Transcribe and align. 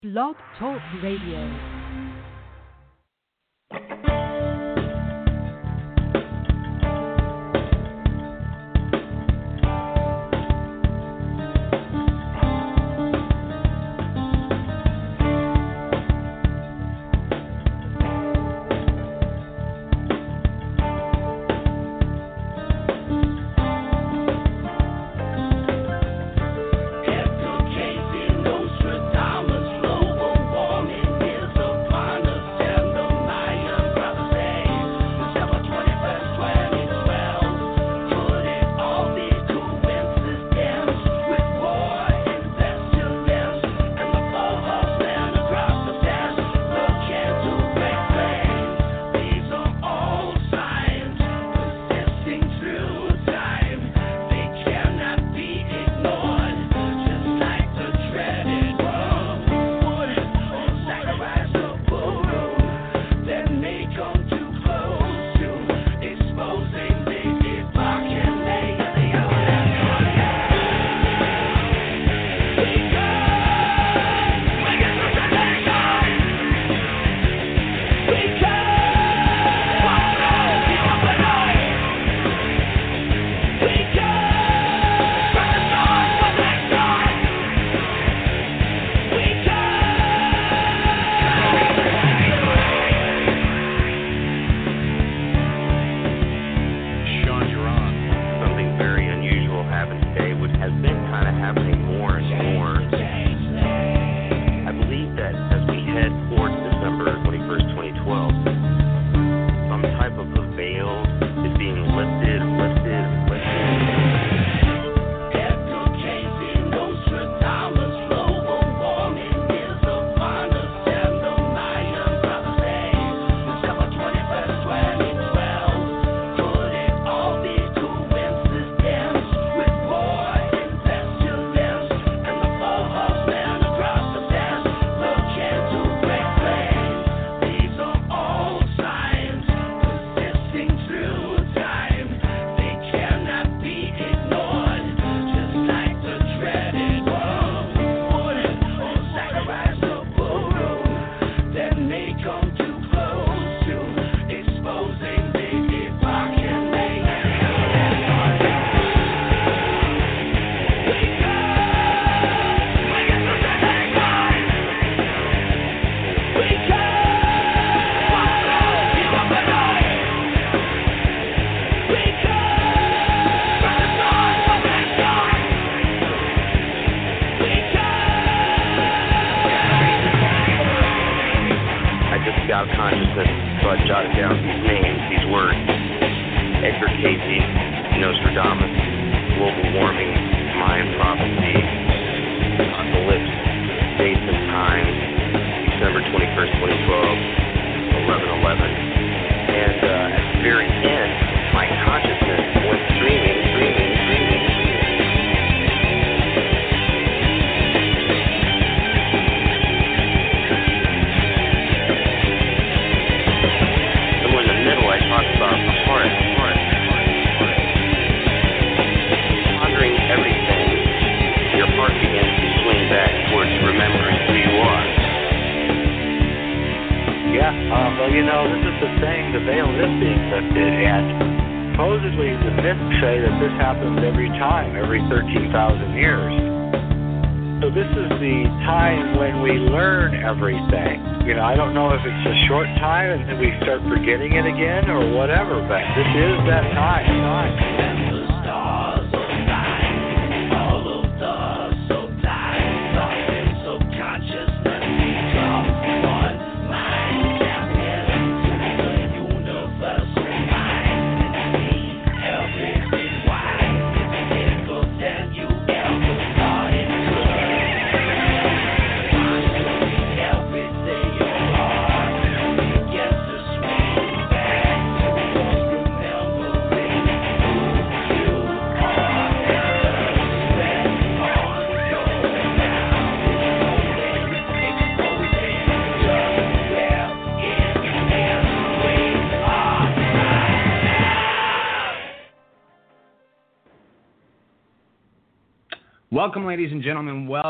Blog 0.00 0.36
Talk 0.56 0.80
Radio. 1.02 1.87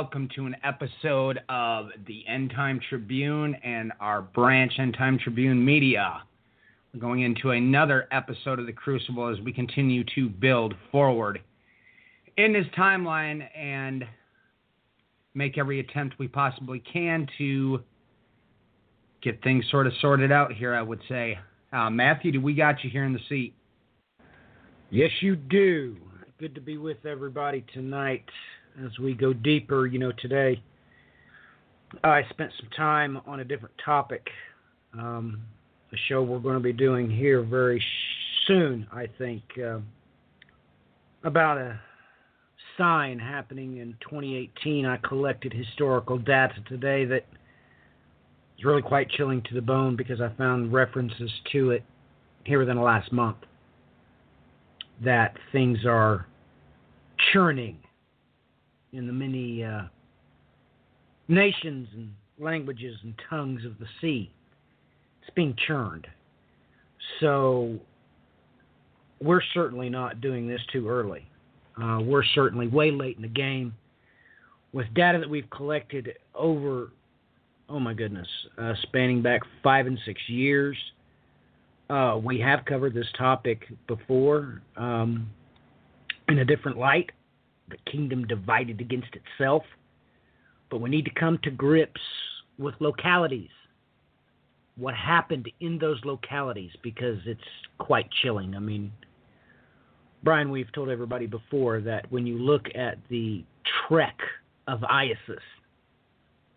Welcome 0.00 0.28
to 0.36 0.46
an 0.46 0.54
episode 0.62 1.40
of 1.48 1.88
the 2.06 2.22
End 2.28 2.52
Time 2.54 2.80
Tribune 2.88 3.56
and 3.64 3.92
our 3.98 4.22
branch, 4.22 4.74
End 4.78 4.94
Time 4.96 5.18
Tribune 5.18 5.64
Media. 5.64 6.22
We're 6.94 7.00
going 7.00 7.22
into 7.22 7.50
another 7.50 8.06
episode 8.12 8.60
of 8.60 8.66
The 8.66 8.72
Crucible 8.72 9.26
as 9.26 9.40
we 9.40 9.52
continue 9.52 10.04
to 10.14 10.28
build 10.28 10.74
forward 10.92 11.40
in 12.36 12.52
this 12.52 12.66
timeline 12.78 13.44
and 13.56 14.04
make 15.34 15.58
every 15.58 15.80
attempt 15.80 16.14
we 16.20 16.28
possibly 16.28 16.78
can 16.78 17.26
to 17.36 17.80
get 19.20 19.42
things 19.42 19.64
sort 19.68 19.88
of 19.88 19.94
sorted 20.00 20.30
out 20.30 20.52
here, 20.52 20.76
I 20.76 20.82
would 20.82 21.00
say. 21.08 21.40
Uh, 21.72 21.90
Matthew, 21.90 22.30
do 22.30 22.40
we 22.40 22.54
got 22.54 22.84
you 22.84 22.90
here 22.90 23.02
in 23.02 23.14
the 23.14 23.20
seat? 23.28 23.52
Yes, 24.90 25.10
you 25.22 25.34
do 25.34 25.96
good 26.38 26.54
to 26.54 26.60
be 26.60 26.78
with 26.78 27.04
everybody 27.04 27.64
tonight 27.74 28.24
as 28.84 28.98
we 28.98 29.14
go 29.14 29.32
deeper. 29.32 29.86
You 29.86 29.98
know, 29.98 30.12
today 30.12 30.62
I 32.04 32.22
spent 32.30 32.52
some 32.60 32.70
time 32.76 33.20
on 33.26 33.40
a 33.40 33.44
different 33.44 33.74
topic, 33.84 34.26
um, 34.94 35.42
a 35.92 35.96
show 36.08 36.22
we're 36.22 36.38
going 36.38 36.56
to 36.56 36.62
be 36.62 36.72
doing 36.72 37.10
here 37.10 37.42
very 37.42 37.82
soon, 38.46 38.86
I 38.92 39.06
think, 39.18 39.42
uh, 39.62 39.78
about 41.24 41.58
a 41.58 41.80
sign 42.76 43.18
happening 43.18 43.78
in 43.78 43.94
2018. 44.00 44.86
I 44.86 44.98
collected 44.98 45.52
historical 45.52 46.18
data 46.18 46.54
today 46.68 47.04
that 47.06 47.24
is 48.58 48.64
really 48.64 48.82
quite 48.82 49.10
chilling 49.10 49.42
to 49.48 49.54
the 49.54 49.62
bone 49.62 49.96
because 49.96 50.20
I 50.20 50.30
found 50.36 50.72
references 50.72 51.30
to 51.52 51.70
it 51.70 51.84
here 52.44 52.58
within 52.58 52.76
the 52.76 52.82
last 52.82 53.12
month 53.12 53.38
that 55.04 55.36
things 55.52 55.78
are 55.86 56.26
churning 57.32 57.78
in 58.92 59.06
the 59.06 59.12
many 59.12 59.64
uh, 59.64 59.82
nations 61.28 61.88
and 61.94 62.10
languages 62.38 62.96
and 63.02 63.14
tongues 63.28 63.64
of 63.64 63.78
the 63.78 63.86
sea. 64.00 64.30
It's 65.22 65.30
being 65.34 65.54
churned. 65.66 66.06
So 67.20 67.78
we're 69.20 69.42
certainly 69.54 69.88
not 69.88 70.20
doing 70.20 70.48
this 70.48 70.60
too 70.72 70.88
early. 70.88 71.26
Uh, 71.80 72.00
we're 72.00 72.24
certainly 72.34 72.66
way 72.66 72.90
late 72.90 73.16
in 73.16 73.22
the 73.22 73.28
game 73.28 73.74
with 74.72 74.86
data 74.94 75.18
that 75.18 75.28
we've 75.28 75.48
collected 75.50 76.14
over, 76.34 76.92
oh 77.68 77.80
my 77.80 77.94
goodness, 77.94 78.28
uh, 78.58 78.74
spanning 78.82 79.22
back 79.22 79.42
five 79.62 79.86
and 79.86 79.98
six 80.04 80.20
years. 80.28 80.76
Uh, 81.88 82.20
we 82.22 82.38
have 82.38 82.64
covered 82.64 82.94
this 82.94 83.06
topic 83.16 83.64
before 83.86 84.60
um, 84.76 85.28
in 86.28 86.38
a 86.40 86.44
different 86.44 86.76
light, 86.76 87.10
the 87.70 87.90
kingdom 87.90 88.26
divided 88.26 88.80
against 88.80 89.08
itself. 89.14 89.62
But 90.70 90.80
we 90.80 90.90
need 90.90 91.04
to 91.06 91.14
come 91.18 91.38
to 91.44 91.50
grips 91.50 92.00
with 92.58 92.74
localities. 92.80 93.50
What 94.76 94.94
happened 94.94 95.50
in 95.60 95.78
those 95.78 96.00
localities 96.04 96.70
because 96.82 97.18
it's 97.26 97.40
quite 97.78 98.08
chilling. 98.22 98.54
I 98.54 98.60
mean, 98.60 98.92
Brian, 100.22 100.50
we've 100.50 100.70
told 100.72 100.88
everybody 100.88 101.26
before 101.26 101.80
that 101.80 102.10
when 102.10 102.26
you 102.26 102.38
look 102.38 102.66
at 102.74 102.98
the 103.08 103.44
trek 103.86 104.16
of 104.66 104.84
Isis, 104.84 105.42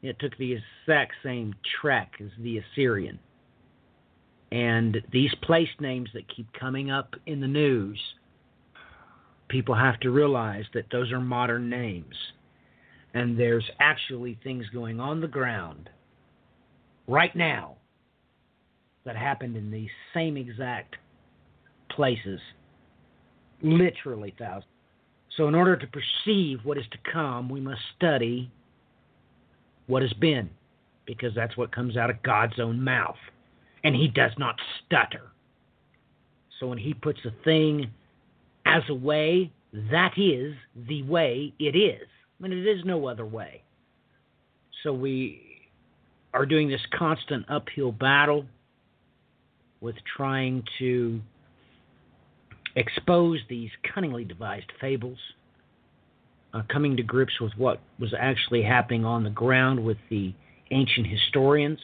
it 0.01 0.17
took 0.19 0.35
the 0.37 0.53
exact 0.53 1.13
same 1.23 1.53
trek 1.79 2.13
as 2.19 2.29
the 2.39 2.59
Assyrian. 2.59 3.19
And 4.51 5.01
these 5.11 5.33
place 5.43 5.69
names 5.79 6.09
that 6.13 6.27
keep 6.35 6.51
coming 6.53 6.91
up 6.91 7.15
in 7.25 7.39
the 7.39 7.47
news, 7.47 7.99
people 9.51 9.75
have 9.75 9.99
to 9.99 10.09
realize 10.09 10.65
that 10.73 10.85
those 10.91 11.11
are 11.11 11.19
modern 11.19 11.69
names. 11.69 12.15
And 13.13 13.37
there's 13.37 13.69
actually 13.79 14.39
things 14.43 14.65
going 14.73 14.99
on 14.99 15.19
the 15.19 15.27
ground 15.27 15.89
right 17.07 17.35
now 17.35 17.75
that 19.05 19.15
happened 19.15 19.57
in 19.57 19.69
these 19.69 19.89
same 20.13 20.37
exact 20.37 20.95
places, 21.89 22.39
literally 23.61 24.33
thousands. 24.39 24.65
So, 25.37 25.47
in 25.47 25.55
order 25.55 25.75
to 25.75 25.87
perceive 25.87 26.59
what 26.63 26.77
is 26.77 26.85
to 26.91 27.11
come, 27.11 27.49
we 27.49 27.59
must 27.59 27.81
study 27.95 28.51
what 29.87 30.01
has 30.01 30.13
been, 30.13 30.49
because 31.05 31.33
that's 31.35 31.57
what 31.57 31.73
comes 31.73 31.97
out 31.97 32.09
of 32.09 32.21
God's 32.23 32.59
own 32.59 32.81
mouth 32.81 33.17
and 33.83 33.95
he 33.95 34.07
does 34.07 34.31
not 34.37 34.55
stutter. 34.85 35.31
So 36.59 36.67
when 36.67 36.77
he 36.77 36.93
puts 36.93 37.19
a 37.25 37.43
thing 37.43 37.91
as 38.65 38.83
a 38.89 38.93
way, 38.93 39.51
that 39.91 40.13
is 40.17 40.53
the 40.87 41.03
way 41.03 41.53
it 41.59 41.75
is. 41.75 42.07
I 42.39 42.43
mean, 42.43 42.57
it 42.57 42.67
is 42.67 42.83
no 42.85 43.07
other 43.07 43.25
way. 43.25 43.63
So 44.83 44.93
we 44.93 45.41
are 46.33 46.45
doing 46.45 46.69
this 46.69 46.81
constant 46.97 47.45
uphill 47.49 47.91
battle 47.91 48.45
with 49.79 49.95
trying 50.15 50.63
to 50.79 51.19
expose 52.75 53.39
these 53.49 53.69
cunningly 53.93 54.23
devised 54.23 54.71
fables, 54.79 55.17
uh, 56.53 56.61
coming 56.71 56.95
to 56.97 57.03
grips 57.03 57.39
with 57.41 57.51
what 57.57 57.81
was 57.99 58.13
actually 58.17 58.63
happening 58.63 59.05
on 59.05 59.23
the 59.23 59.29
ground 59.29 59.83
with 59.83 59.97
the 60.09 60.33
ancient 60.71 61.07
historians 61.07 61.79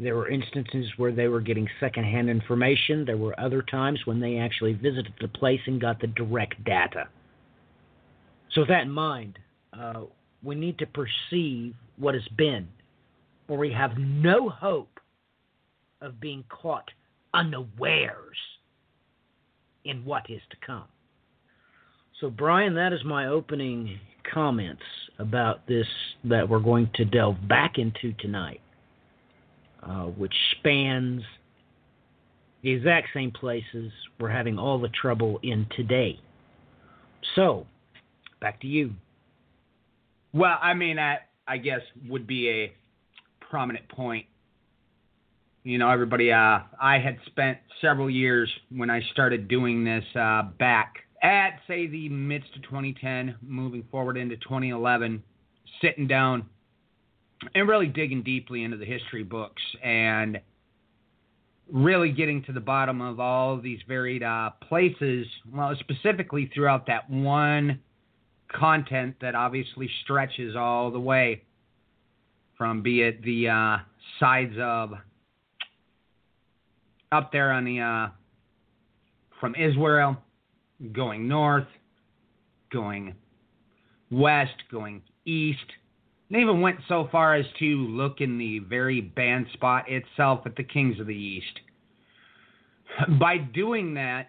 there 0.00 0.16
were 0.16 0.30
instances 0.30 0.86
where 0.96 1.12
they 1.12 1.28
were 1.28 1.42
getting 1.42 1.68
secondhand 1.78 2.30
information. 2.30 3.04
There 3.04 3.18
were 3.18 3.38
other 3.38 3.60
times 3.60 4.00
when 4.06 4.18
they 4.18 4.38
actually 4.38 4.72
visited 4.72 5.12
the 5.20 5.28
place 5.28 5.60
and 5.66 5.78
got 5.78 6.00
the 6.00 6.06
direct 6.06 6.62
data. 6.64 7.08
So, 8.52 8.62
with 8.62 8.68
that 8.68 8.82
in 8.82 8.90
mind, 8.90 9.38
uh, 9.78 10.04
we 10.42 10.54
need 10.54 10.78
to 10.78 10.86
perceive 10.86 11.74
what 11.98 12.14
has 12.14 12.26
been, 12.36 12.66
or 13.46 13.58
we 13.58 13.70
have 13.72 13.98
no 13.98 14.48
hope 14.48 14.98
of 16.00 16.18
being 16.18 16.44
caught 16.48 16.88
unawares 17.34 18.36
in 19.84 20.02
what 20.04 20.28
is 20.30 20.40
to 20.50 20.56
come. 20.66 20.86
So, 22.20 22.30
Brian, 22.30 22.74
that 22.74 22.94
is 22.94 23.04
my 23.04 23.26
opening 23.26 23.98
comments 24.32 24.82
about 25.18 25.66
this 25.68 25.86
that 26.24 26.48
we're 26.48 26.58
going 26.58 26.90
to 26.94 27.04
delve 27.04 27.36
back 27.48 27.76
into 27.76 28.14
tonight 28.14 28.60
uh, 29.82 30.04
which 30.04 30.34
spans 30.58 31.22
the 32.62 32.70
exact 32.70 33.08
same 33.14 33.30
places 33.30 33.92
we're 34.18 34.30
having 34.30 34.58
all 34.58 34.78
the 34.78 34.88
trouble 34.88 35.40
in 35.42 35.66
today. 35.76 36.18
So, 37.34 37.66
back 38.40 38.60
to 38.60 38.66
you. 38.66 38.92
Well, 40.32 40.58
I 40.60 40.74
mean, 40.74 40.98
I, 40.98 41.18
I 41.46 41.58
guess 41.58 41.80
would 42.08 42.26
be 42.26 42.48
a 42.48 42.72
prominent 43.40 43.88
point. 43.88 44.26
You 45.62 45.78
know, 45.78 45.90
everybody, 45.90 46.32
uh, 46.32 46.60
I 46.80 46.98
had 46.98 47.18
spent 47.26 47.58
several 47.80 48.08
years 48.08 48.50
when 48.70 48.88
I 48.88 49.02
started 49.12 49.48
doing 49.48 49.84
this 49.84 50.04
uh, 50.14 50.42
back 50.58 50.94
at, 51.22 51.60
say, 51.68 51.86
the 51.86 52.08
midst 52.08 52.48
of 52.56 52.62
2010, 52.62 53.36
moving 53.42 53.84
forward 53.90 54.16
into 54.16 54.36
2011, 54.36 55.22
sitting 55.82 56.06
down 56.06 56.46
and 57.54 57.68
really 57.68 57.86
digging 57.86 58.22
deeply 58.22 58.64
into 58.64 58.76
the 58.76 58.84
history 58.84 59.22
books 59.22 59.62
and 59.82 60.40
really 61.72 62.10
getting 62.10 62.42
to 62.44 62.52
the 62.52 62.60
bottom 62.60 63.00
of 63.00 63.20
all 63.20 63.54
of 63.54 63.62
these 63.62 63.78
varied 63.86 64.22
uh, 64.22 64.50
places, 64.68 65.26
well, 65.52 65.74
specifically 65.80 66.50
throughout 66.52 66.86
that 66.86 67.08
one 67.08 67.80
content 68.52 69.14
that 69.20 69.34
obviously 69.34 69.88
stretches 70.02 70.56
all 70.56 70.90
the 70.90 71.00
way 71.00 71.42
from 72.58 72.82
be 72.82 73.02
it 73.02 73.22
the 73.22 73.48
uh, 73.48 73.76
sides 74.18 74.54
of 74.60 74.92
up 77.12 77.32
there 77.32 77.52
on 77.52 77.64
the 77.64 77.80
uh, 77.80 78.08
from 79.40 79.54
Israel 79.54 80.16
going 80.92 81.28
north, 81.28 81.66
going 82.72 83.14
west, 84.10 84.54
going 84.70 85.02
east, 85.24 85.58
they 86.30 86.38
even 86.38 86.60
went 86.60 86.78
so 86.88 87.08
far 87.10 87.34
as 87.34 87.44
to 87.58 87.64
look 87.64 88.20
in 88.20 88.38
the 88.38 88.60
very 88.60 89.00
band 89.00 89.46
spot 89.52 89.84
itself 89.88 90.40
at 90.46 90.54
the 90.56 90.62
Kings 90.62 91.00
of 91.00 91.06
the 91.06 91.14
East. 91.14 91.60
By 93.18 93.38
doing 93.38 93.94
that, 93.94 94.28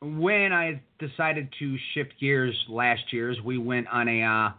when 0.00 0.52
I 0.52 0.80
decided 1.00 1.52
to 1.58 1.76
shift 1.94 2.14
gears 2.20 2.54
last 2.68 3.12
year, 3.12 3.34
we 3.44 3.58
went 3.58 3.88
on 3.88 4.08
a 4.08 4.22
uh, 4.22 4.50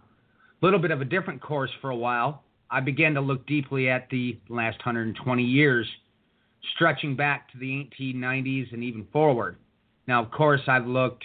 little 0.61 0.79
bit 0.79 0.91
of 0.91 0.99
a 0.99 1.05
different 1.05 1.41
course 1.41 1.71
for 1.79 1.89
a 1.89 1.95
while. 1.95 2.43
I 2.69 2.81
began 2.81 3.13
to 3.13 3.21
look 3.21 3.47
deeply 3.47 3.89
at 3.89 4.09
the 4.09 4.37
last 4.49 4.77
120 4.79 5.43
years, 5.43 5.87
stretching 6.75 7.15
back 7.15 7.51
to 7.51 7.57
the 7.57 7.87
1890s 7.99 8.73
and 8.73 8.83
even 8.83 9.07
forward. 9.11 9.55
Now, 10.07 10.21
of 10.23 10.31
course, 10.31 10.61
I've 10.67 10.85
looked 10.85 11.23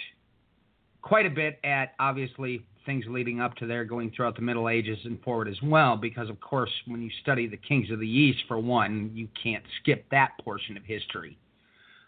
quite 1.01 1.25
a 1.25 1.29
bit 1.29 1.59
at 1.63 1.93
obviously 1.99 2.65
things 2.85 3.05
leading 3.07 3.41
up 3.41 3.55
to 3.55 3.65
there 3.65 3.85
going 3.85 4.11
throughout 4.15 4.35
the 4.35 4.41
Middle 4.41 4.69
Ages 4.69 4.99
and 5.03 5.21
forward 5.21 5.47
as 5.47 5.61
well, 5.63 5.95
because 5.95 6.29
of 6.29 6.39
course, 6.39 6.71
when 6.87 7.01
you 7.01 7.09
study 7.21 7.47
the 7.47 7.57
kings 7.57 7.89
of 7.91 7.99
the 7.99 8.07
East, 8.07 8.39
for 8.47 8.59
one, 8.59 9.11
you 9.13 9.27
can't 9.41 9.63
skip 9.81 10.05
that 10.11 10.31
portion 10.43 10.77
of 10.77 10.83
history. 10.83 11.37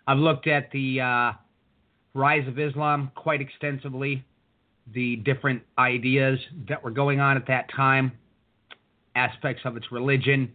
I've 0.08 0.20
looked 0.20 0.48
at 0.48 0.72
the 0.72 1.02
uh, 1.02 1.32
rise 2.14 2.48
of 2.48 2.60
Islam 2.60 3.12
quite 3.16 3.42
extensively, 3.42 4.24
the 4.94 5.18
different 5.18 5.62
ideas 5.78 6.40
that 6.70 6.84
were 6.84 6.92
going 6.92 7.20
on 7.20 7.38
at 7.38 7.48
that 7.48 7.70
time, 7.76 8.12
aspects 9.16 9.64
of 9.66 9.76
its 9.76 9.92
religion, 9.92 10.52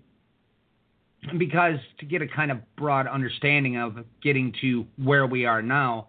because 1.39 1.77
to 1.99 2.07
get 2.07 2.23
a 2.23 2.27
kind 2.27 2.51
of 2.51 2.59
broad 2.77 3.07
understanding 3.07 3.77
of 3.77 3.99
getting 4.23 4.53
to 4.61 4.87
where 4.97 5.27
we 5.27 5.45
are 5.45 5.63
now, 5.63 6.09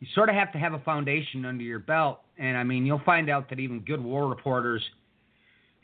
you 0.00 0.06
sort 0.14 0.28
of 0.28 0.34
have 0.34 0.52
to 0.52 0.58
have 0.58 0.74
a 0.74 0.78
foundation 0.80 1.44
under 1.44 1.62
your 1.62 1.78
belt. 1.78 2.20
And 2.38 2.56
I 2.56 2.64
mean, 2.64 2.84
you'll 2.84 3.02
find 3.04 3.30
out 3.30 3.48
that 3.50 3.58
even 3.58 3.80
good 3.80 4.02
war 4.02 4.28
reporters 4.28 4.82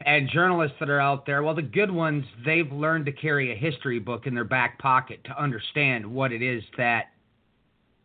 and 0.04 0.28
journalists 0.28 0.76
that 0.80 0.90
are 0.90 1.00
out 1.00 1.26
there, 1.26 1.42
well, 1.42 1.54
the 1.54 1.62
good 1.62 1.90
ones, 1.90 2.24
they've 2.44 2.70
learned 2.72 3.06
to 3.06 3.12
carry 3.12 3.52
a 3.52 3.54
history 3.54 3.98
book 3.98 4.26
in 4.26 4.34
their 4.34 4.44
back 4.44 4.78
pocket 4.78 5.22
to 5.24 5.40
understand 5.40 6.06
what 6.06 6.32
it 6.32 6.42
is 6.42 6.62
that 6.76 7.06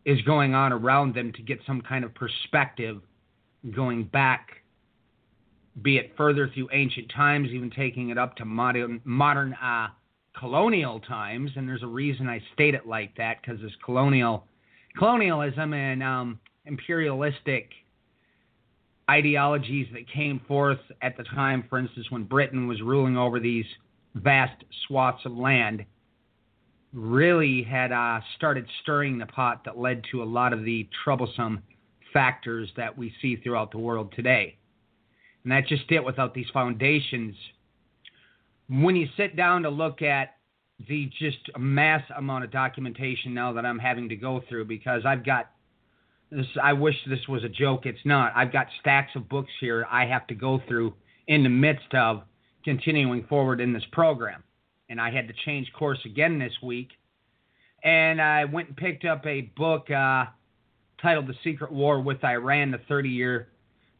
is 0.04 0.20
going 0.22 0.54
on 0.54 0.72
around 0.72 1.14
them 1.14 1.32
to 1.32 1.42
get 1.42 1.58
some 1.66 1.80
kind 1.80 2.04
of 2.04 2.14
perspective 2.14 3.00
going 3.74 4.04
back, 4.04 4.48
be 5.82 5.98
it 5.98 6.12
further 6.16 6.50
through 6.54 6.68
ancient 6.72 7.10
times, 7.14 7.48
even 7.50 7.70
taking 7.70 8.10
it 8.10 8.18
up 8.18 8.36
to 8.36 8.44
modern, 8.44 9.00
modern 9.04 9.54
uh, 9.54 9.88
colonial 10.38 11.00
times. 11.00 11.50
And 11.56 11.68
there's 11.68 11.82
a 11.82 11.88
reason 11.88 12.28
I 12.28 12.40
state 12.54 12.74
it 12.74 12.86
like 12.86 13.16
that 13.16 13.42
because 13.42 13.60
this 13.60 13.72
colonial 13.84 14.44
colonialism 14.96 15.74
and 15.74 16.02
um, 16.02 16.40
imperialistic 16.64 17.70
ideologies 19.10 19.86
that 19.92 20.08
came 20.10 20.40
forth 20.46 20.78
at 21.02 21.16
the 21.16 21.24
time, 21.24 21.64
for 21.68 21.78
instance, 21.78 22.06
when 22.10 22.24
Britain 22.24 22.66
was 22.66 22.80
ruling 22.82 23.16
over 23.16 23.40
these 23.40 23.64
vast 24.14 24.64
swaths 24.86 25.24
of 25.24 25.32
land, 25.32 25.84
really 26.92 27.62
had 27.62 27.92
uh, 27.92 28.20
started 28.36 28.66
stirring 28.82 29.18
the 29.18 29.26
pot 29.26 29.62
that 29.64 29.78
led 29.78 30.02
to 30.10 30.22
a 30.22 30.24
lot 30.24 30.52
of 30.52 30.64
the 30.64 30.88
troublesome 31.04 31.62
factors 32.12 32.70
that 32.76 32.96
we 32.96 33.12
see 33.20 33.36
throughout 33.36 33.70
the 33.70 33.78
world 33.78 34.12
today. 34.16 34.56
And 35.44 35.52
that's 35.52 35.68
just 35.68 35.90
it 35.90 36.04
without 36.04 36.34
these 36.34 36.48
foundations. 36.52 37.34
When 38.68 38.96
you 38.96 39.08
sit 39.16 39.36
down 39.36 39.62
to 39.62 39.70
look 39.70 40.02
at 40.02 40.36
the 40.86 41.10
just 41.18 41.38
mass 41.58 42.02
amount 42.16 42.44
of 42.44 42.50
documentation 42.50 43.34
now 43.34 43.52
that 43.52 43.66
I'm 43.66 43.78
having 43.78 44.08
to 44.10 44.16
go 44.16 44.42
through 44.48 44.66
because 44.66 45.02
I've 45.04 45.24
got 45.24 45.50
this 46.30 46.46
I 46.62 46.72
wish 46.72 46.94
this 47.08 47.26
was 47.28 47.44
a 47.44 47.48
joke. 47.48 47.86
It's 47.86 48.04
not. 48.04 48.32
I've 48.36 48.52
got 48.52 48.66
stacks 48.80 49.12
of 49.16 49.28
books 49.28 49.50
here 49.60 49.86
I 49.90 50.06
have 50.06 50.26
to 50.28 50.34
go 50.34 50.60
through 50.68 50.94
in 51.26 51.42
the 51.42 51.48
midst 51.48 51.94
of 51.94 52.22
continuing 52.64 53.24
forward 53.26 53.60
in 53.60 53.72
this 53.72 53.84
program. 53.92 54.42
And 54.90 55.00
I 55.00 55.10
had 55.10 55.28
to 55.28 55.34
change 55.44 55.72
course 55.72 55.98
again 56.04 56.38
this 56.38 56.52
week. 56.62 56.88
And 57.84 58.20
I 58.20 58.44
went 58.44 58.68
and 58.68 58.76
picked 58.76 59.04
up 59.04 59.24
a 59.26 59.42
book 59.56 59.90
uh, 59.90 60.24
titled 61.00 61.26
The 61.26 61.34
Secret 61.44 61.72
War 61.72 62.00
with 62.00 62.24
Iran 62.24 62.70
the 62.70 62.80
30 62.88 63.08
year 63.08 63.48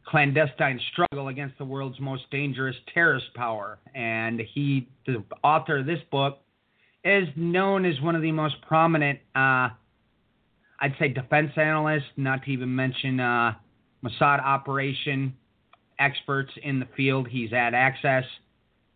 clandestine 0.05 0.79
struggle 0.91 1.27
against 1.27 1.57
the 1.57 1.65
world's 1.65 1.99
most 1.99 2.23
dangerous 2.31 2.75
terrorist 2.93 3.33
power. 3.35 3.79
And 3.93 4.41
he 4.53 4.89
the 5.05 5.23
author 5.43 5.77
of 5.77 5.85
this 5.85 5.99
book 6.11 6.39
is 7.03 7.27
known 7.35 7.85
as 7.85 7.99
one 8.01 8.15
of 8.15 8.21
the 8.21 8.31
most 8.31 8.55
prominent, 8.61 9.19
uh, 9.35 9.69
I'd 10.81 10.95
say, 10.99 11.09
defense 11.09 11.51
analysts, 11.57 12.05
not 12.15 12.43
to 12.43 12.51
even 12.51 12.73
mention 12.73 13.19
uh, 13.19 13.53
Mossad 14.03 14.41
operation 14.41 15.35
experts 15.99 16.51
in 16.63 16.79
the 16.79 16.87
field. 16.95 17.27
He's 17.27 17.51
had 17.51 17.73
access 17.73 18.23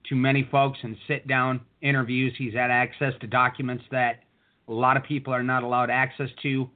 to 0.09 0.15
many 0.15 0.47
folks 0.49 0.79
and 0.83 0.95
sit 1.07 1.27
down 1.27 1.61
interviews. 1.81 2.33
He's 2.37 2.53
had 2.53 2.71
access 2.71 3.13
to 3.21 3.27
documents 3.27 3.83
that 3.91 4.23
a 4.67 4.73
lot 4.73 4.95
of 4.95 5.03
people 5.03 5.33
are 5.33 5.43
not 5.43 5.63
allowed 5.63 5.89
access 5.89 6.29
to. 6.43 6.69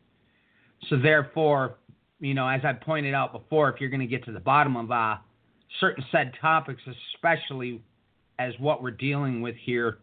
So, 0.89 0.97
therefore, 0.97 1.77
you 2.19 2.33
know, 2.33 2.47
as 2.47 2.61
I 2.63 2.73
pointed 2.73 3.13
out 3.13 3.31
before, 3.31 3.69
if 3.69 3.79
you're 3.79 3.89
going 3.89 4.01
to 4.01 4.07
get 4.07 4.25
to 4.25 4.31
the 4.31 4.39
bottom 4.39 4.75
of 4.75 4.91
uh, 4.91 5.15
certain 5.79 6.03
said 6.11 6.33
topics, 6.41 6.81
especially 7.15 7.81
as 8.39 8.53
what 8.59 8.83
we're 8.83 8.91
dealing 8.91 9.41
with 9.41 9.55
here 9.55 9.99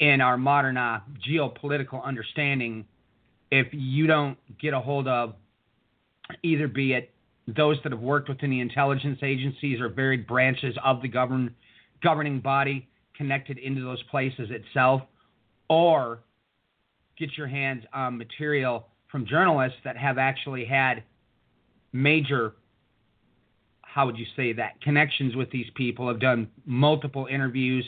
in 0.00 0.20
our 0.20 0.36
modern 0.36 0.76
uh, 0.76 1.00
geopolitical 1.28 2.02
understanding 2.04 2.84
if 3.50 3.68
you 3.72 4.06
don't 4.06 4.36
get 4.60 4.74
a 4.74 4.80
hold 4.80 5.08
of 5.08 5.34
either 6.42 6.68
be 6.68 6.92
it 6.92 7.12
those 7.46 7.76
that 7.84 7.92
have 7.92 8.00
worked 8.00 8.28
within 8.28 8.50
the 8.50 8.60
intelligence 8.60 9.20
agencies 9.22 9.80
or 9.80 9.88
varied 9.88 10.26
branches 10.26 10.76
of 10.84 11.00
the 11.00 11.08
govern, 11.08 11.54
governing 12.02 12.40
body 12.40 12.88
connected 13.16 13.58
into 13.58 13.82
those 13.82 14.02
places 14.04 14.50
itself, 14.50 15.02
or 15.68 16.20
get 17.16 17.36
your 17.36 17.46
hands 17.46 17.84
on 17.92 18.18
material 18.18 18.88
from 19.10 19.24
journalists 19.26 19.78
that 19.84 19.96
have 19.96 20.18
actually 20.18 20.64
had 20.64 21.02
major 21.92 22.54
how 23.80 24.04
would 24.04 24.18
you 24.18 24.26
say 24.36 24.52
that 24.52 24.78
connections 24.82 25.34
with 25.34 25.50
these 25.50 25.64
people 25.74 26.06
have 26.06 26.20
done 26.20 26.46
multiple 26.66 27.26
interviews 27.30 27.82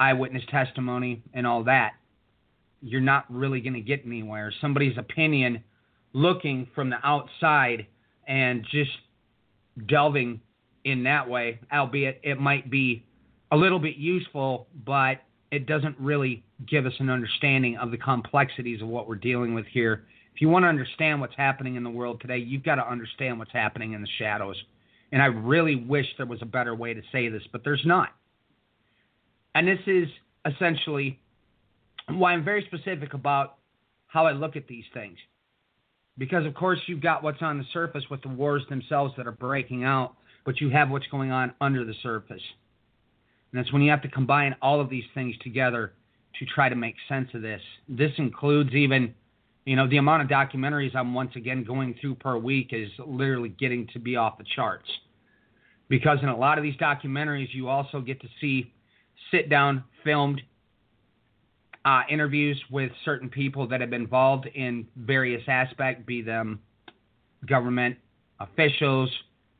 eyewitness 0.00 0.42
testimony 0.50 1.22
and 1.34 1.46
all 1.46 1.62
that, 1.64 1.92
you're 2.84 3.00
not 3.00 3.24
really 3.32 3.60
going 3.60 3.74
to 3.74 3.80
get 3.80 4.02
anywhere. 4.04 4.52
Somebody's 4.60 4.98
opinion 4.98 5.64
looking 6.12 6.68
from 6.74 6.90
the 6.90 6.98
outside 7.02 7.86
and 8.28 8.64
just 8.70 8.90
delving 9.88 10.40
in 10.84 11.02
that 11.04 11.28
way, 11.28 11.58
albeit 11.72 12.20
it 12.22 12.38
might 12.38 12.70
be 12.70 13.04
a 13.52 13.56
little 13.56 13.78
bit 13.78 13.96
useful, 13.96 14.66
but 14.84 15.22
it 15.50 15.66
doesn't 15.66 15.96
really 15.98 16.44
give 16.68 16.84
us 16.84 16.92
an 16.98 17.08
understanding 17.08 17.76
of 17.78 17.90
the 17.90 17.96
complexities 17.96 18.82
of 18.82 18.88
what 18.88 19.08
we're 19.08 19.14
dealing 19.14 19.54
with 19.54 19.66
here. 19.66 20.04
If 20.34 20.42
you 20.42 20.48
want 20.48 20.64
to 20.64 20.68
understand 20.68 21.20
what's 21.20 21.36
happening 21.36 21.76
in 21.76 21.84
the 21.84 21.90
world 21.90 22.20
today, 22.20 22.38
you've 22.38 22.64
got 22.64 22.74
to 22.74 22.86
understand 22.86 23.38
what's 23.38 23.52
happening 23.52 23.92
in 23.92 24.02
the 24.02 24.08
shadows. 24.18 24.56
And 25.12 25.22
I 25.22 25.26
really 25.26 25.76
wish 25.76 26.06
there 26.18 26.26
was 26.26 26.42
a 26.42 26.46
better 26.46 26.74
way 26.74 26.92
to 26.92 27.00
say 27.12 27.28
this, 27.28 27.42
but 27.50 27.62
there's 27.64 27.84
not. 27.86 28.10
And 29.54 29.66
this 29.66 29.78
is 29.86 30.08
essentially 30.44 31.20
why 32.08 32.32
I'm 32.32 32.44
very 32.44 32.64
specific 32.66 33.14
about 33.14 33.56
how 34.06 34.26
I 34.26 34.32
look 34.32 34.56
at 34.56 34.68
these 34.68 34.84
things. 34.92 35.18
Because, 36.16 36.46
of 36.46 36.54
course, 36.54 36.78
you've 36.86 37.00
got 37.00 37.22
what's 37.22 37.42
on 37.42 37.58
the 37.58 37.64
surface 37.72 38.04
with 38.10 38.22
the 38.22 38.28
wars 38.28 38.62
themselves 38.68 39.14
that 39.16 39.26
are 39.26 39.32
breaking 39.32 39.84
out, 39.84 40.14
but 40.44 40.60
you 40.60 40.70
have 40.70 40.90
what's 40.90 41.06
going 41.08 41.32
on 41.32 41.52
under 41.60 41.84
the 41.84 41.94
surface. 42.02 42.42
And 43.52 43.58
that's 43.58 43.72
when 43.72 43.82
you 43.82 43.90
have 43.90 44.02
to 44.02 44.08
combine 44.08 44.54
all 44.62 44.80
of 44.80 44.88
these 44.88 45.04
things 45.14 45.34
together 45.42 45.92
to 46.38 46.46
try 46.46 46.68
to 46.68 46.76
make 46.76 46.94
sense 47.08 47.28
of 47.34 47.42
this. 47.42 47.60
This 47.88 48.12
includes 48.18 48.72
even, 48.74 49.14
you 49.64 49.76
know, 49.76 49.88
the 49.88 49.96
amount 49.96 50.22
of 50.22 50.28
documentaries 50.28 50.94
I'm 50.94 51.14
once 51.14 51.32
again 51.36 51.64
going 51.64 51.96
through 52.00 52.16
per 52.16 52.36
week 52.36 52.68
is 52.72 52.90
literally 53.04 53.48
getting 53.48 53.88
to 53.92 53.98
be 53.98 54.16
off 54.16 54.38
the 54.38 54.44
charts. 54.54 54.88
Because 55.88 56.18
in 56.22 56.28
a 56.28 56.36
lot 56.36 56.58
of 56.58 56.64
these 56.64 56.76
documentaries, 56.76 57.48
you 57.52 57.68
also 57.68 58.00
get 58.00 58.20
to 58.20 58.28
see 58.40 58.72
sit 59.30 59.48
down, 59.48 59.84
filmed 60.02 60.40
uh, 61.84 62.02
interviews 62.08 62.60
with 62.70 62.90
certain 63.04 63.28
people 63.28 63.68
that 63.68 63.80
have 63.80 63.90
been 63.90 64.02
involved 64.02 64.46
in 64.54 64.86
various 64.96 65.42
aspects, 65.48 66.02
be 66.06 66.22
them 66.22 66.60
government 67.46 67.96
officials, 68.40 69.10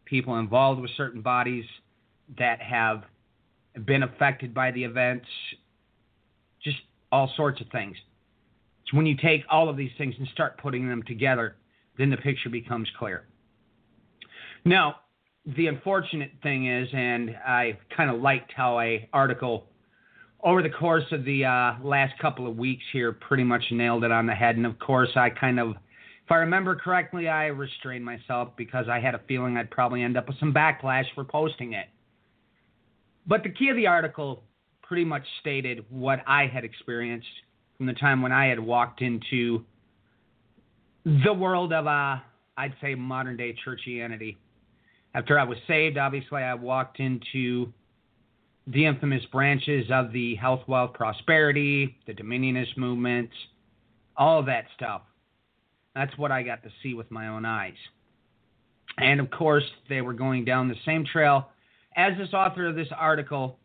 people 0.05 0.39
involved 0.39 0.81
with 0.81 0.91
certain 0.97 1.21
bodies 1.21 1.65
that 2.39 2.61
have 2.61 3.03
been 3.85 4.03
affected 4.03 4.55
by 4.55 4.71
the 4.71 4.83
events, 4.83 5.27
just 6.63 6.79
all 7.13 7.31
sorts 7.37 7.61
of 7.61 7.69
things. 7.69 7.97
So 8.91 8.97
when 8.97 9.07
you 9.07 9.17
take 9.17 9.43
all 9.51 9.69
of 9.69 9.77
these 9.77 9.91
things 9.99 10.15
and 10.19 10.27
start 10.29 10.59
putting 10.59 10.89
them 10.89 11.03
together, 11.03 11.57
then 11.99 12.11
the 12.11 12.17
picture 12.17 12.49
becomes 12.49 12.89
clear. 12.99 13.27
Now, 14.65 14.97
the 15.57 15.67
unfortunate 15.67 16.33
thing 16.43 16.67
is, 16.69 16.89
and 16.93 17.37
I 17.47 17.79
kind 17.95 18.11
of 18.11 18.21
liked 18.21 18.53
how 18.57 18.81
a 18.81 19.09
article 19.13 19.67
over 20.45 20.63
the 20.63 20.71
course 20.71 21.05
of 21.11 21.25
the 21.25 21.45
uh, 21.45 21.75
last 21.83 22.19
couple 22.21 22.47
of 22.47 22.57
weeks 22.57 22.85
here 22.93 23.13
pretty 23.13 23.45
much 23.45 23.65
nailed 23.71 24.05
it 24.05 24.13
on 24.13 24.27
the 24.27 24.35
head. 24.35 24.57
And 24.57 24.67
of 24.67 24.79
course, 24.79 25.09
I 25.17 25.31
kind 25.31 25.59
of, 25.59 25.71
if 25.71 26.31
I 26.31 26.37
remember 26.37 26.77
correctly, 26.77 27.29
I 27.29 27.47
restrained 27.47 28.05
myself 28.05 28.51
because 28.57 28.87
I 28.89 29.01
had 29.01 29.15
a 29.15 29.21
feeling 29.27 29.57
I'd 29.57 29.71
probably 29.71 30.03
end 30.03 30.17
up 30.17 30.29
with 30.29 30.39
some 30.39 30.53
backlash 30.53 31.07
for 31.15 31.25
posting 31.25 31.73
it. 31.73 31.87
But 33.27 33.43
the 33.43 33.49
key 33.49 33.71
of 33.71 33.77
the 33.77 33.87
article 33.87 34.43
pretty 34.83 35.05
much 35.05 35.25
stated 35.41 35.85
what 35.89 36.21
I 36.27 36.47
had 36.47 36.63
experienced 36.63 37.27
from 37.79 37.87
the 37.87 37.95
time 37.95 38.21
when 38.21 38.33
I 38.33 38.47
had 38.47 38.61
walked 38.61 39.01
into 39.01 39.65
the 41.05 41.33
world 41.33 41.73
of, 41.73 41.87
uh, 41.87 42.17
I'd 42.57 42.75
say, 42.83 42.95
modern 42.95 43.37
day 43.39 43.57
churchianity 43.67 44.37
after 45.15 45.39
I 45.39 45.45
was 45.45 45.59
saved, 45.67 45.97
obviously, 45.97 46.43
I 46.43 46.55
walked 46.55 46.99
into 47.01 47.73
the 48.67 48.87
infamous 48.87 49.25
branches 49.31 49.87
of 49.91 50.13
the 50.13 50.37
health, 50.37 50.63
wealth, 50.67 50.95
prosperity, 50.95 51.97
the 52.07 52.15
dominionist 52.15 52.77
movements, 52.77 53.33
all 54.17 54.43
that 54.45 54.65
stuff. 54.75 55.03
That's 55.95 56.17
what 56.17 56.33
I 56.33 56.43
got 56.43 56.63
to 56.63 56.71
see 56.83 56.95
with 56.95 57.11
my 57.11 57.29
own 57.29 57.45
eyes. 57.45 57.75
And 58.99 59.21
of 59.21 59.31
course, 59.31 59.65
they 59.89 60.01
were 60.01 60.13
going 60.13 60.45
down 60.45 60.69
the 60.69 60.77
same 60.85 61.05
trail 61.05 61.49
as 61.97 62.13
this 62.19 62.33
author 62.33 62.67
of 62.67 62.75
this 62.75 62.89
article 62.97 63.59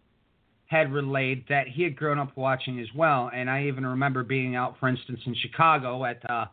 had 0.65 0.91
relayed 0.91 1.45
that 1.49 1.67
he 1.67 1.81
had 1.81 1.95
grown 1.95 2.19
up 2.19 2.35
watching 2.35 2.79
as 2.79 2.87
well. 2.95 3.31
And 3.33 3.49
I 3.49 3.65
even 3.65 3.85
remember 3.85 4.23
being 4.23 4.55
out, 4.55 4.75
for 4.79 4.87
instance, 4.87 5.19
in 5.25 5.35
Chicago 5.41 6.05
at 6.05 6.21
the 6.21 6.47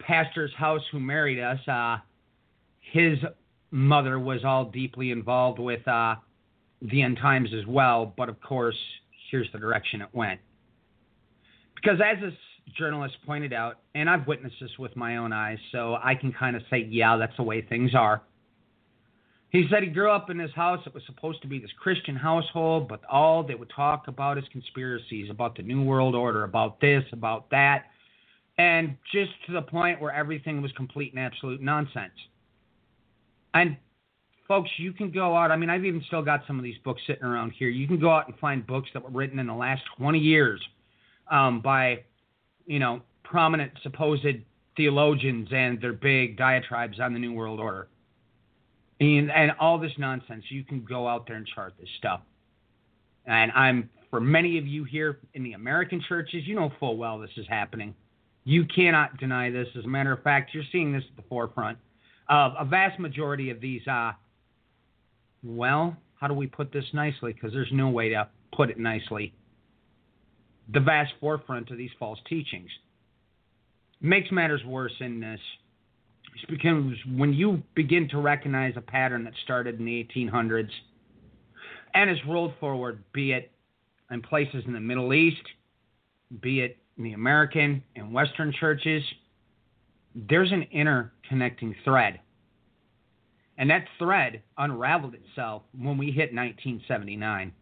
pastor's 0.00 0.52
house 0.54 0.82
who 0.90 1.00
married 1.00 1.38
us. 1.38 1.58
Uh, 1.66 1.98
his 2.80 3.18
mother 3.70 4.18
was 4.18 4.44
all 4.44 4.66
deeply 4.66 5.10
involved 5.10 5.58
with 5.58 5.86
uh, 5.88 6.16
the 6.90 7.02
end 7.02 7.18
times 7.18 7.50
as 7.58 7.66
well. 7.66 8.12
But 8.16 8.28
of 8.28 8.40
course, 8.40 8.76
here's 9.30 9.50
the 9.52 9.58
direction 9.58 10.00
it 10.00 10.08
went. 10.12 10.40
Because 11.74 11.98
as 12.00 12.20
this 12.20 12.34
journalist 12.76 13.16
pointed 13.26 13.52
out, 13.52 13.80
and 13.94 14.08
I've 14.08 14.26
witnessed 14.26 14.56
this 14.60 14.70
with 14.78 14.94
my 14.96 15.16
own 15.16 15.32
eyes, 15.32 15.58
so 15.72 15.96
I 16.02 16.14
can 16.14 16.32
kind 16.32 16.56
of 16.56 16.62
say, 16.70 16.86
yeah, 16.90 17.16
that's 17.16 17.36
the 17.36 17.42
way 17.42 17.62
things 17.62 17.94
are. 17.94 18.22
He 19.50 19.66
said 19.70 19.82
he 19.82 19.90
grew 19.90 20.10
up 20.10 20.30
in 20.30 20.38
this 20.38 20.50
house 20.54 20.80
that 20.84 20.94
was 20.94 21.02
supposed 21.04 21.42
to 21.42 21.48
be 21.48 21.58
this 21.58 21.70
Christian 21.78 22.16
household, 22.16 22.88
but 22.88 23.02
all 23.10 23.42
they 23.42 23.54
would 23.54 23.70
talk 23.74 24.08
about 24.08 24.38
is 24.38 24.44
conspiracies 24.50 25.28
about 25.28 25.56
the 25.56 25.62
New 25.62 25.82
World 25.82 26.14
Order, 26.14 26.44
about 26.44 26.80
this, 26.80 27.04
about 27.12 27.50
that, 27.50 27.84
and 28.56 28.96
just 29.12 29.32
to 29.46 29.52
the 29.52 29.60
point 29.60 30.00
where 30.00 30.12
everything 30.12 30.62
was 30.62 30.72
complete 30.72 31.12
and 31.12 31.20
absolute 31.20 31.60
nonsense. 31.60 32.14
And 33.52 33.76
folks, 34.52 34.70
you 34.76 34.92
can 34.92 35.10
go 35.10 35.34
out. 35.34 35.50
I 35.50 35.56
mean, 35.56 35.70
I've 35.70 35.86
even 35.86 36.02
still 36.08 36.20
got 36.20 36.42
some 36.46 36.58
of 36.58 36.62
these 36.62 36.76
books 36.84 37.00
sitting 37.06 37.24
around 37.24 37.52
here. 37.52 37.70
You 37.70 37.86
can 37.88 37.98
go 37.98 38.10
out 38.10 38.28
and 38.28 38.38
find 38.38 38.66
books 38.66 38.90
that 38.92 39.02
were 39.02 39.08
written 39.08 39.38
in 39.38 39.46
the 39.46 39.54
last 39.54 39.80
20 39.96 40.18
years 40.18 40.60
um, 41.30 41.62
by, 41.62 42.02
you 42.66 42.78
know, 42.78 43.00
prominent 43.24 43.72
supposed 43.82 44.26
theologians 44.76 45.48
and 45.52 45.80
their 45.80 45.94
big 45.94 46.36
diatribes 46.36 47.00
on 47.00 47.14
the 47.14 47.18
New 47.18 47.32
World 47.32 47.60
Order 47.60 47.88
and, 49.00 49.30
and 49.30 49.52
all 49.58 49.78
this 49.78 49.92
nonsense. 49.96 50.44
You 50.50 50.64
can 50.64 50.84
go 50.84 51.08
out 51.08 51.26
there 51.26 51.36
and 51.36 51.46
chart 51.46 51.72
this 51.80 51.88
stuff. 51.96 52.20
And 53.24 53.50
I'm 53.52 53.88
for 54.10 54.20
many 54.20 54.58
of 54.58 54.66
you 54.66 54.84
here 54.84 55.20
in 55.32 55.44
the 55.44 55.54
American 55.54 56.02
churches, 56.06 56.42
you 56.46 56.56
know 56.56 56.70
full 56.78 56.98
well 56.98 57.18
this 57.18 57.30
is 57.38 57.46
happening. 57.48 57.94
You 58.44 58.66
cannot 58.66 59.16
deny 59.16 59.48
this. 59.48 59.68
As 59.78 59.86
a 59.86 59.88
matter 59.88 60.12
of 60.12 60.22
fact, 60.22 60.52
you're 60.52 60.62
seeing 60.70 60.92
this 60.92 61.04
at 61.08 61.16
the 61.16 61.26
forefront 61.30 61.78
of 62.28 62.52
a 62.58 62.66
vast 62.66 63.00
majority 63.00 63.48
of 63.48 63.58
these. 63.58 63.80
Uh, 63.88 64.12
well, 65.42 65.96
how 66.14 66.28
do 66.28 66.34
we 66.34 66.46
put 66.46 66.72
this 66.72 66.84
nicely? 66.92 67.32
Because 67.32 67.52
there's 67.52 67.72
no 67.72 67.88
way 67.88 68.10
to 68.10 68.28
put 68.54 68.70
it 68.70 68.78
nicely. 68.78 69.34
The 70.72 70.80
vast 70.80 71.12
forefront 71.20 71.70
of 71.70 71.78
these 71.78 71.90
false 71.98 72.18
teachings 72.28 72.70
makes 74.00 74.30
matters 74.30 74.64
worse 74.64 74.92
in 75.00 75.20
this 75.20 75.40
because 76.48 76.94
when 77.14 77.32
you 77.32 77.62
begin 77.74 78.08
to 78.08 78.18
recognize 78.18 78.74
a 78.76 78.80
pattern 78.80 79.24
that 79.24 79.34
started 79.44 79.78
in 79.78 79.84
the 79.84 80.08
1800s 80.14 80.70
and 81.94 82.08
has 82.08 82.18
rolled 82.26 82.54
forward, 82.58 83.02
be 83.12 83.32
it 83.32 83.50
in 84.10 84.22
places 84.22 84.64
in 84.66 84.72
the 84.72 84.80
Middle 84.80 85.12
East, 85.12 85.42
be 86.40 86.60
it 86.60 86.78
in 86.96 87.04
the 87.04 87.12
American 87.12 87.82
and 87.96 88.12
Western 88.12 88.52
churches, 88.58 89.02
there's 90.14 90.52
an 90.52 90.66
interconnecting 90.74 91.74
thread. 91.84 92.20
And 93.62 93.70
that 93.70 93.84
thread 93.96 94.42
unraveled 94.58 95.14
itself 95.14 95.62
when 95.78 95.96
we 95.96 96.06
hit 96.06 96.34
1979. 96.34 97.52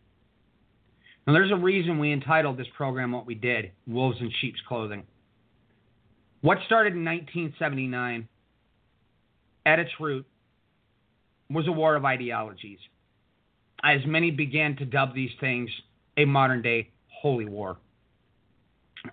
Now, 1.27 1.33
there's 1.35 1.53
a 1.53 1.57
reason 1.57 1.99
we 1.99 2.11
entitled 2.11 2.57
this 2.57 2.69
program 2.75 3.13
what 3.13 3.27
we 3.27 3.35
did 3.35 3.73
Wolves 3.87 4.17
in 4.19 4.33
Sheep's 4.41 4.61
Clothing. 4.67 5.03
What 6.41 6.57
started 6.65 6.95
in 6.95 7.05
1979 7.05 8.27
at 9.67 9.79
its 9.79 9.91
root 10.01 10.25
was 11.51 11.69
a 11.69 11.73
war 11.73 11.97
of 11.97 12.07
ideologies, 12.07 12.79
as 13.85 14.01
many 14.07 14.31
began 14.31 14.77
to 14.77 14.87
dub 14.87 15.15
these 15.15 15.33
things 15.39 15.69
a 16.17 16.25
modern 16.25 16.63
day 16.63 16.89
holy 17.09 17.45
war. 17.45 17.77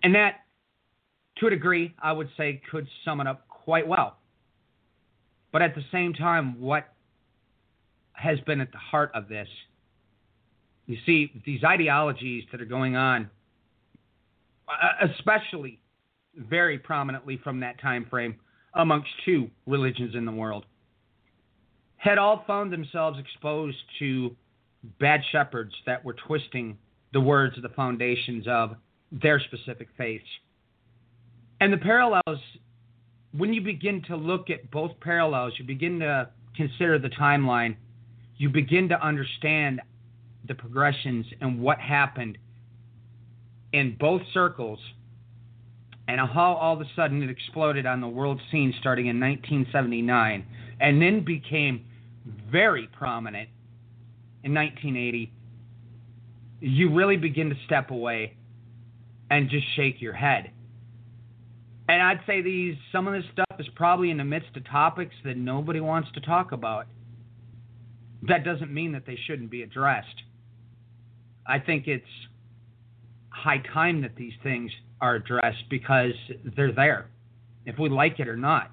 And 0.04 0.15
that, 0.15 0.36
to 1.39 1.47
a 1.47 1.50
degree, 1.50 1.93
I 2.02 2.13
would 2.13 2.30
say 2.38 2.62
could 2.71 2.88
sum 3.04 3.19
it 3.19 3.28
up 3.28 3.45
quite 3.50 3.86
well. 3.86 4.16
But 5.58 5.63
at 5.63 5.74
the 5.74 5.82
same 5.91 6.13
time, 6.13 6.62
what 6.62 6.88
has 8.13 8.39
been 8.41 8.62
at 8.62 8.72
the 8.72 8.78
heart 8.78 9.10
of 9.15 9.28
this? 9.28 9.48
You 10.86 10.98
see, 11.04 11.32
these 11.48 11.63
ideologies 11.63 12.43
that 12.52 12.62
are 12.62 12.65
going 12.65 12.96
on, 12.96 13.28
uh, 14.67 15.08
especially 15.17 15.80
very 16.36 16.78
prominently 16.78 17.39
from 17.43 17.62
that 17.62 17.82
time 17.82 18.06
frame, 18.08 18.36
amongst 18.76 19.10
two 19.26 19.50
religions 19.65 20.13
in 20.13 20.26
the 20.26 20.32
world, 20.32 20.63
had 21.96 22.20
all 22.20 22.43
found 22.46 22.72
themselves 22.72 23.17
exposed 23.17 23.78
to 23.98 24.36
bad 25.00 25.22
shepherds 25.32 25.74
that 25.88 26.06
were 26.06 26.13
twisting 26.28 26.78
the 27.13 27.20
words 27.20 27.58
of 27.58 27.63
the 27.63 27.70
foundations 27.70 28.46
of 28.48 28.76
their 29.12 29.39
specific 29.39 29.88
faiths. 29.98 30.30
And 31.60 31.74
the 31.74 31.78
parallels, 31.78 32.41
when 33.36 33.54
you 33.54 33.62
begin 33.62 34.02
to 34.04 34.16
look 34.16 34.50
at 34.50 34.70
both 34.72 34.92
parallels, 35.02 35.54
you 35.58 35.66
begin 35.66 36.00
to 36.00 36.30
consider 36.56 37.00
the 37.00 37.10
timeline, 37.10 37.76
you 38.38 38.50
begin 38.50 38.90
to 38.90 39.06
understand 39.06 39.82
the 40.48 40.56
progressions 40.56 41.26
and 41.42 41.62
what 41.62 41.80
happened 41.80 42.38
in 43.74 43.96
both 44.00 44.22
circles 44.34 44.80
and 46.08 46.22
how 46.22 46.54
all 46.54 46.74
of 46.74 46.82
a 46.82 46.86
sudden 46.96 47.22
it 47.22 47.30
exploded 47.30 47.86
on 47.86 48.00
the 48.00 48.08
world 48.08 48.40
scene 48.52 48.74
starting 48.80 49.08
in 49.08 49.20
1979 49.20 50.46
and 50.80 51.02
then 51.02 51.24
became 51.24 51.86
very 52.50 52.88
prominent 52.88 53.50
in 54.44 54.54
1980, 54.54 55.32
you 56.62 56.94
really 56.94 57.18
begin 57.18 57.50
to 57.50 57.56
step 57.66 57.92
away 57.92 58.36
and 59.30 59.50
just 59.50 59.66
shake 59.76 60.02
your 60.02 60.13
head. 60.13 60.52
And 61.89 62.02
I'd 62.02 62.19
say 62.28 62.41
these 62.41 62.76
some 62.91 63.08
of 63.08 63.13
this 63.13 63.23
stuff 63.32 63.60
is 63.60 63.67
probably 63.76 64.12
in 64.12 64.17
the 64.17 64.23
midst 64.23 64.56
of 64.56 64.65
topics 64.69 65.15
that 65.23 65.38
nobody 65.38 65.80
wants 65.80 66.10
to 66.13 66.21
talk 66.21 66.52
about. 66.52 66.88
That 68.23 68.43
doesn't 68.43 68.73
mean 68.73 68.91
that 68.93 69.06
they 69.06 69.17
shouldn't 69.28 69.50
be 69.50 69.62
addressed. 69.62 70.23
I 71.45 71.60
think 71.60 71.88
it's 71.88 72.06
high 73.30 73.62
time 73.73 74.02
that 74.02 74.15
these 74.15 74.34
things 74.43 74.71
are 75.00 75.15
addressed 75.15 75.69
because 75.69 76.12
they're 76.56 76.73
there, 76.73 77.10
if 77.65 77.78
we 77.80 77.89
like 77.89 78.19
it 78.19 78.28
or 78.28 78.36
not. 78.36 78.71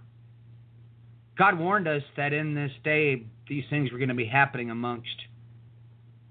God 1.36 1.58
warned 1.58 1.86
us 1.86 2.02
that 2.16 2.32
in 2.32 2.54
this 2.54 2.70
day, 2.82 3.26
these 3.48 3.64
things 3.68 3.92
were 3.92 3.98
going 3.98 4.08
to 4.08 4.14
be 4.14 4.26
happening 4.26 4.70
amongst 4.70 5.16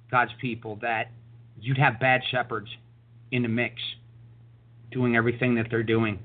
God's 0.10 0.32
people, 0.42 0.78
that 0.82 1.12
you'd 1.60 1.78
have 1.78 2.00
bad 2.00 2.22
shepherds 2.32 2.70
in 3.32 3.44
the 3.44 3.50
mix 3.50 3.76
doing 4.92 5.16
everything 5.16 5.56
that 5.56 5.68
they're 5.70 5.84
doing. 5.84 6.20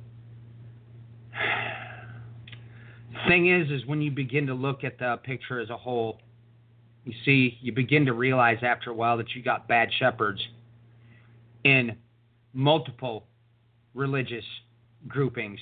Thing 3.28 3.48
is, 3.48 3.70
is 3.70 3.86
when 3.86 4.00
you 4.00 4.10
begin 4.10 4.46
to 4.46 4.54
look 4.54 4.84
at 4.84 4.98
the 4.98 5.18
picture 5.22 5.60
as 5.60 5.68
a 5.70 5.76
whole, 5.76 6.18
you 7.04 7.12
see, 7.24 7.58
you 7.60 7.72
begin 7.72 8.06
to 8.06 8.14
realize 8.14 8.58
after 8.62 8.90
a 8.90 8.94
while 8.94 9.18
that 9.18 9.34
you 9.34 9.42
got 9.42 9.68
bad 9.68 9.90
shepherds 9.98 10.40
in 11.64 11.96
multiple 12.54 13.26
religious 13.94 14.44
groupings 15.06 15.60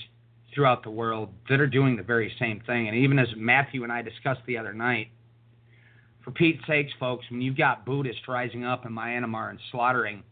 throughout 0.54 0.82
the 0.82 0.90
world 0.90 1.30
that 1.48 1.60
are 1.60 1.66
doing 1.66 1.96
the 1.96 2.02
very 2.02 2.32
same 2.38 2.60
thing. 2.66 2.88
And 2.88 2.96
even 2.96 3.18
as 3.18 3.28
Matthew 3.36 3.82
and 3.82 3.92
I 3.92 4.00
discussed 4.00 4.40
the 4.46 4.56
other 4.58 4.72
night, 4.72 5.08
for 6.22 6.30
Pete's 6.30 6.64
sakes, 6.66 6.92
folks, 6.98 7.24
when 7.30 7.40
you've 7.40 7.56
got 7.56 7.84
Buddhists 7.84 8.22
rising 8.26 8.64
up 8.64 8.86
in 8.86 8.92
Myanmar 8.92 9.50
and 9.50 9.58
slaughtering 9.70 10.22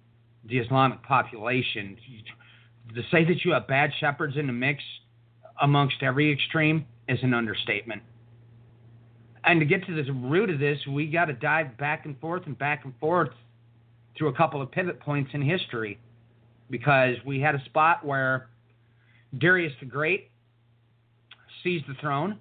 the 0.48 0.58
Islamic 0.58 1.02
population, 1.02 1.96
to 2.94 3.02
say 3.10 3.24
that 3.24 3.44
you 3.44 3.52
have 3.52 3.66
bad 3.66 3.90
shepherds 3.98 4.36
in 4.36 4.46
the 4.46 4.52
mix 4.52 4.82
amongst 5.60 6.02
every 6.02 6.32
extreme 6.32 6.84
is 7.08 7.18
an 7.22 7.34
understatement. 7.34 8.02
And 9.44 9.60
to 9.60 9.66
get 9.66 9.86
to 9.86 10.02
the 10.02 10.10
root 10.12 10.48
of 10.48 10.58
this, 10.58 10.78
we 10.88 11.06
got 11.06 11.26
to 11.26 11.34
dive 11.34 11.76
back 11.76 12.06
and 12.06 12.18
forth 12.18 12.44
and 12.46 12.58
back 12.58 12.84
and 12.84 12.94
forth 12.98 13.30
through 14.16 14.28
a 14.28 14.32
couple 14.32 14.62
of 14.62 14.70
pivot 14.70 15.00
points 15.00 15.30
in 15.34 15.42
history 15.42 15.98
because 16.70 17.16
we 17.26 17.40
had 17.40 17.54
a 17.54 17.64
spot 17.66 18.04
where 18.04 18.48
Darius 19.38 19.72
the 19.80 19.86
Great 19.86 20.30
seized 21.62 21.86
the 21.88 21.94
throne, 22.00 22.38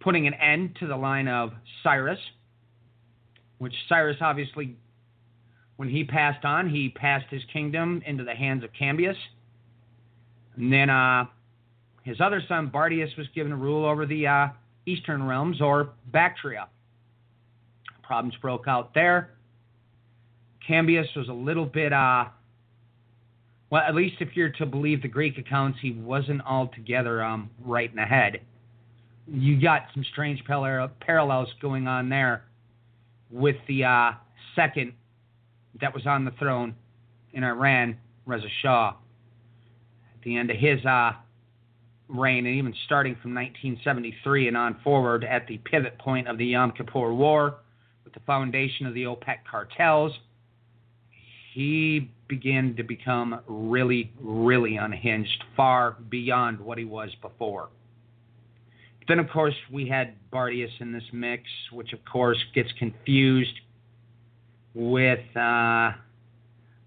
putting 0.00 0.26
an 0.26 0.34
end 0.34 0.76
to 0.80 0.86
the 0.86 0.96
line 0.96 1.28
of 1.28 1.52
Cyrus, 1.82 2.18
which 3.58 3.74
Cyrus 3.88 4.16
obviously, 4.20 4.76
when 5.76 5.88
he 5.88 6.04
passed 6.04 6.44
on, 6.44 6.68
he 6.68 6.90
passed 6.90 7.26
his 7.30 7.42
kingdom 7.52 8.02
into 8.06 8.24
the 8.24 8.34
hands 8.34 8.62
of 8.64 8.70
Cambyses. 8.72 9.16
And 10.56 10.72
then 10.72 10.90
uh, 10.90 11.24
his 12.02 12.20
other 12.20 12.42
son, 12.48 12.70
Bardius, 12.72 13.16
was 13.16 13.26
given 13.34 13.52
a 13.52 13.56
rule 13.56 13.84
over 13.84 14.06
the 14.06 14.26
uh, 14.26 14.48
eastern 14.86 15.22
realms, 15.22 15.60
or 15.60 15.90
Bactria. 16.12 16.68
Problems 18.02 18.34
broke 18.40 18.66
out 18.66 18.94
there. 18.94 19.30
Cambyses 20.68 21.16
was 21.16 21.28
a 21.28 21.32
little 21.32 21.66
bit 21.66 21.92
uh, 21.92 22.26
well, 23.70 23.82
at 23.86 23.94
least 23.94 24.16
if 24.18 24.36
you're 24.36 24.50
to 24.50 24.66
believe 24.66 25.00
the 25.00 25.08
Greek 25.08 25.38
accounts, 25.38 25.78
he 25.80 25.92
wasn't 25.92 26.42
altogether 26.42 27.22
um, 27.22 27.50
right 27.64 27.88
in 27.88 27.96
the 27.96 28.02
head. 28.02 28.40
You 29.28 29.60
got 29.60 29.82
some 29.94 30.04
strange 30.12 30.42
parallels 30.44 31.48
going 31.62 31.86
on 31.86 32.08
there 32.08 32.42
with 33.30 33.56
the 33.68 33.84
uh, 33.84 34.12
second 34.56 34.92
that 35.80 35.94
was 35.94 36.04
on 36.04 36.24
the 36.24 36.32
throne 36.32 36.74
in 37.32 37.44
Iran, 37.44 37.96
Reza 38.26 38.48
Shah. 38.60 38.88
At 38.88 40.22
the 40.24 40.36
end 40.36 40.50
of 40.50 40.56
his 40.56 40.84
uh, 40.84 41.12
reign, 42.10 42.46
and 42.46 42.56
even 42.56 42.74
starting 42.86 43.14
from 43.22 43.34
1973 43.34 44.48
and 44.48 44.56
on 44.56 44.76
forward 44.82 45.24
at 45.24 45.46
the 45.46 45.58
pivot 45.58 45.98
point 45.98 46.28
of 46.28 46.38
the 46.38 46.46
Yom 46.46 46.72
Kippur 46.72 47.12
War, 47.12 47.56
with 48.04 48.14
the 48.14 48.20
foundation 48.20 48.86
of 48.86 48.94
the 48.94 49.04
OPEC 49.04 49.38
cartels, 49.50 50.12
he 51.54 52.10
began 52.28 52.76
to 52.76 52.82
become 52.82 53.40
really, 53.46 54.12
really 54.20 54.76
unhinged, 54.76 55.44
far 55.56 55.96
beyond 56.08 56.60
what 56.60 56.78
he 56.78 56.84
was 56.84 57.10
before. 57.20 57.68
Then, 59.08 59.18
of 59.18 59.28
course, 59.30 59.54
we 59.72 59.88
had 59.88 60.14
Bardius 60.32 60.70
in 60.78 60.92
this 60.92 61.02
mix, 61.12 61.42
which, 61.72 61.92
of 61.92 61.98
course, 62.04 62.38
gets 62.54 62.68
confused 62.78 63.60
with, 64.74 65.36
uh, 65.36 65.90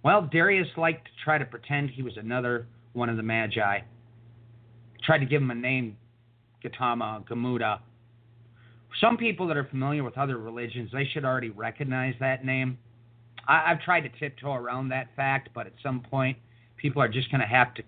well, 0.04 0.30
Darius 0.32 0.70
liked 0.78 1.06
to 1.06 1.12
try 1.24 1.38
to 1.38 1.46
pretend 1.46 1.90
he 1.90 2.02
was 2.02 2.16
another 2.16 2.68
one 2.94 3.10
of 3.10 3.18
the 3.18 3.24
Magi. 3.24 3.80
Tried 5.04 5.20
to 5.20 5.26
give 5.26 5.42
him 5.42 5.52
a 5.52 5.56
name, 5.56 5.98
Gautama, 6.62 7.24
Gamuda. 7.30 7.80
Some 9.02 9.18
people 9.18 9.48
that 9.48 9.58
are 9.58 9.66
familiar 9.66 10.04
with 10.04 10.18
other 10.18 10.38
religions, 10.38 10.92
they 10.94 11.06
should 11.06 11.26
already 11.26 11.50
recognize 11.50 12.14
that 12.20 12.46
name. 12.46 12.78
I, 13.48 13.70
have 13.70 13.82
tried 13.82 14.02
to 14.02 14.10
tiptoe 14.20 14.54
around 14.54 14.90
that 14.90 15.08
fact, 15.16 15.50
but 15.54 15.68
at 15.68 15.74
some 15.82 16.02
point, 16.02 16.38
people 16.78 17.02
are 17.02 17.10
just 17.10 17.30
going 17.32 17.42
to 17.42 17.48
have 17.48 17.74
to 17.76 17.84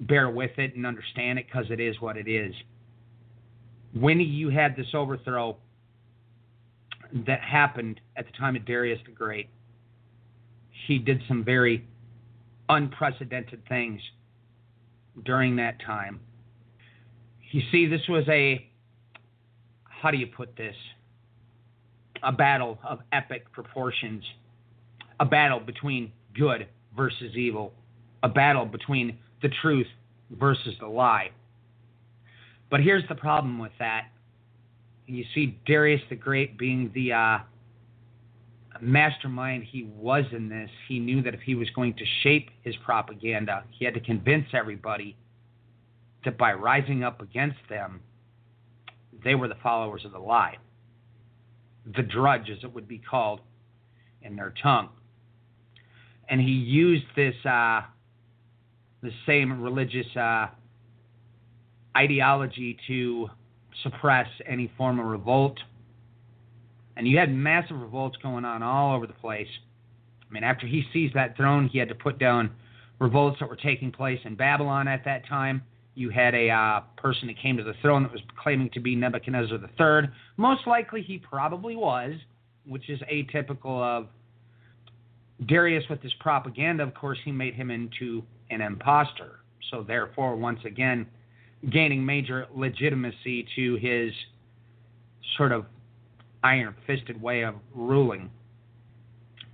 bear 0.00 0.30
with 0.30 0.58
it 0.58 0.76
and 0.76 0.86
understand 0.86 1.38
it 1.38 1.46
because 1.46 1.66
it 1.70 1.80
is 1.80 2.00
what 2.00 2.16
it 2.16 2.28
is. 2.28 2.54
When 3.94 4.20
you 4.20 4.50
had 4.50 4.76
this 4.76 4.88
overthrow 4.94 5.56
that 7.26 7.40
happened 7.40 8.00
at 8.16 8.26
the 8.26 8.32
time 8.32 8.56
of 8.56 8.64
Darius 8.64 9.00
the 9.06 9.12
Great, 9.12 9.48
he 10.86 10.98
did 10.98 11.22
some 11.28 11.44
very 11.44 11.86
unprecedented 12.68 13.62
things 13.68 14.00
during 15.24 15.56
that 15.56 15.80
time. 15.84 16.20
You 17.50 17.62
see, 17.70 17.86
this 17.86 18.02
was 18.08 18.24
a, 18.28 18.68
how 19.84 20.10
do 20.10 20.16
you 20.16 20.26
put 20.26 20.56
this? 20.56 20.74
A 22.22 22.32
battle 22.32 22.78
of 22.82 23.00
epic 23.12 23.52
proportions 23.52 24.24
a 25.20 25.24
battle 25.24 25.60
between 25.60 26.12
good 26.34 26.66
versus 26.96 27.34
evil, 27.36 27.72
a 28.22 28.28
battle 28.28 28.66
between 28.66 29.18
the 29.42 29.48
truth 29.62 29.86
versus 30.30 30.74
the 30.80 30.86
lie. 30.86 31.30
But 32.70 32.80
here's 32.80 33.06
the 33.08 33.14
problem 33.14 33.58
with 33.58 33.72
that. 33.78 34.08
You 35.06 35.24
see 35.34 35.58
Darius 35.66 36.00
the 36.08 36.16
Great 36.16 36.58
being 36.58 36.90
the 36.94 37.12
uh, 37.12 37.38
mastermind 38.80 39.64
he 39.64 39.84
was 39.96 40.24
in 40.32 40.48
this, 40.48 40.70
he 40.88 40.98
knew 40.98 41.22
that 41.22 41.34
if 41.34 41.40
he 41.40 41.54
was 41.54 41.68
going 41.70 41.94
to 41.94 42.04
shape 42.22 42.50
his 42.62 42.74
propaganda, 42.84 43.64
he 43.70 43.84
had 43.84 43.94
to 43.94 44.00
convince 44.00 44.46
everybody 44.52 45.16
that 46.24 46.38
by 46.38 46.52
rising 46.52 47.04
up 47.04 47.20
against 47.20 47.58
them, 47.68 48.00
they 49.22 49.34
were 49.34 49.48
the 49.48 49.56
followers 49.62 50.04
of 50.04 50.12
the 50.12 50.18
lie. 50.18 50.56
The 51.86 52.02
druj, 52.02 52.50
as 52.50 52.64
it 52.64 52.72
would 52.72 52.88
be 52.88 52.98
called 52.98 53.40
in 54.22 54.36
their 54.36 54.54
tongue 54.62 54.88
and 56.28 56.40
he 56.40 56.52
used 56.52 57.04
this 57.16 57.34
uh, 57.44 57.82
the 59.02 59.10
same 59.26 59.60
religious 59.60 60.06
uh, 60.16 60.46
ideology 61.96 62.76
to 62.86 63.28
suppress 63.82 64.28
any 64.46 64.72
form 64.76 64.98
of 64.98 65.06
revolt. 65.06 65.58
And 66.96 67.08
you 67.08 67.18
had 67.18 67.32
massive 67.32 67.80
revolts 67.80 68.16
going 68.22 68.44
on 68.44 68.62
all 68.62 68.94
over 68.94 69.06
the 69.06 69.14
place. 69.14 69.48
I 70.28 70.32
mean, 70.32 70.44
after 70.44 70.66
he 70.66 70.84
seized 70.92 71.14
that 71.14 71.36
throne, 71.36 71.68
he 71.68 71.78
had 71.78 71.88
to 71.88 71.94
put 71.94 72.18
down 72.18 72.50
revolts 73.00 73.38
that 73.40 73.48
were 73.48 73.56
taking 73.56 73.90
place 73.90 74.20
in 74.24 74.34
Babylon 74.34 74.88
at 74.88 75.04
that 75.04 75.26
time. 75.26 75.62
You 75.96 76.10
had 76.10 76.34
a 76.34 76.50
uh, 76.50 76.80
person 76.96 77.28
that 77.28 77.38
came 77.38 77.56
to 77.56 77.64
the 77.64 77.74
throne 77.82 78.02
that 78.02 78.12
was 78.12 78.22
claiming 78.42 78.70
to 78.70 78.80
be 78.80 78.96
Nebuchadnezzar 78.96 79.58
III. 79.58 80.08
Most 80.36 80.66
likely, 80.66 81.02
he 81.02 81.18
probably 81.18 81.76
was, 81.76 82.14
which 82.66 82.88
is 82.88 83.00
atypical 83.12 83.80
of 83.82 84.08
Darius, 85.46 85.84
with 85.90 86.00
his 86.00 86.12
propaganda, 86.14 86.82
of 86.82 86.94
course, 86.94 87.18
he 87.24 87.32
made 87.32 87.54
him 87.54 87.70
into 87.70 88.22
an 88.50 88.60
impostor. 88.60 89.40
So, 89.70 89.82
therefore, 89.82 90.36
once 90.36 90.60
again, 90.64 91.06
gaining 91.70 92.04
major 92.04 92.46
legitimacy 92.54 93.46
to 93.56 93.76
his 93.76 94.12
sort 95.36 95.52
of 95.52 95.66
iron 96.44 96.74
fisted 96.86 97.20
way 97.20 97.42
of 97.42 97.54
ruling. 97.74 98.30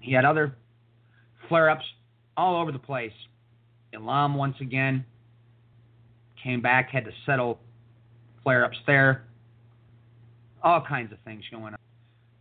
He 0.00 0.12
had 0.12 0.24
other 0.24 0.56
flare 1.48 1.70
ups 1.70 1.84
all 2.36 2.60
over 2.60 2.72
the 2.72 2.78
place. 2.78 3.12
Elam, 3.94 4.34
once 4.34 4.56
again, 4.60 5.04
came 6.42 6.60
back, 6.60 6.90
had 6.90 7.04
to 7.04 7.12
settle 7.24 7.58
flare 8.42 8.64
ups 8.64 8.76
there. 8.86 9.24
All 10.62 10.84
kinds 10.86 11.12
of 11.12 11.18
things 11.24 11.44
going 11.50 11.74
on. 11.74 11.76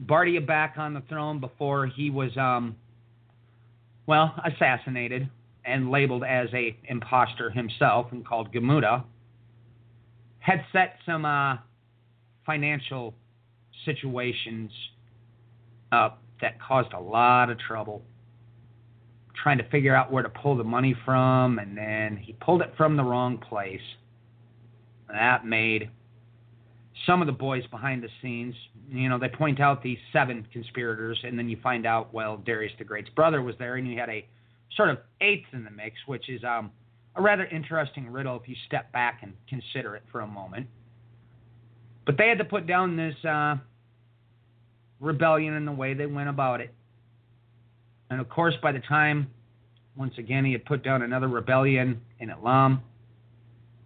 Bardia 0.06 0.46
back 0.46 0.76
on 0.78 0.94
the 0.94 1.02
throne 1.10 1.40
before 1.40 1.88
he 1.88 2.10
was 2.10 2.36
um, 2.38 2.76
well, 4.10 4.34
assassinated 4.44 5.30
and 5.66 5.92
labeled 5.92 6.24
as 6.24 6.48
a 6.56 6.76
impostor 6.86 7.52
himself 7.52 8.08
and 8.12 8.26
called 8.26 8.52
Gamuda, 8.52 9.04
had 10.40 10.66
set 10.74 10.96
some 11.06 11.26
uh, 11.26 11.58
financial 12.44 13.14
situations 13.86 14.72
up 15.92 16.22
that 16.42 16.62
caused 16.62 16.94
a 16.94 17.00
lot 17.00 17.50
of 17.50 17.58
trouble 17.60 18.02
trying 19.42 19.58
to 19.58 19.70
figure 19.70 19.96
out 19.96 20.12
where 20.12 20.24
to 20.24 20.30
pull 20.30 20.58
the 20.58 20.64
money 20.64 20.96
from, 21.06 21.60
and 21.60 21.78
then 21.78 22.18
he 22.18 22.34
pulled 22.34 22.62
it 22.62 22.74
from 22.76 22.98
the 22.98 23.04
wrong 23.04 23.38
place. 23.38 23.82
That 25.08 25.46
made 25.46 25.90
some 27.06 27.22
of 27.22 27.28
the 27.28 27.34
boys 27.34 27.66
behind 27.68 28.04
the 28.04 28.10
scenes, 28.22 28.54
you 28.92 29.08
know, 29.08 29.18
they 29.18 29.30
point 29.30 29.60
out 29.60 29.82
these 29.82 29.98
seven 30.12 30.46
conspirators, 30.52 31.20
and 31.24 31.38
then 31.38 31.48
you 31.48 31.58
find 31.64 31.86
out, 31.86 32.14
well, 32.14 32.38
Darius 32.38 32.74
the 32.78 32.84
Great's 32.84 33.10
brother 33.12 33.42
was 33.42 33.56
there, 33.60 33.76
and 33.76 33.88
you 33.88 33.98
had 33.98 34.10
a 34.10 34.26
sort 34.76 34.90
of 34.90 34.98
eighth 35.22 35.48
in 35.54 35.64
the 35.64 35.72
mix, 35.72 35.96
which 36.06 36.30
is 36.30 36.44
um, 36.44 36.72
a 37.16 37.22
rather 37.22 37.46
interesting 37.46 38.12
riddle 38.12 38.38
if 38.40 38.48
you 38.48 38.56
step 38.68 38.92
back 38.92 39.20
and 39.22 39.34
consider 39.48 39.96
it 39.96 40.04
for 40.12 40.22
a 40.22 40.28
moment. 40.28 40.68
But 42.06 42.18
they 42.18 42.28
had 42.28 42.40
to 42.40 42.46
put 42.46 42.68
down 42.68 42.98
this 42.98 43.16
uh, 43.24 43.56
rebellion 45.00 45.54
in 45.54 45.66
the 45.66 45.72
way 45.72 45.94
they 45.94 46.06
went 46.06 46.30
about 46.30 46.62
it. 46.62 46.74
And 48.10 48.20
of 48.20 48.30
course, 48.30 48.56
by 48.62 48.72
the 48.72 48.80
time, 48.80 49.30
once 49.96 50.14
again, 50.18 50.46
he 50.46 50.52
had 50.52 50.66
put 50.66 50.84
down 50.84 51.02
another 51.02 51.28
rebellion 51.28 52.02
in 52.20 52.30
Elam, 52.30 52.82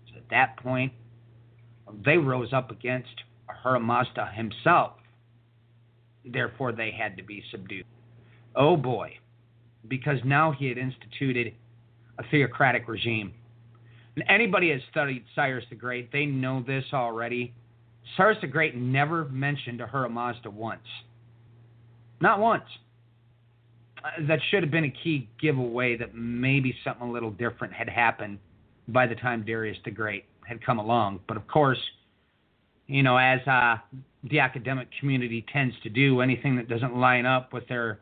so 0.09 0.17
at 0.17 0.29
that 0.29 0.57
point, 0.57 0.93
they 2.05 2.17
rose 2.17 2.53
up 2.53 2.71
against 2.71 3.09
Ahura 3.49 3.79
himself. 4.35 4.93
Therefore, 6.25 6.71
they 6.71 6.91
had 6.91 7.17
to 7.17 7.23
be 7.23 7.43
subdued. 7.51 7.85
Oh 8.55 8.77
boy, 8.77 9.17
because 9.87 10.19
now 10.23 10.51
he 10.51 10.67
had 10.67 10.77
instituted 10.77 11.53
a 12.19 12.23
theocratic 12.29 12.87
regime. 12.87 13.33
And 14.15 14.23
anybody 14.29 14.69
has 14.71 14.81
studied 14.91 15.25
Cyrus 15.35 15.65
the 15.69 15.75
Great, 15.75 16.11
they 16.11 16.25
know 16.25 16.63
this 16.65 16.85
already. 16.93 17.53
Cyrus 18.17 18.37
the 18.41 18.47
Great 18.47 18.75
never 18.75 19.25
mentioned 19.25 19.81
Ahura 19.81 20.09
Mazda 20.09 20.49
once. 20.49 20.81
Not 22.21 22.39
once. 22.39 22.63
Uh, 24.03 24.09
that 24.27 24.39
should 24.49 24.63
have 24.63 24.71
been 24.71 24.85
a 24.85 24.93
key 25.03 25.29
giveaway 25.41 25.95
that 25.97 26.13
maybe 26.13 26.75
something 26.83 27.07
a 27.07 27.11
little 27.11 27.31
different 27.31 27.73
had 27.73 27.87
happened 27.87 28.37
by 28.89 29.07
the 29.07 29.15
time 29.15 29.43
Darius 29.45 29.77
the 29.85 29.91
Great 29.91 30.25
had 30.45 30.63
come 30.65 30.77
along. 30.77 31.21
But 31.27 31.37
of 31.37 31.47
course, 31.47 31.79
you 32.87 33.01
know, 33.01 33.17
as 33.17 33.39
uh, 33.47 33.77
the 34.29 34.39
academic 34.39 34.89
community 34.99 35.45
tends 35.51 35.75
to 35.83 35.89
do, 35.89 36.21
anything 36.21 36.55
that 36.57 36.67
doesn't 36.67 36.95
line 36.95 37.25
up 37.25 37.53
with 37.53 37.67
their 37.67 37.99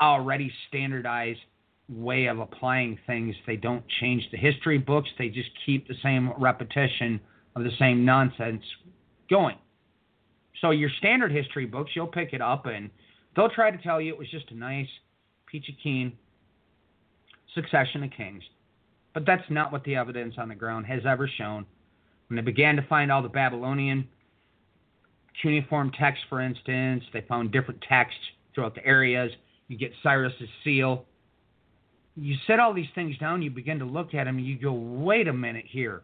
already 0.00 0.52
standardized 0.68 1.40
way 1.88 2.26
of 2.26 2.38
applying 2.38 2.98
things, 3.06 3.34
they 3.46 3.56
don't 3.56 3.84
change 4.00 4.26
the 4.30 4.38
history 4.38 4.78
books. 4.78 5.08
They 5.18 5.28
just 5.28 5.50
keep 5.66 5.86
the 5.88 5.94
same 6.02 6.32
repetition 6.38 7.20
of 7.56 7.64
the 7.64 7.70
same 7.78 8.04
nonsense 8.04 8.62
going. 9.28 9.56
So 10.60 10.70
your 10.70 10.90
standard 10.98 11.32
history 11.32 11.66
books, 11.66 11.92
you'll 11.94 12.06
pick 12.06 12.32
it 12.32 12.40
up 12.40 12.66
and 12.66 12.90
they'll 13.36 13.50
try 13.50 13.70
to 13.70 13.78
tell 13.78 14.00
you 14.00 14.12
it 14.12 14.18
was 14.18 14.30
just 14.30 14.50
a 14.50 14.54
nice 14.54 14.88
peachy 15.46 15.76
keen 15.82 16.12
succession 17.54 18.02
of 18.02 18.10
kings. 18.10 18.42
But 19.12 19.24
that's 19.26 19.48
not 19.48 19.70
what 19.72 19.84
the 19.84 19.94
evidence 19.94 20.34
on 20.38 20.48
the 20.48 20.54
ground 20.54 20.86
has 20.86 21.02
ever 21.06 21.28
shown. 21.38 21.64
When 22.28 22.36
they 22.36 22.42
began 22.42 22.76
to 22.76 22.82
find 22.88 23.12
all 23.12 23.22
the 23.22 23.28
Babylonian 23.28 24.08
cuneiform 25.40 25.92
texts, 25.92 26.24
for 26.28 26.40
instance, 26.40 27.04
they 27.12 27.20
found 27.22 27.52
different 27.52 27.80
texts 27.88 28.20
throughout 28.54 28.74
the 28.74 28.84
areas. 28.84 29.30
You 29.68 29.78
get 29.78 29.92
Cyrus's 30.02 30.48
seal. 30.64 31.04
You 32.16 32.36
set 32.46 32.60
all 32.60 32.72
these 32.72 32.88
things 32.94 33.18
down, 33.18 33.42
you 33.42 33.50
begin 33.50 33.80
to 33.80 33.84
look 33.84 34.14
at 34.14 34.24
them, 34.24 34.38
and 34.38 34.46
you 34.46 34.56
go, 34.56 34.72
wait 34.72 35.26
a 35.26 35.32
minute 35.32 35.64
here. 35.68 36.02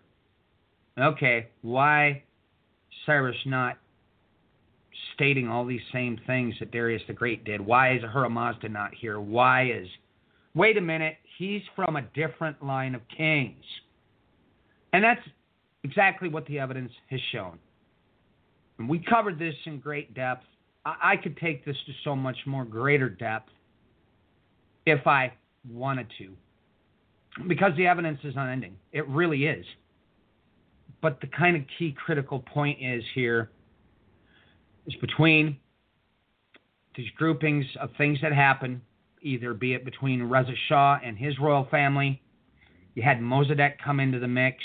Okay, 0.99 1.49
why 1.63 2.25
Cyrus 3.07 3.37
not 3.47 3.79
stating 5.15 5.49
all 5.49 5.65
these 5.65 5.81
same 5.93 6.19
things 6.27 6.55
that 6.61 6.71
Darius 6.71 7.03
the 7.07 7.13
Great 7.13 7.45
did? 7.45 7.61
Why 7.61 7.95
is 7.95 8.03
Ahura 8.03 8.31
Mazda 8.31 8.69
not 8.69 8.95
here? 8.95 9.21
Why 9.21 9.71
is. 9.71 9.89
Wait 10.55 10.77
a 10.77 10.81
minute, 10.81 11.17
he's 11.39 11.63
from 11.77 11.97
a 11.97 12.03
different 12.15 12.63
line 12.65 12.95
of 12.95 13.03
kings. 13.17 13.65
And 14.93 15.05
that's 15.05 15.21
exactly 15.85 16.29
what 16.29 16.47
the 16.47 16.59
evidence 16.59 16.93
has 17.09 17.21
shown. 17.33 17.59
And 18.79 18.89
we 18.89 18.99
covered 18.99 19.39
this 19.39 19.55
in 19.67 19.79
great 19.79 20.15
depth. 20.15 20.45
I, 20.85 21.13
I 21.13 21.17
could 21.17 21.37
take 21.37 21.65
this 21.65 21.77
to 21.87 21.93
so 22.03 22.17
much 22.17 22.37
more 22.47 22.65
greater 22.65 23.09
depth 23.09 23.51
if 24.87 25.07
I 25.07 25.33
wanted 25.71 26.07
to, 26.19 26.33
because 27.47 27.73
the 27.77 27.87
evidence 27.87 28.19
is 28.25 28.35
unending. 28.37 28.77
It 28.93 29.07
really 29.07 29.45
is. 29.45 29.65
But 31.03 31.21
the 31.21 31.27
kind 31.27 31.57
of 31.57 31.63
key 31.79 31.95
critical 32.05 32.41
point 32.41 32.79
is 32.81 33.03
here 33.15 33.51
is 34.87 34.95
between 35.01 35.59
these 36.97 37.11
groupings 37.17 37.65
of 37.81 37.91
things 37.97 38.19
that 38.23 38.33
happen, 38.33 38.83
either 39.23 39.55
be 39.55 39.75
it 39.75 39.85
between 39.85 40.23
Reza 40.23 40.53
Shah 40.69 40.99
and 41.03 41.17
his 41.17 41.39
royal 41.39 41.67
family, 41.71 42.21
you 42.95 43.03
had 43.03 43.21
Mossadegh 43.21 43.79
come 43.83 44.01
into 44.01 44.19
the 44.19 44.29
mix, 44.29 44.59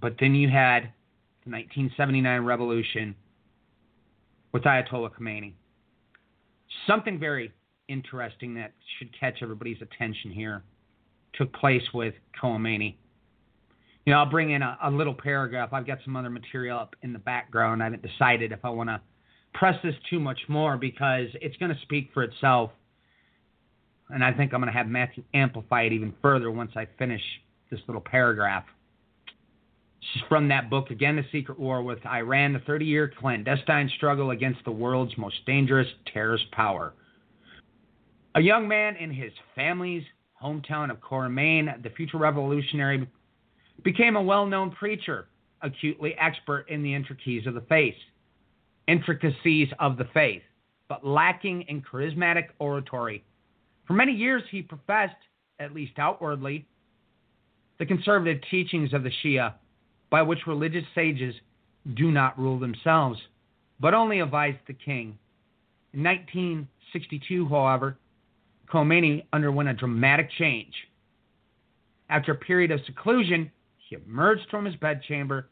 but 0.00 0.14
then 0.20 0.34
you 0.34 0.48
had 0.48 0.84
the 1.44 1.50
1979 1.50 2.42
revolution 2.42 3.14
with 4.52 4.62
Ayatollah 4.62 5.10
Khomeini. 5.12 5.54
Something 6.86 7.18
very 7.18 7.52
interesting 7.88 8.54
that 8.54 8.72
should 8.98 9.08
catch 9.18 9.42
everybody's 9.42 9.82
attention 9.82 10.30
here 10.30 10.62
took 11.34 11.52
place 11.52 11.82
with 11.92 12.14
Khomeini. 12.40 12.96
You 14.10 14.16
know, 14.16 14.22
I'll 14.22 14.26
bring 14.28 14.50
in 14.50 14.60
a, 14.60 14.76
a 14.82 14.90
little 14.90 15.14
paragraph. 15.14 15.68
I've 15.72 15.86
got 15.86 15.98
some 16.04 16.16
other 16.16 16.30
material 16.30 16.76
up 16.76 16.96
in 17.02 17.12
the 17.12 17.20
background. 17.20 17.80
I 17.80 17.84
haven't 17.84 18.02
decided 18.02 18.50
if 18.50 18.58
I 18.64 18.68
want 18.68 18.88
to 18.88 19.00
press 19.54 19.76
this 19.84 19.94
too 20.10 20.18
much 20.18 20.40
more 20.48 20.76
because 20.76 21.28
it's 21.34 21.56
going 21.58 21.72
to 21.72 21.80
speak 21.82 22.10
for 22.12 22.24
itself. 22.24 22.72
And 24.08 24.24
I 24.24 24.32
think 24.32 24.52
I'm 24.52 24.58
going 24.58 24.72
to 24.72 24.76
have 24.76 24.88
Matthew 24.88 25.22
amplify 25.32 25.82
it 25.82 25.92
even 25.92 26.12
further 26.20 26.50
once 26.50 26.72
I 26.74 26.88
finish 26.98 27.22
this 27.70 27.78
little 27.86 28.00
paragraph. 28.00 28.64
This 30.00 30.08
is 30.16 30.28
from 30.28 30.48
that 30.48 30.70
book, 30.70 30.90
again, 30.90 31.14
The 31.14 31.24
Secret 31.30 31.60
War 31.60 31.80
with 31.80 32.04
Iran, 32.04 32.52
the 32.54 32.58
30 32.58 32.86
year 32.86 33.12
clandestine 33.16 33.88
struggle 33.96 34.32
against 34.32 34.64
the 34.64 34.72
world's 34.72 35.16
most 35.18 35.36
dangerous 35.46 35.86
terrorist 36.12 36.50
power. 36.50 36.94
A 38.34 38.40
young 38.40 38.66
man 38.66 38.96
in 38.96 39.12
his 39.12 39.30
family's 39.54 40.02
hometown 40.42 40.90
of 40.90 40.98
Khorasan, 41.00 41.80
the 41.84 41.90
future 41.90 42.18
revolutionary, 42.18 43.06
became 43.82 44.16
a 44.16 44.22
well 44.22 44.46
known 44.46 44.70
preacher, 44.70 45.28
acutely 45.62 46.14
expert 46.18 46.66
in 46.68 46.82
the 46.82 46.94
intricacies 46.94 47.46
of 47.46 47.54
the 47.54 47.62
faith 47.62 47.94
intricacies 48.90 49.68
of 49.78 49.96
the 49.96 50.08
faith, 50.12 50.42
but 50.88 51.06
lacking 51.06 51.62
in 51.68 51.80
charismatic 51.80 52.48
oratory. 52.58 53.22
For 53.86 53.92
many 53.92 54.12
years, 54.12 54.42
he 54.50 54.62
professed, 54.62 55.14
at 55.60 55.72
least 55.72 55.92
outwardly, 55.98 56.66
the 57.78 57.86
conservative 57.86 58.42
teachings 58.50 58.92
of 58.92 59.04
the 59.04 59.12
Shia, 59.22 59.54
by 60.10 60.22
which 60.22 60.46
religious 60.46 60.84
sages 60.94 61.34
do 61.94 62.10
not 62.10 62.38
rule 62.38 62.58
themselves, 62.58 63.18
but 63.78 63.94
only 63.94 64.18
advise 64.20 64.56
the 64.66 64.74
king. 64.74 65.16
In 65.92 66.02
1962, 66.02 67.48
however, 67.48 67.96
Khomeini 68.72 69.24
underwent 69.32 69.68
a 69.68 69.74
dramatic 69.74 70.30
change. 70.36 70.74
After 72.08 72.32
a 72.32 72.36
period 72.36 72.72
of 72.72 72.80
seclusion, 72.86 73.52
he 73.90 73.96
emerged 73.96 74.46
from 74.50 74.64
his 74.64 74.76
bedchamber, 74.76 75.48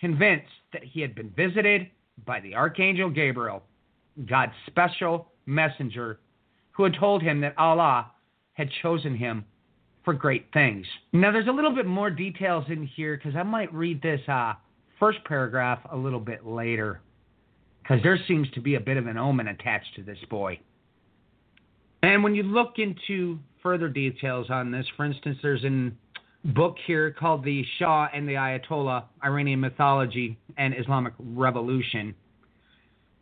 convinced 0.00 0.50
that 0.72 0.82
he 0.82 1.00
had 1.00 1.14
been 1.14 1.30
visited 1.30 1.88
by 2.24 2.40
the 2.40 2.54
Archangel 2.54 3.10
Gabriel, 3.10 3.62
God's 4.26 4.52
special 4.66 5.28
messenger, 5.46 6.18
who 6.72 6.84
had 6.84 6.94
told 6.98 7.22
him 7.22 7.40
that 7.42 7.56
Allah 7.58 8.10
had 8.54 8.70
chosen 8.82 9.14
him 9.14 9.44
for 10.02 10.14
great 10.14 10.46
things. 10.52 10.86
Now, 11.12 11.30
there's 11.30 11.46
a 11.46 11.52
little 11.52 11.74
bit 11.74 11.86
more 11.86 12.10
details 12.10 12.64
in 12.68 12.86
here 12.86 13.16
because 13.16 13.36
I 13.36 13.42
might 13.42 13.72
read 13.72 14.00
this 14.00 14.20
uh, 14.28 14.54
first 14.98 15.18
paragraph 15.24 15.80
a 15.92 15.96
little 15.96 16.20
bit 16.20 16.46
later 16.46 17.00
because 17.82 18.02
there 18.02 18.18
seems 18.26 18.50
to 18.52 18.60
be 18.60 18.76
a 18.76 18.80
bit 18.80 18.96
of 18.96 19.06
an 19.06 19.18
omen 19.18 19.48
attached 19.48 19.94
to 19.96 20.02
this 20.02 20.18
boy. 20.30 20.58
And 22.02 22.24
when 22.24 22.34
you 22.34 22.42
look 22.44 22.74
into 22.78 23.38
further 23.62 23.88
details 23.88 24.48
on 24.48 24.70
this, 24.70 24.86
for 24.96 25.04
instance, 25.04 25.38
there's 25.42 25.64
a 25.64 25.90
book 26.44 26.76
here 26.86 27.10
called 27.10 27.44
The 27.44 27.64
Shah 27.78 28.08
and 28.12 28.28
the 28.28 28.34
Ayatollah 28.34 29.04
Iranian 29.24 29.60
Mythology 29.60 30.38
and 30.58 30.74
Islamic 30.78 31.14
Revolution. 31.18 32.14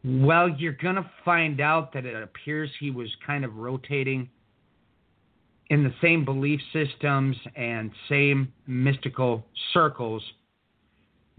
Well, 0.04 0.48
you're 0.48 0.72
going 0.72 0.96
to 0.96 1.08
find 1.24 1.60
out 1.60 1.92
that 1.92 2.04
it 2.04 2.20
appears 2.20 2.70
he 2.80 2.90
was 2.90 3.08
kind 3.24 3.44
of 3.44 3.56
rotating 3.56 4.28
in 5.70 5.84
the 5.84 5.92
same 6.02 6.24
belief 6.24 6.60
systems 6.72 7.36
and 7.54 7.90
same 8.08 8.52
mystical 8.66 9.46
circles 9.72 10.22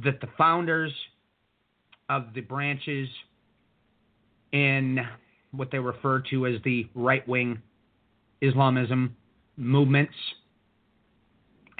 that 0.04 0.22
the 0.22 0.28
founders 0.38 0.93
of 2.10 2.28
the 2.34 2.41
branches 2.41 3.10
in 4.54 5.00
what 5.52 5.69
they 5.72 5.80
refer 5.80 6.22
to 6.30 6.48
as 6.48 6.56
the 6.63 6.88
right 6.96 7.28
wing 7.28 7.62
Islamism 8.41 9.15
movements, 9.58 10.15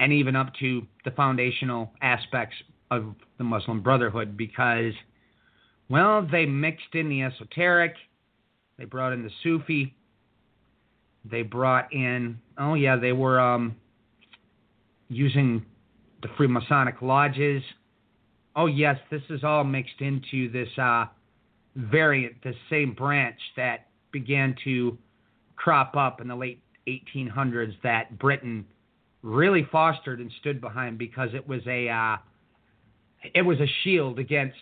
and 0.04 0.12
even 0.12 0.36
up 0.36 0.54
to 0.60 0.86
the 1.06 1.12
foundational 1.12 1.90
aspects 2.02 2.58
of 2.92 3.16
the 3.38 3.44
Muslim 3.46 3.82
Brotherhood, 3.82 4.36
because, 4.36 4.92
well, 5.90 6.28
they 6.30 6.46
mixed 6.46 6.94
in 6.94 7.08
the 7.08 7.22
esoteric, 7.22 7.96
they 8.78 8.84
brought 8.84 9.14
in 9.14 9.24
the 9.24 9.30
Sufi, 9.44 9.96
they 11.24 11.42
brought 11.42 11.94
in, 11.94 12.38
oh, 12.58 12.74
yeah, 12.74 12.98
they 12.98 13.14
were 13.14 13.40
um, 13.40 13.78
using 15.08 15.66
the 16.22 16.28
Freemasonic 16.38 17.02
lodges. 17.02 17.64
Oh, 18.58 18.66
yes, 18.66 18.98
this 19.10 19.22
is 19.30 19.46
all 19.46 19.64
mixed 19.64 20.02
into 20.02 20.52
this. 20.52 20.68
Uh, 20.78 21.06
variant, 21.78 22.36
the 22.44 22.54
same 22.70 22.94
branch 22.94 23.40
that 23.56 23.88
began 24.12 24.54
to 24.66 24.98
crop 25.56 25.96
up 25.96 26.20
in 26.20 26.28
the 26.28 26.36
late 26.36 26.62
1800s 26.90 27.74
that 27.84 28.20
Britain 28.20 28.66
really 29.24 29.68
fostered 29.72 30.20
and 30.20 30.32
stood 30.40 30.62
behind 30.62 30.98
because 31.00 31.30
it 31.34 31.48
was 31.48 31.62
a 31.66 31.90
uh, 31.90 32.18
it 33.34 33.42
was 33.42 33.60
a 33.60 33.68
shield 33.84 34.20
against 34.20 34.58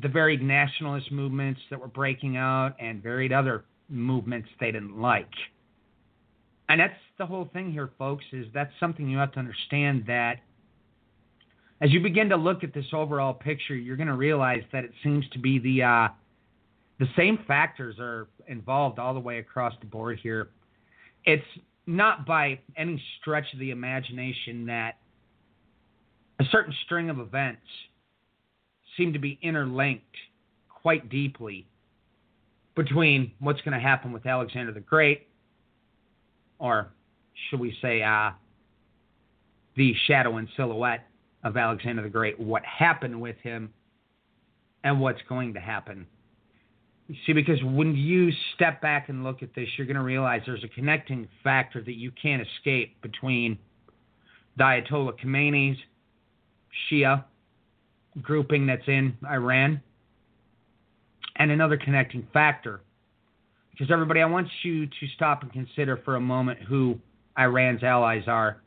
the 0.00 0.08
varied 0.08 0.42
nationalist 0.42 1.10
movements 1.10 1.60
that 1.70 1.80
were 1.80 1.88
breaking 1.88 2.36
out 2.36 2.74
and 2.78 3.02
varied 3.02 3.32
other 3.32 3.64
movements 3.88 4.48
they 4.60 4.70
didn't 4.70 5.00
like. 5.00 5.30
And 6.68 6.80
that's 6.80 6.92
the 7.16 7.24
whole 7.24 7.48
thing 7.52 7.72
here, 7.72 7.90
folks, 7.98 8.24
is 8.32 8.46
that's 8.52 8.72
something 8.78 9.08
you 9.08 9.16
have 9.16 9.32
to 9.32 9.38
understand 9.38 10.04
that 10.06 10.36
as 11.80 11.92
you 11.92 12.00
begin 12.00 12.28
to 12.28 12.36
look 12.36 12.62
at 12.62 12.74
this 12.74 12.84
overall 12.92 13.32
picture, 13.32 13.74
you're 13.74 13.96
going 13.96 14.08
to 14.08 14.14
realize 14.14 14.62
that 14.72 14.84
it 14.84 14.92
seems 15.02 15.24
to 15.30 15.38
be 15.38 15.58
the 15.58 15.82
uh, 15.82 16.08
the 16.98 17.06
same 17.16 17.38
factors 17.46 17.96
are 17.98 18.28
involved 18.48 18.98
all 18.98 19.14
the 19.14 19.20
way 19.20 19.38
across 19.38 19.72
the 19.80 19.86
board 19.86 20.18
here. 20.20 20.48
It's 21.24 21.44
not 21.88 22.26
by 22.26 22.60
any 22.76 23.02
stretch 23.18 23.46
of 23.54 23.58
the 23.58 23.70
imagination 23.70 24.66
that 24.66 24.98
a 26.38 26.44
certain 26.52 26.74
string 26.84 27.08
of 27.08 27.18
events 27.18 27.62
seem 28.94 29.14
to 29.14 29.18
be 29.18 29.38
interlinked 29.40 30.04
quite 30.68 31.08
deeply 31.08 31.66
between 32.76 33.32
what's 33.40 33.62
going 33.62 33.72
to 33.72 33.80
happen 33.80 34.12
with 34.12 34.26
Alexander 34.26 34.70
the 34.70 34.80
Great, 34.80 35.28
or 36.58 36.90
should 37.48 37.58
we 37.58 37.74
say, 37.80 38.02
uh, 38.02 38.32
the 39.74 39.94
shadow 40.06 40.36
and 40.36 40.46
silhouette 40.58 41.06
of 41.42 41.56
Alexander 41.56 42.02
the 42.02 42.10
Great, 42.10 42.38
what 42.38 42.62
happened 42.66 43.18
with 43.18 43.36
him, 43.38 43.72
and 44.84 45.00
what's 45.00 45.22
going 45.26 45.54
to 45.54 45.60
happen 45.60 46.06
See, 47.24 47.32
because 47.32 47.62
when 47.64 47.94
you 47.94 48.30
step 48.54 48.82
back 48.82 49.08
and 49.08 49.24
look 49.24 49.42
at 49.42 49.54
this, 49.54 49.66
you're 49.76 49.86
going 49.86 49.96
to 49.96 50.02
realize 50.02 50.42
there's 50.44 50.64
a 50.64 50.68
connecting 50.68 51.26
factor 51.42 51.82
that 51.82 51.94
you 51.94 52.12
can't 52.20 52.42
escape 52.42 53.00
between 53.00 53.58
Ayatollah 54.58 55.18
Khomeini's 55.18 55.78
Shia 56.90 57.24
grouping 58.20 58.66
that's 58.66 58.86
in 58.86 59.16
Iran 59.30 59.80
and 61.36 61.50
another 61.50 61.78
connecting 61.78 62.26
factor. 62.32 62.82
Because, 63.70 63.90
everybody, 63.90 64.20
I 64.20 64.26
want 64.26 64.48
you 64.62 64.86
to 64.86 65.06
stop 65.14 65.42
and 65.42 65.52
consider 65.52 65.96
for 66.04 66.16
a 66.16 66.20
moment 66.20 66.60
who 66.60 66.98
Iran's 67.38 67.82
allies 67.82 68.24
are. 68.26 68.60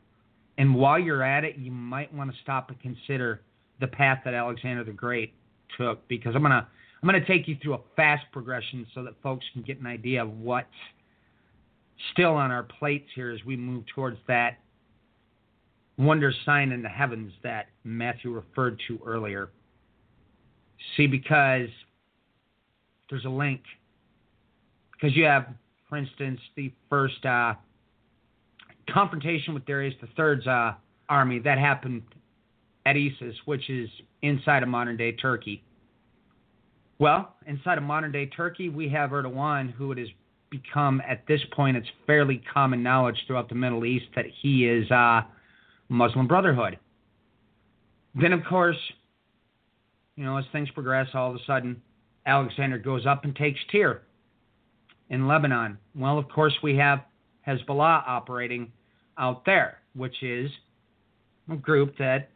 And 0.58 0.74
while 0.74 0.98
you're 0.98 1.22
at 1.22 1.44
it, 1.44 1.56
you 1.58 1.70
might 1.70 2.12
want 2.12 2.32
to 2.32 2.36
stop 2.42 2.70
and 2.70 2.80
consider 2.80 3.42
the 3.80 3.86
path 3.86 4.22
that 4.24 4.34
Alexander 4.34 4.82
the 4.82 4.92
Great 4.92 5.34
took. 5.78 6.06
Because 6.08 6.34
I'm 6.34 6.42
going 6.42 6.52
to 6.52 6.66
I'm 7.02 7.08
going 7.08 7.20
to 7.20 7.26
take 7.26 7.48
you 7.48 7.56
through 7.60 7.74
a 7.74 7.80
fast 7.96 8.24
progression 8.32 8.86
so 8.94 9.02
that 9.02 9.14
folks 9.22 9.44
can 9.52 9.62
get 9.62 9.80
an 9.80 9.86
idea 9.86 10.22
of 10.22 10.38
what's 10.38 10.68
still 12.12 12.34
on 12.34 12.50
our 12.50 12.62
plates 12.62 13.08
here 13.14 13.30
as 13.30 13.44
we 13.44 13.56
move 13.56 13.84
towards 13.94 14.18
that 14.28 14.58
wonder 15.98 16.32
sign 16.44 16.72
in 16.72 16.82
the 16.82 16.88
heavens 16.88 17.32
that 17.42 17.66
Matthew 17.84 18.32
referred 18.32 18.80
to 18.88 18.98
earlier. 19.04 19.50
See, 20.96 21.06
because 21.06 21.68
there's 23.10 23.24
a 23.24 23.30
link. 23.30 23.60
Because 24.92 25.16
you 25.16 25.24
have, 25.24 25.46
for 25.88 25.96
instance, 25.96 26.40
the 26.56 26.72
first 26.88 27.24
uh, 27.24 27.54
confrontation 28.88 29.54
with 29.54 29.64
Darius 29.66 29.94
III's 30.02 30.46
uh, 30.46 30.74
army 31.08 31.38
that 31.40 31.58
happened 31.58 32.02
at 32.86 32.96
Issus, 32.96 33.34
which 33.44 33.68
is 33.68 33.88
inside 34.22 34.62
of 34.62 34.68
modern 34.68 34.96
day 34.96 35.12
Turkey. 35.12 35.62
Well, 36.98 37.34
inside 37.46 37.78
of 37.78 37.84
modern 37.84 38.12
day 38.12 38.26
Turkey, 38.26 38.68
we 38.68 38.88
have 38.90 39.10
Erdogan, 39.10 39.72
who 39.72 39.92
it 39.92 39.98
has 39.98 40.08
become 40.50 41.02
at 41.08 41.26
this 41.26 41.40
point, 41.52 41.76
it's 41.76 41.88
fairly 42.06 42.42
common 42.52 42.82
knowledge 42.82 43.16
throughout 43.26 43.48
the 43.48 43.54
Middle 43.54 43.84
East 43.84 44.06
that 44.14 44.26
he 44.40 44.66
is 44.68 44.88
uh, 44.90 45.22
Muslim 45.88 46.28
Brotherhood. 46.28 46.78
Then, 48.14 48.32
of 48.32 48.44
course, 48.44 48.76
you 50.16 50.24
know, 50.24 50.36
as 50.36 50.44
things 50.52 50.70
progress, 50.70 51.08
all 51.14 51.30
of 51.30 51.36
a 51.36 51.44
sudden, 51.46 51.80
Alexander 52.26 52.78
goes 52.78 53.06
up 53.06 53.24
and 53.24 53.34
takes 53.34 53.58
Tyre 53.72 54.02
in 55.08 55.26
Lebanon. 55.26 55.78
Well, 55.96 56.18
of 56.18 56.28
course, 56.28 56.54
we 56.62 56.76
have 56.76 57.00
Hezbollah 57.48 58.04
operating 58.06 58.70
out 59.18 59.44
there, 59.44 59.78
which 59.94 60.22
is 60.22 60.50
a 61.50 61.56
group 61.56 61.96
that 61.98 62.28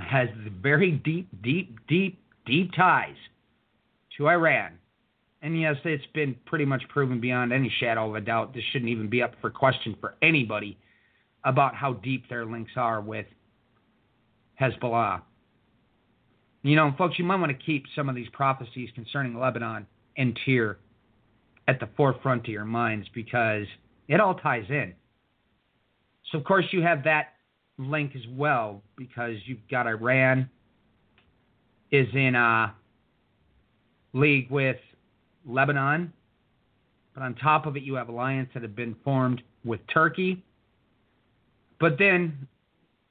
has 0.00 0.28
very 0.60 0.92
deep, 0.92 1.28
deep, 1.42 1.78
deep, 1.86 2.18
deep 2.46 2.72
ties 2.74 3.16
to 4.16 4.28
Iran. 4.28 4.72
And 5.42 5.60
yes, 5.60 5.76
it's 5.84 6.06
been 6.14 6.34
pretty 6.46 6.64
much 6.64 6.82
proven 6.88 7.20
beyond 7.20 7.52
any 7.52 7.72
shadow 7.80 8.08
of 8.08 8.14
a 8.14 8.20
doubt. 8.20 8.54
This 8.54 8.64
shouldn't 8.72 8.90
even 8.90 9.08
be 9.08 9.22
up 9.22 9.34
for 9.40 9.50
question 9.50 9.96
for 10.00 10.14
anybody 10.22 10.78
about 11.44 11.74
how 11.74 11.94
deep 11.94 12.28
their 12.28 12.44
links 12.44 12.72
are 12.76 13.00
with 13.00 13.26
Hezbollah. 14.60 15.22
You 16.62 16.74
know, 16.74 16.92
folks, 16.98 17.18
you 17.18 17.24
might 17.24 17.36
want 17.36 17.56
to 17.56 17.64
keep 17.64 17.84
some 17.94 18.08
of 18.08 18.16
these 18.16 18.28
prophecies 18.32 18.88
concerning 18.94 19.38
Lebanon 19.38 19.86
and 20.16 20.36
Tyre 20.44 20.78
at 21.68 21.78
the 21.78 21.88
forefront 21.96 22.42
of 22.42 22.48
your 22.48 22.64
minds 22.64 23.06
because 23.14 23.66
it 24.08 24.20
all 24.20 24.34
ties 24.34 24.64
in. 24.68 24.94
So, 26.32 26.38
of 26.38 26.44
course, 26.44 26.64
you 26.72 26.82
have 26.82 27.04
that 27.04 27.34
link 27.78 28.16
as 28.16 28.26
well 28.30 28.82
because 28.96 29.36
you've 29.44 29.66
got 29.70 29.86
Iran 29.86 30.48
is 31.90 32.06
in 32.14 32.34
a 32.34 32.74
league 34.12 34.50
with 34.50 34.76
Lebanon. 35.46 36.12
But 37.14 37.22
on 37.22 37.34
top 37.36 37.66
of 37.66 37.76
it, 37.76 37.82
you 37.82 37.94
have 37.94 38.08
alliances 38.08 38.52
that 38.54 38.62
have 38.62 38.76
been 38.76 38.96
formed 39.04 39.42
with 39.64 39.80
Turkey. 39.92 40.44
But 41.80 41.98
then 41.98 42.46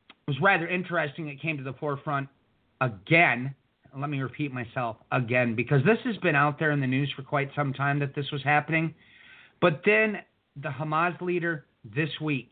it 0.10 0.32
was 0.32 0.38
rather 0.42 0.68
interesting. 0.68 1.28
It 1.28 1.42
came 1.42 1.58
to 1.58 1.64
the 1.64 1.74
forefront 1.74 2.28
again. 2.82 3.54
Let 3.98 4.10
me 4.10 4.22
repeat 4.22 4.52
myself 4.52 4.98
again 5.12 5.56
because 5.56 5.82
this 5.86 5.98
has 6.04 6.18
been 6.18 6.36
out 6.36 6.60
there 6.60 6.72
in 6.72 6.82
the 6.82 6.88
news 6.88 7.12
for 7.16 7.22
quite 7.22 7.50
some 7.56 7.74
time 7.74 8.00
that 8.00 8.14
this 8.14 8.30
was 8.32 8.44
happening. 8.44 8.94
But 9.62 9.82
then 9.86 10.18
the 10.62 10.70
Hamas 10.70 11.20
leader 11.22 11.66
this 11.96 12.10
week 12.20 12.50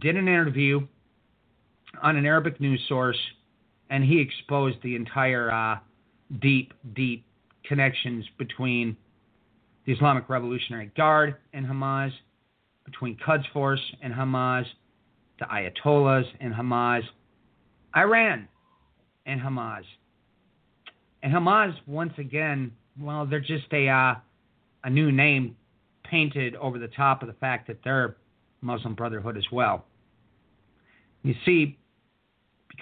did 0.00 0.16
an 0.16 0.28
interview 0.28 0.86
on 2.02 2.16
an 2.16 2.26
Arabic 2.26 2.60
news 2.60 2.80
source 2.88 3.18
and 3.92 4.02
he 4.02 4.18
exposed 4.18 4.78
the 4.82 4.96
entire 4.96 5.52
uh, 5.52 5.78
deep, 6.40 6.72
deep 6.94 7.26
connections 7.62 8.24
between 8.38 8.96
the 9.84 9.92
Islamic 9.92 10.30
Revolutionary 10.30 10.90
Guard 10.96 11.36
and 11.52 11.66
Hamas, 11.66 12.10
between 12.86 13.18
Quds 13.18 13.44
Force 13.52 13.82
and 14.00 14.12
Hamas, 14.14 14.64
the 15.38 15.44
Ayatollahs 15.44 16.24
and 16.40 16.54
Hamas, 16.54 17.02
Iran 17.94 18.48
and 19.26 19.38
Hamas. 19.38 19.82
And 21.22 21.30
Hamas, 21.30 21.74
once 21.86 22.14
again, 22.16 22.72
well, 22.98 23.26
they're 23.26 23.40
just 23.40 23.70
a 23.72 23.88
uh, 23.88 24.14
a 24.84 24.90
new 24.90 25.12
name 25.12 25.54
painted 26.02 26.56
over 26.56 26.78
the 26.78 26.88
top 26.88 27.20
of 27.20 27.28
the 27.28 27.34
fact 27.34 27.66
that 27.66 27.76
they're 27.84 28.16
Muslim 28.62 28.94
Brotherhood 28.94 29.36
as 29.36 29.44
well. 29.52 29.84
You 31.22 31.34
see, 31.44 31.76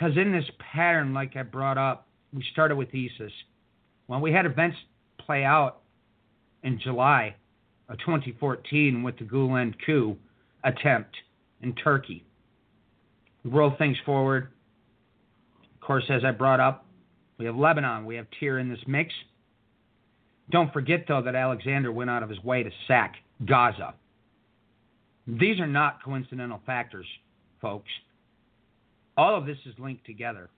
because 0.00 0.16
in 0.16 0.32
this 0.32 0.48
pattern, 0.72 1.12
like 1.12 1.36
I 1.36 1.42
brought 1.42 1.76
up, 1.76 2.06
we 2.32 2.42
started 2.52 2.76
with 2.76 2.88
ISIS. 2.94 3.32
When 4.06 4.20
we 4.20 4.32
had 4.32 4.46
events 4.46 4.76
play 5.18 5.44
out 5.44 5.80
in 6.62 6.80
July 6.80 7.34
of 7.88 7.98
2014 7.98 9.02
with 9.02 9.18
the 9.18 9.24
Gulen 9.24 9.74
coup 9.84 10.16
attempt 10.64 11.14
in 11.60 11.74
Turkey. 11.74 12.24
We 13.44 13.50
roll 13.50 13.74
things 13.76 13.96
forward. 14.06 14.48
Of 15.74 15.80
course, 15.86 16.04
as 16.08 16.24
I 16.24 16.30
brought 16.30 16.60
up, 16.60 16.86
we 17.38 17.44
have 17.44 17.56
Lebanon, 17.56 18.06
we 18.06 18.16
have 18.16 18.26
Tyre 18.38 18.58
in 18.58 18.70
this 18.70 18.80
mix. 18.86 19.12
Don't 20.50 20.72
forget, 20.72 21.04
though, 21.08 21.22
that 21.22 21.34
Alexander 21.34 21.92
went 21.92 22.10
out 22.10 22.22
of 22.22 22.30
his 22.30 22.42
way 22.42 22.62
to 22.62 22.70
sack 22.88 23.16
Gaza. 23.44 23.94
These 25.26 25.60
are 25.60 25.66
not 25.66 26.02
coincidental 26.02 26.60
factors, 26.64 27.06
folks. 27.60 27.90
All 29.16 29.36
of 29.36 29.46
this 29.46 29.58
is 29.66 29.74
linked 29.78 30.06
together. 30.06 30.50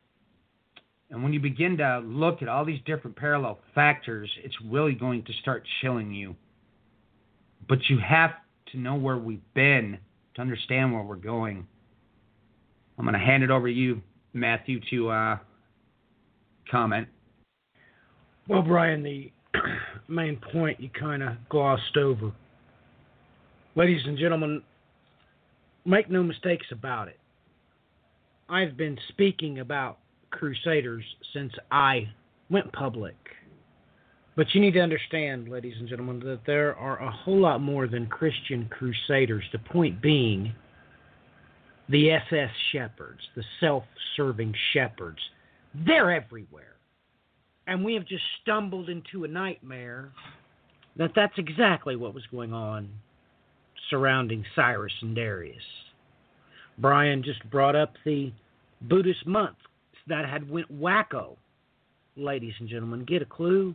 And 1.10 1.22
when 1.22 1.32
you 1.32 1.40
begin 1.40 1.76
to 1.76 1.98
look 2.04 2.40
at 2.40 2.48
all 2.48 2.64
these 2.64 2.80
different 2.86 3.16
parallel 3.16 3.58
factors, 3.74 4.30
it's 4.42 4.56
really 4.64 4.94
going 4.94 5.24
to 5.24 5.32
start 5.42 5.62
chilling 5.80 6.10
you. 6.10 6.34
But 7.68 7.78
you 7.88 7.98
have 7.98 8.30
to 8.72 8.78
know 8.78 8.94
where 8.94 9.18
we've 9.18 9.42
been 9.54 9.98
to 10.34 10.40
understand 10.40 10.92
where 10.92 11.02
we're 11.02 11.16
going. 11.16 11.66
I'm 12.98 13.04
going 13.04 13.12
to 13.12 13.24
hand 13.24 13.42
it 13.42 13.50
over 13.50 13.68
to 13.68 13.72
you, 13.72 14.00
Matthew, 14.32 14.80
to 14.90 15.10
uh, 15.10 15.38
comment. 16.70 17.08
Well, 18.48 18.62
Brian, 18.62 19.02
the 19.02 19.30
main 20.08 20.40
point 20.52 20.80
you 20.80 20.88
kind 20.98 21.22
of 21.22 21.32
glossed 21.48 21.96
over. 21.96 22.32
Ladies 23.74 24.02
and 24.06 24.18
gentlemen, 24.18 24.62
make 25.84 26.10
no 26.10 26.22
mistakes 26.22 26.66
about 26.72 27.08
it. 27.08 27.18
I've 28.52 28.76
been 28.76 28.98
speaking 29.08 29.60
about 29.60 29.96
Crusaders 30.30 31.04
since 31.32 31.54
I 31.70 32.06
went 32.50 32.70
public. 32.74 33.16
But 34.36 34.46
you 34.52 34.60
need 34.60 34.74
to 34.74 34.80
understand, 34.80 35.48
ladies 35.48 35.76
and 35.80 35.88
gentlemen, 35.88 36.20
that 36.26 36.40
there 36.46 36.76
are 36.76 37.00
a 37.00 37.10
whole 37.10 37.40
lot 37.40 37.62
more 37.62 37.86
than 37.86 38.06
Christian 38.08 38.68
Crusaders. 38.68 39.42
The 39.52 39.58
point 39.58 40.02
being, 40.02 40.52
the 41.88 42.10
SS 42.10 42.50
shepherds, 42.72 43.22
the 43.34 43.42
self 43.58 43.84
serving 44.18 44.54
shepherds, 44.74 45.20
they're 45.86 46.12
everywhere. 46.12 46.76
And 47.66 47.82
we 47.82 47.94
have 47.94 48.06
just 48.06 48.24
stumbled 48.42 48.90
into 48.90 49.24
a 49.24 49.28
nightmare 49.28 50.12
that 50.96 51.12
that's 51.16 51.38
exactly 51.38 51.96
what 51.96 52.12
was 52.12 52.26
going 52.30 52.52
on 52.52 52.90
surrounding 53.88 54.44
Cyrus 54.54 54.92
and 55.00 55.16
Darius. 55.16 55.62
Brian 56.82 57.22
just 57.22 57.48
brought 57.48 57.76
up 57.76 57.94
the 58.04 58.32
Buddhist 58.82 59.24
monk 59.26 59.56
that 60.08 60.28
had 60.28 60.50
went 60.50 60.70
wacko. 60.80 61.36
Ladies 62.16 62.54
and 62.58 62.68
gentlemen, 62.68 63.04
get 63.04 63.22
a 63.22 63.24
clue. 63.24 63.74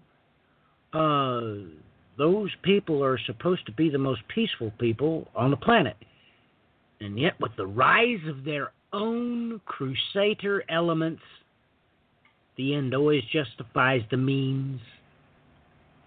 Uh, 0.94 1.70
those 2.18 2.52
people 2.64 3.04
are 3.04 3.18
supposed 3.26 3.66
to 3.66 3.72
be 3.72 3.90
the 3.90 3.98
most 3.98 4.22
peaceful 4.28 4.72
people 4.78 5.28
on 5.36 5.52
the 5.52 5.58
planet. 5.58 5.96
And 7.00 7.18
yet, 7.18 7.40
with 7.40 7.52
the 7.56 7.66
rise 7.66 8.20
of 8.28 8.44
their 8.44 8.72
own 8.92 9.62
crusader 9.66 10.64
elements, 10.70 11.22
the 12.58 12.76
end 12.76 12.94
always 12.94 13.24
justifies 13.32 14.02
the 14.12 14.18
means 14.18 14.82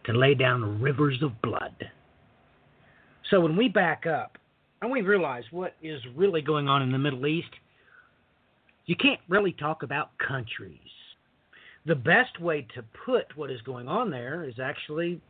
to 0.05 0.13
lay 0.13 0.35
down 0.35 0.81
rivers 0.81 1.23
of 1.23 1.41
blood. 1.41 1.75
So 3.31 3.41
when 3.41 3.57
we 3.57 3.69
back 3.69 4.05
up 4.07 4.37
and 4.83 4.91
we 4.91 5.03
realize 5.03 5.45
what 5.51 5.75
is 5.83 6.01
really 6.17 6.41
going 6.41 6.69
on 6.69 6.83
in 6.83 6.93
the 6.93 6.99
Middle 6.99 7.27
East, 7.27 7.51
you 8.87 8.97
can't 8.97 9.21
really 9.29 9.53
talk 9.53 9.83
about 9.83 10.11
countries. 10.19 10.79
The 11.87 11.95
best 11.95 12.41
way 12.41 12.67
to 12.75 12.85
put 13.05 13.37
what 13.37 13.51
is 13.51 13.61
going 13.63 13.89
on 13.89 14.11
there 14.11 14.45
is 14.45 14.59
actually 14.63 15.21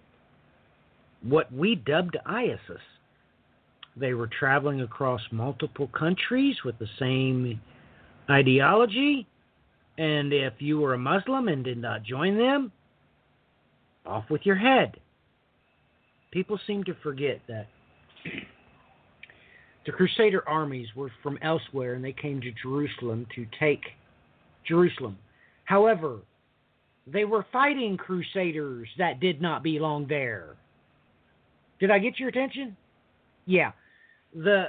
what 1.22 1.52
we 1.52 1.74
dubbed 1.74 2.16
ISIS. 2.26 2.80
They 3.96 4.14
were 4.14 4.28
traveling 4.28 4.80
across 4.80 5.20
multiple 5.30 5.88
countries 5.88 6.56
with 6.64 6.78
the 6.78 6.88
same 6.98 7.60
ideology, 8.30 9.26
and 9.98 10.32
if 10.32 10.54
you 10.58 10.78
were 10.78 10.94
a 10.94 10.98
Muslim 10.98 11.48
and 11.48 11.64
did 11.64 11.78
not 11.78 12.04
join 12.04 12.38
them, 12.38 12.72
off 14.06 14.24
with 14.30 14.46
your 14.46 14.56
head. 14.56 14.96
People 16.30 16.58
seem 16.66 16.84
to 16.84 16.94
forget 17.02 17.40
that 17.48 17.66
the 19.86 19.92
Crusader 19.92 20.46
armies 20.48 20.88
were 20.94 21.10
from 21.22 21.38
elsewhere 21.42 21.94
and 21.94 22.04
they 22.04 22.12
came 22.12 22.40
to 22.40 22.52
Jerusalem 22.62 23.26
to 23.34 23.46
take 23.58 23.80
Jerusalem. 24.66 25.18
However, 25.64 26.18
they 27.06 27.24
were 27.24 27.46
fighting 27.52 27.96
Crusaders 27.96 28.88
that 28.98 29.20
did 29.20 29.40
not 29.40 29.62
belong 29.62 30.06
there. 30.06 30.56
Did 31.78 31.90
I 31.90 31.98
get 31.98 32.18
your 32.18 32.28
attention? 32.28 32.76
Yeah. 33.46 33.72
The 34.34 34.66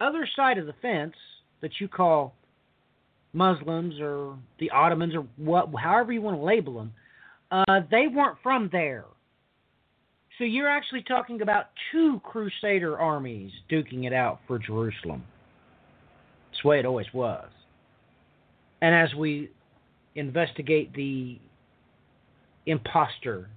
other 0.00 0.28
side 0.34 0.58
of 0.58 0.66
the 0.66 0.74
fence 0.80 1.14
that 1.60 1.72
you 1.80 1.88
call 1.88 2.34
Muslims 3.32 4.00
or 4.00 4.36
the 4.58 4.70
Ottomans 4.70 5.14
or 5.14 5.26
what, 5.36 5.68
however 5.80 6.12
you 6.12 6.22
want 6.22 6.38
to 6.38 6.42
label 6.42 6.74
them, 6.74 6.92
uh, 7.50 7.80
they 7.90 8.06
weren't 8.12 8.38
from 8.42 8.68
there. 8.72 9.04
So 10.38 10.44
you're 10.44 10.68
actually 10.68 11.02
talking 11.02 11.42
about 11.42 11.66
two 11.92 12.20
Crusader 12.24 12.98
armies 12.98 13.52
duking 13.70 14.04
it 14.04 14.12
out 14.12 14.40
for 14.48 14.58
Jerusalem. 14.58 15.22
That's 16.50 16.62
the 16.62 16.68
way 16.68 16.78
it 16.80 16.86
always 16.86 17.06
was. 17.14 17.48
And 18.82 18.94
as 18.94 19.14
we 19.14 19.50
investigate 20.16 20.92
the 20.94 21.38
impostor 22.66 23.48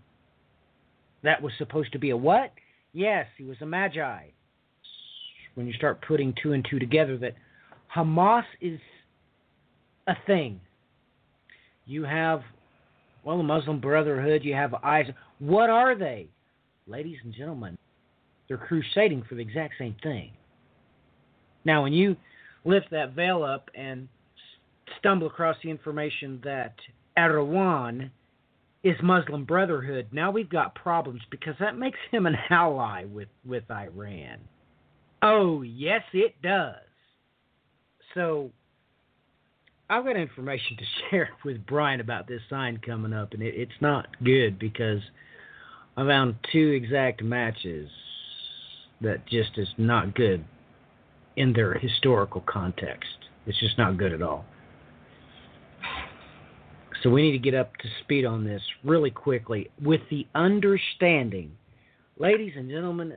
that 1.24 1.42
was 1.42 1.52
supposed 1.58 1.92
to 1.94 2.00
be 2.00 2.12
a 2.12 2.18
what? 2.18 2.52
Yes, 2.94 3.26
he 3.38 3.44
was 3.44 3.58
a 3.62 3.66
magi. 3.66 4.28
When 5.56 5.66
you 5.66 5.74
start 5.74 6.04
putting 6.08 6.34
two 6.42 6.54
and 6.54 6.66
two 6.70 6.78
together, 6.78 7.18
that 7.18 7.34
Hamas 7.96 8.44
is 8.62 8.80
a 10.08 10.14
thing. 10.28 10.62
You 11.86 12.04
have, 12.04 12.42
well, 13.24 13.38
the 13.38 13.44
Muslim 13.44 13.80
Brotherhood, 13.80 14.44
you 14.44 14.54
have 14.54 14.76
ISIS. 14.84 15.16
What 15.40 15.70
are 15.70 15.96
they? 15.96 16.28
Ladies 16.88 17.18
and 17.24 17.34
gentlemen, 17.34 17.78
they're 18.48 18.58
crusading 18.58 19.24
for 19.28 19.36
the 19.36 19.42
exact 19.42 19.74
same 19.78 19.96
thing. 20.02 20.32
Now, 21.66 21.84
when 21.84 21.92
you 21.92 22.16
lift 22.64 22.88
that 22.92 23.14
veil 23.14 23.44
up 23.44 23.70
and 23.76 24.08
stumble 25.00 25.28
across 25.28 25.58
the 25.64 25.70
information 25.70 26.40
that 26.46 26.76
Erdogan 27.18 28.10
is 28.84 28.96
Muslim 29.04 29.44
Brotherhood, 29.44 30.08
now 30.14 30.32
we've 30.32 30.50
got 30.50 30.76
problems 30.76 31.22
because 31.30 31.56
that 31.60 31.78
makes 31.78 32.00
him 32.10 32.26
an 32.26 32.38
ally 32.50 33.04
with, 33.04 33.28
with 33.46 33.64
Iran. 33.70 34.40
Oh, 35.22 35.62
yes, 35.62 36.04
it 36.14 36.42
does. 36.42 36.76
So, 38.14 38.52
I've 39.90 40.06
got 40.06 40.16
information 40.16 40.78
to 40.78 40.84
share 41.10 41.30
with 41.44 41.66
Brian 41.66 42.00
about 42.00 42.28
this 42.28 42.42
sign 42.50 42.80
coming 42.86 43.12
up, 43.12 43.34
and 43.34 43.42
it, 43.42 43.56
it's 43.56 43.82
not 43.82 44.08
good 44.24 44.58
because 44.58 45.02
I 45.98 46.06
found 46.06 46.36
two 46.52 46.70
exact 46.70 47.24
matches 47.24 47.90
that 49.02 49.26
just 49.26 49.58
is 49.58 49.68
not 49.78 50.14
good 50.14 50.46
in 51.36 51.54
their 51.54 51.74
historical 51.74 52.42
context. 52.42 53.10
It's 53.48 53.60
just 53.60 53.80
not 53.80 53.98
good 53.98 54.14
at 54.14 54.22
all. 54.22 54.46
So 57.02 57.10
we 57.10 57.24
need 57.24 57.32
to 57.32 57.40
get 57.40 57.56
up 57.56 57.76
to 57.78 57.88
speed 58.04 58.26
on 58.26 58.44
this 58.44 58.62
really 58.84 59.12
quickly 59.12 59.70
with 59.82 60.02
the 60.10 60.28
understanding, 60.36 61.52
ladies 62.18 62.54
and 62.56 62.70
gentlemen, 62.70 63.14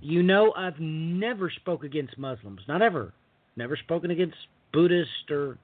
you 0.00 0.22
know 0.22 0.52
I've 0.56 0.78
never 0.78 1.50
spoke 1.50 1.82
against 1.84 2.18
Muslims, 2.18 2.60
not 2.68 2.82
ever. 2.82 3.12
Never 3.56 3.76
spoken 3.76 4.10
against 4.10 4.36
Buddhist 4.72 5.30
or 5.30 5.58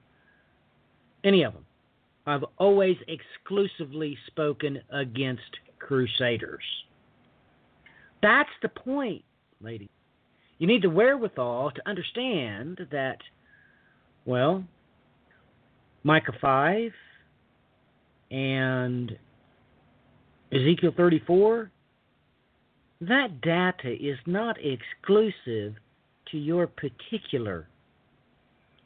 any 1.23 1.43
of 1.43 1.53
them. 1.53 1.65
I've 2.25 2.45
always 2.57 2.97
exclusively 3.07 4.17
spoken 4.27 4.81
against 4.91 5.41
crusaders. 5.79 6.63
That's 8.21 8.49
the 8.61 8.69
point, 8.69 9.23
lady. 9.61 9.89
You 10.57 10.67
need 10.67 10.83
the 10.83 10.89
wherewithal 10.89 11.71
to 11.71 11.89
understand 11.89 12.87
that, 12.91 13.17
well, 14.25 14.63
Micah 16.03 16.33
5 16.39 16.91
and 18.31 19.17
Ezekiel 20.53 20.93
34, 20.95 21.69
that 23.01 23.41
data 23.41 23.91
is 23.91 24.17
not 24.25 24.55
exclusive 24.63 25.75
to 26.31 26.37
your 26.37 26.67
particular 26.67 27.67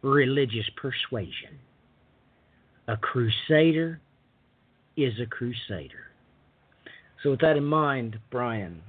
religious 0.02 0.66
persuasion. 0.76 1.60
A 2.88 2.96
crusader 2.96 4.00
is 4.96 5.14
a 5.20 5.26
crusader. 5.26 6.08
So, 7.22 7.32
with 7.32 7.42
that 7.42 7.58
in 7.58 7.66
mind, 7.66 8.18
Brian, 8.32 8.82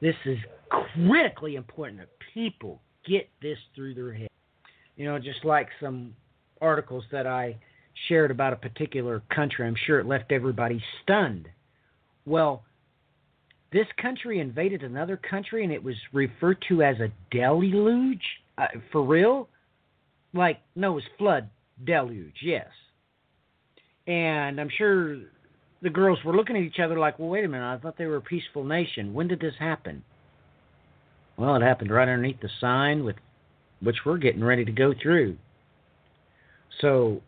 this 0.00 0.14
is 0.24 0.38
critically 0.70 1.56
important 1.56 2.00
that 2.00 2.08
people 2.32 2.80
get 3.06 3.28
this 3.42 3.58
through 3.74 3.94
their 3.94 4.12
head. 4.12 4.28
You 4.96 5.06
know, 5.06 5.18
just 5.18 5.44
like 5.44 5.68
some 5.80 6.14
articles 6.60 7.04
that 7.12 7.26
I 7.26 7.56
shared 8.08 8.30
about 8.30 8.52
a 8.52 8.56
particular 8.56 9.22
country, 9.34 9.66
I'm 9.66 9.76
sure 9.86 9.98
it 9.98 10.06
left 10.06 10.32
everybody 10.32 10.82
stunned. 11.02 11.48
Well, 12.24 12.62
this 13.72 13.86
country 14.00 14.40
invaded 14.40 14.82
another 14.82 15.16
country 15.16 15.64
and 15.64 15.72
it 15.72 15.82
was 15.82 15.96
referred 16.12 16.64
to 16.68 16.82
as 16.82 16.96
a 17.00 17.12
deluge? 17.30 18.22
Uh, 18.56 18.66
for 18.90 19.04
real? 19.04 19.48
Like, 20.32 20.60
no, 20.76 20.92
it 20.92 20.94
was 20.94 21.04
flood 21.18 21.48
deluge, 21.84 22.34
yes. 22.42 22.66
And 24.06 24.60
I'm 24.60 24.70
sure 24.76 25.18
the 25.82 25.90
girls 25.90 26.18
were 26.24 26.36
looking 26.36 26.56
at 26.56 26.62
each 26.62 26.78
other 26.82 26.98
like, 26.98 27.18
well, 27.18 27.28
wait 27.28 27.44
a 27.44 27.48
minute, 27.48 27.66
I 27.66 27.78
thought 27.78 27.96
they 27.96 28.06
were 28.06 28.16
a 28.16 28.22
peaceful 28.22 28.64
nation. 28.64 29.14
When 29.14 29.28
did 29.28 29.40
this 29.40 29.54
happen? 29.58 30.02
Well, 31.36 31.56
it 31.56 31.62
happened 31.62 31.90
right 31.90 32.08
underneath 32.08 32.40
the 32.40 32.50
sign 32.60 33.04
with 33.04 33.16
which 33.82 33.96
we're 34.04 34.18
getting 34.18 34.44
ready 34.44 34.64
to 34.64 34.72
go 34.72 34.92
through. 35.00 35.36
So, 36.80 37.22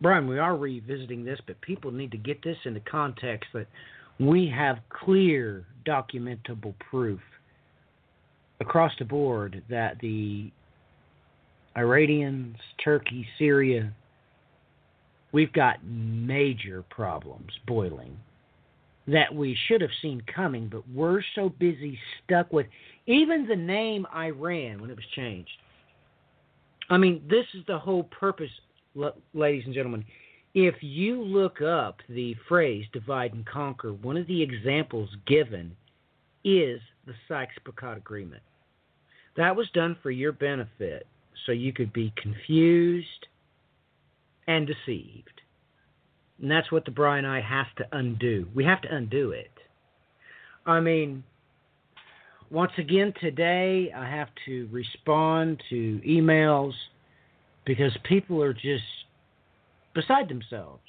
Brian, 0.00 0.26
we 0.26 0.38
are 0.38 0.56
revisiting 0.56 1.24
this, 1.24 1.38
but 1.46 1.60
people 1.60 1.90
need 1.90 2.10
to 2.12 2.16
get 2.16 2.42
this 2.42 2.56
into 2.64 2.80
context 2.80 3.50
that 3.52 3.66
we 4.18 4.52
have 4.54 4.78
clear 4.88 5.64
documentable 5.86 6.74
proof 6.90 7.20
across 8.60 8.92
the 8.98 9.04
board 9.04 9.62
that 9.68 9.98
the 10.00 10.50
Iranians, 11.76 12.56
Turkey, 12.82 13.26
Syria, 13.38 13.92
we've 15.32 15.52
got 15.52 15.84
major 15.84 16.84
problems 16.90 17.52
boiling 17.66 18.16
that 19.06 19.34
we 19.34 19.56
should 19.66 19.80
have 19.80 19.90
seen 20.02 20.22
coming, 20.32 20.68
but 20.70 20.88
we're 20.88 21.22
so 21.34 21.48
busy 21.48 21.98
stuck 22.24 22.52
with 22.52 22.66
even 23.06 23.46
the 23.46 23.56
name 23.56 24.06
Iran 24.14 24.80
when 24.80 24.90
it 24.90 24.96
was 24.96 25.04
changed. 25.16 25.50
I 26.90 26.98
mean, 26.98 27.22
this 27.28 27.46
is 27.54 27.64
the 27.66 27.78
whole 27.78 28.04
purpose, 28.04 28.50
ladies 29.34 29.64
and 29.64 29.74
gentlemen. 29.74 30.04
If 30.54 30.76
you 30.80 31.22
look 31.22 31.62
up 31.62 31.98
the 32.08 32.34
phrase 32.48 32.84
divide 32.92 33.32
and 33.32 33.46
conquer, 33.46 33.92
one 33.92 34.16
of 34.16 34.26
the 34.26 34.42
examples 34.42 35.08
given 35.26 35.76
is 36.44 36.80
the 37.06 37.14
Sykes 37.28 37.54
Picot 37.64 37.96
Agreement. 37.96 38.42
That 39.36 39.54
was 39.54 39.70
done 39.70 39.96
for 40.02 40.10
your 40.10 40.32
benefit 40.32 41.06
so 41.46 41.52
you 41.52 41.72
could 41.72 41.92
be 41.92 42.12
confused 42.20 43.26
and 44.46 44.66
deceived. 44.66 45.40
And 46.40 46.50
that's 46.50 46.72
what 46.72 46.84
the 46.84 46.90
Brian 46.90 47.24
I 47.24 47.40
have 47.40 47.74
to 47.76 47.84
undo. 47.92 48.46
We 48.54 48.64
have 48.64 48.80
to 48.82 48.94
undo 48.94 49.30
it. 49.32 49.50
I 50.66 50.80
mean, 50.80 51.22
once 52.50 52.72
again 52.78 53.12
today, 53.20 53.92
I 53.94 54.08
have 54.08 54.28
to 54.46 54.68
respond 54.72 55.62
to 55.70 56.00
emails 56.06 56.72
because 57.64 57.92
people 58.04 58.42
are 58.42 58.52
just 58.52 58.84
beside 59.94 60.28
themselves. 60.28 60.82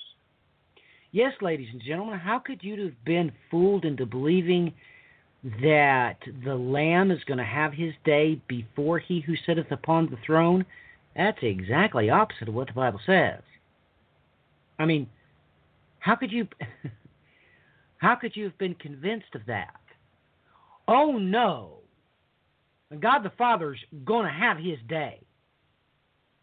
Yes, 1.11 1.33
ladies 1.41 1.67
and 1.71 1.81
gentlemen, 1.81 2.19
how 2.19 2.39
could 2.39 2.63
you 2.63 2.81
have 2.85 3.05
been 3.05 3.31
fooled 3.49 3.83
into 3.83 4.05
believing 4.05 4.73
that 5.43 6.17
the 6.45 6.55
Lamb 6.55 7.11
is 7.11 7.23
going 7.25 7.39
to 7.39 7.43
have 7.43 7.73
his 7.73 7.93
day 8.05 8.39
before 8.47 8.99
he 8.99 9.21
who 9.21 9.35
sitteth 9.45 9.71
upon 9.71 10.09
the 10.09 10.17
throne? 10.25 10.65
That's 11.15 11.39
exactly 11.41 12.09
opposite 12.09 12.47
of 12.47 12.53
what 12.53 12.67
the 12.67 12.73
Bible 12.73 12.99
says. 13.05 13.41
I 14.77 14.85
mean, 14.85 15.07
how 15.99 16.15
could 16.15 16.31
you 16.31 16.47
how 17.97 18.15
could 18.15 18.35
you 18.35 18.45
have 18.45 18.57
been 18.57 18.75
convinced 18.75 19.35
of 19.35 19.41
that? 19.47 19.75
Oh 20.87 21.17
no. 21.17 21.77
God 22.99 23.19
the 23.19 23.31
Father's 23.37 23.79
going 24.05 24.25
to 24.25 24.31
have 24.31 24.57
his 24.57 24.77
day. 24.89 25.21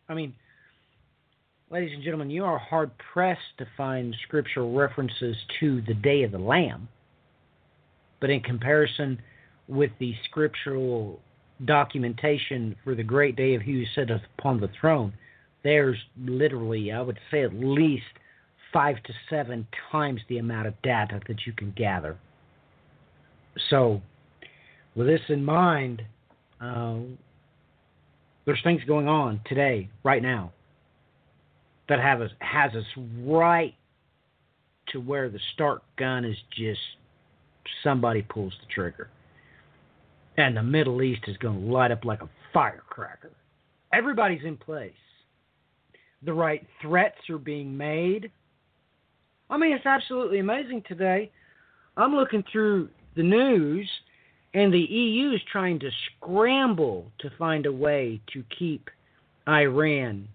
I 0.08 0.14
mean, 0.14 0.34
ladies 1.70 1.92
and 1.94 2.02
gentlemen, 2.02 2.30
you 2.30 2.44
are 2.44 2.58
hard 2.58 2.90
pressed 3.12 3.58
to 3.58 3.66
find 3.76 4.16
scriptural 4.26 4.74
references 4.74 5.36
to 5.60 5.82
the 5.82 5.94
day 5.94 6.22
of 6.22 6.32
the 6.32 6.38
Lamb. 6.38 6.88
But 8.20 8.30
in 8.30 8.40
comparison 8.40 9.20
with 9.68 9.90
the 9.98 10.14
scriptural 10.24 11.20
documentation 11.64 12.76
for 12.84 12.94
the 12.94 13.02
great 13.02 13.36
day 13.36 13.54
of 13.54 13.62
who 13.62 13.84
sitteth 13.94 14.22
upon 14.38 14.60
the 14.60 14.70
throne, 14.80 15.12
there's 15.64 15.98
literally, 16.18 16.92
I 16.92 17.00
would 17.00 17.18
say, 17.30 17.42
at 17.42 17.52
least 17.54 18.04
five 18.72 18.96
to 19.04 19.12
seven 19.28 19.66
times 19.90 20.20
the 20.28 20.38
amount 20.38 20.68
of 20.68 20.80
data 20.82 21.20
that 21.28 21.46
you 21.46 21.52
can 21.52 21.72
gather. 21.76 22.16
So, 23.70 24.00
with 24.94 25.06
this 25.06 25.20
in 25.28 25.44
mind, 25.44 26.02
uh, 26.60 26.98
there's 28.44 28.62
things 28.62 28.82
going 28.86 29.08
on 29.08 29.40
today, 29.46 29.88
right 30.04 30.22
now, 30.22 30.52
that 31.88 32.00
have 32.00 32.20
us 32.20 32.30
has 32.40 32.72
us 32.74 32.84
right 33.24 33.74
to 34.88 35.00
where 35.00 35.28
the 35.28 35.40
start 35.54 35.82
gun 35.98 36.24
is 36.24 36.36
just 36.56 36.80
somebody 37.82 38.22
pulls 38.22 38.52
the 38.60 38.72
trigger, 38.72 39.08
and 40.36 40.56
the 40.56 40.62
Middle 40.62 41.02
East 41.02 41.22
is 41.26 41.36
going 41.38 41.60
to 41.60 41.66
light 41.66 41.90
up 41.90 42.04
like 42.04 42.22
a 42.22 42.28
firecracker. 42.52 43.32
Everybody's 43.92 44.44
in 44.44 44.56
place. 44.56 44.92
The 46.22 46.32
right 46.32 46.66
threats 46.82 47.18
are 47.30 47.38
being 47.38 47.76
made. 47.76 48.30
I 49.50 49.56
mean, 49.56 49.72
it's 49.72 49.86
absolutely 49.86 50.40
amazing 50.40 50.82
today. 50.86 51.30
I'm 51.96 52.14
looking 52.14 52.44
through 52.50 52.90
the 53.16 53.22
news, 53.22 53.88
and 54.54 54.72
the 54.72 54.78
EU 54.78 55.32
is 55.32 55.40
trying 55.50 55.78
to 55.80 55.90
scramble 56.16 57.10
to 57.20 57.30
find 57.38 57.66
a 57.66 57.72
way 57.72 58.20
to 58.32 58.44
keep 58.56 58.88
Iran 59.48 60.28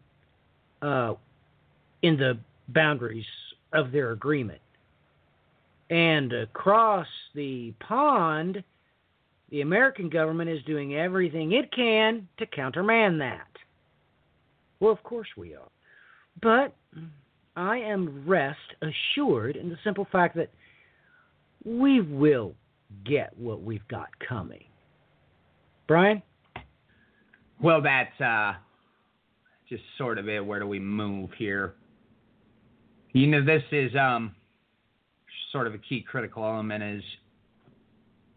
uh, 0.82 1.14
in 2.02 2.18
the 2.18 2.38
boundaries 2.70 3.26
of 3.72 3.92
their 3.92 4.12
agreement. 4.12 4.60
And 5.94 6.34
across 6.34 7.06
the 7.36 7.72
pond, 7.80 8.64
the 9.52 9.62
American 9.62 10.10
government 10.10 10.50
is 10.50 10.64
doing 10.64 10.96
everything 10.96 11.52
it 11.52 11.72
can 11.72 12.28
to 12.40 12.48
countermand 12.48 13.22
that. 13.22 13.46
Well, 14.80 14.92
of 14.92 15.04
course 15.04 15.28
we 15.38 15.54
are. 15.54 15.70
But 16.42 16.76
I 17.56 17.78
am 17.78 18.24
rest 18.28 18.58
assured 18.82 19.56
in 19.56 19.70
the 19.70 19.78
simple 19.84 20.08
fact 20.12 20.36
that 20.36 20.50
we 21.64 22.02
will 22.02 22.56
get 23.06 23.38
what 23.38 23.62
we've 23.62 23.88
got 23.88 24.08
coming. 24.28 24.64
Brian? 25.88 26.24
Well, 27.62 27.84
that's 27.84 28.20
uh, 28.20 28.54
just 29.70 29.84
sort 30.00 30.18
of 30.18 30.28
it. 30.28 30.44
Where 30.44 30.60
do 30.60 30.66
we 30.66 30.80
move 30.80 31.30
here? 31.38 31.76
You 33.12 33.28
know, 33.28 33.46
this 33.46 33.62
is 33.72 33.92
um, 33.96 34.34
sort 35.54 35.68
of 35.68 35.74
a 35.74 35.78
key 35.78 36.02
critical 36.02 36.44
element 36.44 36.84
is 36.84 37.04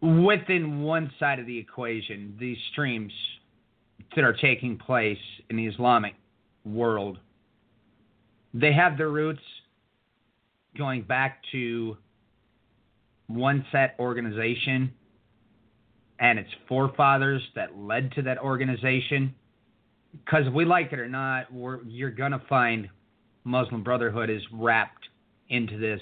within 0.01 0.81
one 0.81 1.11
side 1.19 1.39
of 1.39 1.45
the 1.45 1.57
equation, 1.57 2.37
these 2.39 2.57
streams 2.71 3.11
that 4.15 4.23
are 4.23 4.33
taking 4.33 4.77
place 4.77 5.17
in 5.49 5.57
the 5.57 5.65
Islamic 5.65 6.13
world, 6.63 7.17
they 8.53 8.71
have 8.71 8.97
their 8.97 9.09
roots 9.09 9.41
going 10.77 11.01
back 11.01 11.41
to 11.51 11.97
one 13.25 13.65
set 13.71 13.95
organization 13.99 14.93
and 16.19 16.39
its 16.39 16.49
forefathers 16.69 17.41
that 17.55 17.77
led 17.77 18.11
to 18.13 18.21
that 18.21 18.37
organization. 18.37 19.33
Because 20.23 20.49
we 20.53 20.65
like 20.65 20.93
it 20.93 20.99
or 20.99 21.09
not, 21.09 21.47
you're 21.87 22.11
going 22.11 22.31
to 22.31 22.41
find 22.47 22.87
Muslim 23.43 23.83
Brotherhood 23.83 24.29
is 24.29 24.41
wrapped 24.53 25.07
into 25.49 25.77
this 25.77 26.01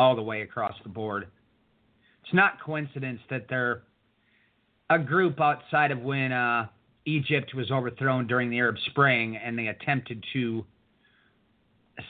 all 0.00 0.16
the 0.16 0.22
way 0.22 0.40
across 0.40 0.72
the 0.82 0.88
board. 0.88 1.28
It's 2.24 2.32
not 2.32 2.58
coincidence 2.64 3.20
that 3.28 3.44
they're 3.50 3.82
a 4.88 4.98
group 4.98 5.38
outside 5.38 5.90
of 5.90 6.00
when 6.00 6.32
uh, 6.32 6.68
Egypt 7.04 7.52
was 7.54 7.70
overthrown 7.70 8.26
during 8.26 8.48
the 8.48 8.58
Arab 8.58 8.76
Spring 8.86 9.36
and 9.36 9.58
they 9.58 9.66
attempted 9.66 10.24
to 10.32 10.64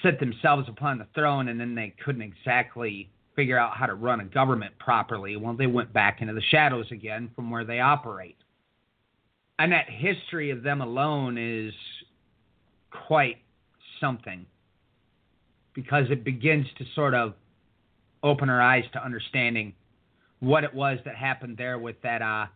sit 0.05 0.21
themselves 0.21 0.69
upon 0.69 0.99
the 0.99 1.07
throne 1.17 1.49
and 1.49 1.59
then 1.59 1.75
they 1.75 1.93
couldn't 2.05 2.23
exactly 2.23 3.11
figure 3.35 3.59
out 3.59 3.73
how 3.73 3.87
to 3.87 3.95
run 3.95 4.21
a 4.21 4.25
government 4.25 4.73
properly. 4.79 5.35
Well, 5.35 5.55
they 5.55 5.67
went 5.67 5.93
back 5.93 6.23
into 6.23 6.33
the 6.33 6.43
shadows 6.43 6.87
again 6.93 7.29
from 7.35 7.51
where 7.51 7.65
they 7.65 7.81
operate. 7.81 8.37
And 9.59 9.73
that 9.73 9.91
history 9.91 10.51
of 10.51 10.63
them 10.63 10.81
alone 10.81 11.37
is 11.37 11.75
quite 13.09 13.39
something 14.01 14.47
because 15.75 16.05
it 16.09 16.23
begins 16.23 16.67
to 16.79 16.85
sort 16.95 17.15
of 17.15 17.35
open 18.23 18.49
our 18.49 18.61
eyes 18.61 18.85
to 18.93 19.05
understanding 19.05 19.75
what 20.41 20.65
it 20.65 20.75
was 20.75 20.99
that 21.05 21.15
happened 21.15 21.57
there 21.57 21.79
with 21.79 22.01
that 22.03 22.23
uh, 22.23 22.47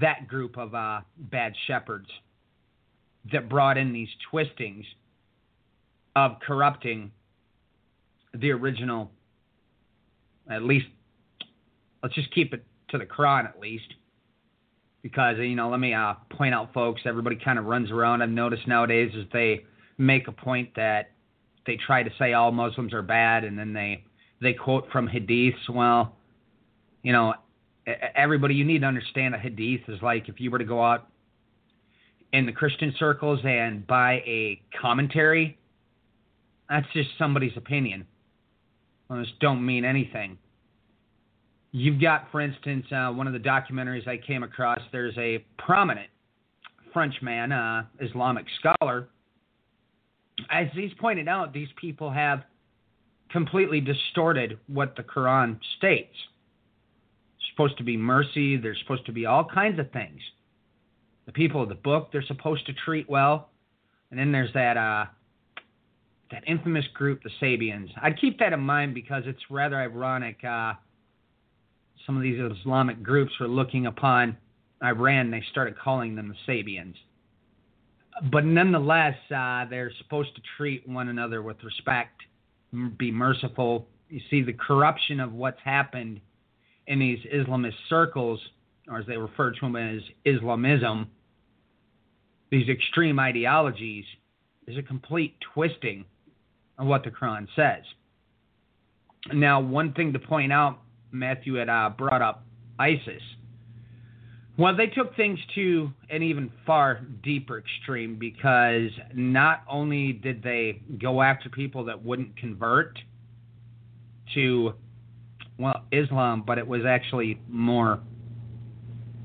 that 0.00 0.26
group 0.26 0.56
of 0.58 0.74
uh, 0.74 1.00
bad 1.16 1.52
shepherds 1.66 2.08
that 3.32 3.48
brought 3.48 3.76
in 3.76 3.92
these 3.92 4.08
twistings 4.30 4.84
of 6.14 6.32
corrupting 6.40 7.10
the 8.34 8.50
original 8.50 9.10
at 10.50 10.62
least 10.62 10.86
let's 12.02 12.14
just 12.14 12.32
keep 12.32 12.54
it 12.54 12.64
to 12.88 12.98
the 12.98 13.06
Quran 13.06 13.44
at 13.44 13.58
least. 13.60 13.94
Because 15.02 15.36
you 15.38 15.54
know, 15.54 15.68
let 15.68 15.80
me 15.80 15.94
uh, 15.94 16.14
point 16.30 16.54
out, 16.54 16.72
folks. 16.72 17.02
Everybody 17.04 17.36
kind 17.36 17.58
of 17.58 17.66
runs 17.66 17.90
around. 17.90 18.22
I've 18.22 18.30
noticed 18.30 18.66
nowadays 18.66 19.12
is 19.14 19.24
they 19.32 19.64
make 19.98 20.28
a 20.28 20.32
point 20.32 20.70
that 20.76 21.12
they 21.66 21.76
try 21.76 22.02
to 22.02 22.10
say 22.18 22.32
all 22.32 22.50
Muslims 22.50 22.92
are 22.92 23.02
bad, 23.02 23.44
and 23.44 23.58
then 23.58 23.72
they 23.72 24.04
they 24.40 24.52
quote 24.52 24.88
from 24.90 25.08
hadiths. 25.08 25.68
Well, 25.68 26.14
you 27.02 27.12
know, 27.12 27.34
everybody, 28.14 28.54
you 28.54 28.64
need 28.64 28.80
to 28.80 28.86
understand 28.86 29.34
a 29.34 29.38
hadith 29.38 29.82
is 29.88 30.00
like 30.02 30.28
if 30.28 30.40
you 30.40 30.50
were 30.50 30.58
to 30.58 30.64
go 30.64 30.82
out 30.84 31.08
in 32.32 32.46
the 32.46 32.52
Christian 32.52 32.94
circles 32.98 33.40
and 33.44 33.86
buy 33.86 34.14
a 34.26 34.60
commentary. 34.80 35.56
That's 36.68 36.86
just 36.92 37.10
somebody's 37.18 37.56
opinion. 37.56 38.06
Those 39.08 39.32
don't 39.40 39.64
mean 39.64 39.84
anything. 39.84 40.36
You've 41.70 42.00
got, 42.00 42.30
for 42.32 42.40
instance, 42.40 42.86
uh, 42.90 43.10
one 43.10 43.26
of 43.26 43.32
the 43.32 43.38
documentaries 43.38 44.08
I 44.08 44.16
came 44.16 44.42
across. 44.42 44.80
There's 44.92 45.16
a 45.18 45.44
prominent 45.58 46.08
Frenchman, 46.92 47.52
uh, 47.52 47.84
Islamic 48.00 48.46
scholar. 48.58 49.08
As 50.50 50.66
he's 50.72 50.92
pointed 50.98 51.28
out, 51.28 51.52
these 51.52 51.68
people 51.80 52.10
have 52.10 52.42
completely 53.30 53.80
distorted 53.80 54.58
what 54.66 54.96
the 54.96 55.02
Quran 55.02 55.58
states. 55.78 56.14
It's 57.38 57.50
supposed 57.50 57.78
to 57.78 57.84
be 57.84 57.96
mercy. 57.96 58.56
There's 58.56 58.78
supposed 58.80 59.06
to 59.06 59.12
be 59.12 59.26
all 59.26 59.44
kinds 59.44 59.78
of 59.78 59.90
things. 59.92 60.20
The 61.26 61.32
people 61.32 61.62
of 61.62 61.68
the 61.68 61.74
book 61.74 62.10
they're 62.12 62.22
supposed 62.22 62.66
to 62.66 62.72
treat 62.72 63.08
well, 63.08 63.50
and 64.10 64.18
then 64.18 64.30
there's 64.30 64.52
that 64.54 64.76
uh, 64.76 65.06
that 66.30 66.44
infamous 66.46 66.86
group, 66.94 67.22
the 67.22 67.30
Sabians. 67.40 67.88
I'd 68.02 68.20
keep 68.20 68.38
that 68.38 68.52
in 68.52 68.60
mind 68.60 68.94
because 68.94 69.24
it's 69.26 69.42
rather 69.50 69.76
ironic. 69.76 70.42
Uh, 70.44 70.74
some 72.04 72.16
of 72.16 72.22
these 72.22 72.38
Islamic 72.60 73.02
groups 73.02 73.32
were 73.40 73.48
looking 73.48 73.86
upon 73.86 74.36
Iran. 74.82 75.26
And 75.26 75.32
they 75.32 75.44
started 75.50 75.78
calling 75.78 76.14
them 76.14 76.28
the 76.28 76.52
Sabians. 76.52 76.94
But 78.30 78.44
nonetheless, 78.44 79.16
uh, 79.34 79.66
they're 79.68 79.92
supposed 79.98 80.34
to 80.36 80.42
treat 80.56 80.88
one 80.88 81.08
another 81.08 81.42
with 81.42 81.62
respect, 81.62 82.22
be 82.96 83.10
merciful. 83.10 83.86
You 84.08 84.20
see 84.30 84.42
the 84.42 84.52
corruption 84.52 85.20
of 85.20 85.32
what's 85.32 85.60
happened 85.64 86.20
in 86.86 86.98
these 86.98 87.18
Islamist 87.32 87.74
circles, 87.88 88.40
or 88.88 88.98
as 88.98 89.06
they 89.06 89.16
refer 89.16 89.50
to 89.50 89.60
them 89.60 89.76
as 89.76 90.00
Islamism, 90.24 91.10
these 92.50 92.68
extreme 92.68 93.18
ideologies, 93.18 94.04
is 94.66 94.76
a 94.76 94.82
complete 94.82 95.36
twisting 95.54 96.04
of 96.78 96.86
what 96.86 97.02
the 97.04 97.10
Quran 97.10 97.46
says. 97.56 97.82
Now, 99.32 99.60
one 99.60 99.92
thing 99.92 100.12
to 100.12 100.18
point 100.18 100.52
out, 100.52 100.78
Matthew 101.10 101.54
had 101.54 101.68
uh, 101.68 101.90
brought 101.96 102.22
up 102.22 102.44
ISIS. 102.78 103.22
Well, 104.58 104.74
they 104.74 104.86
took 104.86 105.14
things 105.16 105.38
to 105.54 105.92
an 106.08 106.22
even 106.22 106.50
far 106.64 107.00
deeper 107.22 107.58
extreme 107.58 108.18
because 108.18 108.90
not 109.14 109.62
only 109.68 110.14
did 110.14 110.42
they 110.42 110.80
go 110.98 111.20
after 111.20 111.50
people 111.50 111.84
that 111.84 112.02
wouldn't 112.02 112.38
convert 112.38 112.98
to, 114.34 114.72
well, 115.58 115.84
Islam, 115.92 116.42
but 116.46 116.56
it 116.56 116.66
was 116.66 116.82
actually 116.86 117.38
more 117.48 118.00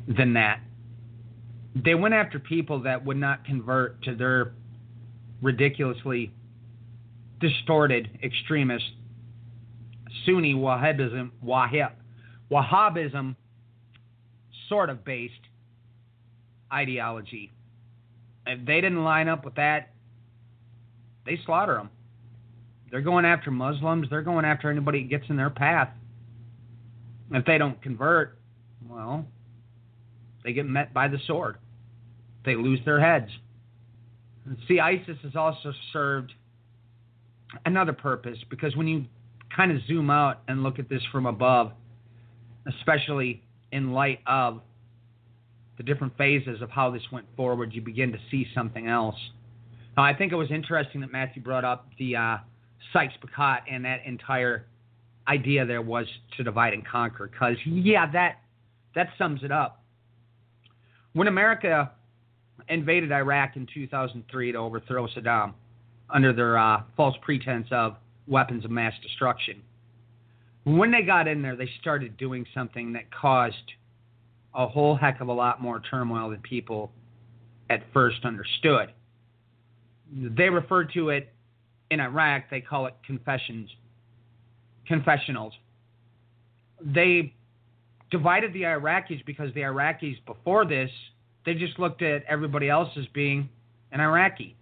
than 0.07 0.33
that. 0.33 0.59
They 1.75 1.95
went 1.95 2.13
after 2.13 2.37
people 2.37 2.81
that 2.81 3.05
would 3.05 3.17
not 3.17 3.45
convert 3.45 4.03
to 4.03 4.15
their 4.15 4.51
ridiculously 5.41 6.33
distorted 7.39 8.19
extremist 8.21 8.83
Sunni 10.25 10.53
Wahhabism, 10.53 11.31
Wahhab, 11.43 11.93
Wahhabism 12.51 13.35
sort 14.71 14.89
of 14.89 15.03
based 15.03 15.33
ideology. 16.71 17.51
If 18.47 18.65
they 18.65 18.79
didn't 18.79 19.03
line 19.03 19.27
up 19.27 19.43
with 19.43 19.55
that, 19.55 19.89
they 21.25 21.37
slaughter 21.45 21.75
them. 21.75 21.89
They're 22.89 23.01
going 23.01 23.25
after 23.25 23.51
Muslims. 23.51 24.07
They're 24.09 24.21
going 24.21 24.45
after 24.45 24.71
anybody 24.71 25.03
that 25.03 25.09
gets 25.09 25.25
in 25.29 25.35
their 25.35 25.49
path. 25.49 25.89
If 27.31 27.45
they 27.45 27.57
don't 27.57 27.81
convert, 27.81 28.37
well, 28.89 29.25
they 30.43 30.53
get 30.53 30.65
met 30.65 30.93
by 30.93 31.09
the 31.09 31.17
sword. 31.27 31.57
They 32.45 32.55
lose 32.55 32.79
their 32.85 32.99
heads. 32.99 33.29
See, 34.67 34.79
ISIS 34.79 35.17
has 35.23 35.35
also 35.35 35.73
served 35.91 36.33
another 37.65 37.93
purpose 37.93 38.37
because 38.49 38.75
when 38.77 38.87
you 38.87 39.05
kind 39.55 39.71
of 39.71 39.79
zoom 39.85 40.09
out 40.09 40.41
and 40.47 40.63
look 40.63 40.79
at 40.79 40.87
this 40.87 41.01
from 41.11 41.25
above, 41.25 41.73
especially 42.79 43.43
in 43.71 43.91
light 43.91 44.19
of 44.27 44.61
the 45.77 45.83
different 45.83 46.17
phases 46.17 46.61
of 46.61 46.69
how 46.69 46.91
this 46.91 47.01
went 47.11 47.25
forward, 47.35 47.73
you 47.73 47.81
begin 47.81 48.11
to 48.11 48.17
see 48.29 48.45
something 48.53 48.87
else. 48.87 49.15
Now, 49.97 50.03
I 50.03 50.13
think 50.13 50.31
it 50.31 50.35
was 50.35 50.51
interesting 50.51 51.01
that 51.01 51.11
Matthew 51.11 51.41
brought 51.41 51.65
up 51.65 51.87
the 51.97 52.15
uh, 52.15 52.37
Sykes-Picot 52.93 53.63
and 53.69 53.83
that 53.85 54.05
entire 54.05 54.67
idea 55.27 55.65
there 55.65 55.81
was 55.81 56.05
to 56.37 56.43
divide 56.43 56.73
and 56.73 56.85
conquer, 56.85 57.29
because 57.31 57.55
yeah, 57.65 58.09
that 58.11 58.37
that 58.95 59.07
sums 59.17 59.43
it 59.43 59.51
up. 59.51 59.83
When 61.13 61.27
America 61.27 61.91
invaded 62.67 63.11
Iraq 63.11 63.55
in 63.55 63.67
2003 63.73 64.51
to 64.51 64.57
overthrow 64.57 65.07
Saddam, 65.07 65.53
under 66.13 66.33
their 66.33 66.57
uh, 66.57 66.83
false 66.95 67.15
pretense 67.21 67.67
of 67.71 67.95
weapons 68.27 68.65
of 68.65 68.71
mass 68.71 68.93
destruction. 69.01 69.61
When 70.63 70.91
they 70.91 71.01
got 71.01 71.27
in 71.27 71.41
there, 71.41 71.55
they 71.55 71.69
started 71.79 72.17
doing 72.17 72.45
something 72.53 72.93
that 72.93 73.11
caused 73.11 73.55
a 74.53 74.67
whole 74.67 74.95
heck 74.95 75.21
of 75.21 75.27
a 75.27 75.33
lot 75.33 75.61
more 75.61 75.81
turmoil 75.89 76.29
than 76.29 76.41
people 76.41 76.91
at 77.69 77.81
first 77.93 78.25
understood. 78.25 78.91
They 80.13 80.49
refer 80.49 80.83
to 80.85 81.09
it 81.09 81.33
in 81.89 81.99
Iraq, 81.99 82.49
they 82.49 82.61
call 82.61 82.85
it 82.85 82.95
confessions, 83.05 83.69
confessionals. 84.87 85.53
They 86.83 87.33
divided 88.11 88.53
the 88.53 88.63
Iraqis 88.63 89.25
because 89.25 89.53
the 89.53 89.61
Iraqis 89.61 90.17
before 90.25 90.65
this, 90.65 90.89
they 91.45 91.53
just 91.53 91.79
looked 91.79 92.01
at 92.01 92.23
everybody 92.27 92.69
else 92.69 92.89
as 92.97 93.05
being 93.13 93.49
an 93.91 93.99
Iraqi. 93.99 94.55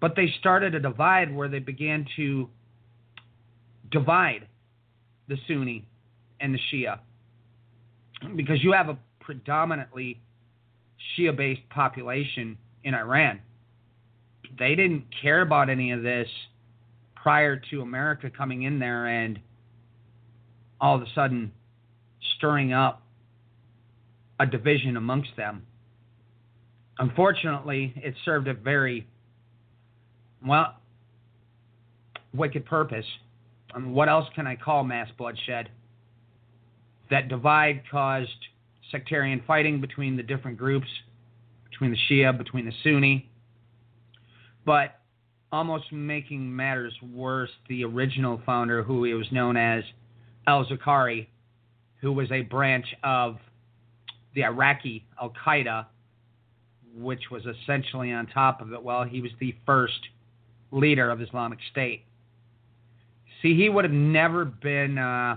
But 0.00 0.14
they 0.14 0.32
started 0.38 0.74
a 0.74 0.80
divide 0.80 1.34
where 1.34 1.48
they 1.48 1.58
began 1.58 2.06
to 2.16 2.48
divide 3.90 4.46
the 5.28 5.36
Sunni 5.46 5.84
and 6.40 6.54
the 6.54 6.58
Shia. 6.72 6.98
Because 8.34 8.62
you 8.62 8.72
have 8.72 8.88
a 8.88 8.98
predominantly 9.20 10.20
Shia 11.16 11.36
based 11.36 11.68
population 11.70 12.56
in 12.84 12.94
Iran. 12.94 13.40
They 14.58 14.74
didn't 14.74 15.04
care 15.20 15.42
about 15.42 15.68
any 15.68 15.90
of 15.92 16.02
this 16.02 16.28
prior 17.14 17.60
to 17.70 17.82
America 17.82 18.30
coming 18.30 18.62
in 18.62 18.78
there 18.78 19.06
and 19.06 19.38
all 20.80 20.94
of 20.94 21.02
a 21.02 21.06
sudden 21.14 21.52
stirring 22.36 22.72
up 22.72 23.02
a 24.38 24.46
division 24.46 24.96
amongst 24.96 25.30
them. 25.36 25.64
Unfortunately, 26.98 27.92
it 27.96 28.14
served 28.24 28.48
a 28.48 28.54
very, 28.54 29.06
well, 30.46 30.76
wicked 32.32 32.64
purpose. 32.64 33.04
I 33.76 33.78
mean, 33.78 33.92
what 33.92 34.08
else 34.08 34.26
can 34.34 34.46
I 34.46 34.56
call 34.56 34.84
mass 34.84 35.08
bloodshed? 35.18 35.68
That 37.10 37.28
divide 37.28 37.82
caused 37.90 38.30
sectarian 38.90 39.42
fighting 39.46 39.82
between 39.82 40.16
the 40.16 40.22
different 40.22 40.56
groups, 40.56 40.88
between 41.70 41.90
the 41.90 41.98
Shia, 42.08 42.36
between 42.36 42.64
the 42.64 42.72
Sunni. 42.82 43.30
But 44.64 44.98
almost 45.52 45.92
making 45.92 46.56
matters 46.56 46.94
worse, 47.12 47.50
the 47.68 47.84
original 47.84 48.40
founder, 48.46 48.82
who 48.82 49.04
he 49.04 49.12
was 49.12 49.30
known 49.30 49.58
as 49.58 49.84
Al 50.46 50.64
Zarqawi, 50.64 51.26
who 52.00 52.12
was 52.12 52.32
a 52.32 52.42
branch 52.42 52.86
of 53.04 53.36
the 54.34 54.44
Iraqi 54.44 55.04
Al 55.20 55.34
Qaeda, 55.44 55.84
which 56.96 57.30
was 57.30 57.42
essentially 57.44 58.10
on 58.10 58.26
top 58.26 58.62
of 58.62 58.72
it. 58.72 58.82
Well, 58.82 59.04
he 59.04 59.20
was 59.20 59.32
the 59.38 59.54
first 59.66 60.00
leader 60.72 61.10
of 61.10 61.20
Islamic 61.20 61.58
State. 61.70 62.04
See, 63.42 63.54
he 63.54 63.68
would 63.68 63.84
have 63.84 63.92
never 63.92 64.44
been 64.44 64.98
uh, 64.98 65.36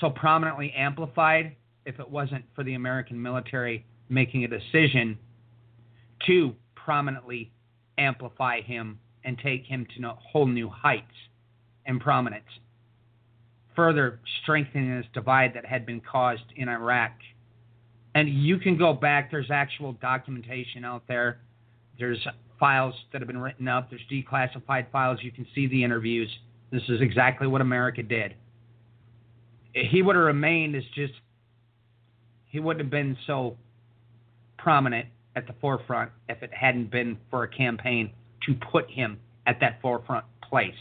so 0.00 0.10
prominently 0.10 0.72
amplified 0.76 1.56
if 1.84 2.00
it 2.00 2.10
wasn't 2.10 2.44
for 2.54 2.64
the 2.64 2.74
American 2.74 3.20
military 3.20 3.84
making 4.08 4.44
a 4.44 4.48
decision 4.48 5.18
to 6.26 6.54
prominently 6.74 7.52
amplify 7.98 8.60
him 8.60 8.98
and 9.24 9.38
take 9.38 9.64
him 9.64 9.86
to 9.96 10.08
whole 10.18 10.46
new 10.46 10.68
heights 10.68 11.04
and 11.84 12.00
prominence, 12.00 12.44
further 13.74 14.20
strengthening 14.42 14.96
this 14.96 15.06
divide 15.12 15.52
that 15.54 15.64
had 15.64 15.84
been 15.84 16.00
caused 16.00 16.44
in 16.56 16.68
Iraq. 16.68 17.12
And 18.14 18.28
you 18.28 18.58
can 18.58 18.78
go 18.78 18.92
back, 18.92 19.30
there's 19.30 19.50
actual 19.50 19.92
documentation 19.94 20.84
out 20.84 21.02
there, 21.06 21.40
there's 21.98 22.24
files 22.58 22.94
that 23.12 23.20
have 23.20 23.26
been 23.26 23.40
written 23.40 23.68
up, 23.68 23.90
there's 23.90 24.02
declassified 24.10 24.90
files, 24.90 25.18
you 25.22 25.30
can 25.30 25.46
see 25.54 25.66
the 25.66 25.82
interviews. 25.82 26.30
This 26.70 26.82
is 26.88 27.00
exactly 27.00 27.46
what 27.46 27.60
America 27.60 28.02
did. 28.02 28.34
He 29.72 30.02
would 30.02 30.16
have 30.16 30.24
remained 30.24 30.74
as 30.74 30.84
just, 30.94 31.12
he 32.46 32.60
wouldn't 32.60 32.84
have 32.84 32.90
been 32.90 33.16
so 33.26 33.56
prominent 34.58 35.06
at 35.36 35.46
the 35.46 35.52
forefront 35.60 36.10
if 36.28 36.42
it 36.42 36.50
hadn't 36.52 36.90
been 36.90 37.18
for 37.30 37.42
a 37.42 37.48
campaign 37.48 38.10
to 38.46 38.54
put 38.72 38.90
him 38.90 39.18
at 39.46 39.60
that 39.60 39.80
forefront 39.82 40.24
place. 40.42 40.74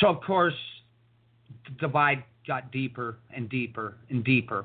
So, 0.00 0.08
of 0.08 0.20
course, 0.20 0.54
the 1.64 1.70
divide 1.80 2.22
got 2.46 2.70
deeper 2.70 3.18
and 3.34 3.48
deeper 3.48 3.96
and 4.10 4.22
deeper. 4.22 4.64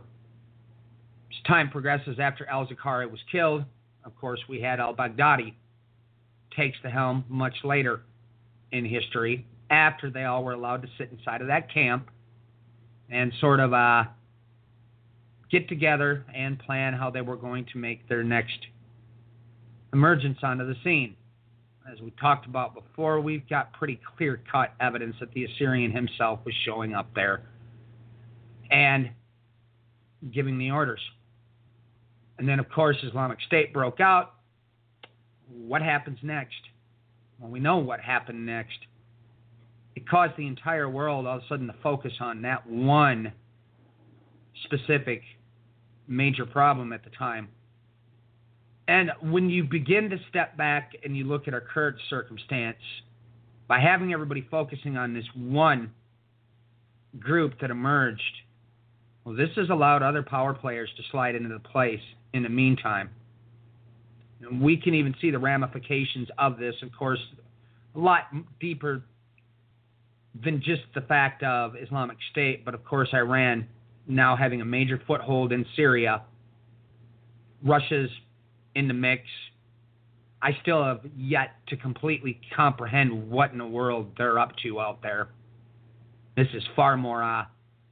As 1.31 1.43
time 1.47 1.69
progresses, 1.69 2.19
after 2.19 2.45
al 2.47 2.67
Zarqawi 2.67 3.09
was 3.09 3.21
killed, 3.31 3.63
of 4.03 4.15
course, 4.19 4.39
we 4.49 4.59
had 4.59 4.79
al 4.79 4.93
Baghdadi 4.93 5.53
takes 6.55 6.77
the 6.83 6.89
helm 6.89 7.23
much 7.29 7.55
later 7.63 8.01
in 8.71 8.85
history 8.85 9.45
after 9.69 10.09
they 10.09 10.25
all 10.25 10.43
were 10.43 10.53
allowed 10.53 10.81
to 10.81 10.87
sit 10.97 11.09
inside 11.11 11.41
of 11.41 11.47
that 11.47 11.73
camp 11.73 12.09
and 13.09 13.31
sort 13.39 13.59
of 13.59 13.73
uh, 13.73 14.03
get 15.49 15.67
together 15.67 16.25
and 16.33 16.59
plan 16.59 16.93
how 16.93 17.09
they 17.09 17.21
were 17.21 17.35
going 17.35 17.65
to 17.73 17.77
make 17.77 18.07
their 18.07 18.23
next 18.23 18.57
emergence 19.93 20.39
onto 20.43 20.65
the 20.65 20.75
scene. 20.83 21.15
As 21.91 21.99
we 21.99 22.11
talked 22.11 22.45
about 22.45 22.73
before, 22.73 23.19
we've 23.19 23.47
got 23.49 23.73
pretty 23.73 23.99
clear 24.15 24.41
cut 24.49 24.73
evidence 24.79 25.15
that 25.19 25.31
the 25.33 25.45
Assyrian 25.45 25.91
himself 25.91 26.39
was 26.45 26.53
showing 26.63 26.93
up 26.93 27.09
there 27.15 27.41
and 28.69 29.09
giving 30.31 30.57
the 30.57 30.71
orders. 30.71 31.01
And 32.37 32.47
then, 32.47 32.59
of 32.59 32.69
course, 32.69 32.97
Islamic 33.03 33.39
State 33.41 33.73
broke 33.73 33.99
out. 33.99 34.35
What 35.53 35.81
happens 35.81 36.19
next? 36.21 36.61
Well, 37.39 37.51
we 37.51 37.59
know 37.59 37.77
what 37.77 37.99
happened 37.99 38.45
next. 38.45 38.77
It 39.95 40.07
caused 40.07 40.33
the 40.37 40.47
entire 40.47 40.89
world 40.89 41.27
all 41.27 41.37
of 41.37 41.43
a 41.43 41.47
sudden 41.47 41.67
to 41.67 41.75
focus 41.83 42.13
on 42.19 42.41
that 42.43 42.67
one 42.67 43.33
specific 44.63 45.21
major 46.07 46.45
problem 46.45 46.93
at 46.93 47.03
the 47.03 47.09
time. 47.11 47.49
And 48.87 49.11
when 49.21 49.49
you 49.49 49.63
begin 49.63 50.09
to 50.09 50.17
step 50.29 50.57
back 50.57 50.91
and 51.03 51.15
you 51.15 51.23
look 51.23 51.47
at 51.47 51.53
our 51.53 51.61
current 51.61 51.97
circumstance, 52.09 52.77
by 53.67 53.79
having 53.79 54.11
everybody 54.11 54.45
focusing 54.51 54.97
on 54.97 55.13
this 55.13 55.25
one 55.35 55.91
group 57.19 57.59
that 57.61 57.71
emerged, 57.71 58.21
well, 59.23 59.35
this 59.35 59.49
has 59.55 59.69
allowed 59.69 60.03
other 60.03 60.23
power 60.23 60.53
players 60.53 60.89
to 60.97 61.03
slide 61.11 61.35
into 61.35 61.49
the 61.49 61.59
place 61.59 62.01
in 62.33 62.43
the 62.43 62.49
meantime. 62.49 63.09
And 64.41 64.61
we 64.61 64.77
can 64.77 64.93
even 64.93 65.15
see 65.21 65.31
the 65.31 65.39
ramifications 65.39 66.27
of 66.37 66.57
this, 66.57 66.75
of 66.81 66.89
course, 66.97 67.19
a 67.95 67.99
lot 67.99 68.23
deeper 68.59 69.03
than 70.43 70.61
just 70.61 70.81
the 70.95 71.01
fact 71.01 71.43
of 71.43 71.73
Islamic 71.75 72.17
State, 72.31 72.63
but 72.63 72.73
of 72.73 72.83
course, 72.85 73.09
Iran 73.13 73.67
now 74.07 74.35
having 74.35 74.61
a 74.61 74.65
major 74.65 75.01
foothold 75.05 75.51
in 75.51 75.65
Syria. 75.75 76.23
Russia's 77.63 78.09
in 78.75 78.87
the 78.87 78.93
mix. 78.93 79.23
I 80.41 80.51
still 80.61 80.83
have 80.83 81.01
yet 81.15 81.51
to 81.67 81.77
completely 81.77 82.39
comprehend 82.55 83.29
what 83.29 83.51
in 83.51 83.57
the 83.57 83.67
world 83.67 84.07
they're 84.17 84.39
up 84.39 84.53
to 84.63 84.79
out 84.79 85.01
there. 85.03 85.29
This 86.35 86.47
is 86.53 86.63
far 86.75 86.97
more 86.97 87.21
uh, 87.21 87.45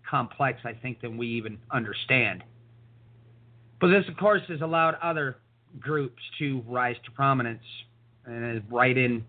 complex, 0.09 0.61
I 0.63 0.73
think, 0.73 1.01
than 1.01 1.17
we 1.17 1.27
even 1.27 1.59
understand. 1.71 2.43
But 3.79 3.89
this, 3.89 4.05
of 4.09 4.17
course, 4.17 4.41
has 4.47 4.61
allowed 4.61 4.95
other 5.03 5.37
groups 5.79 6.21
to 6.39 6.63
rise 6.67 6.95
to 7.05 7.11
prominence. 7.11 7.63
And 8.25 8.63
right 8.71 8.97
in 8.97 9.25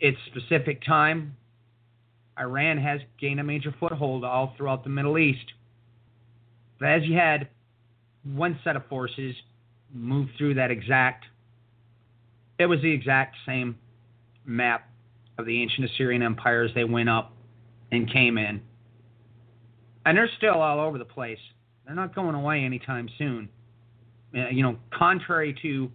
its 0.00 0.18
specific 0.26 0.84
time, 0.84 1.36
Iran 2.38 2.78
has 2.78 3.00
gained 3.20 3.40
a 3.40 3.44
major 3.44 3.74
foothold 3.78 4.24
all 4.24 4.54
throughout 4.56 4.84
the 4.84 4.90
Middle 4.90 5.18
East. 5.18 5.52
But 6.78 6.88
as 6.88 7.02
you 7.04 7.16
had 7.16 7.48
one 8.24 8.58
set 8.64 8.76
of 8.76 8.86
forces 8.86 9.34
move 9.92 10.28
through 10.36 10.54
that 10.54 10.70
exact, 10.70 11.24
it 12.58 12.66
was 12.66 12.80
the 12.82 12.90
exact 12.90 13.36
same 13.46 13.78
map 14.44 14.88
of 15.38 15.46
the 15.46 15.62
ancient 15.62 15.90
Assyrian 15.90 16.22
Empire 16.22 16.62
as 16.62 16.70
they 16.74 16.84
went 16.84 17.08
up 17.08 17.32
and 17.90 18.10
came 18.10 18.38
in. 18.38 18.60
And 20.04 20.16
they're 20.16 20.30
still 20.36 20.60
all 20.60 20.80
over 20.80 20.98
the 20.98 21.04
place. 21.04 21.38
They're 21.84 21.94
not 21.94 22.14
going 22.14 22.34
away 22.34 22.64
anytime 22.64 23.08
soon. 23.18 23.48
Uh, 24.36 24.48
you 24.50 24.62
know, 24.62 24.76
contrary 24.92 25.56
to 25.62 25.90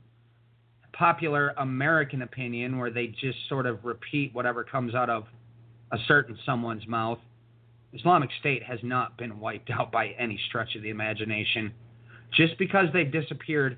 popular 0.93 1.53
American 1.57 2.23
opinion, 2.23 2.77
where 2.77 2.89
they 2.89 3.07
just 3.07 3.37
sort 3.47 3.65
of 3.65 3.83
repeat 3.83 4.33
whatever 4.33 4.63
comes 4.63 4.95
out 4.95 5.09
of 5.09 5.25
a 5.91 5.97
certain 6.07 6.37
someone's 6.45 6.87
mouth, 6.87 7.19
Islamic 7.93 8.29
State 8.39 8.63
has 8.63 8.79
not 8.83 9.17
been 9.17 9.39
wiped 9.39 9.69
out 9.69 9.91
by 9.91 10.07
any 10.17 10.39
stretch 10.47 10.75
of 10.75 10.81
the 10.81 10.89
imagination. 10.89 11.73
Just 12.35 12.57
because 12.57 12.87
they've 12.93 13.11
disappeared 13.11 13.77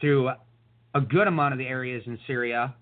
through 0.00 0.30
a 0.94 1.00
good 1.00 1.26
amount 1.26 1.52
of 1.52 1.58
the 1.58 1.66
areas 1.66 2.02
in 2.06 2.18
Syria 2.26 2.74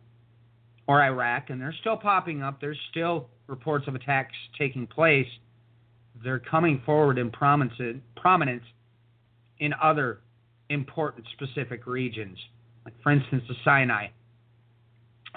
or 0.86 1.01
Iraq, 1.03 1.51
and 1.51 1.61
they're 1.61 1.74
still 1.80 1.97
popping 1.97 2.43
up, 2.43 2.61
there's 2.61 2.78
still 2.90 3.28
reports 3.47 3.86
of 3.86 3.95
attacks 3.95 4.34
taking 4.59 4.86
place. 4.86 5.28
They're 6.22 6.40
coming 6.40 6.82
forward 6.84 7.18
in 7.18 7.30
prominence 7.30 7.74
in 9.59 9.72
other 9.80 10.20
important 10.69 11.27
specific 11.33 11.87
regions, 11.87 12.39
like, 12.85 12.95
for 13.03 13.13
instance, 13.13 13.45
the 13.49 13.55
Sinai, 13.65 14.09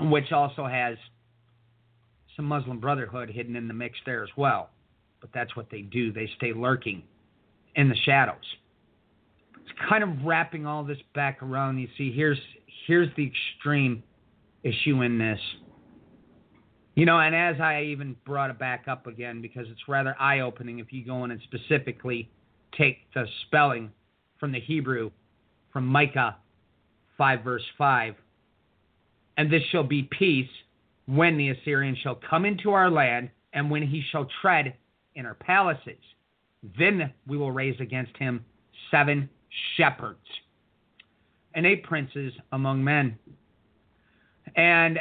which 0.02 0.32
also 0.32 0.66
has 0.66 0.98
some 2.36 2.46
Muslim 2.46 2.80
Brotherhood 2.80 3.30
hidden 3.30 3.56
in 3.56 3.68
the 3.68 3.74
mix 3.74 3.98
there 4.06 4.24
as 4.24 4.30
well 4.36 4.70
but 5.26 5.34
that's 5.34 5.56
what 5.56 5.66
they 5.72 5.82
do. 5.82 6.12
They 6.12 6.30
stay 6.38 6.54
lurking 6.54 7.02
in 7.76 7.90
the 7.90 7.96
shadows. 8.06 8.36
It's 9.60 9.80
kind 9.90 10.04
of 10.04 10.10
wrapping 10.24 10.68
all 10.68 10.84
this 10.84 11.00
back 11.16 11.42
around. 11.42 11.80
You 11.80 11.88
see, 11.98 12.12
here's 12.12 12.38
here's 12.86 13.10
the 13.18 13.26
extreme 13.26 14.04
issue 14.62 15.02
in 15.02 15.18
this. 15.18 15.40
You 16.94 17.08
know, 17.08 17.20
and 17.20 17.36
as 17.36 17.60
I 17.60 17.86
even 17.86 18.16
brought 18.24 18.52
it 18.52 18.60
back 18.60 18.86
up 18.88 19.08
again, 19.08 19.42
because 19.42 19.66
it's 19.72 19.82
rather 19.88 20.16
eye 20.20 20.42
opening 20.42 20.78
if 20.78 20.94
you 20.94 21.04
go 21.04 21.24
in 21.26 21.32
and 21.32 21.42
specifically 21.42 22.30
take 22.78 23.00
the 23.16 23.26
spelling 23.48 23.92
from 24.40 24.52
the 24.52 24.60
Hebrew, 24.60 25.12
from 25.72 25.86
Micah 25.86 26.38
5, 27.18 27.44
verse 27.44 27.64
5. 27.78 28.16
And 29.38 29.52
this 29.52 29.64
shall 29.72 29.84
be 29.84 30.04
peace 30.04 30.50
when 31.08 31.38
the 31.38 31.50
Assyrian 31.50 31.96
shall 32.02 32.20
come 32.30 32.46
into 32.46 32.72
our 32.72 32.90
land, 32.90 33.30
and 33.54 33.70
when 33.70 33.84
he 33.84 34.04
shall 34.12 34.28
tread 34.42 34.76
in 35.16 35.26
our 35.26 35.36
palaces. 35.36 36.00
Then 36.78 37.14
we 37.28 37.38
will 37.38 37.52
raise 37.52 37.80
against 37.80 38.18
him 38.18 38.44
seven 38.92 39.30
shepherds 39.78 40.20
and 41.54 41.66
eight 41.66 41.84
princes 41.84 42.34
among 42.52 42.84
men. 42.84 43.18
And 44.56 45.00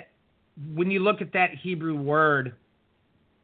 when 0.75 0.91
you 0.91 1.01
look 1.01 1.21
at 1.21 1.33
that 1.33 1.51
Hebrew 1.63 1.97
word, 1.97 2.55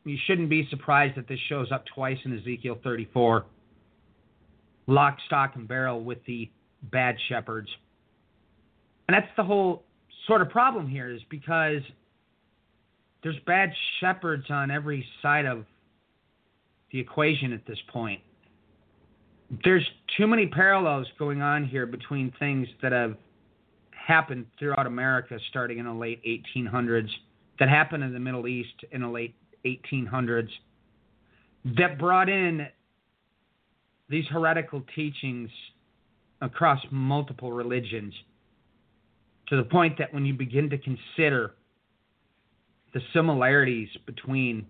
you 0.04 0.16
shouldn't 0.26 0.48
be 0.48 0.66
surprised 0.70 1.16
that 1.16 1.28
this 1.28 1.40
shows 1.48 1.72
up 1.72 1.84
twice 1.94 2.18
in 2.24 2.38
Ezekiel 2.38 2.78
34 2.82 3.44
lock, 4.90 5.18
stock, 5.26 5.52
and 5.54 5.66
barrel 5.68 6.02
with 6.02 6.18
the 6.26 6.50
bad 6.90 7.16
shepherds. 7.28 7.68
And 9.08 9.14
that's 9.14 9.30
the 9.36 9.44
whole 9.44 9.84
sort 10.26 10.42
of 10.42 10.50
problem 10.50 10.88
here, 10.88 11.10
is 11.10 11.20
because 11.30 11.82
there's 13.22 13.38
bad 13.46 13.70
shepherds 14.00 14.44
on 14.50 14.70
every 14.70 15.06
side 15.22 15.46
of 15.46 15.64
the 16.92 16.98
equation 16.98 17.52
at 17.52 17.66
this 17.66 17.78
point. 17.92 18.20
There's 19.64 19.86
too 20.16 20.26
many 20.26 20.46
parallels 20.46 21.06
going 21.18 21.42
on 21.42 21.64
here 21.64 21.86
between 21.86 22.32
things 22.38 22.68
that 22.82 22.92
have 22.92 23.16
happened 23.90 24.46
throughout 24.58 24.86
America 24.86 25.38
starting 25.50 25.78
in 25.78 25.86
the 25.86 25.92
late 25.92 26.22
1800s, 26.24 27.08
that 27.58 27.68
happened 27.68 28.02
in 28.02 28.12
the 28.12 28.20
Middle 28.20 28.48
East 28.48 28.74
in 28.90 29.02
the 29.02 29.08
late 29.08 29.34
1800s, 29.64 30.48
that 31.76 31.98
brought 31.98 32.28
in 32.28 32.66
these 34.10 34.26
heretical 34.26 34.82
teachings 34.94 35.48
across 36.42 36.80
multiple 36.90 37.52
religions 37.52 38.12
to 39.48 39.56
the 39.56 39.62
point 39.62 39.96
that 39.98 40.12
when 40.12 40.26
you 40.26 40.34
begin 40.34 40.68
to 40.70 40.78
consider 40.78 41.54
the 42.92 43.00
similarities 43.14 43.88
between 44.04 44.66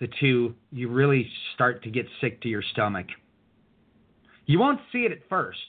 the 0.00 0.08
two, 0.20 0.54
you 0.72 0.88
really 0.88 1.28
start 1.54 1.82
to 1.84 1.90
get 1.90 2.06
sick 2.20 2.40
to 2.42 2.48
your 2.48 2.62
stomach. 2.72 3.06
You 4.46 4.58
won't 4.58 4.80
see 4.90 5.00
it 5.00 5.12
at 5.12 5.28
first. 5.28 5.60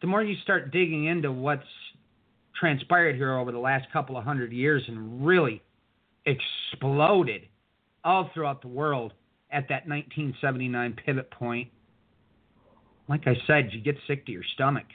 The 0.00 0.06
more 0.06 0.22
you 0.22 0.36
start 0.42 0.72
digging 0.72 1.04
into 1.04 1.30
what's 1.30 1.62
transpired 2.58 3.16
here 3.16 3.36
over 3.36 3.52
the 3.52 3.58
last 3.58 3.86
couple 3.92 4.16
of 4.16 4.24
hundred 4.24 4.52
years 4.52 4.82
and 4.88 5.24
really 5.26 5.62
exploded 6.24 7.42
all 8.02 8.30
throughout 8.32 8.62
the 8.62 8.68
world 8.68 9.12
at 9.52 9.68
that 9.68 9.86
1979 9.86 10.96
pivot 11.04 11.30
point, 11.30 11.68
like 13.08 13.26
I 13.26 13.36
said, 13.46 13.70
you 13.72 13.80
get 13.80 13.96
sick 14.06 14.26
to 14.26 14.32
your 14.32 14.44
stomach. 14.54 14.86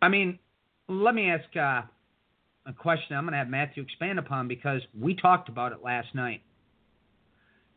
I 0.00 0.08
mean, 0.08 0.38
let 0.88 1.14
me 1.14 1.30
ask 1.30 1.44
uh, 1.56 1.82
a 2.66 2.72
question 2.72 3.16
I'm 3.16 3.24
going 3.24 3.32
to 3.32 3.38
have 3.38 3.48
Matthew 3.48 3.82
expand 3.82 4.18
upon 4.18 4.46
because 4.46 4.82
we 4.98 5.14
talked 5.14 5.48
about 5.48 5.72
it 5.72 5.78
last 5.82 6.14
night. 6.14 6.42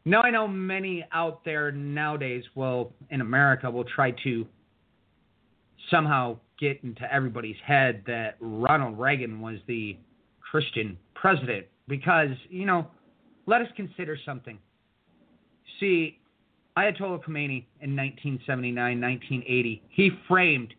Now, 0.06 0.22
I 0.22 0.32
know 0.32 0.48
many 0.48 1.06
out 1.12 1.44
there 1.44 1.72
nowadays 1.72 2.44
will, 2.56 2.94
in 3.10 3.22
America, 3.22 3.70
will 3.70 3.84
try 3.84 4.12
to 4.24 4.48
somehow 5.90 6.38
get 6.60 6.80
into 6.84 7.12
everybody's 7.14 7.56
head 7.66 8.04
that 8.08 8.36
Ronald 8.40 9.00
Reagan 9.00 9.42
was 9.42 9.58
the 9.68 9.98
Christian 10.40 10.98
president 11.16 11.68
because, 11.88 12.30
you 12.50 12.66
know, 12.66 12.88
let 13.46 13.62
us 13.62 13.68
consider 13.76 14.18
something. 14.26 14.58
See, 15.80 16.20
Ayatollah 16.78 17.24
Khomeini 17.24 17.66
in 17.82 17.96
1979, 17.96 19.02
1980, 19.02 19.84
he 19.90 20.12
framed 20.28 20.74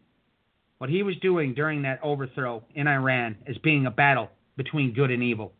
what 0.79 0.89
he 0.89 1.03
was 1.03 1.17
doing 1.17 1.53
during 1.55 1.83
that 1.83 2.01
overthrow 2.03 2.63
in 2.75 2.87
Iran 2.89 3.37
as 3.47 3.57
being 3.59 3.87
a 3.87 3.91
battle 3.91 4.31
between 4.57 4.95
good 4.95 5.11
and 5.11 5.23
evil. 5.23 5.53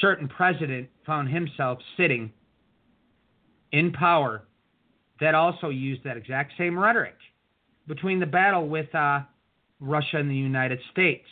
Certain 0.00 0.28
president 0.28 0.88
found 1.06 1.28
himself 1.28 1.78
sitting 1.96 2.32
in 3.72 3.92
power 3.92 4.42
that 5.20 5.34
also 5.34 5.68
used 5.68 6.02
that 6.04 6.16
exact 6.16 6.52
same 6.58 6.78
rhetoric 6.78 7.16
between 7.86 8.20
the 8.20 8.26
battle 8.26 8.68
with 8.68 8.92
uh, 8.94 9.20
Russia 9.80 10.18
and 10.18 10.30
the 10.30 10.34
United 10.34 10.78
States. 10.92 11.26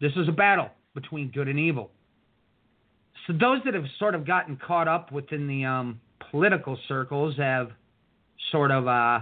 This 0.00 0.12
is 0.16 0.28
a 0.28 0.32
battle 0.32 0.70
between 0.94 1.30
good 1.30 1.48
and 1.48 1.58
evil. 1.58 1.90
So 3.26 3.32
those 3.32 3.60
that 3.64 3.74
have 3.74 3.84
sort 3.98 4.14
of 4.14 4.26
gotten 4.26 4.56
caught 4.56 4.86
up 4.86 5.10
within 5.10 5.48
the 5.48 5.64
um, 5.64 6.00
political 6.30 6.78
circles 6.86 7.36
have 7.38 7.70
sort 8.52 8.70
of 8.70 8.86
uh, 8.86 9.20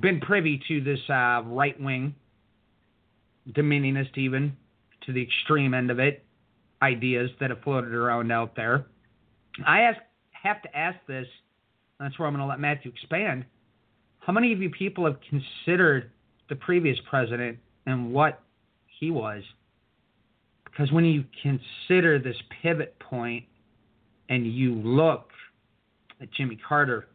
been 0.00 0.20
privy 0.20 0.60
to 0.68 0.80
this 0.80 1.00
uh, 1.08 1.42
right 1.44 1.78
wing, 1.80 2.14
dominionist, 3.50 4.16
even 4.16 4.56
to 5.06 5.12
the 5.12 5.22
extreme 5.22 5.74
end 5.74 5.90
of 5.90 5.98
it, 5.98 6.24
ideas 6.82 7.30
that 7.40 7.50
have 7.50 7.60
floated 7.62 7.92
around 7.92 8.30
out 8.30 8.54
there. 8.54 8.86
I 9.66 9.80
ask, 9.80 9.98
have 10.30 10.62
to 10.62 10.76
ask 10.76 10.98
this. 11.06 11.26
That's 11.98 12.18
where 12.18 12.28
I'm 12.28 12.34
going 12.34 12.44
to 12.44 12.48
let 12.48 12.60
Matthew 12.60 12.90
expand. 12.90 13.44
How 14.20 14.32
many 14.32 14.52
of 14.52 14.60
you 14.60 14.70
people 14.70 15.04
have 15.04 15.16
considered 15.28 16.10
the 16.48 16.56
previous 16.56 16.96
president 17.10 17.58
and 17.86 18.12
what 18.12 18.40
he 19.00 19.10
was? 19.10 19.42
Because 20.72 20.90
when 20.90 21.04
you 21.04 21.24
consider 21.42 22.18
this 22.18 22.36
pivot 22.62 22.98
point 22.98 23.44
and 24.28 24.46
you 24.46 24.74
look 24.74 25.28
at 26.20 26.32
Jimmy 26.32 26.58
Carter, 26.66 27.06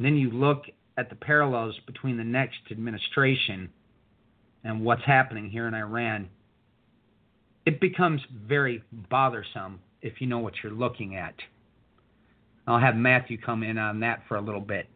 then 0.00 0.16
you 0.16 0.30
look 0.30 0.64
at 0.98 1.08
the 1.08 1.16
parallels 1.16 1.74
between 1.86 2.16
the 2.16 2.24
next 2.24 2.58
administration 2.70 3.70
and 4.64 4.84
what's 4.84 5.04
happening 5.04 5.48
here 5.48 5.68
in 5.68 5.74
Iran, 5.74 6.28
it 7.64 7.80
becomes 7.80 8.20
very 8.46 8.82
bothersome 9.08 9.78
if 10.02 10.20
you 10.20 10.26
know 10.26 10.38
what 10.38 10.54
you're 10.62 10.72
looking 10.72 11.16
at. 11.16 11.34
I'll 12.66 12.80
have 12.80 12.96
Matthew 12.96 13.38
come 13.40 13.62
in 13.62 13.78
on 13.78 14.00
that 14.00 14.22
for 14.26 14.36
a 14.36 14.40
little 14.40 14.60
bit. 14.60 14.88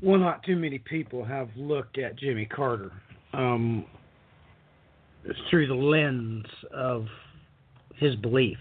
Well, 0.00 0.18
not 0.18 0.42
too 0.44 0.56
many 0.56 0.78
people 0.78 1.24
have 1.24 1.50
looked 1.56 1.98
at 1.98 2.16
Jimmy 2.16 2.46
Carter 2.46 2.92
um, 3.34 3.84
through 5.48 5.66
the 5.66 5.74
lens 5.74 6.46
of 6.72 7.06
his 7.96 8.16
belief. 8.16 8.58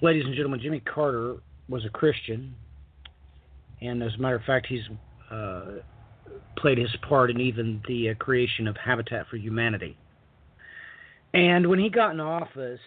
Ladies 0.00 0.24
and 0.26 0.34
gentlemen, 0.34 0.60
Jimmy 0.62 0.80
Carter 0.80 1.36
was 1.68 1.84
a 1.84 1.90
Christian 1.90 2.54
and 3.84 4.02
as 4.02 4.14
a 4.14 4.18
matter 4.18 4.36
of 4.36 4.42
fact, 4.44 4.66
he's 4.66 4.84
uh, 5.30 5.64
played 6.56 6.78
his 6.78 6.94
part 7.06 7.30
in 7.30 7.40
even 7.40 7.82
the 7.86 8.10
uh, 8.10 8.14
creation 8.14 8.66
of 8.66 8.76
Habitat 8.76 9.26
for 9.28 9.36
Humanity. 9.36 9.96
And 11.34 11.68
when 11.68 11.78
he 11.78 11.90
got 11.90 12.12
in 12.12 12.20
office, 12.20 12.80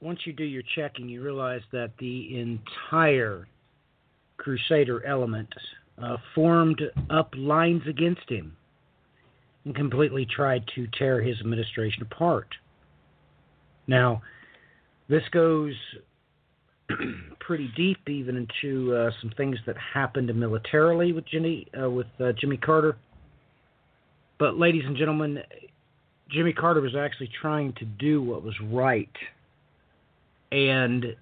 once 0.00 0.20
you 0.24 0.32
do 0.32 0.44
your 0.44 0.62
checking, 0.76 1.08
you 1.08 1.22
realize 1.22 1.62
that 1.72 1.92
the 1.98 2.38
entire 2.38 3.48
Crusader 4.36 5.04
element 5.04 5.48
uh, 6.00 6.16
formed 6.34 6.80
up 7.10 7.32
lines 7.36 7.82
against 7.88 8.28
him 8.28 8.56
and 9.68 9.76
completely 9.76 10.24
tried 10.24 10.64
to 10.74 10.86
tear 10.98 11.20
his 11.20 11.38
administration 11.40 12.02
apart. 12.02 12.48
Now, 13.86 14.22
this 15.08 15.22
goes 15.30 15.74
pretty 17.40 17.70
deep 17.76 18.08
even 18.08 18.36
into 18.36 18.94
uh, 18.94 19.10
some 19.20 19.30
things 19.36 19.58
that 19.66 19.76
happened 19.76 20.34
militarily 20.34 21.12
with 21.12 21.26
Jimmy 21.26 21.66
uh, 21.78 21.90
with 21.90 22.06
uh, 22.18 22.32
Jimmy 22.32 22.56
Carter. 22.56 22.96
But 24.38 24.56
ladies 24.56 24.84
and 24.86 24.96
gentlemen, 24.96 25.40
Jimmy 26.30 26.54
Carter 26.54 26.80
was 26.80 26.96
actually 26.96 27.28
trying 27.40 27.74
to 27.74 27.84
do 27.84 28.22
what 28.22 28.42
was 28.42 28.54
right, 28.70 29.12
and 30.50 31.14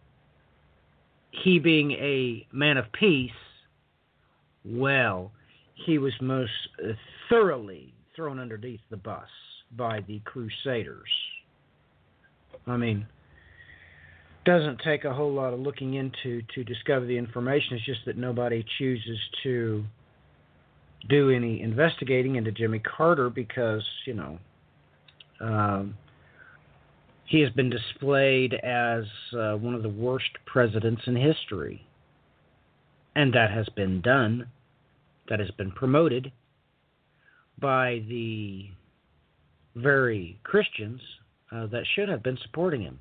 he 1.32 1.58
being 1.58 1.90
a 1.92 2.46
man 2.52 2.76
of 2.76 2.92
peace, 2.92 3.30
well, 4.64 5.32
he 5.74 5.98
was 5.98 6.12
most 6.20 6.52
thoroughly 7.28 7.92
thrown 8.16 8.40
underneath 8.40 8.80
the 8.90 8.96
bus 8.96 9.28
by 9.76 10.00
the 10.08 10.20
Crusaders. 10.24 11.08
I 12.66 12.76
mean, 12.76 13.06
doesn't 14.44 14.80
take 14.84 15.04
a 15.04 15.12
whole 15.12 15.32
lot 15.32 15.52
of 15.52 15.60
looking 15.60 15.94
into 15.94 16.40
to 16.54 16.64
discover 16.64 17.04
the 17.04 17.18
information. 17.18 17.76
It's 17.76 17.84
just 17.84 18.04
that 18.06 18.16
nobody 18.16 18.64
chooses 18.78 19.18
to 19.42 19.84
do 21.08 21.30
any 21.30 21.60
investigating 21.60 22.36
into 22.36 22.52
Jimmy 22.52 22.78
Carter 22.78 23.28
because, 23.28 23.84
you 24.06 24.14
know, 24.14 24.38
um, 25.40 25.96
he 27.26 27.40
has 27.40 27.50
been 27.52 27.70
displayed 27.70 28.54
as 28.54 29.04
uh, 29.36 29.54
one 29.54 29.74
of 29.74 29.82
the 29.82 29.88
worst 29.88 30.30
presidents 30.46 31.02
in 31.06 31.16
history. 31.16 31.84
And 33.16 33.32
that 33.34 33.50
has 33.50 33.68
been 33.70 34.00
done, 34.00 34.46
that 35.28 35.40
has 35.40 35.50
been 35.52 35.72
promoted. 35.72 36.32
By 37.58 38.02
the 38.08 38.66
very 39.74 40.38
Christians 40.42 41.00
uh, 41.52 41.66
that 41.66 41.84
should 41.94 42.08
have 42.08 42.22
been 42.22 42.38
supporting 42.42 42.82
him. 42.82 42.98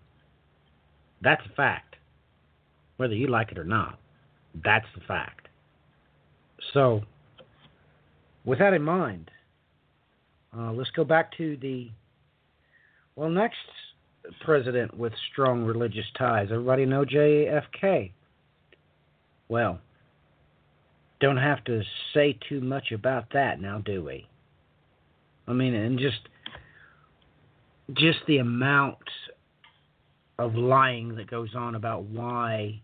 That's 1.22 1.41
a 1.45 1.56
fact. 1.56 1.95
Whether 2.97 3.16
you 3.16 3.28
like 3.28 3.51
it 3.51 3.58
or 3.58 3.64
not, 3.66 3.99
that's 4.64 4.86
the 4.95 5.01
fact. 5.01 5.47
So, 6.74 7.01
with 8.45 8.60
that 8.60 8.74
in 8.74 8.82
mind, 8.82 9.32
uh, 10.58 10.72
let's 10.72 10.91
go 10.91 11.03
back 11.03 11.36
to 11.38 11.58
the 11.58 11.89
well 13.16 13.30
next 13.30 13.58
president 14.41 14.97
with 14.97 15.14
strong 15.32 15.64
religious 15.64 16.06
ties. 16.18 16.47
Everybody 16.51 16.86
know 16.86 17.06
JFK. 17.06 18.12
Well, 19.49 19.80
don't 21.20 21.38
have 21.38 21.64
to 21.66 21.82
say 22.14 22.38
too 22.47 22.62
much 22.62 22.91
about 22.91 23.26
that 23.34 23.62
now, 23.62 23.80
do 23.80 24.03
we? 24.03 24.28
I 25.47 25.53
mean, 25.53 25.73
and 25.73 25.99
just 25.99 26.19
just 27.93 28.19
the 28.27 28.37
amount 28.37 28.97
of 30.39 30.55
lying 30.55 31.15
that 31.15 31.29
goes 31.29 31.53
on 31.55 31.75
about 31.75 32.03
why 32.03 32.81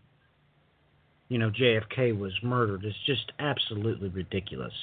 you 1.28 1.38
know 1.38 1.50
JFK 1.50 2.18
was 2.18 2.32
murdered 2.42 2.84
is 2.84 2.94
just 3.06 3.32
absolutely 3.38 4.08
ridiculous. 4.08 4.74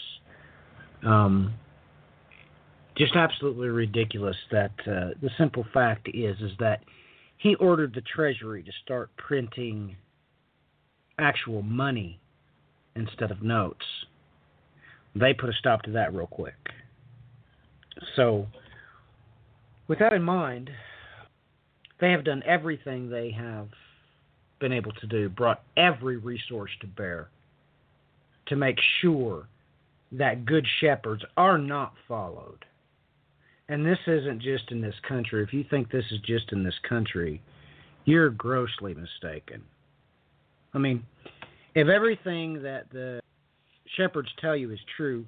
Um, 1.03 1.53
just 2.97 3.15
absolutely 3.15 3.69
ridiculous 3.69 4.35
that 4.51 4.71
uh, 4.81 5.15
the 5.21 5.29
simple 5.37 5.65
fact 5.73 6.09
is 6.13 6.37
is 6.41 6.51
that 6.59 6.83
he 7.37 7.55
ordered 7.55 7.93
the 7.95 8.01
treasury 8.01 8.61
to 8.63 8.71
start 8.83 9.09
printing 9.15 9.95
actual 11.17 11.61
money 11.61 12.19
instead 12.95 13.31
of 13.31 13.41
notes. 13.41 13.85
They 15.15 15.33
put 15.33 15.49
a 15.49 15.53
stop 15.53 15.83
to 15.83 15.91
that 15.91 16.13
real 16.13 16.27
quick. 16.27 16.55
So, 18.15 18.47
with 19.87 19.99
that 19.99 20.13
in 20.13 20.23
mind, 20.23 20.69
they 21.99 22.11
have 22.11 22.23
done 22.23 22.43
everything 22.45 23.09
they 23.09 23.31
have 23.31 23.67
been 24.59 24.73
able 24.73 24.91
to 24.93 25.07
do, 25.07 25.29
brought 25.29 25.63
every 25.77 26.17
resource 26.17 26.71
to 26.81 26.87
bear 26.87 27.29
to 28.47 28.55
make 28.55 28.77
sure 29.01 29.47
that 30.11 30.45
good 30.45 30.65
shepherds 30.81 31.23
are 31.37 31.57
not 31.57 31.93
followed. 32.07 32.65
And 33.69 33.85
this 33.85 33.99
isn't 34.07 34.41
just 34.41 34.71
in 34.71 34.81
this 34.81 34.95
country. 35.07 35.43
If 35.43 35.53
you 35.53 35.63
think 35.69 35.91
this 35.91 36.05
is 36.11 36.19
just 36.21 36.51
in 36.51 36.63
this 36.63 36.77
country, 36.87 37.41
you're 38.05 38.31
grossly 38.31 38.95
mistaken. 38.95 39.61
I 40.73 40.79
mean, 40.79 41.03
if 41.75 41.87
everything 41.87 42.63
that 42.63 42.89
the 42.91 43.21
shepherds 43.95 44.29
tell 44.41 44.55
you 44.55 44.71
is 44.71 44.79
true, 44.97 45.25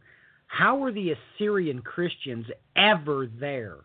how 0.52 0.76
were 0.76 0.92
the 0.92 1.14
Assyrian 1.14 1.82
Christians 1.82 2.46
ever 2.76 3.26
there? 3.40 3.78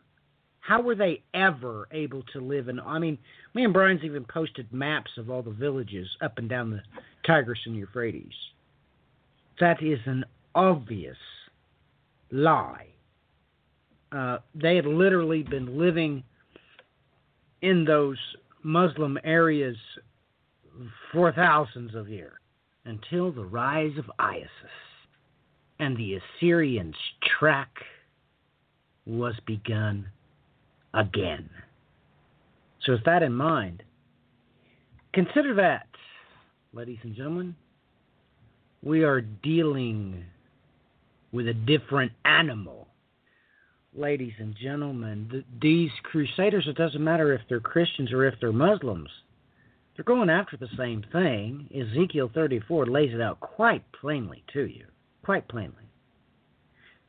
How 0.58 0.82
were 0.82 0.96
they 0.96 1.22
ever 1.32 1.86
able 1.92 2.24
to 2.32 2.40
live 2.40 2.68
in? 2.68 2.80
I 2.80 2.98
mean, 2.98 3.18
me 3.54 3.62
and 3.62 3.72
Brian's 3.72 4.02
even 4.02 4.24
posted 4.24 4.72
maps 4.72 5.12
of 5.16 5.30
all 5.30 5.42
the 5.42 5.52
villages 5.52 6.08
up 6.20 6.38
and 6.38 6.48
down 6.48 6.72
the 6.72 6.82
Tigris 7.24 7.60
and 7.66 7.76
Euphrates. 7.76 8.32
That 9.60 9.80
is 9.80 10.00
an 10.06 10.24
obvious 10.56 11.16
lie. 12.32 12.88
Uh, 14.10 14.38
they 14.56 14.74
had 14.74 14.86
literally 14.86 15.44
been 15.44 15.78
living 15.78 16.24
in 17.62 17.84
those 17.84 18.18
Muslim 18.64 19.16
areas 19.22 19.76
for 21.12 21.30
thousands 21.30 21.94
of 21.94 22.08
years 22.08 22.32
until 22.84 23.30
the 23.30 23.44
rise 23.44 23.96
of 23.98 24.10
Isis 24.18 24.50
and 25.78 25.96
the 25.96 26.18
Assyrians' 26.38 26.96
track 27.38 27.70
was 29.06 29.34
begun 29.46 30.06
again. 30.94 31.48
So, 32.84 32.92
with 32.92 33.04
that 33.04 33.22
in 33.22 33.32
mind, 33.32 33.82
consider 35.12 35.54
that, 35.54 35.86
ladies 36.72 36.98
and 37.02 37.14
gentlemen, 37.14 37.56
we 38.82 39.02
are 39.02 39.20
dealing 39.20 40.24
with 41.32 41.48
a 41.48 41.54
different 41.54 42.12
animal. 42.24 42.88
Ladies 43.94 44.34
and 44.38 44.54
gentlemen, 44.56 45.28
th- 45.30 45.44
these 45.60 45.90
crusaders, 46.04 46.66
it 46.68 46.76
doesn't 46.76 47.02
matter 47.02 47.32
if 47.32 47.40
they're 47.48 47.60
Christians 47.60 48.12
or 48.12 48.24
if 48.26 48.34
they're 48.40 48.52
Muslims, 48.52 49.08
they're 49.96 50.04
going 50.04 50.30
after 50.30 50.56
the 50.56 50.68
same 50.76 51.02
thing. 51.12 51.68
Ezekiel 51.74 52.30
34 52.32 52.86
lays 52.86 53.14
it 53.14 53.20
out 53.20 53.40
quite 53.40 53.82
plainly 53.92 54.44
to 54.52 54.66
you. 54.66 54.84
Quite 55.26 55.46
plainly. 55.48 55.74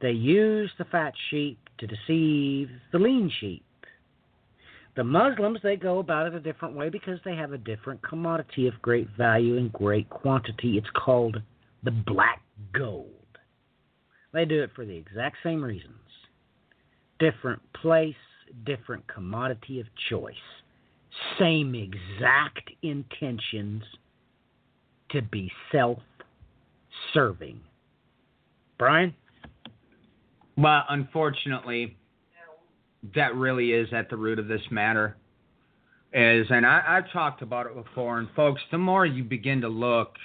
They 0.01 0.11
use 0.11 0.70
the 0.78 0.86
fat 0.86 1.13
sheep 1.30 1.57
to 1.78 1.88
deceive 1.88 2.70
the 2.91 2.99
lean 2.99 3.32
sheep. 3.39 3.63
The 4.97 5.03
Muslims, 5.05 5.59
they 5.63 5.78
go 5.78 5.99
about 5.99 6.28
it 6.28 6.34
a 6.34 6.39
different 6.39 6.76
way 6.76 6.89
because 6.89 7.20
they 7.24 7.36
have 7.36 7.53
a 7.53 7.57
different 7.57 8.01
commodity 8.01 8.68
of 8.68 8.82
great 8.82 9.07
value 9.15 9.57
and 9.57 9.72
great 9.72 10.09
quantity. 10.09 10.78
It's 10.78 10.89
called 10.95 11.41
the 11.84 11.91
black 11.91 12.41
gold. 12.74 13.11
They 14.34 14.43
do 14.43 14.61
it 14.61 14.72
for 14.76 14.86
the 14.86 14.97
exact 14.97 15.38
same 15.43 15.63
reasons. 15.63 15.93
Different 17.20 17.61
place, 17.74 18.15
different 18.65 19.07
commodity 19.07 19.80
of 19.80 19.88
choice 20.09 20.36
same 21.39 21.76
exact 21.76 22.72
intentions 22.82 23.84
to 25.11 25.22
be 25.22 25.51
self 25.72 25.99
serving. 27.13 27.59
Brian? 28.78 29.13
Well, 30.57 30.84
unfortunately, 30.89 31.97
that 33.15 33.36
really 33.36 33.71
is 33.71 33.89
at 33.93 34.09
the 34.09 34.17
root 34.17 34.39
of 34.39 34.47
this 34.47 34.61
matter. 34.71 35.17
Is 36.13 36.47
and 36.49 36.65
I, 36.65 36.84
I've 36.88 37.11
talked 37.11 37.41
about 37.41 37.67
it 37.67 37.75
before, 37.75 38.17
and 38.17 38.28
folks, 38.36 38.61
the 38.71 38.78
more 38.78 39.05
you 39.05 39.23
begin 39.23 39.61
to 39.61 39.67
look 39.67 40.15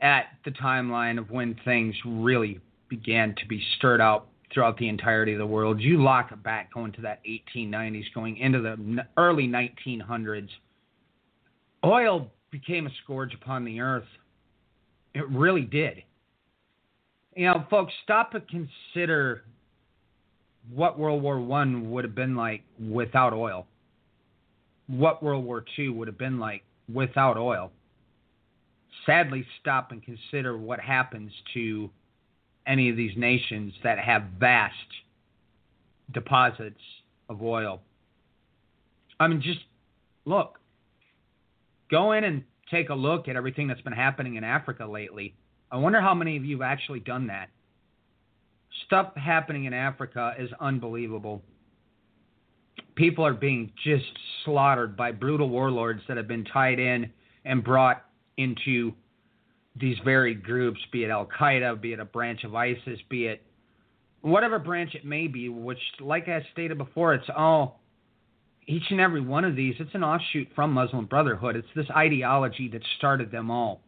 at 0.00 0.24
the 0.44 0.50
timeline 0.50 1.18
of 1.18 1.30
when 1.30 1.56
things 1.64 1.94
really 2.04 2.60
began 2.88 3.34
to 3.36 3.46
be 3.46 3.62
stirred 3.76 4.00
up 4.00 4.28
throughout 4.52 4.76
the 4.78 4.88
entirety 4.88 5.32
of 5.32 5.38
the 5.38 5.46
world. 5.46 5.80
You 5.80 6.02
lock 6.02 6.32
it 6.32 6.42
back 6.42 6.72
going 6.74 6.92
to 6.92 7.02
that 7.02 7.20
1890s, 7.24 8.04
going 8.14 8.36
into 8.38 8.60
the 8.60 9.06
early 9.16 9.46
1900s. 9.46 10.48
Oil 11.84 12.30
became 12.50 12.86
a 12.86 12.90
scourge 13.02 13.34
upon 13.34 13.64
the 13.64 13.80
earth. 13.80 14.04
It 15.14 15.28
really 15.28 15.62
did. 15.62 16.02
You 17.34 17.46
know, 17.46 17.64
folks, 17.70 17.92
stop 18.04 18.34
and 18.34 18.44
consider 18.48 19.44
what 20.72 20.98
World 20.98 21.22
War 21.22 21.40
One 21.40 21.90
would 21.90 22.04
have 22.04 22.14
been 22.14 22.36
like 22.36 22.62
without 22.78 23.32
oil. 23.32 23.66
What 24.86 25.22
World 25.22 25.44
War 25.44 25.64
Two 25.76 25.92
would 25.94 26.08
have 26.08 26.18
been 26.18 26.38
like 26.38 26.62
without 26.92 27.36
oil. 27.36 27.72
Sadly, 29.06 29.44
stop 29.60 29.90
and 29.92 30.02
consider 30.02 30.56
what 30.56 30.78
happens 30.78 31.32
to 31.54 31.90
any 32.66 32.88
of 32.90 32.96
these 32.96 33.16
nations 33.16 33.72
that 33.82 33.98
have 33.98 34.22
vast 34.38 34.74
deposits 36.12 36.80
of 37.28 37.42
oil. 37.42 37.80
I 39.18 39.28
mean, 39.28 39.40
just 39.40 39.60
look, 40.24 40.58
go 41.90 42.12
in 42.12 42.24
and 42.24 42.44
take 42.70 42.90
a 42.90 42.94
look 42.94 43.28
at 43.28 43.36
everything 43.36 43.66
that's 43.66 43.80
been 43.80 43.92
happening 43.92 44.36
in 44.36 44.44
Africa 44.44 44.86
lately. 44.86 45.34
I 45.72 45.76
wonder 45.76 46.02
how 46.02 46.14
many 46.14 46.36
of 46.36 46.44
you 46.44 46.60
have 46.60 46.70
actually 46.70 47.00
done 47.00 47.26
that. 47.28 47.48
Stuff 48.84 49.16
happening 49.16 49.64
in 49.64 49.72
Africa 49.72 50.34
is 50.38 50.50
unbelievable. 50.60 51.42
People 52.94 53.24
are 53.24 53.32
being 53.32 53.72
just 53.82 54.04
slaughtered 54.44 54.96
by 54.96 55.12
brutal 55.12 55.48
warlords 55.48 56.02
that 56.08 56.18
have 56.18 56.28
been 56.28 56.44
tied 56.44 56.78
in 56.78 57.10
and 57.46 57.64
brought 57.64 58.04
into 58.36 58.92
these 59.80 59.96
varied 60.04 60.44
groups, 60.44 60.78
be 60.92 61.04
it 61.04 61.08
Al 61.08 61.26
Qaeda, 61.26 61.80
be 61.80 61.94
it 61.94 62.00
a 62.00 62.04
branch 62.04 62.44
of 62.44 62.54
ISIS, 62.54 63.00
be 63.08 63.26
it 63.26 63.42
whatever 64.20 64.58
branch 64.58 64.94
it 64.94 65.06
may 65.06 65.26
be, 65.26 65.48
which, 65.48 65.78
like 66.00 66.28
I 66.28 66.46
stated 66.52 66.76
before, 66.76 67.14
it's 67.14 67.28
all 67.34 67.80
each 68.66 68.84
and 68.90 69.00
every 69.00 69.22
one 69.22 69.44
of 69.44 69.56
these, 69.56 69.74
it's 69.78 69.94
an 69.94 70.04
offshoot 70.04 70.48
from 70.54 70.72
Muslim 70.72 71.06
Brotherhood. 71.06 71.56
It's 71.56 71.66
this 71.74 71.90
ideology 71.96 72.68
that 72.68 72.82
started 72.98 73.30
them 73.30 73.50
all. 73.50 73.80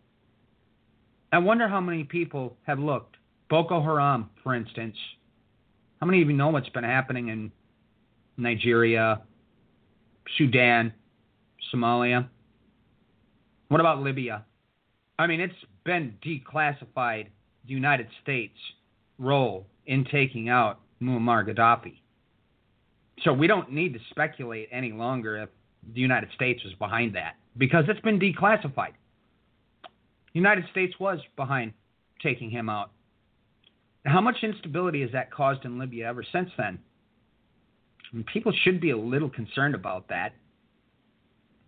I 1.34 1.38
wonder 1.38 1.66
how 1.66 1.80
many 1.80 2.04
people 2.04 2.56
have 2.62 2.78
looked. 2.78 3.16
Boko 3.50 3.82
Haram, 3.82 4.30
for 4.44 4.54
instance. 4.54 4.94
How 6.00 6.06
many 6.06 6.22
of 6.22 6.28
you 6.28 6.36
know 6.36 6.50
what's 6.50 6.68
been 6.68 6.84
happening 6.84 7.26
in 7.26 7.50
Nigeria, 8.36 9.20
Sudan, 10.38 10.94
Somalia? 11.72 12.28
What 13.66 13.80
about 13.80 14.00
Libya? 14.00 14.44
I 15.18 15.26
mean, 15.26 15.40
it's 15.40 15.52
been 15.84 16.14
declassified 16.24 17.26
the 17.66 17.72
United 17.72 18.06
States' 18.22 18.54
role 19.18 19.66
in 19.86 20.04
taking 20.04 20.48
out 20.48 20.82
Muammar 21.02 21.48
Gaddafi. 21.48 21.96
So 23.24 23.32
we 23.32 23.48
don't 23.48 23.72
need 23.72 23.92
to 23.94 24.00
speculate 24.10 24.68
any 24.70 24.92
longer 24.92 25.42
if 25.42 25.48
the 25.94 26.00
United 26.00 26.28
States 26.36 26.62
was 26.62 26.74
behind 26.74 27.16
that 27.16 27.34
because 27.56 27.86
it's 27.88 28.00
been 28.02 28.20
declassified. 28.20 28.92
United 30.34 30.64
States 30.72 30.94
was 31.00 31.20
behind 31.36 31.72
taking 32.22 32.50
him 32.50 32.68
out. 32.68 32.90
How 34.04 34.20
much 34.20 34.36
instability 34.42 35.00
has 35.00 35.12
that 35.12 35.32
caused 35.32 35.64
in 35.64 35.78
Libya 35.78 36.06
ever 36.06 36.24
since 36.30 36.50
then? 36.58 36.78
People 38.32 38.52
should 38.62 38.80
be 38.80 38.90
a 38.90 38.96
little 38.96 39.30
concerned 39.30 39.74
about 39.74 40.08
that. 40.08 40.34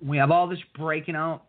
We 0.04 0.18
have 0.18 0.30
all 0.30 0.46
this 0.46 0.58
breaking 0.76 1.16
out 1.16 1.44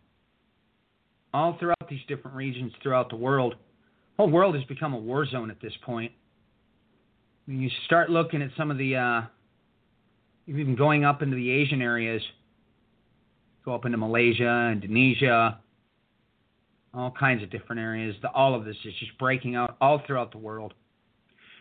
all 1.33 1.57
throughout 1.59 1.89
these 1.89 1.99
different 2.07 2.37
regions 2.37 2.71
throughout 2.81 3.09
the 3.09 3.15
world. 3.15 3.53
The 3.53 4.23
whole 4.23 4.31
world 4.31 4.55
has 4.55 4.63
become 4.65 4.93
a 4.93 4.97
war 4.97 5.25
zone 5.25 5.51
at 5.51 5.61
this 5.61 5.73
point. 5.85 6.11
When 7.45 7.59
you 7.59 7.69
start 7.85 8.09
looking 8.09 8.41
at 8.41 8.49
some 8.57 8.71
of 8.71 8.77
the, 8.77 8.95
uh, 8.95 9.21
even 10.47 10.75
going 10.75 11.03
up 11.03 11.21
into 11.21 11.35
the 11.35 11.49
Asian 11.49 11.81
areas, 11.81 12.21
go 13.65 13.75
up 13.75 13.85
into 13.85 13.97
Malaysia, 13.97 14.69
Indonesia, 14.71 15.59
all 16.93 17.11
kinds 17.11 17.43
of 17.43 17.49
different 17.49 17.79
areas. 17.79 18.15
The, 18.21 18.29
all 18.31 18.55
of 18.55 18.65
this 18.65 18.75
is 18.85 18.93
just 18.99 19.17
breaking 19.17 19.55
out 19.55 19.77
all 19.81 20.01
throughout 20.05 20.31
the 20.31 20.37
world. 20.37 20.73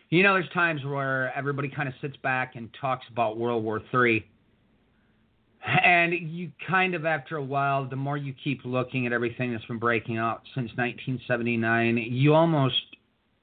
You 0.08 0.22
know, 0.22 0.34
there's 0.34 0.48
times 0.50 0.84
where 0.84 1.36
everybody 1.36 1.68
kind 1.68 1.88
of 1.88 1.94
sits 2.00 2.16
back 2.18 2.54
and 2.54 2.68
talks 2.80 3.04
about 3.10 3.38
World 3.38 3.64
War 3.64 3.82
III. 3.92 4.24
And 5.84 6.12
you 6.12 6.52
kind 6.68 6.94
of, 6.94 7.04
after 7.04 7.36
a 7.36 7.42
while, 7.42 7.88
the 7.88 7.96
more 7.96 8.16
you 8.16 8.32
keep 8.44 8.60
looking 8.64 9.04
at 9.06 9.12
everything 9.12 9.52
that's 9.52 9.64
been 9.64 9.80
breaking 9.80 10.16
out 10.16 10.42
since 10.54 10.70
1979, 10.76 11.96
you 11.96 12.34
almost, 12.34 12.76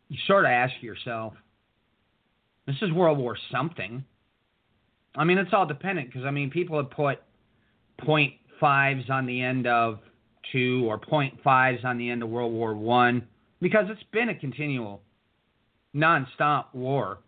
you 0.08 0.18
sort 0.26 0.46
of 0.46 0.52
ask 0.52 0.74
yourself, 0.82 1.34
this 2.66 2.78
is 2.82 2.94
World 2.94 3.18
War 3.18 3.38
something. 3.52 4.06
I 5.18 5.26
mean, 5.26 5.38
it's 5.38 5.52
all 5.52 5.66
dependent 5.66 6.08
because, 6.08 6.26
I 6.26 6.32
mean, 6.32 6.50
people 6.50 6.78
have 6.78 6.90
put 6.92 7.20
point 8.00 8.34
fives 8.60 9.10
on 9.10 9.26
the 9.26 9.42
end 9.42 9.68
of 9.68 10.00
two 10.52 10.86
or 10.88 10.98
point 10.98 11.39
fives 11.44 11.84
on 11.84 11.98
the 11.98 12.10
end 12.10 12.24
of 12.24 12.30
World 12.30 12.54
War 12.54 12.76
One 12.76 13.28
because 13.62 13.86
it's 13.89 14.04
been 14.12 14.30
a 14.30 14.36
continual, 14.36 15.02
nonstop 15.96 16.66
war. 16.74 17.20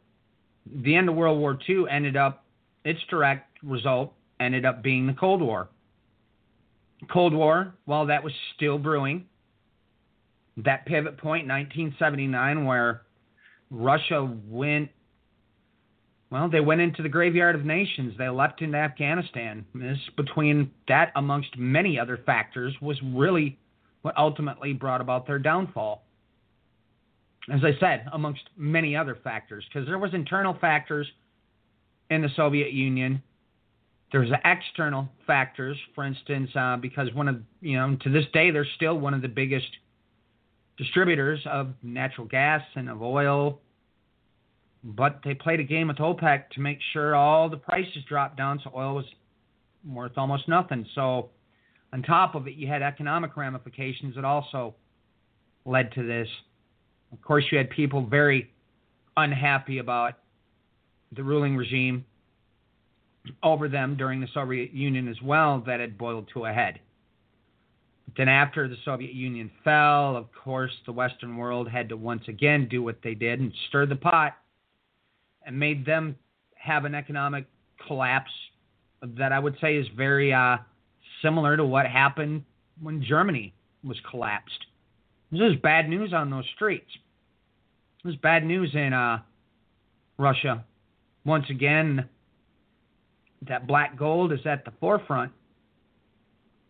The 0.83 0.95
end 0.95 1.09
of 1.09 1.15
World 1.15 1.39
War 1.39 1.57
Two 1.65 1.87
ended 1.87 2.17
up 2.17 2.45
its 2.83 2.99
direct 3.09 3.57
result 3.63 4.13
ended 4.39 4.65
up 4.65 4.83
being 4.83 5.07
the 5.07 5.13
Cold 5.13 5.41
War. 5.41 5.69
Cold 7.11 7.33
War, 7.33 7.73
while 7.85 8.05
that 8.07 8.23
was 8.23 8.33
still 8.55 8.77
brewing, 8.77 9.25
that 10.57 10.85
pivot 10.85 11.17
point, 11.17 11.47
1979, 11.47 12.65
where 12.65 13.01
Russia 13.69 14.29
went 14.47 14.89
well, 16.35 16.49
they 16.49 16.59
went 16.59 16.81
into 16.81 17.01
the 17.01 17.07
graveyard 17.07 17.55
of 17.55 17.63
nations. 17.63 18.13
They 18.17 18.27
left 18.27 18.61
into 18.61 18.77
Afghanistan. 18.77 19.65
This, 19.73 19.97
between 20.17 20.69
that, 20.89 21.13
amongst 21.15 21.57
many 21.57 21.97
other 21.97 22.19
factors, 22.25 22.75
was 22.81 23.01
really 23.01 23.57
what 24.01 24.17
ultimately 24.17 24.73
brought 24.73 24.99
about 24.99 25.25
their 25.25 25.39
downfall. 25.39 26.03
As 27.49 27.61
I 27.63 27.71
said, 27.79 28.07
amongst 28.11 28.41
many 28.57 28.97
other 28.97 29.17
factors, 29.23 29.63
because 29.69 29.87
there 29.87 29.97
was 29.97 30.13
internal 30.13 30.57
factors 30.59 31.07
in 32.09 32.21
the 32.21 32.29
Soviet 32.35 32.73
Union. 32.73 33.23
There's 34.11 34.29
external 34.43 35.07
factors, 35.25 35.77
for 35.95 36.03
instance, 36.03 36.49
uh, 36.53 36.75
because 36.75 37.13
one 37.13 37.29
of 37.29 37.37
you 37.61 37.77
know 37.77 37.95
to 38.01 38.09
this 38.09 38.25
day 38.33 38.51
they're 38.51 38.67
still 38.75 38.99
one 38.99 39.13
of 39.13 39.21
the 39.21 39.29
biggest 39.29 39.69
distributors 40.77 41.39
of 41.49 41.69
natural 41.81 42.27
gas 42.27 42.61
and 42.75 42.89
of 42.89 43.01
oil 43.01 43.61
but 44.85 45.19
they 45.23 45.33
played 45.33 45.59
a 45.59 45.63
game 45.63 45.87
with 45.87 45.97
OPEC 45.97 46.49
to 46.51 46.59
make 46.59 46.77
sure 46.93 47.15
all 47.15 47.49
the 47.49 47.57
prices 47.57 48.03
dropped 48.07 48.37
down, 48.37 48.61
so 48.63 48.71
oil 48.75 48.95
was 48.95 49.05
worth 49.87 50.11
almost 50.15 50.47
nothing. 50.47 50.85
So, 50.93 51.29
on 51.91 52.03
top 52.03 52.35
of 52.35 52.47
it, 52.47 52.53
you 52.53 52.67
had 52.67 52.83
economic 52.83 53.35
ramifications 53.35 54.15
that 54.15 54.23
also 54.23 54.75
led 55.65 55.91
to 55.93 56.05
this. 56.05 56.27
Of 57.11 57.21
course, 57.23 57.45
you 57.51 57.57
had 57.57 57.69
people 57.71 58.05
very 58.05 58.51
unhappy 59.17 59.79
about 59.79 60.19
the 61.15 61.23
ruling 61.23 61.55
regime 61.55 62.05
over 63.41 63.67
them 63.67 63.95
during 63.97 64.21
the 64.21 64.27
Soviet 64.35 64.71
Union 64.71 65.07
as 65.07 65.19
well 65.23 65.63
that 65.65 65.79
had 65.79 65.97
boiled 65.97 66.29
to 66.33 66.45
a 66.45 66.53
head. 66.53 66.79
Then, 68.15 68.29
after 68.29 68.67
the 68.67 68.77
Soviet 68.85 69.13
Union 69.13 69.49
fell, 69.63 70.15
of 70.15 70.27
course, 70.43 70.71
the 70.85 70.91
Western 70.91 71.37
world 71.37 71.67
had 71.67 71.89
to 71.89 71.97
once 71.97 72.23
again 72.27 72.67
do 72.69 72.83
what 72.83 72.99
they 73.03 73.15
did 73.15 73.39
and 73.39 73.51
stir 73.67 73.87
the 73.87 73.95
pot 73.95 74.35
and 75.45 75.57
made 75.57 75.85
them 75.85 76.15
have 76.55 76.85
an 76.85 76.95
economic 76.95 77.45
collapse 77.87 78.31
that 79.01 79.31
I 79.31 79.39
would 79.39 79.55
say 79.61 79.75
is 79.75 79.87
very 79.95 80.33
uh, 80.33 80.57
similar 81.21 81.55
to 81.57 81.65
what 81.65 81.85
happened 81.85 82.43
when 82.81 83.03
Germany 83.03 83.53
was 83.83 83.97
collapsed. 84.09 84.65
This 85.31 85.41
is 85.41 85.55
bad 85.61 85.89
news 85.89 86.13
on 86.13 86.29
those 86.29 86.45
streets. 86.55 86.89
This 88.03 88.13
is 88.13 88.19
bad 88.21 88.45
news 88.45 88.71
in 88.73 88.93
uh, 88.93 89.19
Russia. 90.17 90.63
Once 91.25 91.45
again, 91.49 92.07
that 93.47 93.67
black 93.67 93.97
gold 93.97 94.31
is 94.31 94.39
at 94.45 94.65
the 94.65 94.71
forefront. 94.79 95.31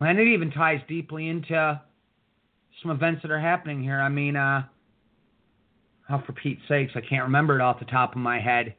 And 0.00 0.18
it 0.18 0.28
even 0.28 0.50
ties 0.50 0.80
deeply 0.88 1.28
into 1.28 1.80
some 2.82 2.90
events 2.90 3.22
that 3.22 3.30
are 3.30 3.40
happening 3.40 3.82
here. 3.82 4.00
I 4.00 4.08
mean, 4.08 4.36
uh, 4.36 4.64
oh, 6.10 6.22
for 6.26 6.32
Pete's 6.32 6.62
sakes, 6.68 6.92
I 6.94 7.00
can't 7.00 7.24
remember 7.24 7.56
it 7.56 7.62
off 7.62 7.78
the 7.78 7.86
top 7.86 8.12
of 8.12 8.18
my 8.18 8.40
head. 8.40 8.74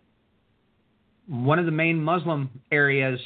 One 1.27 1.59
of 1.59 1.65
the 1.65 1.71
main 1.71 2.01
Muslim 2.01 2.49
areas, 2.71 3.19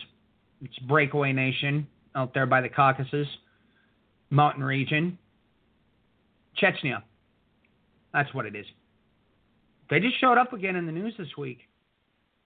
it's 0.62 0.78
breakaway 0.80 1.34
nation 1.34 1.88
out 2.16 2.34
there 2.34 2.45
by 2.45 2.62
the 2.62 2.70
Caucasus 2.70 3.28
mountain 4.30 4.64
region, 4.64 5.18
Chechnya. 6.62 7.04
That's 8.14 8.34
what 8.34 8.45
it 8.45 8.56
is. 8.56 8.66
They 9.89 9.99
just 9.99 10.20
showed 10.20 10.38
up 10.38 10.54
again 10.54 10.76
in 10.76 10.86
the 10.86 10.91
news 10.91 11.14
this 11.18 11.38
week. 11.38 11.60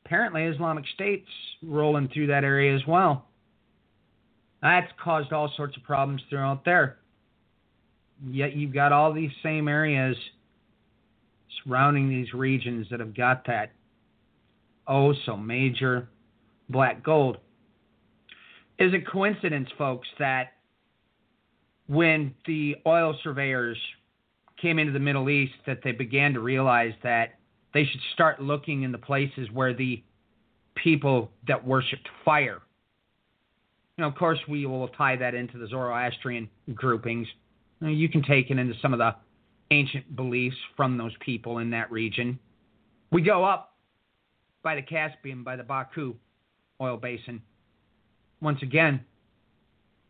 Apparently, 0.06 0.43
Islamic 0.43 0.84
State's 0.93 1.30
rolling 1.64 2.10
through 2.14 2.28
that 2.28 2.43
area 2.43 2.76
as 2.76 2.82
well. 2.88 3.26
That's 4.62 4.91
caused 5.03 5.32
all 5.32 5.51
sorts 5.56 5.78
of 5.78 5.84
problems 5.84 6.22
throughout 6.30 6.66
there. 6.66 6.97
Yet 8.28 8.56
you've 8.56 8.74
got 8.74 8.91
all 8.91 9.14
these 9.14 9.32
same 9.43 9.68
areas 9.68 10.16
surrounding 11.64 12.10
these 12.10 12.34
regions 12.34 12.88
that 12.91 12.99
have 12.99 13.16
got 13.16 13.45
that 13.47 13.72
oh 14.88 15.14
so 15.26 15.36
major 15.38 16.08
black 16.70 17.03
gold. 17.03 17.38
Is 18.78 18.93
it 18.93 19.08
coincidence, 19.08 19.70
folks, 19.78 20.08
that 20.20 20.53
when 21.88 22.34
the 22.45 22.76
oil 22.86 23.18
surveyors 23.24 23.78
came 24.62 24.80
into 24.80 24.91
the 24.91 24.99
Middle 24.99 25.30
East 25.30 25.53
that 25.68 25.80
they 25.84 25.91
began 25.91 26.34
to 26.34 26.39
realize 26.39 26.93
that 27.03 27.36
they 27.74 27.86
should 27.86 28.01
start 28.14 28.41
looking 28.41 28.84
in 28.84 28.91
the 28.91 28.97
places 28.97 29.49
where 29.51 29.74
the 29.74 30.01
people 30.76 31.32
that 31.47 31.66
worshipped 31.66 32.08
fire. 32.24 32.60
Know, 33.97 34.08
of 34.08 34.16
course, 34.16 34.39
we 34.47 34.66
will 34.66 34.89
tie 34.89 35.16
that 35.16 35.34
into 35.34 35.58
the 35.58 35.68
Zoroastrian 35.68 36.49
groupings. 36.74 37.28
You 37.80 38.10
can 38.10 38.24
take 38.24 38.49
it 38.49 38.58
into 38.58 38.74
some 38.82 38.93
of 38.93 38.99
the 38.99 39.16
ancient 39.72 40.16
beliefs 40.16 40.57
from 40.78 40.97
those 40.97 41.13
people 41.20 41.59
in 41.59 41.70
that 41.72 41.91
region. 41.91 42.39
We 43.11 43.22
go 43.22 43.43
up 43.43 43.76
by 44.63 44.76
the 44.76 44.82
Caspian, 44.82 45.43
by 45.43 45.55
the 45.55 45.63
Baku 45.63 46.16
oil 46.82 46.97
basin. 46.97 47.41
Once 48.41 48.61
again, 48.61 48.99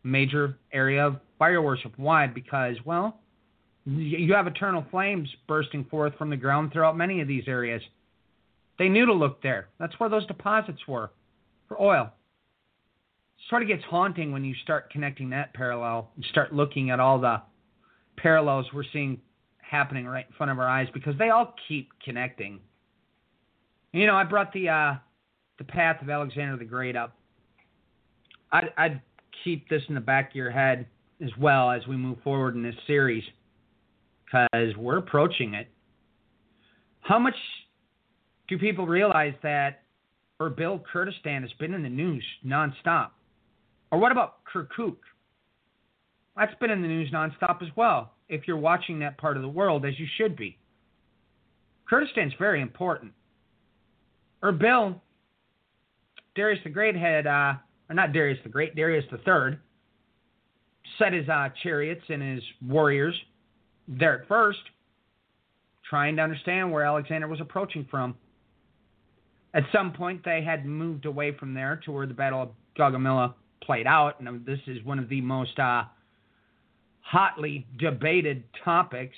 major 0.02 0.58
area 0.72 1.06
of 1.06 1.16
fire 1.38 1.62
worship. 1.62 1.92
Why? 1.96 2.26
Because, 2.26 2.76
well, 2.84 3.20
you 3.84 4.34
have 4.34 4.46
eternal 4.46 4.84
flames 4.90 5.28
bursting 5.46 5.84
forth 5.84 6.14
from 6.16 6.30
the 6.30 6.36
ground 6.36 6.72
throughout 6.72 6.96
many 6.96 7.20
of 7.20 7.28
these 7.28 7.44
areas. 7.46 7.82
They 8.78 8.88
knew 8.88 9.06
to 9.06 9.12
look 9.12 9.42
there. 9.42 9.68
That's 9.78 9.98
where 9.98 10.10
those 10.10 10.26
deposits 10.26 10.80
were 10.88 11.10
for 11.68 11.80
oil. 11.80 12.12
It 13.38 13.48
sort 13.48 13.62
of 13.62 13.68
gets 13.68 13.84
haunting 13.84 14.32
when 14.32 14.44
you 14.44 14.54
start 14.62 14.90
connecting 14.90 15.30
that 15.30 15.54
parallel 15.54 16.10
and 16.16 16.24
start 16.26 16.52
looking 16.52 16.90
at 16.90 17.00
all 17.00 17.18
the 17.18 17.40
parallels 18.16 18.66
we're 18.74 18.84
seeing 18.92 19.20
happening 19.68 20.06
right 20.06 20.26
in 20.28 20.34
front 20.36 20.52
of 20.52 20.58
our 20.58 20.68
eyes 20.68 20.88
because 20.94 21.14
they 21.18 21.30
all 21.30 21.54
keep 21.68 21.90
connecting. 22.04 22.60
You 23.92 24.06
know, 24.06 24.14
I 24.14 24.24
brought 24.24 24.52
the 24.52 24.68
uh, 24.68 24.94
the 25.58 25.64
path 25.64 26.00
of 26.02 26.10
Alexander 26.10 26.56
the 26.56 26.64
Great 26.64 26.96
up. 26.96 27.16
I'd, 28.52 28.72
I'd 28.76 29.00
keep 29.42 29.68
this 29.68 29.82
in 29.88 29.94
the 29.94 30.00
back 30.00 30.30
of 30.30 30.36
your 30.36 30.50
head 30.50 30.86
as 31.22 31.30
well 31.38 31.70
as 31.70 31.86
we 31.86 31.96
move 31.96 32.18
forward 32.22 32.54
in 32.54 32.62
this 32.62 32.74
series 32.86 33.24
because 34.24 34.76
we're 34.76 34.98
approaching 34.98 35.54
it. 35.54 35.68
How 37.00 37.18
much 37.18 37.34
do 38.48 38.58
people 38.58 38.86
realize 38.86 39.34
that 39.42 39.82
Erbil 40.40 40.82
Kurdistan 40.84 41.42
has 41.42 41.52
been 41.58 41.74
in 41.74 41.82
the 41.82 41.88
news 41.88 42.24
nonstop? 42.44 43.10
Or 43.90 43.98
what 43.98 44.12
about 44.12 44.38
Kirkuk? 44.52 44.96
That's 46.36 46.54
been 46.60 46.70
in 46.70 46.82
the 46.82 46.88
news 46.88 47.10
nonstop 47.12 47.62
as 47.62 47.68
well 47.76 48.12
if 48.28 48.46
you're 48.46 48.56
watching 48.56 48.98
that 49.00 49.18
part 49.18 49.36
of 49.36 49.42
the 49.42 49.48
world, 49.48 49.84
as 49.84 49.98
you 49.98 50.06
should 50.16 50.36
be. 50.36 50.58
Kurdistan's 51.90 52.34
very 52.38 52.60
important. 52.60 53.12
Erbil, 54.42 55.00
Darius 56.34 56.60
the 56.64 56.70
Great 56.70 56.96
had, 56.96 57.26
uh, 57.26 57.54
or 57.88 57.94
not 57.94 58.12
Darius 58.12 58.38
the 58.42 58.48
Great, 58.48 58.74
Darius 58.74 59.04
the 59.10 59.18
Third, 59.18 59.60
set 60.98 61.12
his 61.12 61.28
uh, 61.28 61.48
chariots 61.62 62.02
and 62.08 62.22
his 62.22 62.42
warriors 62.66 63.14
there 63.88 64.22
at 64.22 64.28
first. 64.28 64.58
trying 65.88 66.16
to 66.16 66.22
understand 66.22 66.72
where 66.72 66.84
Alexander 66.84 67.28
was 67.28 67.40
approaching 67.40 67.86
from. 67.90 68.16
At 69.54 69.64
some 69.72 69.92
point, 69.92 70.22
they 70.24 70.42
had 70.42 70.66
moved 70.66 71.06
away 71.06 71.32
from 71.38 71.54
there 71.54 71.80
to 71.84 71.92
where 71.92 72.06
the 72.06 72.14
Battle 72.14 72.42
of 72.42 72.48
Gaugamela 72.78 73.34
played 73.62 73.86
out, 73.86 74.20
and 74.20 74.44
this 74.44 74.58
is 74.66 74.84
one 74.84 74.98
of 74.98 75.08
the 75.08 75.20
most 75.20 75.58
uh, 75.58 75.84
hotly 77.08 77.66
debated 77.78 78.42
topics 78.64 79.14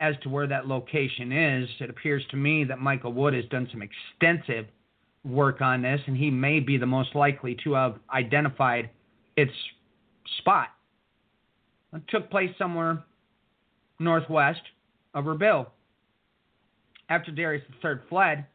as 0.00 0.14
to 0.22 0.28
where 0.28 0.46
that 0.46 0.66
location 0.66 1.30
is. 1.30 1.68
It 1.78 1.90
appears 1.90 2.22
to 2.30 2.36
me 2.36 2.64
that 2.64 2.78
Michael 2.78 3.12
Wood 3.12 3.34
has 3.34 3.44
done 3.46 3.68
some 3.70 3.82
extensive 3.82 4.66
work 5.24 5.60
on 5.60 5.82
this, 5.82 6.00
and 6.06 6.16
he 6.16 6.30
may 6.30 6.58
be 6.58 6.78
the 6.78 6.86
most 6.86 7.14
likely 7.14 7.56
to 7.64 7.74
have 7.74 7.96
identified 8.12 8.88
its 9.36 9.52
spot. 10.38 10.68
It 11.92 12.02
took 12.08 12.30
place 12.30 12.50
somewhere 12.58 13.04
northwest 13.98 14.62
of 15.14 15.26
Erbil. 15.26 15.66
After 17.10 17.30
Darius 17.30 17.62
III 17.84 17.96
fled 18.08 18.46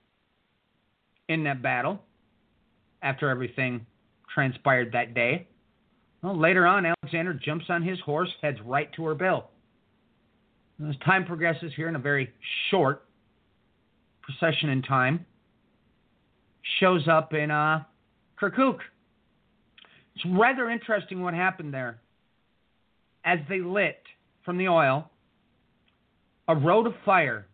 in 1.29 1.43
that 1.43 1.61
battle, 1.61 2.01
after 3.03 3.29
everything 3.29 3.85
transpired 4.33 4.91
that 4.93 5.13
day, 5.13 5.47
well, 6.21 6.39
later 6.39 6.65
on, 6.65 6.85
Alexander 6.85 7.33
jumps 7.33 7.65
on 7.69 7.83
his 7.83 7.99
horse, 7.99 8.29
heads 8.41 8.57
right 8.65 8.91
to 8.93 9.03
Erbil. 9.03 9.43
As 10.87 10.95
time 11.05 11.25
progresses 11.25 11.71
here 11.75 11.87
in 11.87 11.95
a 11.95 11.99
very 11.99 12.31
short 12.69 13.05
procession 14.21 14.69
in 14.69 14.81
time, 14.81 15.25
shows 16.79 17.07
up 17.07 17.33
in 17.33 17.49
uh, 17.49 17.83
Kirkuk. 18.39 18.79
It's 20.15 20.25
rather 20.37 20.69
interesting 20.69 21.21
what 21.21 21.33
happened 21.33 21.73
there. 21.73 21.99
As 23.23 23.39
they 23.49 23.59
lit 23.59 24.01
from 24.43 24.57
the 24.57 24.67
oil 24.67 25.09
a 26.47 26.55
road 26.55 26.87
of 26.87 26.93
fire 27.03 27.45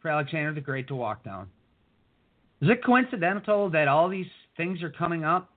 for 0.00 0.10
Alexander 0.10 0.54
the 0.54 0.60
Great 0.60 0.88
to 0.88 0.94
walk 0.94 1.24
down. 1.24 1.48
Is 2.60 2.70
it 2.70 2.84
coincidental 2.84 3.68
that 3.70 3.88
all 3.88 4.08
these 4.08 4.26
things 4.56 4.82
are 4.82 4.90
coming 4.90 5.24
up 5.24 5.50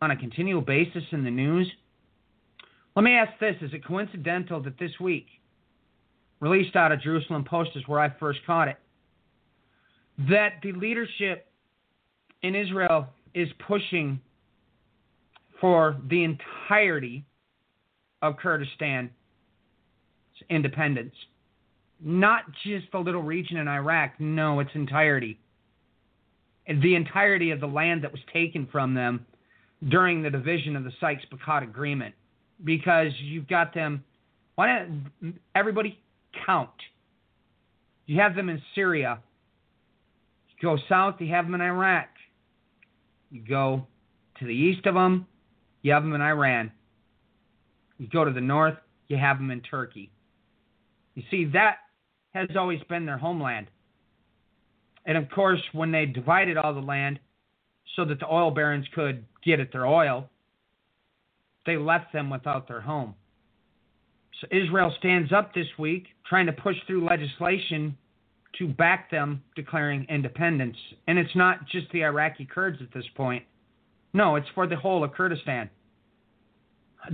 on 0.00 0.10
a 0.10 0.16
continual 0.16 0.60
basis 0.60 1.04
in 1.12 1.24
the 1.24 1.30
news? 1.30 1.70
Let 2.96 3.02
me 3.02 3.12
ask 3.12 3.32
this 3.38 3.56
Is 3.60 3.72
it 3.72 3.84
coincidental 3.84 4.62
that 4.62 4.78
this 4.78 4.92
week, 5.00 5.26
released 6.40 6.76
out 6.76 6.92
of 6.92 7.00
Jerusalem 7.00 7.44
Post, 7.44 7.70
is 7.74 7.86
where 7.86 8.00
I 8.00 8.10
first 8.18 8.40
caught 8.46 8.68
it, 8.68 8.78
that 10.28 10.54
the 10.62 10.72
leadership 10.72 11.46
in 12.42 12.54
Israel 12.54 13.08
is 13.34 13.48
pushing 13.66 14.20
for 15.60 15.96
the 16.08 16.24
entirety 16.24 17.24
of 18.22 18.36
Kurdistan 18.38 19.10
independence. 20.48 21.14
Not 22.02 22.44
just 22.64 22.90
the 22.92 22.98
little 22.98 23.22
region 23.22 23.58
in 23.58 23.68
Iraq, 23.68 24.12
no, 24.18 24.60
its 24.60 24.70
entirety. 24.74 25.38
The 26.66 26.94
entirety 26.94 27.50
of 27.50 27.60
the 27.60 27.66
land 27.66 28.04
that 28.04 28.12
was 28.12 28.20
taken 28.32 28.66
from 28.70 28.94
them 28.94 29.26
during 29.88 30.22
the 30.22 30.30
division 30.30 30.76
of 30.76 30.84
the 30.84 30.92
Sykes 31.00 31.24
Picot 31.30 31.62
Agreement. 31.62 32.14
Because 32.62 33.12
you've 33.20 33.48
got 33.48 33.72
them, 33.72 34.04
why 34.54 34.84
don't 35.20 35.38
everybody 35.54 35.98
count? 36.44 36.70
You 38.06 38.20
have 38.20 38.34
them 38.34 38.48
in 38.48 38.60
Syria. 38.74 39.20
You 40.48 40.68
go 40.68 40.78
south, 40.88 41.16
you 41.20 41.28
have 41.28 41.46
them 41.46 41.54
in 41.54 41.60
Iraq. 41.62 42.08
You 43.30 43.42
go 43.48 43.86
to 44.38 44.44
the 44.44 44.52
east 44.52 44.86
of 44.86 44.94
them, 44.94 45.26
you 45.82 45.92
have 45.92 46.02
them 46.02 46.12
in 46.14 46.20
Iran. 46.20 46.72
You 47.98 48.08
go 48.08 48.24
to 48.24 48.32
the 48.32 48.40
north, 48.40 48.76
you 49.08 49.16
have 49.16 49.38
them 49.38 49.50
in 49.50 49.60
Turkey. 49.60 50.10
You 51.14 51.22
see, 51.30 51.44
that 51.52 51.76
has 52.32 52.48
always 52.56 52.80
been 52.88 53.06
their 53.06 53.18
homeland. 53.18 53.68
And 55.06 55.16
of 55.16 55.30
course, 55.30 55.60
when 55.72 55.90
they 55.90 56.06
divided 56.06 56.56
all 56.56 56.74
the 56.74 56.80
land 56.80 57.18
so 57.96 58.04
that 58.04 58.20
the 58.20 58.26
oil 58.26 58.50
barons 58.50 58.86
could 58.94 59.24
get 59.44 59.60
at 59.60 59.72
their 59.72 59.86
oil, 59.86 60.28
they 61.66 61.76
left 61.76 62.12
them 62.12 62.30
without 62.30 62.68
their 62.68 62.80
home. 62.80 63.14
So 64.40 64.46
Israel 64.50 64.94
stands 64.98 65.32
up 65.32 65.54
this 65.54 65.66
week 65.78 66.06
trying 66.28 66.46
to 66.46 66.52
push 66.52 66.76
through 66.86 67.06
legislation 67.06 67.96
to 68.58 68.68
back 68.68 69.10
them 69.10 69.42
declaring 69.54 70.06
independence. 70.08 70.76
And 71.06 71.18
it's 71.18 71.34
not 71.36 71.66
just 71.68 71.90
the 71.92 72.04
Iraqi 72.04 72.46
Kurds 72.46 72.78
at 72.80 72.92
this 72.92 73.04
point. 73.14 73.44
No, 74.12 74.36
it's 74.36 74.48
for 74.54 74.66
the 74.66 74.76
whole 74.76 75.04
of 75.04 75.12
Kurdistan. 75.12 75.70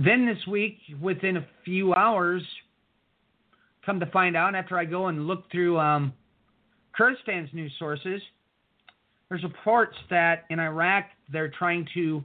Then 0.03 0.25
this 0.25 0.45
week, 0.47 0.79
within 1.01 1.37
a 1.37 1.47
few 1.63 1.93
hours, 1.93 2.43
come 3.85 3.99
to 3.99 4.05
find 4.07 4.35
out 4.35 4.55
after 4.55 4.77
I 4.77 4.85
go 4.85 5.07
and 5.07 5.27
look 5.27 5.49
through 5.51 5.79
um, 5.79 6.13
Kurdistan's 6.97 7.53
news 7.53 7.71
sources, 7.77 8.21
there's 9.29 9.43
reports 9.43 9.95
that 10.09 10.45
in 10.49 10.59
Iraq 10.59 11.05
they're 11.31 11.51
trying 11.51 11.87
to 11.93 12.23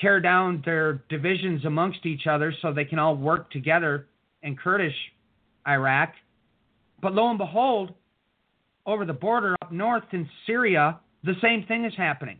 tear 0.00 0.20
down 0.20 0.62
their 0.64 1.02
divisions 1.08 1.64
amongst 1.64 2.06
each 2.06 2.26
other 2.26 2.52
so 2.62 2.72
they 2.72 2.84
can 2.84 2.98
all 2.98 3.16
work 3.16 3.50
together 3.50 4.06
in 4.42 4.56
Kurdish 4.56 4.94
Iraq. 5.66 6.12
But 7.00 7.14
lo 7.14 7.28
and 7.28 7.38
behold, 7.38 7.92
over 8.86 9.04
the 9.04 9.12
border 9.12 9.54
up 9.62 9.70
north 9.70 10.04
in 10.12 10.28
Syria, 10.46 10.98
the 11.24 11.34
same 11.40 11.64
thing 11.66 11.84
is 11.84 11.92
happening. 11.96 12.38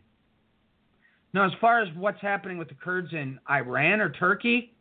Now, 1.33 1.45
as 1.45 1.51
far 1.59 1.81
as 1.81 1.87
what's 1.95 2.21
happening 2.21 2.57
with 2.57 2.67
the 2.67 2.75
Kurds 2.75 3.11
in 3.13 3.39
Iran 3.49 4.01
or 4.01 4.11
Turkey, 4.11 4.73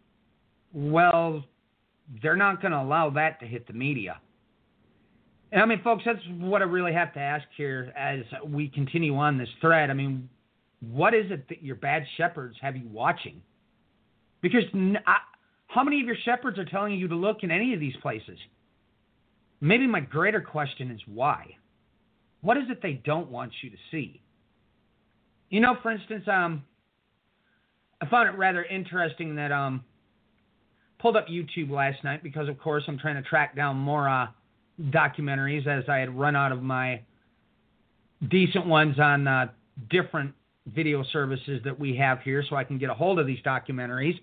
well, 0.72 1.45
they're 2.22 2.36
not 2.36 2.61
going 2.61 2.72
to 2.72 2.80
allow 2.80 3.11
that 3.11 3.41
to 3.41 3.46
hit 3.46 3.66
the 3.66 3.72
media. 3.72 4.21
And 5.53 5.61
I 5.61 5.66
mean, 5.66 5.83
folks, 5.83 6.03
that's 6.07 6.18
what 6.41 6.62
I 6.62 6.64
really 6.64 6.95
have 6.95 7.12
to 7.14 7.20
ask 7.20 7.45
here 7.57 7.92
as 7.96 8.20
we 8.46 8.68
continue 8.68 9.14
on 9.16 9.37
this 9.37 9.50
thread. 9.61 9.91
I 9.91 9.92
mean, 9.92 10.29
what 10.80 11.14
is 11.14 11.30
it 11.30 11.46
that 11.50 11.62
your 11.62 11.76
bad 11.76 12.04
shepherds 12.16 12.57
have 12.62 12.74
you 12.74 12.88
watching? 12.88 13.42
Because 14.41 14.64
how 15.66 15.84
many 15.84 16.00
of 16.00 16.07
your 16.07 16.16
shepherds 16.24 16.58
are 16.58 16.64
telling 16.64 16.95
you 16.95 17.07
to 17.07 17.14
look 17.14 17.42
in 17.42 17.50
any 17.50 17.74
of 17.74 17.80
these 17.80 17.95
places? 18.00 18.38
Maybe 19.61 19.87
my 19.87 20.00
greater 20.00 20.41
question 20.41 20.91
is 20.91 21.00
why? 21.07 21.57
What 22.41 22.57
is 22.57 22.64
it 22.70 22.80
they 22.83 22.95
don't 23.04 23.30
want 23.30 23.53
you 23.62 23.70
to 23.70 23.76
see? 23.91 24.22
You 25.50 25.61
know, 25.61 25.76
for 25.83 25.92
instance, 25.92 26.24
um, 26.26 26.64
I 28.00 28.07
found 28.07 28.29
it 28.29 28.38
rather 28.38 28.64
interesting 28.64 29.37
that 29.37 29.53
um, 29.53 29.84
pulled 30.99 31.16
up 31.16 31.29
YouTube 31.29 31.70
last 31.70 32.03
night 32.03 32.22
because, 32.22 32.49
of 32.49 32.58
course, 32.58 32.83
I'm 32.88 32.99
trying 32.99 33.22
to 33.22 33.29
track 33.29 33.54
down 33.54 33.76
more 33.76 34.08
uh, 34.08 34.26
documentaries 34.91 35.67
as 35.67 35.84
I 35.88 35.99
had 35.99 36.17
run 36.17 36.37
out 36.37 36.53
of 36.53 36.63
my 36.63 37.00
decent 38.30 38.67
ones 38.67 38.99
on 38.99 39.26
uh, 39.26 39.46
different 39.91 40.34
video 40.67 41.03
services 41.13 41.61
that 41.64 41.79
we 41.79 41.96
have 41.96 42.21
here, 42.21 42.45
so 42.49 42.57
I 42.57 42.64
can 42.64 42.79
get 42.79 42.91
a 42.91 42.95
hold 42.95 43.18
of 43.18 43.26
these 43.26 43.41
documentaries. 43.45 44.18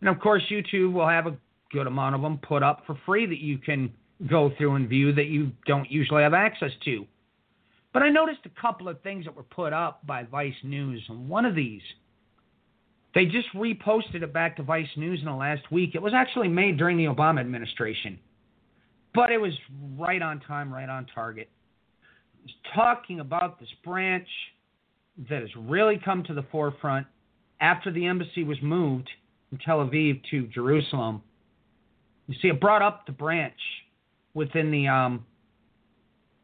And 0.00 0.08
of 0.08 0.20
course, 0.20 0.42
YouTube 0.50 0.92
will 0.92 1.08
have 1.08 1.26
a 1.26 1.36
good 1.72 1.86
amount 1.86 2.14
of 2.14 2.22
them 2.22 2.38
put 2.38 2.62
up 2.62 2.84
for 2.86 2.98
free 3.04 3.26
that 3.26 3.38
you 3.38 3.58
can 3.58 3.92
go 4.28 4.50
through 4.56 4.74
and 4.74 4.88
view 4.88 5.12
that 5.14 5.26
you 5.26 5.52
don't 5.66 5.90
usually 5.90 6.22
have 6.22 6.34
access 6.34 6.72
to. 6.84 7.06
But 7.92 8.02
I 8.02 8.10
noticed 8.10 8.40
a 8.44 8.60
couple 8.60 8.88
of 8.88 9.00
things 9.02 9.24
that 9.24 9.34
were 9.34 9.42
put 9.42 9.72
up 9.72 10.06
by 10.06 10.24
Vice 10.24 10.54
News, 10.62 11.02
and 11.08 11.28
one 11.28 11.44
of 11.44 11.54
these, 11.54 11.82
they 13.14 13.24
just 13.24 13.48
reposted 13.54 14.22
it 14.22 14.32
back 14.32 14.56
to 14.56 14.62
Vice 14.62 14.88
News 14.96 15.20
in 15.20 15.26
the 15.26 15.32
last 15.32 15.70
week. 15.72 15.94
It 15.94 16.02
was 16.02 16.12
actually 16.14 16.48
made 16.48 16.76
during 16.76 16.96
the 16.98 17.06
Obama 17.06 17.40
administration, 17.40 18.18
but 19.14 19.30
it 19.30 19.38
was 19.38 19.52
right 19.96 20.22
on 20.22 20.40
time, 20.40 20.72
right 20.72 20.88
on 20.88 21.06
target. 21.14 21.48
It 22.40 22.44
was 22.44 22.74
talking 22.74 23.20
about 23.20 23.58
this 23.58 23.68
branch 23.84 24.28
that 25.28 25.40
has 25.40 25.50
really 25.56 26.00
come 26.02 26.22
to 26.24 26.34
the 26.34 26.44
forefront 26.50 27.06
after 27.60 27.90
the 27.92 28.06
embassy 28.06 28.44
was 28.44 28.58
moved 28.62 29.08
from 29.48 29.58
Tel 29.58 29.78
Aviv 29.78 30.20
to 30.30 30.46
Jerusalem. 30.48 31.22
You 32.26 32.34
see, 32.40 32.48
it 32.48 32.60
brought 32.60 32.82
up 32.82 33.06
the 33.06 33.12
branch 33.12 33.58
within 34.34 34.70
the, 34.70 34.86
um, 34.86 35.24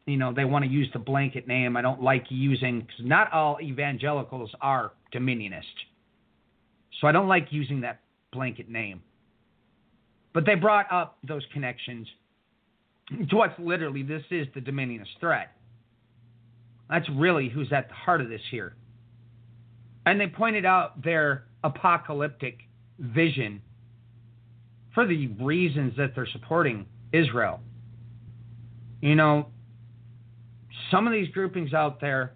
you 0.05 0.17
know, 0.17 0.33
they 0.33 0.45
want 0.45 0.65
to 0.65 0.71
use 0.71 0.89
the 0.91 0.99
blanket 0.99 1.47
name. 1.47 1.77
I 1.77 1.81
don't 1.81 2.01
like 2.01 2.25
using, 2.29 2.81
because 2.81 3.05
not 3.05 3.31
all 3.31 3.57
evangelicals 3.61 4.51
are 4.61 4.91
dominionist. 5.13 5.63
So 6.99 7.07
I 7.07 7.11
don't 7.11 7.27
like 7.27 7.47
using 7.51 7.81
that 7.81 8.01
blanket 8.33 8.69
name. 8.69 9.01
But 10.33 10.45
they 10.45 10.55
brought 10.55 10.91
up 10.91 11.17
those 11.25 11.43
connections 11.53 12.07
to 13.29 13.35
what's 13.35 13.57
literally 13.59 14.03
this 14.03 14.23
is 14.31 14.47
the 14.53 14.61
dominionist 14.61 15.19
threat. 15.19 15.51
That's 16.89 17.07
really 17.09 17.49
who's 17.49 17.71
at 17.71 17.89
the 17.89 17.95
heart 17.95 18.21
of 18.21 18.29
this 18.29 18.41
here. 18.51 18.75
And 20.05 20.19
they 20.19 20.27
pointed 20.27 20.65
out 20.65 21.03
their 21.03 21.45
apocalyptic 21.63 22.59
vision 22.99 23.61
for 24.93 25.05
the 25.05 25.27
reasons 25.41 25.93
that 25.97 26.13
they're 26.15 26.27
supporting 26.31 26.85
Israel. 27.11 27.59
You 29.01 29.15
know, 29.15 29.47
some 30.91 31.07
of 31.07 31.13
these 31.13 31.27
groupings 31.29 31.73
out 31.73 31.99
there, 31.99 32.33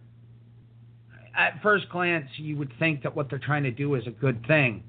at 1.38 1.62
first 1.62 1.90
glance, 1.90 2.28
you 2.38 2.58
would 2.58 2.72
think 2.80 3.04
that 3.04 3.16
what 3.16 3.30
they're 3.30 3.40
trying 3.40 3.64
to 3.64 3.72
do 3.72 3.96
is 3.96 4.06
a 4.08 4.12
good 4.12 4.46
thing. 4.48 4.84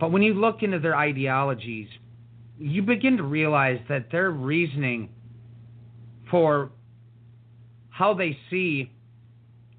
But 0.00 0.10
when 0.10 0.22
you 0.22 0.34
look 0.34 0.62
into 0.62 0.78
their 0.78 0.96
ideologies, 0.96 1.88
you 2.58 2.82
begin 2.82 3.16
to 3.16 3.22
realize 3.22 3.78
that 3.88 4.10
their 4.10 4.30
reasoning 4.30 5.08
for 6.30 6.70
how 7.90 8.14
they 8.14 8.36
see 8.50 8.90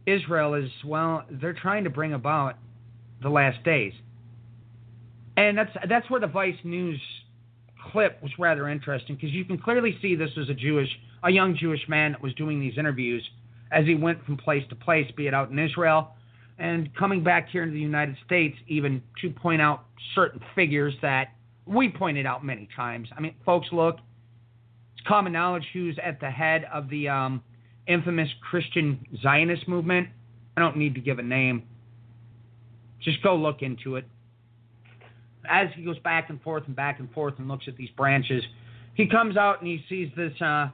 Israel 0.06 0.54
is 0.54 0.70
well, 0.86 1.24
they're 1.30 1.54
trying 1.54 1.84
to 1.84 1.90
bring 1.90 2.14
about 2.14 2.56
the 3.22 3.30
last 3.30 3.64
days. 3.64 3.94
And 5.38 5.58
that's 5.58 5.72
that's 5.90 6.10
where 6.10 6.20
the 6.20 6.28
Vice 6.28 6.56
News 6.64 7.00
clip 7.92 8.22
was 8.22 8.32
rather 8.40 8.70
interesting 8.70 9.16
because 9.16 9.32
you 9.32 9.46
can 9.46 9.58
clearly 9.58 9.98
see 10.02 10.16
this 10.16 10.32
was 10.38 10.50
a 10.50 10.54
Jewish, 10.54 10.90
a 11.24 11.30
young 11.30 11.58
Jewish 11.58 11.82
man 11.88 12.14
that 12.14 12.22
was 12.22 12.34
doing 12.36 12.60
these 12.60 12.78
interviews 12.78 13.28
as 13.72 13.86
he 13.86 13.96
went 13.96 14.24
from 14.26 14.38
place 14.38 14.64
to 14.70 14.76
place, 14.76 15.10
be 15.18 15.28
it 15.28 15.34
out 15.34 15.50
in 15.50 15.60
Israel 15.60 16.16
and 16.58 16.94
coming 16.96 17.24
back 17.24 17.50
here 17.50 17.64
into 17.64 17.74
the 17.74 17.82
United 17.82 18.16
States, 18.26 18.58
even 18.68 19.02
to 19.22 19.30
point 19.30 19.62
out 19.62 19.86
certain 20.14 20.40
figures 20.56 20.94
that 21.02 21.30
we 21.66 21.90
pointed 21.90 22.26
out 22.26 22.46
many 22.46 22.68
times. 22.76 23.10
I 23.16 23.22
mean, 23.22 23.36
folks, 23.46 23.68
look, 23.72 23.98
it's 24.98 25.08
common 25.08 25.34
knowledge 25.34 25.66
who's 25.74 25.98
at 26.04 26.20
the 26.20 26.30
head 26.30 26.66
of 26.72 26.90
the 26.90 27.10
um, 27.10 27.44
infamous 27.88 28.30
Christian 28.50 29.06
Zionist 29.22 29.68
movement. 29.68 30.08
I 30.56 30.62
don't 30.62 30.78
need 30.78 30.96
to 30.96 31.02
give 31.02 31.20
a 31.20 31.24
name. 31.24 31.64
Just 33.02 33.22
go 33.22 33.36
look 33.36 33.62
into 33.62 33.96
it. 33.96 34.06
As 35.48 35.68
he 35.76 35.84
goes 35.84 36.00
back 36.00 36.30
and 36.30 36.42
forth 36.42 36.64
and 36.66 36.76
back 36.76 37.00
and 37.00 37.12
forth 37.12 37.36
and 37.38 37.48
looks 37.48 37.66
at 37.68 37.76
these 37.76 37.90
branches, 37.92 38.44
he 38.96 39.08
comes 39.08 39.38
out 39.38 39.62
and 39.62 39.68
he 39.68 39.84
sees 39.90 40.10
this. 40.16 40.34
Uh, 40.42 40.70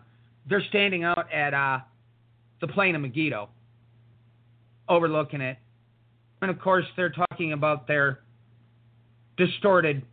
they're 0.47 0.63
standing 0.69 1.03
out 1.03 1.31
at 1.31 1.53
uh, 1.53 1.79
the 2.61 2.67
plain 2.67 2.95
of 2.95 3.01
Megiddo, 3.01 3.49
overlooking 4.87 5.41
it. 5.41 5.57
And 6.41 6.49
of 6.49 6.59
course, 6.59 6.85
they're 6.95 7.11
talking 7.11 7.53
about 7.53 7.87
their 7.87 8.19
distorted, 9.37 10.03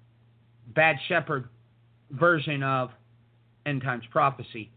bad 0.75 0.97
shepherd 1.09 1.49
version 2.11 2.63
of 2.63 2.91
end 3.67 3.83
times 3.83 4.05
prophecy 4.11 4.71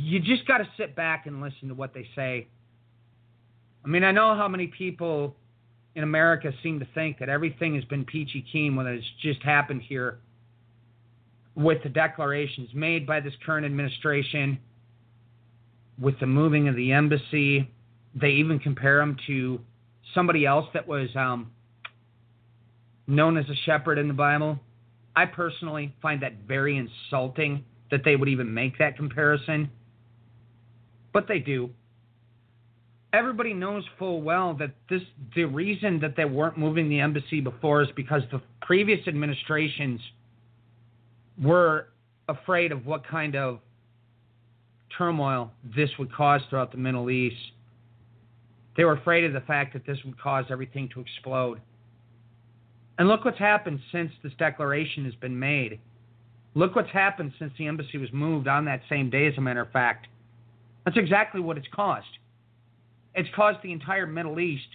you 0.00 0.20
just 0.20 0.46
got 0.46 0.58
to 0.58 0.68
sit 0.76 0.94
back 0.94 1.26
and 1.26 1.40
listen 1.40 1.68
to 1.68 1.74
what 1.74 1.92
they 1.92 2.06
say. 2.14 2.46
I 3.84 3.88
mean, 3.88 4.04
I 4.04 4.12
know 4.12 4.36
how 4.36 4.46
many 4.46 4.68
people 4.68 5.34
in 5.96 6.04
America 6.04 6.52
seem 6.62 6.78
to 6.78 6.86
think 6.94 7.18
that 7.18 7.28
everything 7.28 7.74
has 7.74 7.84
been 7.84 8.04
peachy 8.04 8.44
keen 8.52 8.76
when 8.76 8.86
it's 8.86 9.04
just 9.20 9.42
happened 9.42 9.82
here 9.82 10.18
with 11.56 11.82
the 11.82 11.88
declarations 11.88 12.68
made 12.74 13.08
by 13.08 13.18
this 13.18 13.32
current 13.44 13.66
administration, 13.66 14.60
with 16.00 16.18
the 16.20 16.26
moving 16.26 16.68
of 16.68 16.76
the 16.76 16.92
embassy. 16.92 17.68
They 18.14 18.30
even 18.30 18.60
compare 18.60 18.98
them 18.98 19.16
to 19.26 19.58
somebody 20.14 20.46
else 20.46 20.66
that 20.74 20.86
was 20.86 21.08
um, 21.16 21.50
known 23.08 23.36
as 23.36 23.46
a 23.48 23.56
shepherd 23.66 23.98
in 23.98 24.06
the 24.06 24.14
Bible. 24.14 24.60
I 25.18 25.26
personally 25.26 25.92
find 26.00 26.22
that 26.22 26.34
very 26.46 26.76
insulting 26.76 27.64
that 27.90 28.02
they 28.04 28.14
would 28.14 28.28
even 28.28 28.54
make 28.54 28.78
that 28.78 28.96
comparison 28.96 29.68
but 31.12 31.26
they 31.26 31.40
do. 31.40 31.70
Everybody 33.12 33.52
knows 33.52 33.82
full 33.98 34.22
well 34.22 34.54
that 34.54 34.70
this 34.88 35.02
the 35.34 35.44
reason 35.46 35.98
that 36.00 36.14
they 36.16 36.24
weren't 36.24 36.56
moving 36.56 36.88
the 36.88 37.00
embassy 37.00 37.40
before 37.40 37.82
is 37.82 37.88
because 37.96 38.22
the 38.30 38.40
previous 38.62 39.00
administrations 39.08 40.00
were 41.42 41.88
afraid 42.28 42.70
of 42.70 42.86
what 42.86 43.04
kind 43.04 43.34
of 43.34 43.58
turmoil 44.96 45.50
this 45.74 45.90
would 45.98 46.12
cause 46.12 46.40
throughout 46.48 46.70
the 46.70 46.78
Middle 46.78 47.10
East. 47.10 47.52
They 48.76 48.84
were 48.84 48.92
afraid 48.92 49.24
of 49.24 49.32
the 49.32 49.40
fact 49.40 49.72
that 49.72 49.86
this 49.86 49.98
would 50.04 50.20
cause 50.20 50.44
everything 50.50 50.88
to 50.94 51.00
explode. 51.00 51.60
And 52.98 53.06
look 53.06 53.24
what's 53.24 53.38
happened 53.38 53.80
since 53.92 54.10
this 54.22 54.32
declaration 54.38 55.04
has 55.04 55.14
been 55.14 55.38
made. 55.38 55.78
Look 56.54 56.74
what's 56.74 56.90
happened 56.90 57.32
since 57.38 57.52
the 57.56 57.66
embassy 57.66 57.96
was 57.98 58.12
moved 58.12 58.48
on 58.48 58.64
that 58.64 58.82
same 58.88 59.08
day, 59.08 59.26
as 59.26 59.34
a 59.38 59.40
matter 59.40 59.60
of 59.60 59.70
fact. 59.70 60.08
That's 60.84 60.96
exactly 60.96 61.40
what 61.40 61.56
it's 61.56 61.68
caused. 61.72 62.06
It's 63.14 63.28
caused 63.36 63.58
the 63.62 63.72
entire 63.72 64.06
Middle 64.06 64.40
East 64.40 64.66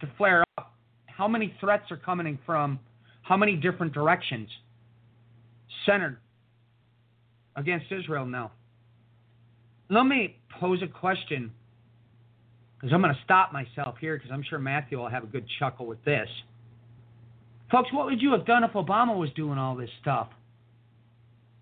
to 0.00 0.08
flare 0.16 0.44
up. 0.56 0.74
How 1.06 1.26
many 1.26 1.52
threats 1.60 1.90
are 1.90 1.96
coming 1.96 2.38
from 2.46 2.78
how 3.22 3.36
many 3.36 3.56
different 3.56 3.92
directions 3.92 4.48
centered 5.84 6.18
against 7.56 7.86
Israel 7.90 8.24
now? 8.24 8.52
Let 9.90 10.04
me 10.04 10.36
pose 10.60 10.82
a 10.82 10.86
question 10.86 11.50
because 12.76 12.92
I'm 12.92 13.02
going 13.02 13.14
to 13.14 13.20
stop 13.24 13.52
myself 13.52 13.96
here 14.00 14.16
because 14.16 14.30
I'm 14.30 14.44
sure 14.48 14.58
Matthew 14.58 14.98
will 14.98 15.08
have 15.08 15.24
a 15.24 15.26
good 15.26 15.46
chuckle 15.58 15.86
with 15.86 16.04
this. 16.04 16.28
Folks, 17.70 17.92
what 17.92 18.06
would 18.06 18.22
you 18.22 18.32
have 18.32 18.46
done 18.46 18.64
if 18.64 18.72
Obama 18.72 19.16
was 19.16 19.30
doing 19.34 19.58
all 19.58 19.76
this 19.76 19.90
stuff? 20.00 20.28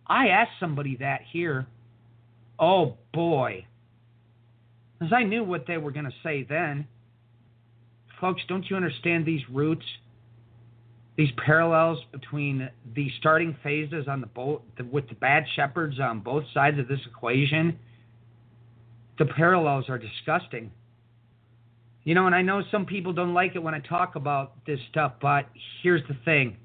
I 0.07 0.29
asked 0.29 0.53
somebody 0.61 0.97
that 1.01 1.21
here. 1.33 1.67
Oh 2.59 2.97
boy. 3.13 3.67
Because 4.99 5.13
I 5.13 5.25
knew 5.25 5.43
what 5.45 5.67
they 5.67 5.77
were 5.77 5.91
going 5.91 6.05
to 6.07 6.15
say 6.23 6.47
then. 6.49 6.87
Folks, 8.21 8.43
don't 8.49 8.65
you 8.71 8.77
understand 8.77 9.27
these 9.27 9.43
roots? 9.53 9.85
These 11.17 11.31
parallels 11.45 11.99
between 12.13 12.69
the 12.95 13.11
starting 13.19 13.57
phases 13.63 14.07
on 14.07 14.21
the 14.21 14.27
boat 14.27 14.63
with 14.91 15.09
the 15.09 15.15
bad 15.15 15.45
shepherds 15.55 15.99
on 15.99 16.21
both 16.21 16.45
sides 16.55 16.79
of 16.79 16.89
this 16.89 17.01
equation. 17.07 17.79
The 19.19 19.25
parallels 19.25 19.87
are 19.89 19.99
disgusting. 19.99 20.71
You 22.07 22.15
know, 22.15 22.27
and 22.27 22.37
I 22.37 22.41
know 22.41 22.63
some 22.71 22.87
people 22.87 23.13
don't 23.13 23.35
like 23.35 23.57
it 23.57 23.59
when 23.59 23.75
I 23.75 23.81
talk 23.81 24.15
about 24.15 24.65
this 24.65 24.79
stuff, 24.91 25.15
but 25.21 25.49
here's 25.83 26.07
the 26.07 26.17
thing. 26.25 26.57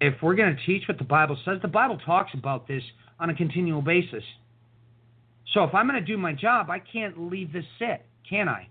If 0.00 0.14
we're 0.20 0.34
going 0.34 0.56
to 0.56 0.66
teach 0.66 0.88
what 0.88 0.98
the 0.98 1.04
Bible 1.04 1.38
says, 1.44 1.58
the 1.62 1.68
Bible 1.68 1.96
talks 2.04 2.32
about 2.34 2.66
this 2.66 2.82
on 3.20 3.30
a 3.30 3.34
continual 3.34 3.82
basis. 3.82 4.24
So 5.54 5.62
if 5.62 5.72
I'm 5.76 5.86
going 5.86 6.00
to 6.00 6.04
do 6.04 6.18
my 6.18 6.32
job, 6.32 6.70
I 6.70 6.80
can't 6.80 7.30
leave 7.30 7.52
this 7.52 7.64
sit, 7.78 8.04
can 8.28 8.48
I? 8.48 8.66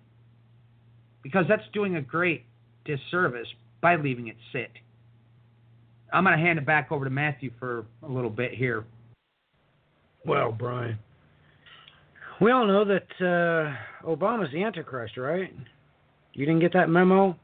Because 1.24 1.46
that's 1.48 1.64
doing 1.72 1.96
a 1.96 2.02
great 2.02 2.44
disservice 2.84 3.48
by 3.80 3.96
leaving 3.96 4.28
it 4.28 4.36
sit. 4.52 4.72
I'm 6.12 6.26
going 6.26 6.38
to 6.38 6.44
hand 6.44 6.60
it 6.60 6.66
back 6.66 6.92
over 6.92 7.06
to 7.06 7.12
Matthew 7.12 7.52
for 7.60 7.86
a 8.04 8.12
little 8.12 8.30
bit 8.30 8.54
here. 8.54 8.84
Well, 10.26 10.52
Brian, 10.52 11.00
we 12.42 12.52
all 12.52 12.66
know 12.66 12.86
that 12.86 13.08
uh, 13.20 14.08
Obama's 14.08 14.52
the 14.52 14.64
Antichrist, 14.64 15.18
right? 15.18 15.54
You 16.34 16.46
didn't 16.46 16.62
get 16.62 16.74
that 16.74 16.90
memo 16.90 17.38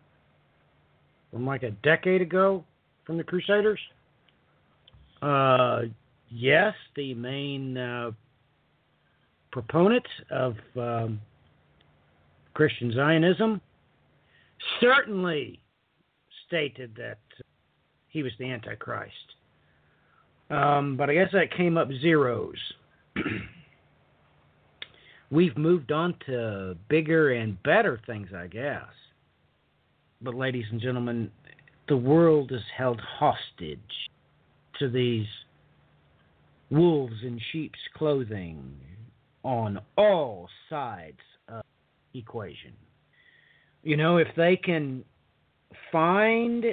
from 1.32 1.46
like 1.46 1.64
a 1.64 1.72
decade 1.72 2.22
ago 2.22 2.64
from 3.06 3.18
the 3.18 3.24
Crusaders? 3.24 3.80
Uh, 5.22 5.82
yes, 6.30 6.74
the 6.96 7.14
main 7.14 7.78
uh, 7.78 8.12
proponent 9.52 10.06
of 10.32 10.56
um, 10.78 11.20
Christian 12.54 12.94
Zionism, 12.94 13.62
certainly 14.80 15.60
stated 16.48 16.96
that 16.98 17.20
he 18.08 18.24
was 18.24 18.32
the 18.40 18.50
Antichrist. 18.50 19.12
Um, 20.50 20.96
but 20.96 21.10
I 21.10 21.16
guess 21.16 21.30
that 21.34 21.56
came 21.56 21.78
up 21.78 21.90
zeros. 22.02 22.56
We've 25.32 25.58
moved 25.58 25.92
on 25.92 26.16
to 26.28 26.78
bigger 26.88 27.34
and 27.34 27.62
better 27.64 28.00
things, 28.06 28.30
I 28.36 28.48
guess. 28.48 28.84
But, 30.22 30.36
ladies 30.36 30.66
and 30.72 30.80
gentlemen, 30.80 31.32
the 31.88 31.98
world 31.98 32.52
is 32.52 32.62
held 32.76 33.02
hostage 33.02 33.80
to 34.80 34.90
these 34.90 35.28
wolves 36.70 37.16
in 37.24 37.40
sheep's 37.52 37.80
clothing 37.96 38.76
on 39.44 39.80
all 39.98 40.50
sides 40.70 41.20
of 41.48 41.64
the 42.14 42.20
equation. 42.20 42.74
You 43.84 43.98
know, 43.98 44.18
if 44.18 44.28
they 44.36 44.56
can 44.58 45.04
find 45.92 46.66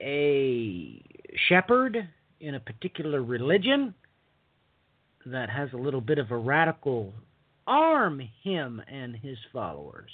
a 0.00 1.02
shepherd 1.48 2.08
in 2.40 2.54
a 2.54 2.60
particular 2.60 3.22
religion 3.22 3.94
that 5.26 5.50
has 5.50 5.68
a 5.72 5.76
little 5.76 6.00
bit 6.00 6.18
of 6.18 6.30
a 6.30 6.36
radical 6.36 7.12
arm 7.70 8.20
him 8.42 8.82
and 8.90 9.16
his 9.16 9.38
followers. 9.52 10.10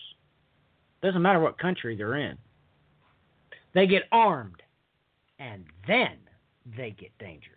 Doesn't 1.02 1.22
matter 1.22 1.40
what 1.40 1.58
country 1.58 1.96
they're 1.96 2.16
in. 2.16 2.36
They 3.74 3.86
get 3.86 4.02
armed 4.12 4.62
and 5.38 5.64
then 5.88 6.16
they 6.76 6.90
get 6.90 7.16
danger. 7.18 7.50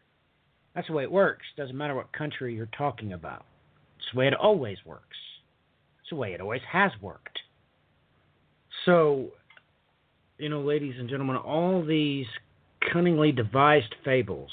That's 0.74 0.88
the 0.88 0.94
way 0.94 1.04
it 1.04 1.12
works. 1.12 1.46
Doesn't 1.58 1.78
matter 1.78 1.96
what 1.96 2.12
country 2.14 2.56
you're 2.56 2.70
talking 2.78 3.14
about. 3.14 3.46
It's 3.98 4.08
the 4.14 4.20
way 4.20 4.28
it 4.28 4.34
always 4.34 4.78
works. 4.86 5.18
It's 6.02 6.10
the 6.10 6.16
way 6.16 6.34
it 6.34 6.42
always 6.42 6.62
has 6.72 6.92
worked. 7.02 7.40
So, 8.86 9.28
you 10.38 10.50
know, 10.50 10.62
ladies 10.62 10.96
and 10.98 11.10
gentlemen, 11.10 11.36
all 11.36 11.84
these 11.86 12.28
cunningly 12.94 13.32
devised 13.32 13.94
fables 14.06 14.52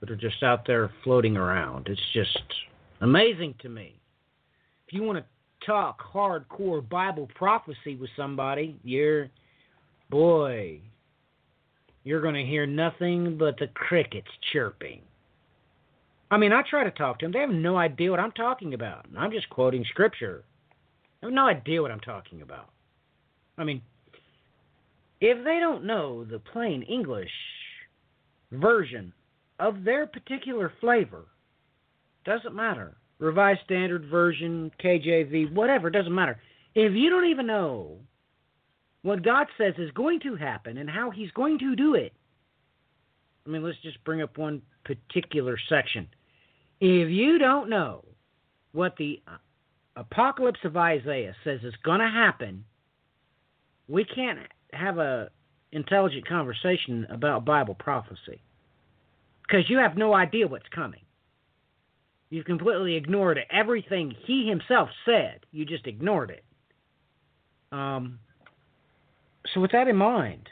that 0.00 0.10
are 0.10 0.16
just 0.16 0.42
out 0.42 0.66
there 0.66 0.90
floating 1.04 1.36
around, 1.36 1.88
it's 1.88 2.00
just 2.12 2.42
amazing 3.00 3.54
to 3.60 3.68
me. 3.68 3.97
If 4.88 4.94
you 4.94 5.02
want 5.02 5.18
to 5.18 5.66
talk 5.66 6.00
hardcore 6.00 6.88
Bible 6.88 7.28
prophecy 7.34 7.94
with 7.96 8.08
somebody, 8.16 8.80
you're, 8.82 9.28
boy, 10.08 10.80
you're 12.04 12.22
going 12.22 12.34
to 12.34 12.50
hear 12.50 12.64
nothing 12.64 13.36
but 13.36 13.58
the 13.58 13.66
crickets 13.74 14.30
chirping. 14.50 15.02
I 16.30 16.38
mean, 16.38 16.54
I 16.54 16.62
try 16.62 16.84
to 16.84 16.90
talk 16.90 17.18
to 17.18 17.26
them. 17.26 17.32
They 17.32 17.40
have 17.40 17.50
no 17.50 17.76
idea 17.76 18.10
what 18.10 18.18
I'm 18.18 18.32
talking 18.32 18.72
about. 18.72 19.04
I'm 19.14 19.30
just 19.30 19.50
quoting 19.50 19.84
scripture. 19.90 20.44
They 21.20 21.26
have 21.26 21.34
no 21.34 21.46
idea 21.46 21.82
what 21.82 21.90
I'm 21.90 22.00
talking 22.00 22.40
about. 22.40 22.70
I 23.58 23.64
mean, 23.64 23.82
if 25.20 25.44
they 25.44 25.60
don't 25.60 25.84
know 25.84 26.24
the 26.24 26.38
plain 26.38 26.80
English 26.82 27.30
version 28.52 29.12
of 29.58 29.84
their 29.84 30.06
particular 30.06 30.72
flavor, 30.80 31.26
doesn't 32.24 32.54
matter. 32.54 32.96
Revised 33.18 33.60
Standard 33.64 34.06
Version, 34.06 34.70
KJV, 34.82 35.52
whatever, 35.52 35.90
doesn't 35.90 36.14
matter. 36.14 36.38
If 36.74 36.92
you 36.92 37.10
don't 37.10 37.26
even 37.26 37.46
know 37.46 37.98
what 39.02 39.24
God 39.24 39.46
says 39.56 39.74
is 39.78 39.90
going 39.92 40.20
to 40.20 40.36
happen 40.36 40.78
and 40.78 40.88
how 40.88 41.10
He's 41.10 41.30
going 41.32 41.58
to 41.58 41.74
do 41.74 41.94
it, 41.94 42.12
I 43.46 43.50
mean, 43.50 43.62
let's 43.64 43.80
just 43.82 44.02
bring 44.04 44.22
up 44.22 44.36
one 44.36 44.62
particular 44.84 45.58
section. 45.68 46.06
If 46.80 47.08
you 47.10 47.38
don't 47.38 47.68
know 47.68 48.04
what 48.72 48.96
the 48.98 49.20
apocalypse 49.96 50.60
of 50.64 50.76
Isaiah 50.76 51.34
says 51.42 51.60
is 51.64 51.74
going 51.82 52.00
to 52.00 52.08
happen, 52.08 52.64
we 53.88 54.04
can't 54.04 54.38
have 54.72 54.98
a 54.98 55.30
intelligent 55.72 56.26
conversation 56.28 57.06
about 57.10 57.44
Bible 57.44 57.74
prophecy 57.74 58.40
because 59.42 59.68
you 59.68 59.78
have 59.78 59.96
no 59.96 60.14
idea 60.14 60.46
what's 60.46 60.68
coming. 60.74 61.00
You've 62.30 62.44
completely 62.44 62.94
ignored 62.94 63.38
everything 63.50 64.14
he 64.26 64.46
himself 64.48 64.90
said. 65.04 65.40
You 65.50 65.64
just 65.64 65.86
ignored 65.86 66.30
it. 66.30 66.44
Um, 67.72 68.18
so, 69.54 69.60
with 69.60 69.72
that 69.72 69.88
in 69.88 69.96
mind, 69.96 70.48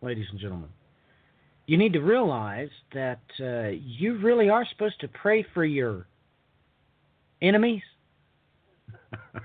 ladies 0.00 0.26
and 0.30 0.40
gentlemen, 0.40 0.70
you 1.66 1.76
need 1.76 1.92
to 1.92 2.00
realize 2.00 2.70
that 2.94 3.20
uh, 3.40 3.68
you 3.68 4.18
really 4.18 4.48
are 4.48 4.66
supposed 4.70 5.00
to 5.00 5.08
pray 5.08 5.44
for 5.52 5.64
your 5.64 6.06
enemies. 7.42 7.82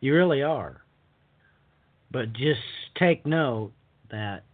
you 0.00 0.14
really 0.14 0.42
are. 0.42 0.82
But 2.10 2.32
just 2.34 2.60
take 2.98 3.24
note 3.24 3.72
that 4.10 4.44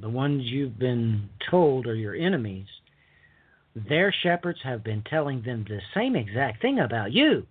the 0.00 0.08
ones 0.08 0.44
you've 0.44 0.78
been 0.78 1.28
told 1.50 1.86
are 1.86 1.94
your 1.94 2.14
enemies, 2.14 2.66
their 3.88 4.14
shepherds 4.22 4.58
have 4.62 4.82
been 4.82 5.02
telling 5.10 5.42
them 5.42 5.64
the 5.68 5.80
same 5.94 6.16
exact 6.16 6.62
thing 6.62 6.80
about 6.80 7.12
you. 7.12 7.46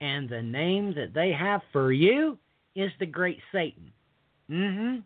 And 0.00 0.28
the 0.28 0.42
name 0.42 0.94
that 0.94 1.14
they 1.14 1.32
have 1.32 1.60
for 1.72 1.92
you 1.92 2.38
is 2.74 2.90
the 2.98 3.06
great 3.06 3.38
Satan. 3.52 3.92
Mm-hmm. 4.50 5.00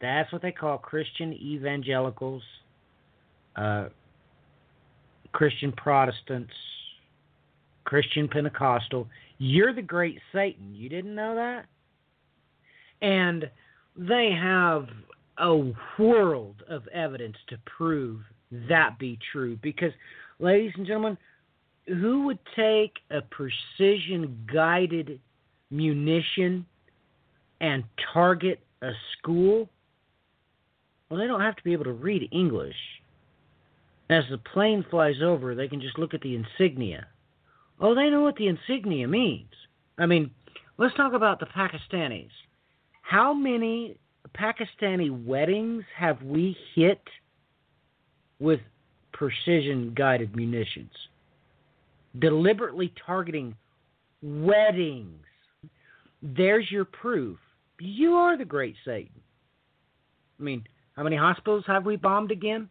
That's 0.00 0.32
what 0.32 0.42
they 0.42 0.52
call 0.52 0.78
Christian 0.78 1.32
evangelicals, 1.32 2.42
uh, 3.56 3.86
Christian 5.32 5.72
Protestants, 5.72 6.52
Christian 7.84 8.28
Pentecostal. 8.28 9.08
You're 9.38 9.74
the 9.74 9.82
great 9.82 10.18
Satan. 10.32 10.74
You 10.74 10.88
didn't 10.88 11.14
know 11.14 11.34
that? 11.34 11.66
And 13.00 13.50
they 13.96 14.30
have 14.38 14.88
a 15.38 15.72
world 15.98 16.62
of 16.68 16.86
evidence 16.88 17.36
to 17.48 17.58
prove 17.64 18.20
that 18.68 18.98
be 18.98 19.18
true. 19.32 19.58
Because, 19.62 19.92
ladies 20.38 20.72
and 20.76 20.86
gentlemen, 20.86 21.18
who 21.86 22.24
would 22.24 22.38
take 22.56 22.92
a 23.10 23.20
precision 23.20 24.46
guided 24.52 25.20
munition 25.70 26.66
and 27.60 27.84
target 28.12 28.60
a 28.82 28.92
school? 29.18 29.68
Well, 31.08 31.20
they 31.20 31.26
don't 31.26 31.40
have 31.40 31.56
to 31.56 31.64
be 31.64 31.72
able 31.72 31.84
to 31.84 31.92
read 31.92 32.28
English. 32.32 32.76
As 34.10 34.24
the 34.30 34.38
plane 34.38 34.84
flies 34.90 35.16
over, 35.22 35.54
they 35.54 35.68
can 35.68 35.80
just 35.80 35.98
look 35.98 36.14
at 36.14 36.20
the 36.20 36.34
insignia. 36.34 37.06
Oh, 37.80 37.94
they 37.94 38.10
know 38.10 38.22
what 38.22 38.36
the 38.36 38.48
insignia 38.48 39.08
means. 39.08 39.50
I 39.98 40.06
mean, 40.06 40.30
let's 40.78 40.94
talk 40.94 41.12
about 41.12 41.40
the 41.40 41.46
Pakistanis. 41.46 42.30
How 43.02 43.32
many 43.32 43.96
Pakistani 44.36 45.24
weddings 45.24 45.84
have 45.96 46.22
we 46.22 46.56
hit 46.74 47.02
with 48.38 48.60
precision 49.12 49.94
guided 49.96 50.34
munitions? 50.36 50.92
Deliberately 52.18 52.92
targeting 53.06 53.56
weddings. 54.22 55.24
There's 56.22 56.70
your 56.70 56.84
proof. 56.84 57.38
You 57.80 58.14
are 58.14 58.38
the 58.38 58.44
great 58.44 58.76
Satan. 58.84 59.20
I 60.38 60.42
mean, 60.42 60.64
how 60.96 61.02
many 61.02 61.16
hospitals 61.16 61.64
have 61.66 61.84
we 61.84 61.96
bombed 61.96 62.30
again? 62.30 62.68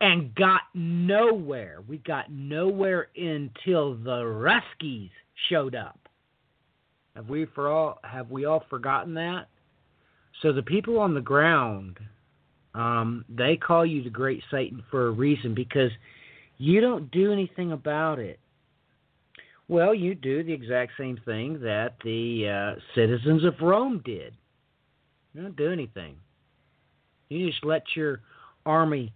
And 0.00 0.34
got 0.34 0.62
nowhere. 0.74 1.82
We 1.86 1.98
got 1.98 2.30
nowhere 2.30 3.08
until 3.16 3.94
the 3.94 4.22
Ruskies 4.22 5.10
showed 5.48 5.74
up. 5.74 5.98
Have 7.14 7.28
we 7.28 7.46
for 7.54 7.68
all 7.68 7.98
have 8.02 8.30
we 8.30 8.44
all 8.44 8.64
forgotten 8.70 9.14
that? 9.14 9.48
So 10.42 10.52
the 10.52 10.62
people 10.62 10.98
on 10.98 11.12
the 11.12 11.20
ground, 11.20 11.98
um, 12.74 13.24
they 13.28 13.56
call 13.56 13.84
you 13.84 14.02
the 14.02 14.10
Great 14.10 14.42
Satan 14.50 14.82
for 14.90 15.08
a 15.08 15.10
reason 15.10 15.54
because 15.54 15.90
you 16.58 16.80
don't 16.80 17.10
do 17.10 17.32
anything 17.32 17.72
about 17.72 18.18
it. 18.18 18.38
Well, 19.68 19.94
you 19.94 20.14
do 20.14 20.42
the 20.42 20.52
exact 20.52 20.92
same 20.98 21.18
thing 21.24 21.60
that 21.60 21.94
the 22.04 22.74
uh, 22.76 22.80
citizens 22.94 23.44
of 23.44 23.54
Rome 23.60 24.02
did. 24.04 24.34
You 25.32 25.42
don't 25.42 25.56
do 25.56 25.70
anything. 25.70 26.16
You 27.28 27.48
just 27.48 27.64
let 27.64 27.82
your 27.94 28.20
army 28.66 29.12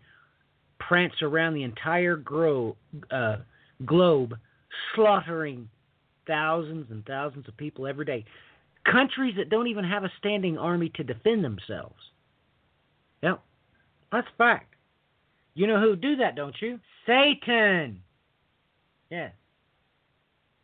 prance 0.78 1.14
around 1.22 1.54
the 1.54 1.64
entire 1.64 2.16
gro- 2.16 2.76
uh, 3.10 3.38
globe, 3.84 4.36
slaughtering 4.94 5.68
thousands 6.26 6.86
and 6.90 7.04
thousands 7.04 7.48
of 7.48 7.56
people 7.56 7.86
every 7.86 8.04
day. 8.04 8.24
Countries 8.90 9.34
that 9.36 9.50
don't 9.50 9.66
even 9.66 9.84
have 9.84 10.04
a 10.04 10.12
standing 10.18 10.56
army 10.56 10.90
to 10.94 11.02
defend 11.02 11.44
themselves. 11.44 11.96
Yep, 13.24 13.42
that's 14.12 14.26
fact. 14.36 14.74
You 15.54 15.66
know 15.66 15.80
who 15.80 15.96
do 15.96 16.16
that, 16.16 16.36
don't 16.36 16.54
you? 16.60 16.78
Satan. 17.06 18.00
Yeah. 19.10 19.30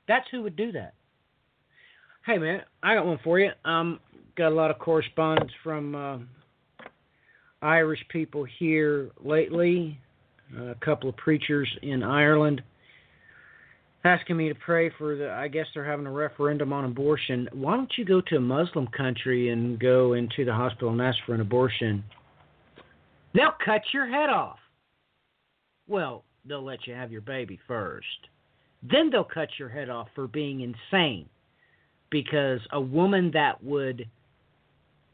That's 0.06 0.26
who 0.30 0.42
would 0.42 0.56
do 0.56 0.70
that. 0.72 0.92
Hey 2.26 2.36
man, 2.36 2.60
I 2.82 2.94
got 2.94 3.06
one 3.06 3.18
for 3.24 3.38
you. 3.38 3.50
Um, 3.64 3.98
got 4.36 4.52
a 4.52 4.54
lot 4.54 4.70
of 4.70 4.78
correspondence 4.78 5.52
from 5.64 5.94
uh, 5.94 6.18
Irish 7.62 8.00
people 8.10 8.44
here 8.58 9.10
lately. 9.24 9.98
Uh, 10.54 10.64
a 10.64 10.74
couple 10.84 11.08
of 11.08 11.16
preachers 11.16 11.68
in 11.82 12.02
Ireland 12.02 12.60
asking 14.04 14.36
me 14.36 14.48
to 14.48 14.54
pray 14.54 14.90
for 14.98 15.16
the 15.16 15.30
I 15.30 15.48
guess 15.48 15.66
they're 15.72 15.84
having 15.84 16.06
a 16.06 16.12
referendum 16.12 16.74
on 16.74 16.84
abortion. 16.84 17.48
Why 17.52 17.76
don't 17.76 17.92
you 17.96 18.04
go 18.04 18.20
to 18.20 18.36
a 18.36 18.40
Muslim 18.40 18.86
country 18.88 19.48
and 19.48 19.78
go 19.78 20.12
into 20.12 20.44
the 20.44 20.52
hospital 20.52 20.90
and 20.90 21.00
ask 21.00 21.16
for 21.24 21.34
an 21.34 21.40
abortion? 21.40 22.04
They'll 23.34 23.54
cut 23.64 23.82
your 23.92 24.06
head 24.08 24.28
off. 24.28 24.58
Well, 25.86 26.24
they'll 26.44 26.64
let 26.64 26.86
you 26.86 26.94
have 26.94 27.12
your 27.12 27.20
baby 27.20 27.58
first. 27.66 28.06
Then 28.82 29.10
they'll 29.10 29.24
cut 29.24 29.48
your 29.58 29.68
head 29.68 29.90
off 29.90 30.08
for 30.14 30.26
being 30.26 30.60
insane. 30.60 31.28
Because 32.10 32.60
a 32.72 32.80
woman 32.80 33.30
that 33.34 33.62
would 33.62 34.08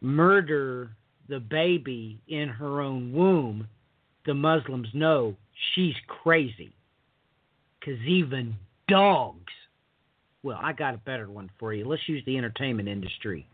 murder 0.01 0.90
the 1.28 1.40
baby 1.40 2.20
in 2.28 2.48
her 2.48 2.80
own 2.80 3.12
womb, 3.12 3.66
the 4.24 4.34
Muslims 4.34 4.88
know 4.94 5.34
she's 5.74 5.94
crazy. 6.06 6.74
Because 7.78 8.01
even 8.01 8.55
dogs. 8.88 9.52
Well, 10.43 10.59
I 10.62 10.72
got 10.72 10.94
a 10.94 10.98
better 10.98 11.28
one 11.28 11.51
for 11.59 11.74
you. 11.74 11.86
Let's 11.86 12.09
use 12.09 12.22
the 12.24 12.38
entertainment 12.38 12.88
industry. 12.88 13.47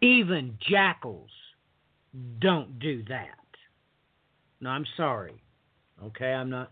Even 0.00 0.56
jackals 0.70 1.30
don't 2.40 2.78
do 2.78 3.02
that. 3.08 3.36
No, 4.60 4.70
I'm 4.70 4.86
sorry. 4.96 5.34
Okay, 6.02 6.32
I'm 6.32 6.50
not 6.50 6.70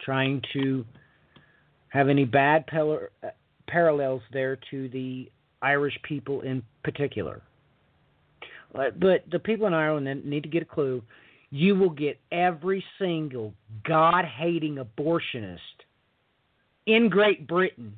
trying 0.00 0.42
to 0.52 0.84
have 1.88 2.08
any 2.08 2.24
bad 2.24 2.66
par- 2.66 3.10
parallels 3.66 4.22
there 4.32 4.58
to 4.70 4.88
the 4.90 5.30
Irish 5.62 5.98
people 6.02 6.42
in 6.42 6.62
particular. 6.84 7.42
But, 8.72 9.00
but 9.00 9.24
the 9.30 9.38
people 9.38 9.66
in 9.66 9.74
Ireland 9.74 10.24
need 10.24 10.42
to 10.42 10.48
get 10.48 10.62
a 10.62 10.66
clue. 10.66 11.02
You 11.50 11.74
will 11.74 11.90
get 11.90 12.20
every 12.30 12.84
single 12.98 13.54
God 13.84 14.24
hating 14.24 14.76
abortionist 14.76 15.58
in 16.86 17.08
Great 17.08 17.46
Britain 17.46 17.94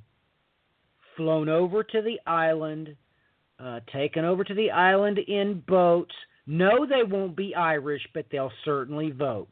flown 1.17 1.49
over 1.49 1.83
to 1.83 2.03
the 2.03 2.19
island, 2.27 2.95
uh, 3.59 3.81
taken 3.93 4.25
over 4.25 4.45
to 4.45 4.55
the 4.55 4.71
island 4.71 5.19
in 5.19 5.63
boats. 5.67 6.15
No, 6.47 6.87
they 6.87 7.03
won't 7.03 7.37
be 7.37 7.55
Irish, 7.55 8.07
but 8.15 8.27
they'll 8.31 8.53
certainly 8.65 9.11
vote. 9.11 9.49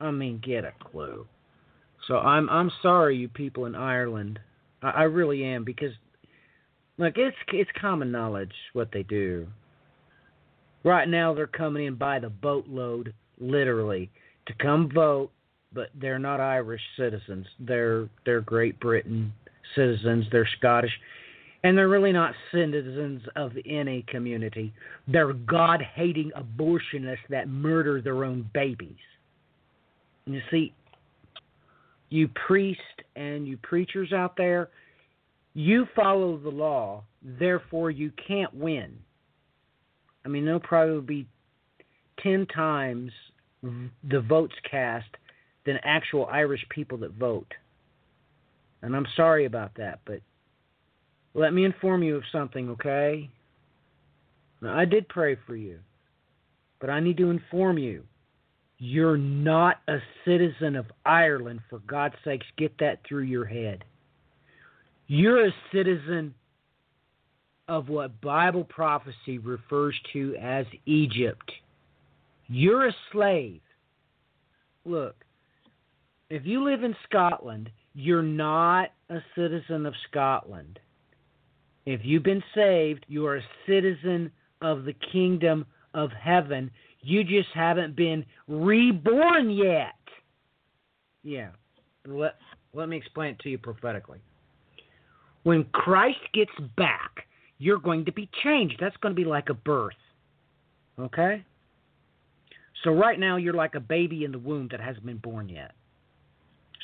I 0.00 0.10
mean, 0.10 0.40
get 0.44 0.64
a 0.64 0.72
clue. 0.90 1.26
So 2.06 2.18
I'm 2.18 2.48
I'm 2.50 2.70
sorry, 2.82 3.16
you 3.16 3.28
people 3.28 3.66
in 3.66 3.74
Ireland. 3.74 4.38
I, 4.82 4.90
I 4.90 5.02
really 5.04 5.44
am 5.44 5.64
because 5.64 5.92
look, 6.98 7.14
it's 7.16 7.36
it's 7.52 7.70
common 7.80 8.12
knowledge 8.12 8.52
what 8.72 8.90
they 8.92 9.02
do. 9.02 9.46
Right 10.84 11.08
now, 11.08 11.34
they're 11.34 11.48
coming 11.48 11.86
in 11.86 11.96
by 11.96 12.20
the 12.20 12.28
boatload, 12.28 13.12
literally, 13.40 14.08
to 14.46 14.54
come 14.54 14.88
vote, 14.94 15.32
but 15.72 15.88
they're 16.00 16.18
not 16.18 16.40
Irish 16.40 16.82
citizens. 16.96 17.46
They're 17.58 18.08
they're 18.24 18.40
Great 18.40 18.78
Britain 18.78 19.32
citizens. 19.74 20.26
They're 20.30 20.48
Scottish, 20.58 20.92
and 21.66 21.76
they're 21.76 21.88
really 21.88 22.12
not 22.12 22.32
citizens 22.52 23.22
of 23.34 23.50
any 23.66 24.04
community. 24.06 24.72
They're 25.08 25.32
God-hating 25.32 26.30
abortionists 26.36 27.26
that 27.28 27.48
murder 27.48 28.00
their 28.00 28.24
own 28.24 28.48
babies. 28.54 28.94
You 30.26 30.40
see, 30.48 30.72
you 32.08 32.28
priests 32.46 32.82
and 33.16 33.48
you 33.48 33.56
preachers 33.56 34.12
out 34.12 34.36
there, 34.36 34.68
you 35.54 35.88
follow 35.96 36.36
the 36.36 36.50
law, 36.50 37.02
therefore 37.20 37.90
you 37.90 38.12
can't 38.28 38.54
win. 38.54 38.96
I 40.24 40.28
mean, 40.28 40.44
there'll 40.44 40.60
probably 40.60 41.00
be 41.00 41.26
10 42.22 42.46
times 42.46 43.10
the 44.08 44.20
votes 44.20 44.54
cast 44.70 45.08
than 45.64 45.78
actual 45.82 46.28
Irish 46.30 46.64
people 46.68 46.98
that 46.98 47.14
vote. 47.14 47.52
And 48.82 48.94
I'm 48.94 49.06
sorry 49.16 49.46
about 49.46 49.72
that, 49.78 49.98
but 50.04 50.20
let 51.36 51.52
me 51.52 51.64
inform 51.64 52.02
you 52.02 52.16
of 52.16 52.22
something, 52.32 52.70
okay? 52.70 53.28
Now, 54.62 54.76
I 54.76 54.86
did 54.86 55.06
pray 55.08 55.36
for 55.46 55.54
you, 55.54 55.78
but 56.80 56.88
I 56.88 56.98
need 56.98 57.18
to 57.18 57.30
inform 57.30 57.76
you. 57.76 58.04
You're 58.78 59.18
not 59.18 59.76
a 59.86 59.98
citizen 60.24 60.76
of 60.76 60.86
Ireland, 61.04 61.60
for 61.68 61.80
God's 61.80 62.14
sakes, 62.24 62.46
get 62.56 62.72
that 62.80 63.00
through 63.06 63.24
your 63.24 63.44
head. 63.44 63.84
You're 65.08 65.46
a 65.46 65.54
citizen 65.72 66.34
of 67.68 67.90
what 67.90 68.20
Bible 68.22 68.64
prophecy 68.64 69.38
refers 69.38 69.94
to 70.14 70.36
as 70.36 70.64
Egypt. 70.86 71.52
You're 72.48 72.88
a 72.88 72.96
slave. 73.12 73.60
Look, 74.86 75.16
if 76.30 76.46
you 76.46 76.64
live 76.64 76.82
in 76.82 76.96
Scotland, 77.08 77.70
you're 77.94 78.22
not 78.22 78.90
a 79.10 79.18
citizen 79.34 79.84
of 79.84 79.94
Scotland. 80.08 80.78
If 81.86 82.00
you've 82.02 82.24
been 82.24 82.42
saved, 82.54 83.06
you 83.08 83.26
are 83.26 83.36
a 83.36 83.42
citizen 83.66 84.30
of 84.60 84.84
the 84.84 84.94
kingdom 85.12 85.64
of 85.94 86.10
heaven. 86.10 86.70
You 87.00 87.22
just 87.22 87.48
haven't 87.54 87.94
been 87.94 88.24
reborn 88.48 89.50
yet. 89.50 89.94
Yeah. 91.22 91.50
Let, 92.06 92.34
let 92.74 92.88
me 92.88 92.96
explain 92.96 93.34
it 93.34 93.38
to 93.40 93.48
you 93.48 93.58
prophetically. 93.58 94.18
When 95.44 95.64
Christ 95.72 96.18
gets 96.34 96.50
back, 96.76 97.26
you're 97.58 97.78
going 97.78 98.04
to 98.04 98.12
be 98.12 98.28
changed. 98.42 98.76
That's 98.80 98.96
going 98.98 99.14
to 99.14 99.20
be 99.20 99.24
like 99.24 99.48
a 99.48 99.54
birth. 99.54 99.94
Okay? 100.98 101.44
So 102.82 102.90
right 102.90 103.18
now 103.18 103.36
you're 103.36 103.54
like 103.54 103.76
a 103.76 103.80
baby 103.80 104.24
in 104.24 104.32
the 104.32 104.38
womb 104.38 104.68
that 104.72 104.80
hasn't 104.80 105.06
been 105.06 105.18
born 105.18 105.48
yet. 105.48 105.72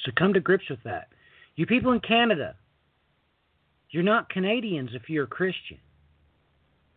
So 0.05 0.13
come 0.17 0.33
to 0.33 0.41
grips 0.41 0.69
with 0.71 0.83
that. 0.85 1.09
You 1.57 1.67
people 1.67 1.93
in 1.93 2.01
Canada, 2.01 2.55
you're 3.93 4.03
not 4.03 4.29
Canadians 4.31 4.91
if 4.95 5.09
you're 5.09 5.25
a 5.25 5.29
Christian. 5.29 5.79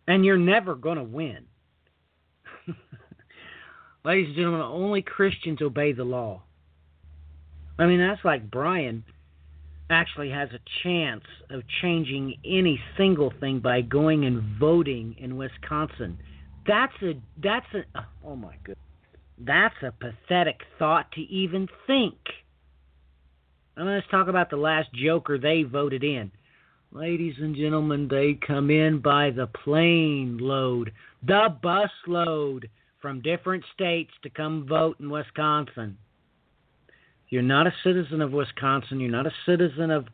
And 0.08 0.26
you're 0.26 0.38
never 0.38 0.76
going 0.76 0.98
to 0.98 1.04
win. 1.04 1.46
Ladies 4.06 4.28
and 4.28 4.36
gentlemen, 4.36 4.62
only 4.62 5.02
Christians 5.02 5.62
obey 5.62 5.92
the 5.92 6.04
law. 6.04 6.42
I 7.78 7.86
mean, 7.86 8.00
that's 8.00 8.24
like 8.24 8.50
Brian 8.50 9.04
actually 9.90 10.30
has 10.30 10.50
a 10.52 10.60
chance 10.84 11.24
of 11.50 11.62
changing 11.82 12.36
any 12.46 12.80
single 12.98 13.32
thing 13.40 13.60
by 13.60 13.82
going 13.82 14.26
and 14.26 14.58
voting 14.60 15.16
in 15.20 15.38
Wisconsin. 15.38 16.18
That's 16.66 16.94
a 17.04 17.14
that's 17.44 17.68
a 17.74 17.84
oh 18.26 18.36
my 18.36 18.56
goodness. 18.64 18.80
That's 19.38 19.76
a 19.84 19.92
pathetic 19.92 20.62
thought 20.80 21.12
to 21.12 21.22
even 21.22 21.68
think. 21.86 22.16
And 23.76 23.88
let's 23.88 24.08
talk 24.10 24.30
about 24.30 24.50
the 24.50 24.58
last 24.58 24.88
joker 24.94 25.38
they 25.38 25.64
voted 25.64 26.04
in. 26.04 26.32
Ladies 26.96 27.36
and 27.42 27.58
gentlemen, 27.58 28.08
they 28.08 28.36
come 28.48 28.70
in 28.70 29.00
by 29.00 29.30
the 29.30 29.48
plane 29.48 30.38
load, 30.38 30.94
the 31.28 31.54
bus 31.62 31.90
load 32.08 32.70
from 33.02 33.22
different 33.22 33.66
states 33.74 34.12
to 34.24 34.30
come 34.30 34.66
vote 34.66 34.96
in 35.02 35.10
Wisconsin. 35.10 35.98
You're 37.28 37.42
not 37.42 37.68
a 37.68 37.74
citizen 37.84 38.22
of 38.22 38.32
Wisconsin. 38.32 39.02
You're 39.02 39.12
not 39.12 39.28
a 39.28 39.34
citizen 39.46 39.92
of 39.92 40.08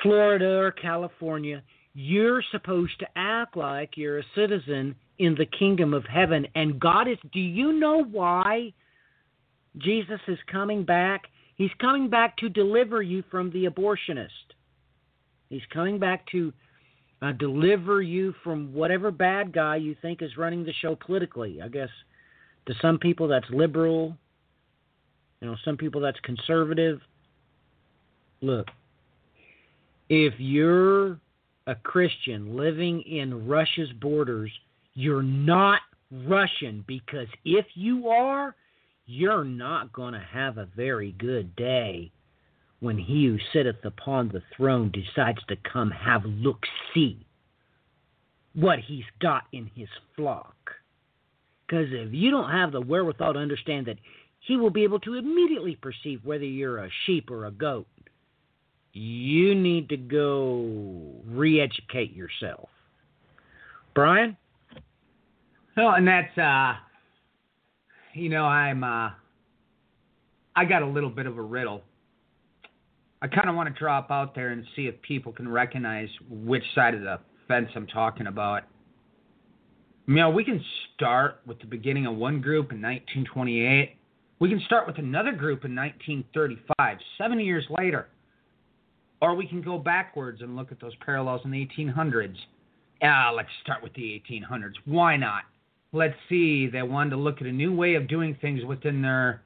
Florida 0.00 0.58
or 0.58 0.70
California. 0.70 1.64
You're 1.92 2.44
supposed 2.52 3.00
to 3.00 3.08
act 3.16 3.56
like 3.56 3.96
you're 3.96 4.20
a 4.20 4.34
citizen 4.36 4.94
in 5.18 5.34
the 5.34 5.46
kingdom 5.46 5.92
of 5.92 6.04
heaven. 6.04 6.46
And 6.54 6.78
God 6.78 7.08
is, 7.08 7.18
do 7.32 7.40
you 7.40 7.72
know 7.80 8.04
why 8.04 8.72
Jesus 9.76 10.20
is 10.28 10.38
coming 10.46 10.84
back? 10.84 11.22
He's 11.56 11.74
coming 11.80 12.08
back 12.08 12.36
to 12.36 12.48
deliver 12.48 13.02
you 13.02 13.24
from 13.28 13.50
the 13.50 13.64
abortionist. 13.64 14.51
He's 15.52 15.60
coming 15.70 15.98
back 15.98 16.24
to 16.32 16.50
uh, 17.20 17.32
deliver 17.32 18.00
you 18.00 18.34
from 18.42 18.72
whatever 18.72 19.10
bad 19.10 19.52
guy 19.52 19.76
you 19.76 19.94
think 20.00 20.22
is 20.22 20.38
running 20.38 20.64
the 20.64 20.72
show 20.80 20.96
politically. 20.96 21.60
I 21.62 21.68
guess 21.68 21.90
to 22.66 22.74
some 22.80 22.98
people 22.98 23.28
that's 23.28 23.44
liberal, 23.50 24.16
you 25.42 25.48
know, 25.48 25.56
some 25.62 25.76
people 25.76 26.00
that's 26.00 26.18
conservative. 26.20 27.00
Look, 28.40 28.68
if 30.08 30.32
you're 30.38 31.20
a 31.66 31.74
Christian 31.82 32.56
living 32.56 33.02
in 33.02 33.46
Russia's 33.46 33.92
borders, 34.00 34.50
you're 34.94 35.22
not 35.22 35.80
Russian 36.26 36.82
because 36.86 37.28
if 37.44 37.66
you 37.74 38.08
are, 38.08 38.56
you're 39.04 39.44
not 39.44 39.92
going 39.92 40.14
to 40.14 40.26
have 40.32 40.56
a 40.56 40.68
very 40.74 41.12
good 41.18 41.54
day 41.56 42.10
when 42.82 42.98
he 42.98 43.26
who 43.26 43.38
sitteth 43.52 43.84
upon 43.84 44.28
the 44.28 44.42
throne 44.56 44.90
decides 44.90 45.38
to 45.46 45.54
come 45.72 45.92
have 45.92 46.24
look 46.24 46.58
see 46.92 47.24
what 48.54 48.80
he's 48.80 49.04
got 49.20 49.44
in 49.52 49.70
his 49.76 49.88
flock. 50.16 50.56
Because 51.64 51.86
if 51.92 52.12
you 52.12 52.32
don't 52.32 52.50
have 52.50 52.72
the 52.72 52.80
wherewithal 52.80 53.34
to 53.34 53.38
understand 53.38 53.86
that 53.86 53.98
he 54.40 54.56
will 54.56 54.70
be 54.70 54.82
able 54.82 54.98
to 54.98 55.14
immediately 55.14 55.76
perceive 55.76 56.24
whether 56.24 56.44
you're 56.44 56.84
a 56.84 56.90
sheep 57.06 57.30
or 57.30 57.46
a 57.46 57.52
goat, 57.52 57.86
you 58.92 59.54
need 59.54 59.88
to 59.88 59.96
go 59.96 60.68
re 61.28 61.60
educate 61.60 62.12
yourself. 62.12 62.68
Brian? 63.94 64.36
Well, 65.76 65.94
and 65.94 66.08
that's 66.08 66.36
uh 66.36 66.74
you 68.12 68.28
know, 68.28 68.44
I'm 68.44 68.82
uh 68.82 69.10
I 70.56 70.64
got 70.64 70.82
a 70.82 70.86
little 70.86 71.10
bit 71.10 71.26
of 71.26 71.38
a 71.38 71.42
riddle. 71.42 71.82
I 73.22 73.28
kind 73.28 73.48
of 73.48 73.54
want 73.54 73.72
to 73.72 73.78
drop 73.78 74.10
out 74.10 74.34
there 74.34 74.50
and 74.50 74.64
see 74.76 74.86
if 74.86 75.00
people 75.00 75.32
can 75.32 75.48
recognize 75.48 76.08
which 76.28 76.64
side 76.74 76.94
of 76.94 77.00
the 77.00 77.20
fence 77.48 77.68
I'm 77.74 77.86
talking 77.86 78.26
about. 78.26 78.64
You 80.06 80.16
know, 80.16 80.30
we 80.30 80.44
can 80.44 80.62
start 80.94 81.40
with 81.46 81.58
the 81.60 81.66
beginning 81.66 82.06
of 82.06 82.16
one 82.16 82.40
group 82.40 82.72
in 82.72 82.82
1928. 82.82 83.96
We 84.40 84.48
can 84.48 84.60
start 84.66 84.86
with 84.86 84.98
another 84.98 85.32
group 85.32 85.64
in 85.64 85.74
1935, 85.74 86.98
70 87.16 87.44
years 87.44 87.64
later. 87.70 88.08
Or 89.20 89.36
we 89.36 89.46
can 89.46 89.62
go 89.62 89.78
backwards 89.78 90.42
and 90.42 90.56
look 90.56 90.72
at 90.72 90.80
those 90.80 90.96
parallels 91.06 91.42
in 91.44 91.52
the 91.52 91.64
1800s. 91.78 92.34
Ah, 93.04 93.32
let's 93.34 93.48
start 93.62 93.82
with 93.82 93.94
the 93.94 94.20
1800s. 94.28 94.74
Why 94.84 95.16
not? 95.16 95.44
let's 95.92 96.16
see, 96.28 96.66
they 96.68 96.82
wanted 96.82 97.10
to 97.10 97.16
look 97.16 97.40
at 97.40 97.46
a 97.46 97.52
new 97.52 97.74
way 97.74 97.94
of 97.94 98.08
doing 98.08 98.36
things 98.40 98.64
within 98.64 99.02
their 99.02 99.42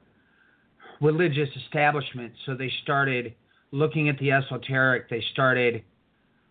religious 1.01 1.49
establishment. 1.65 2.33
So 2.45 2.55
they 2.55 2.71
started 2.83 3.35
looking 3.71 4.09
at 4.09 4.17
the 4.19 4.31
esoteric. 4.31 5.09
They 5.09 5.23
started 5.33 5.83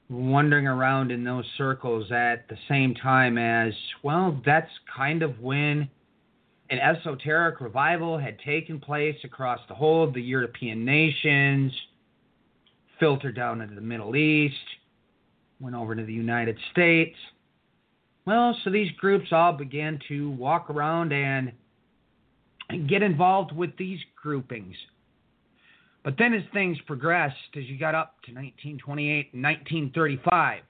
wandering 0.09 0.67
around 0.67 1.11
in 1.11 1.25
those 1.25 1.45
circles 1.59 2.13
at 2.13 2.49
the 2.49 2.57
same 2.69 2.95
time 2.95 3.39
as, 3.39 3.73
well, 4.03 4.41
that's 4.45 4.71
kind 4.95 5.23
of 5.23 5.41
when 5.41 5.89
an 6.71 6.79
esoteric 6.79 7.61
revival 7.61 8.19
had 8.19 8.39
taken 8.41 8.79
place 8.79 9.17
across 9.25 9.61
the 9.69 9.75
whole 9.75 10.05
of 10.05 10.15
the 10.15 10.23
European 10.23 10.85
nations, 10.85 11.73
filtered 13.01 13.37
down 13.37 13.61
into 13.61 13.75
the 13.75 13.81
Middle 13.81 14.17
East, 14.17 14.55
went 15.61 15.75
over 15.75 15.95
to 15.95 16.05
the 16.05 16.13
United 16.13 16.57
States 16.73 17.17
well, 18.27 18.57
so 18.65 18.71
these 18.71 18.91
groups 18.99 19.29
all 19.31 19.53
began 19.53 20.01
to 20.09 20.31
walk 20.33 20.69
around 20.69 21.13
and 21.13 21.53
get 22.89 23.03
involved 23.03 23.53
with 23.53 23.71
these 23.79 24.01
groupings. 24.21 24.75
But 26.07 26.15
then 26.17 26.33
as 26.33 26.43
things 26.55 26.79
progressed, 26.87 27.37
as 27.55 27.65
you 27.65 27.79
got 27.79 27.95
up 27.95 28.15
to 28.25 28.33
1928 28.33 29.35
and 29.35 29.43
1935, 29.43 30.63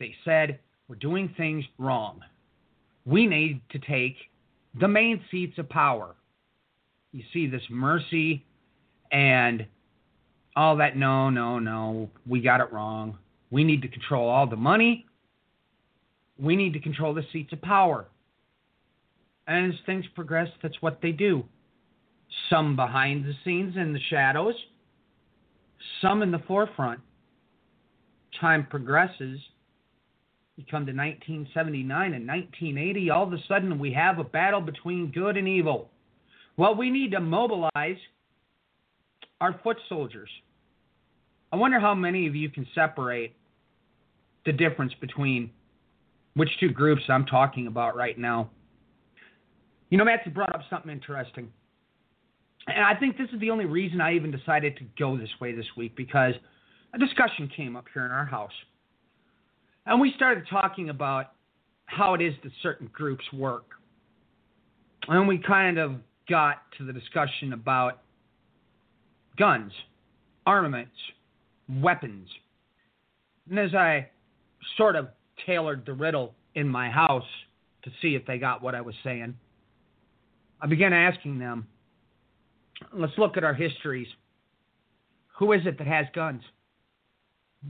they 0.00 0.14
said, 0.24 0.58
we're 0.88 0.96
doing 0.96 1.34
things 1.36 1.64
wrong. 1.78 2.20
We 3.04 3.26
need 3.26 3.60
to 3.72 3.78
take 3.78 4.16
the 4.80 4.88
main 4.88 5.20
seats 5.30 5.58
of 5.58 5.68
power. 5.68 6.14
You 7.12 7.22
see 7.34 7.46
this 7.46 7.62
mercy 7.68 8.42
and 9.12 9.66
all 10.56 10.76
that, 10.76 10.96
no, 10.96 11.28
no, 11.28 11.58
no, 11.58 12.08
we 12.26 12.40
got 12.40 12.62
it 12.62 12.72
wrong. 12.72 13.18
We 13.50 13.62
need 13.62 13.82
to 13.82 13.88
control 13.88 14.30
all 14.30 14.46
the 14.46 14.56
money 14.56 15.06
we 16.38 16.56
need 16.56 16.72
to 16.74 16.80
control 16.80 17.14
the 17.14 17.24
seats 17.32 17.52
of 17.52 17.62
power. 17.62 18.06
And 19.46 19.72
as 19.72 19.78
things 19.86 20.04
progress, 20.14 20.48
that's 20.62 20.80
what 20.80 20.98
they 21.02 21.12
do. 21.12 21.44
Some 22.50 22.76
behind 22.76 23.24
the 23.24 23.34
scenes 23.44 23.76
in 23.76 23.92
the 23.92 24.00
shadows, 24.10 24.54
some 26.00 26.22
in 26.22 26.30
the 26.30 26.42
forefront. 26.46 27.00
Time 28.40 28.66
progresses. 28.68 29.40
You 30.56 30.64
come 30.70 30.86
to 30.86 30.92
1979 30.92 32.14
and 32.14 32.26
1980, 32.26 33.10
all 33.10 33.24
of 33.24 33.32
a 33.32 33.38
sudden 33.46 33.78
we 33.78 33.92
have 33.92 34.18
a 34.18 34.24
battle 34.24 34.60
between 34.60 35.10
good 35.12 35.36
and 35.36 35.46
evil. 35.46 35.90
Well, 36.56 36.74
we 36.74 36.90
need 36.90 37.10
to 37.12 37.20
mobilize 37.20 37.98
our 39.40 39.60
foot 39.62 39.76
soldiers. 39.88 40.30
I 41.52 41.56
wonder 41.56 41.78
how 41.78 41.94
many 41.94 42.26
of 42.26 42.34
you 42.34 42.48
can 42.48 42.66
separate 42.74 43.34
the 44.46 44.52
difference 44.52 44.92
between 45.00 45.50
which 46.34 46.50
two 46.60 46.70
groups 46.70 47.02
I'm 47.08 47.26
talking 47.26 47.66
about 47.66 47.96
right 47.96 48.18
now. 48.18 48.50
You 49.90 49.98
know, 49.98 50.04
Matthew 50.04 50.32
brought 50.32 50.54
up 50.54 50.62
something 50.70 50.90
interesting. 50.90 51.50
And 52.66 52.84
I 52.84 52.94
think 52.94 53.16
this 53.16 53.28
is 53.32 53.40
the 53.40 53.50
only 53.50 53.64
reason 53.64 54.00
I 54.00 54.14
even 54.14 54.30
decided 54.30 54.76
to 54.78 54.84
go 54.98 55.16
this 55.16 55.30
way 55.40 55.54
this 55.54 55.66
week 55.76 55.96
because 55.96 56.34
a 56.94 56.98
discussion 56.98 57.50
came 57.54 57.76
up 57.76 57.84
here 57.92 58.04
in 58.04 58.10
our 58.10 58.24
house. 58.24 58.52
And 59.86 60.00
we 60.00 60.12
started 60.16 60.44
talking 60.50 60.90
about 60.90 61.32
how 61.86 62.14
it 62.14 62.20
is 62.20 62.34
that 62.42 62.52
certain 62.62 62.90
groups 62.92 63.24
work. 63.32 63.66
And 65.08 65.28
we 65.28 65.38
kind 65.38 65.78
of 65.78 65.94
got 66.28 66.62
to 66.78 66.84
the 66.84 66.92
discussion 66.92 67.52
about 67.52 68.02
guns, 69.38 69.72
armaments, 70.44 70.96
weapons. 71.68 72.28
And 73.48 73.58
as 73.58 73.74
I 73.74 74.08
sort 74.76 74.96
of 74.96 75.08
tailored 75.44 75.86
the 75.86 75.92
riddle 75.92 76.34
in 76.56 76.68
my 76.68 76.90
house 76.90 77.22
to 77.84 77.90
see 78.02 78.16
if 78.16 78.26
they 78.26 78.38
got 78.38 78.62
what 78.62 78.74
I 78.74 78.80
was 78.80 78.94
saying, 79.04 79.36
I 80.60 80.66
began 80.66 80.92
asking 80.92 81.38
them, 81.38 81.68
let's 82.92 83.12
look 83.18 83.36
at 83.36 83.44
our 83.44 83.54
histories. 83.54 84.08
Who 85.38 85.52
is 85.52 85.62
it 85.66 85.78
that 85.78 85.86
has 85.86 86.06
guns? 86.14 86.42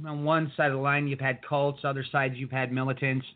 On 0.06 0.24
one 0.24 0.52
side 0.56 0.66
of 0.66 0.76
the 0.76 0.82
line, 0.82 1.06
you've 1.06 1.20
had 1.20 1.38
cults, 1.46 1.80
other 1.84 2.04
sides, 2.10 2.34
you've 2.36 2.50
had 2.50 2.72
militants. 2.72 3.26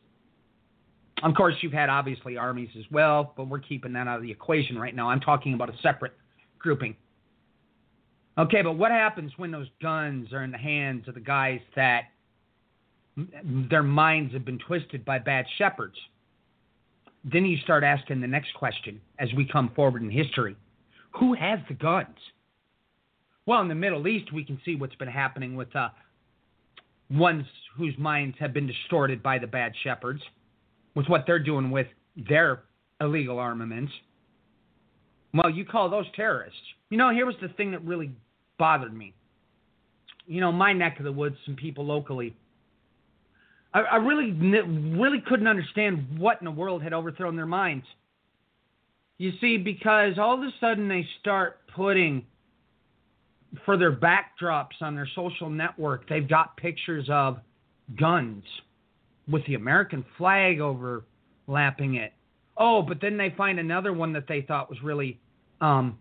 Of 1.23 1.35
course, 1.35 1.55
you've 1.61 1.73
had 1.73 1.89
obviously 1.89 2.37
armies 2.37 2.71
as 2.79 2.85
well, 2.91 3.35
but 3.37 3.49
we're 3.49 3.61
keeping 3.61 3.93
that 3.95 4.09
out 4.09 4.17
of 4.17 4.23
the 4.23 4.31
equation 4.31 4.79
right 4.79 4.95
now. 4.95 5.11
I'm 5.11 5.21
talking 5.21 5.55
about 5.55 5.69
a 5.69 5.77
separate 5.83 6.13
grouping. 6.59 6.97
Okay, 8.39 8.63
but 8.63 8.73
what 8.73 8.91
happens 8.91 9.33
when 9.37 9.51
those 9.51 9.69
guns 9.83 10.33
are 10.33 10.43
in 10.45 10.51
the 10.51 10.59
hands 10.59 11.09
of 11.09 11.15
the 11.15 11.21
guys 11.21 11.61
that 11.77 12.05
their 13.69 13.83
minds 13.83 14.33
have 14.33 14.45
been 14.45 14.59
twisted 14.59 15.05
by 15.05 15.19
bad 15.19 15.45
shepherds? 15.59 15.97
Then 17.25 17.45
you 17.45 17.59
start 17.59 17.85
asking 17.85 18.21
the 18.21 18.27
next 18.27 18.55
question 18.55 19.01
as 19.19 19.29
we 19.35 19.45
come 19.45 19.71
forward 19.75 20.03
in 20.03 20.11
history 20.11 20.57
who 21.13 21.35
has 21.35 21.59
the 21.69 21.75
guns? 21.75 22.17
Well, 23.47 23.61
in 23.61 23.69
the 23.69 23.75
Middle 23.75 24.07
East, 24.07 24.33
we 24.33 24.45
can 24.45 24.61
see 24.65 24.77
what's 24.77 24.95
been 24.95 25.09
happening 25.09 25.57
with 25.57 25.75
uh, 25.75 25.89
ones 27.11 27.45
whose 27.77 27.97
minds 27.99 28.37
have 28.39 28.53
been 28.53 28.67
distorted 28.67 29.23
by 29.23 29.39
the 29.39 29.47
bad 29.47 29.73
shepherds, 29.83 30.23
with 30.95 31.07
what 31.09 31.25
they're 31.27 31.43
doing 31.43 31.71
with 31.71 31.87
their 32.29 32.63
illegal 33.01 33.39
armaments. 33.39 33.93
Well, 35.33 35.51
you 35.51 35.65
call 35.65 35.89
those 35.89 36.07
terrorists. 36.15 36.61
You 36.91 36.99
know, 36.99 37.11
here 37.11 37.27
was 37.27 37.37
the 37.41 37.49
thing 37.49 37.71
that 37.73 37.85
really 37.85 38.11
bothered 38.59 38.97
me. 38.97 39.15
You 40.27 40.41
know, 40.41 40.53
my 40.53 40.73
neck 40.73 40.99
of 40.99 41.05
the 41.05 41.13
woods, 41.13 41.37
some 41.47 41.57
people 41.57 41.85
locally. 41.85 42.37
I, 43.73 43.81
I 43.81 43.97
really, 43.97 44.33
really 44.33 45.23
couldn't 45.27 45.47
understand 45.47 46.19
what 46.19 46.39
in 46.41 46.45
the 46.45 46.51
world 46.51 46.83
had 46.83 46.93
overthrown 46.93 47.37
their 47.37 47.47
minds. 47.47 47.87
You 49.21 49.33
see, 49.39 49.59
because 49.59 50.15
all 50.19 50.33
of 50.33 50.41
a 50.41 50.51
sudden 50.61 50.89
they 50.89 51.07
start 51.21 51.59
putting 51.77 52.25
for 53.67 53.77
their 53.77 53.95
backdrops 53.95 54.81
on 54.81 54.95
their 54.95 55.09
social 55.15 55.51
network, 55.51 56.09
they've 56.09 56.27
got 56.27 56.57
pictures 56.57 57.07
of 57.11 57.37
guns 57.99 58.43
with 59.29 59.45
the 59.45 59.57
American 59.57 60.07
flag 60.17 60.61
overlapping 60.61 61.97
it. 61.97 62.15
Oh, 62.57 62.81
but 62.81 63.03
then 63.03 63.19
they 63.19 63.35
find 63.37 63.59
another 63.59 63.93
one 63.93 64.15
that 64.15 64.25
they 64.27 64.41
thought 64.41 64.71
was 64.71 64.79
really 64.83 65.21
um, 65.61 65.99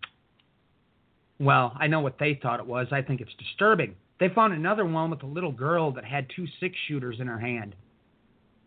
well, 1.42 1.76
I 1.78 1.88
know 1.88 2.00
what 2.00 2.20
they 2.20 2.40
thought 2.42 2.62
it 2.62 2.66
was. 2.66 2.88
I 2.94 3.02
think 3.02 3.20
it's 3.20 3.36
disturbing. 3.38 3.96
They 4.22 4.30
found 4.30 4.54
another 4.54 4.86
one 4.86 5.10
with 5.10 5.24
a 5.24 5.28
little 5.28 5.52
girl 5.52 5.92
that 5.92 6.06
had 6.06 6.28
two 6.34 6.46
six 6.62 6.74
shooters 6.88 7.18
in 7.20 7.28
her 7.28 7.40
hand. 7.40 7.76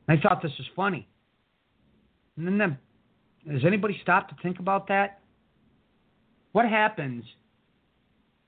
They 0.08 0.16
thought 0.22 0.42
this 0.42 0.52
was 0.58 0.68
funny. 0.76 1.08
And 2.36 2.46
then, 2.46 2.58
the, 2.58 2.76
has 3.50 3.64
anybody 3.64 3.98
stopped 4.02 4.30
to 4.30 4.42
think 4.42 4.58
about 4.58 4.88
that? 4.88 5.20
What 6.52 6.68
happens 6.68 7.24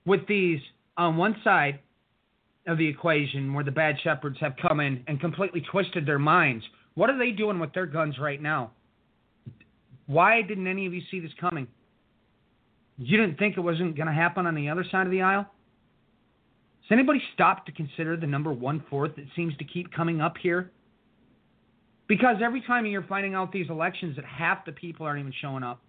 with 0.07 0.27
these 0.29 0.61
on 0.97 1.16
one 1.16 1.37
side 1.43 1.81
of 2.66 2.79
the 2.79 2.87
equation 2.87 3.53
where 3.55 3.65
the 3.65 3.71
bad 3.71 3.97
shepherds 4.03 4.39
have 4.41 4.55
come 4.61 4.81
in 4.81 5.03
and 5.07 5.21
completely 5.21 5.62
twisted 5.71 6.07
their 6.07 6.19
minds? 6.19 6.65
What 6.95 7.11
are 7.11 7.19
they 7.19 7.33
doing 7.33 7.59
with 7.59 7.73
their 7.73 7.87
guns 7.87 8.19
right 8.19 8.41
now? 8.41 8.73
Why 10.07 10.43
didn't 10.43 10.66
any 10.66 10.87
of 10.87 10.95
you 10.95 11.03
see 11.11 11.21
this 11.21 11.33
coming? 11.41 11.66
You 12.99 13.16
didn't 13.16 13.39
think 13.39 13.57
it 13.57 13.61
wasn't 13.61 13.97
going 13.97 14.07
to 14.07 14.12
happen 14.12 14.47
on 14.47 14.55
the 14.55 14.69
other 14.69 14.85
side 14.91 15.07
of 15.07 15.11
the 15.11 15.23
aisle? 15.23 15.47
Has 16.83 16.93
anybody 16.93 17.23
stopped 17.33 17.66
to 17.66 17.73
consider 17.73 18.16
the 18.16 18.27
number 18.27 18.53
one 18.53 18.85
fourth 18.91 19.16
that 19.16 19.25
seems 19.35 19.57
to 19.57 19.65
keep 19.65 19.93
coming 19.93 20.21
up 20.21 20.37
here? 20.41 20.71
Because 22.07 22.37
every 22.43 22.61
time 22.63 22.85
you're 22.87 23.05
finding 23.05 23.35
out 23.35 23.53
these 23.53 23.71
elections 23.71 24.17
that 24.17 24.25
half 24.25 24.65
the 24.67 24.73
people 24.73 25.07
aren't 25.07 25.21
even 25.21 25.33
showing 25.41 25.63
up. 25.63 25.81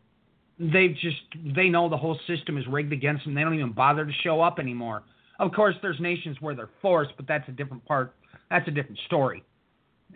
They've 0.58 0.96
just 0.96 1.18
they 1.54 1.68
know 1.68 1.90
the 1.90 1.98
whole 1.98 2.18
system 2.28 2.58
is 2.58 2.66
rigged 2.68 2.94
against 2.94 3.26
them. 3.26 3.34
They 3.34 3.42
don't 3.42 3.56
even 3.56 3.74
bother 3.74 4.06
to 4.06 4.14
show 4.24 4.42
up 4.42 4.58
anymore. 4.58 5.04
Of 5.38 5.52
course, 5.52 5.76
there's 5.82 6.00
nations 6.00 6.38
where 6.40 6.56
they're 6.56 6.70
forced, 6.82 7.12
but 7.18 7.28
that's 7.28 7.48
a 7.50 7.52
different 7.52 7.84
part. 7.84 8.14
That's 8.50 8.66
a 8.70 8.72
different 8.72 9.00
story. 9.06 9.44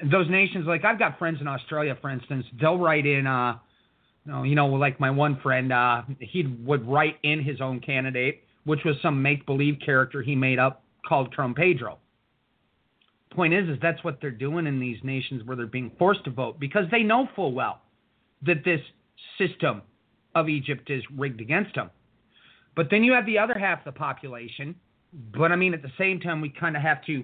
Those 0.10 0.30
nations, 0.30 0.66
like 0.66 0.86
I've 0.86 0.98
got 0.98 1.20
friends 1.20 1.42
in 1.42 1.48
Australia, 1.48 1.98
for 2.00 2.10
instance, 2.10 2.46
they'll 2.62 2.78
write 2.78 3.06
in 3.06 3.28
uh, 3.28 3.58
you 4.44 4.56
know, 4.56 4.68
like 4.68 5.00
my 5.00 5.10
one 5.10 5.40
friend, 5.42 5.74
uh, 5.74 6.04
he 6.20 6.46
would 6.64 6.88
write 6.88 7.18
in 7.24 7.44
his 7.44 7.62
own 7.62 7.80
candidate, 7.80 8.44
which 8.66 8.82
was 8.86 8.96
some 9.02 9.22
make 9.22 9.46
believe 9.46 9.78
character 9.84 10.22
he 10.22 10.36
made 10.36 10.60
up 10.60 10.84
called 11.08 11.34
Trumpedro. 11.36 11.98
Point 13.34 13.54
is, 13.54 13.70
is 13.70 13.78
that's 13.82 14.04
what 14.04 14.20
they're 14.22 14.32
doing 14.32 14.66
in 14.66 14.80
these 14.80 14.98
nations 15.04 15.44
where 15.44 15.56
they're 15.56 15.68
being 15.68 15.92
forced 16.00 16.24
to 16.24 16.32
vote 16.32 16.60
because 16.60 16.86
they 16.92 17.04
know 17.04 17.28
full 17.36 17.54
well 17.54 17.82
that 18.46 18.64
this 18.66 18.82
system 19.38 19.82
of 20.36 20.50
Egypt 20.50 20.90
is 20.90 21.04
rigged 21.16 21.42
against 21.42 21.76
them. 21.76 21.90
But 22.76 22.88
then 22.90 23.04
you 23.04 23.14
have 23.14 23.26
the 23.26 23.38
other 23.38 23.58
half 23.58 23.80
of 23.80 23.94
the 23.94 23.98
population. 24.00 24.76
But 25.36 25.52
I 25.52 25.56
mean, 25.56 25.74
at 25.74 25.82
the 25.82 25.92
same 25.98 26.20
time, 26.20 26.42
we 26.42 26.50
kind 26.50 26.76
of 26.76 26.82
have 26.82 27.04
to 27.06 27.24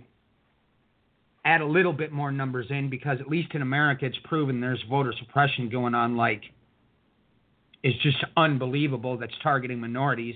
add 1.45 1.61
a 1.61 1.65
little 1.65 1.94
bit 1.94 2.11
more 2.11 2.32
numbers 2.32 2.65
in 2.69 2.90
because 2.90 3.19
at 3.22 3.27
least 3.27 3.53
in 3.53 3.61
America, 3.61 4.06
it's 4.06 4.18
proven 4.26 4.60
there's 4.60 4.84
voter 4.90 5.14
suppression 5.19 5.69
going 5.69 5.94
on 5.94 6.18
like 6.18 6.41
it's 7.84 8.02
just 8.02 8.18
unbelievable 8.36 9.18
that's 9.18 9.34
targeting 9.44 9.80
minorities, 9.80 10.36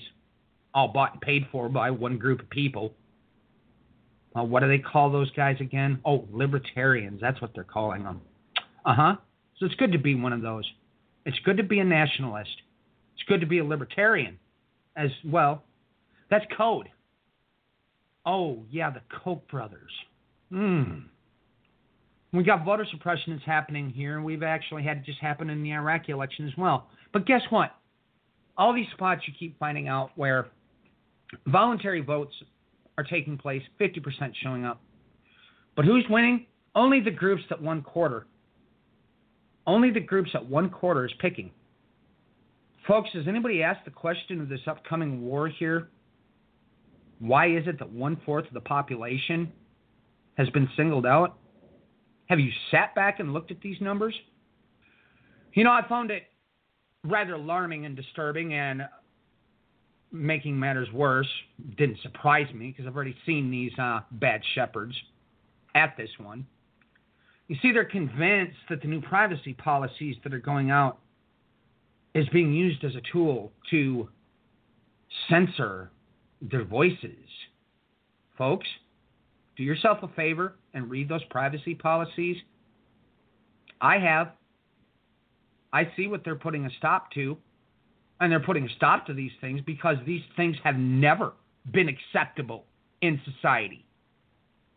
all 0.73 0.89
bought 0.89 1.13
and 1.13 1.21
paid 1.21 1.47
for 1.51 1.67
by 1.67 1.89
one 1.89 2.19
group 2.19 2.41
of 2.41 2.49
people. 2.51 2.93
Uh, 4.35 4.43
what 4.43 4.61
do 4.61 4.67
they 4.67 4.79
call 4.79 5.11
those 5.11 5.31
guys 5.31 5.57
again? 5.59 5.99
Oh, 6.05 6.25
libertarians. 6.31 7.19
That's 7.21 7.41
what 7.41 7.51
they're 7.53 7.63
calling 7.63 8.03
them. 8.03 8.21
Uh 8.85 8.95
huh. 8.95 9.15
So 9.57 9.65
it's 9.65 9.75
good 9.75 9.91
to 9.91 9.97
be 9.97 10.15
one 10.15 10.33
of 10.33 10.41
those. 10.41 10.65
It's 11.25 11.39
good 11.43 11.57
to 11.57 11.63
be 11.63 11.79
a 11.79 11.83
nationalist. 11.83 12.49
It's 13.15 13.23
good 13.27 13.41
to 13.41 13.47
be 13.47 13.59
a 13.59 13.65
libertarian 13.65 14.39
as 14.95 15.09
well. 15.25 15.63
That's 16.29 16.45
code. 16.55 16.87
Oh, 18.25 18.63
yeah, 18.69 18.91
the 18.91 19.01
Koch 19.23 19.47
brothers. 19.49 19.91
Hmm. 20.51 20.99
We 22.31 22.43
got 22.43 22.63
voter 22.63 22.85
suppression 22.91 23.33
that's 23.33 23.45
happening 23.45 23.89
here, 23.89 24.15
and 24.15 24.23
we've 24.23 24.43
actually 24.43 24.83
had 24.83 24.97
it 24.97 25.05
just 25.05 25.19
happen 25.19 25.49
in 25.49 25.63
the 25.63 25.71
Iraqi 25.71 26.11
election 26.11 26.47
as 26.47 26.55
well. 26.57 26.87
But 27.11 27.25
guess 27.25 27.41
what? 27.49 27.71
All 28.57 28.73
these 28.73 28.87
spots 28.93 29.21
you 29.25 29.33
keep 29.37 29.57
finding 29.57 29.87
out 29.87 30.11
where 30.15 30.47
voluntary 31.47 32.01
votes 32.01 32.33
are 32.99 33.03
taking 33.03 33.37
place, 33.37 33.63
50% 33.79 34.33
showing 34.43 34.65
up. 34.65 34.81
But 35.75 35.85
who's 35.85 36.05
winning? 36.09 36.45
Only 36.75 36.99
the 36.99 37.11
groups 37.11 37.43
that 37.49 37.61
one 37.61 37.81
quarter. 37.81 38.27
Only 39.65 39.89
the 39.89 40.01
groups 40.01 40.31
that 40.33 40.45
one 40.45 40.69
quarter 40.69 41.05
is 41.05 41.13
picking. 41.19 41.51
Folks, 42.85 43.09
has 43.13 43.27
anybody 43.27 43.63
asked 43.63 43.85
the 43.85 43.91
question 43.91 44.41
of 44.41 44.49
this 44.49 44.59
upcoming 44.67 45.21
war 45.21 45.47
here? 45.47 45.89
Why 47.19 47.47
is 47.47 47.67
it 47.67 47.79
that 47.79 47.89
one 47.89 48.19
fourth 48.25 48.47
of 48.47 48.53
the 48.53 48.61
population 48.61 49.51
has 50.37 50.49
been 50.49 50.67
singled 50.75 51.05
out? 51.05 51.37
Have 52.25 52.39
you 52.39 52.51
sat 52.69 52.93
back 52.95 53.19
and 53.19 53.31
looked 53.31 53.51
at 53.51 53.61
these 53.61 53.79
numbers? 53.79 54.15
You 55.53 55.63
know, 55.63 55.71
I 55.71 55.87
found 55.87 56.11
it 56.11 56.23
rather 57.05 57.33
alarming 57.35 57.85
and 57.85 57.95
disturbing 57.95 58.53
and 58.53 58.83
making 60.11 60.59
matters 60.59 60.91
worse 60.91 61.27
didn't 61.77 61.99
surprise 62.01 62.51
me 62.53 62.69
because 62.69 62.87
I've 62.87 62.95
already 62.95 63.15
seen 63.25 63.51
these 63.51 63.71
uh, 63.77 64.01
bad 64.11 64.41
shepherds 64.55 64.95
at 65.75 65.95
this 65.97 66.09
one. 66.17 66.45
You 67.47 67.55
see, 67.61 67.71
they're 67.71 67.85
convinced 67.85 68.57
that 68.69 68.81
the 68.81 68.87
new 68.87 69.01
privacy 69.01 69.53
policies 69.53 70.15
that 70.23 70.33
are 70.33 70.39
going 70.39 70.71
out 70.71 70.99
is 72.13 72.27
being 72.29 72.53
used 72.53 72.83
as 72.83 72.95
a 72.95 73.01
tool 73.11 73.51
to 73.71 74.07
censor 75.29 75.91
their 76.41 76.63
voices. 76.63 77.15
Folks, 78.37 78.67
do 79.57 79.63
yourself 79.63 79.99
a 80.03 80.07
favor 80.09 80.55
and 80.73 80.89
read 80.89 81.09
those 81.09 81.23
privacy 81.25 81.75
policies. 81.75 82.37
I 83.81 83.97
have. 83.97 84.31
I 85.71 85.91
see 85.95 86.07
what 86.07 86.23
they're 86.23 86.35
putting 86.35 86.65
a 86.65 86.69
stop 86.77 87.11
to. 87.11 87.37
And 88.19 88.31
they're 88.31 88.39
putting 88.39 88.65
a 88.65 88.69
stop 88.75 89.05
to 89.07 89.13
these 89.13 89.31
things 89.39 89.61
because 89.65 89.97
these 90.05 90.21
things 90.35 90.57
have 90.63 90.75
never 90.75 91.33
been 91.71 91.87
acceptable 91.87 92.65
in 93.01 93.19
society. 93.23 93.85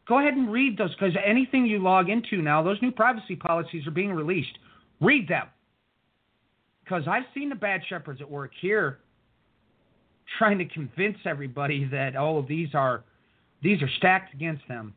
Go 0.07 0.19
ahead 0.19 0.35
and 0.35 0.51
read 0.51 0.77
those 0.79 0.95
because 0.95 1.15
anything 1.25 1.67
you 1.67 1.79
log 1.79 2.09
into 2.09 2.43
now, 2.43 2.63
those 2.63 2.81
new 2.83 2.93
privacy 2.93 3.37
policies 3.37 3.87
are 3.87 3.93
being 3.93 4.13
released. 4.13 4.59
Read 5.01 5.29
them. 5.29 5.47
Because 6.85 7.05
I've 7.07 7.25
seen 7.35 7.49
the 7.49 7.55
bad 7.55 7.83
shepherds 7.89 8.21
at 8.21 8.31
work 8.31 8.51
here 8.61 8.99
trying 10.39 10.59
to 10.59 10.65
convince 10.65 11.19
everybody 11.25 11.85
that 11.87 12.17
all 12.17 12.39
of 12.39 12.47
these 12.49 12.71
are 12.75 13.05
these 13.63 13.81
are 13.81 13.89
stacked 13.99 14.35
against 14.35 14.67
them. 14.67 14.95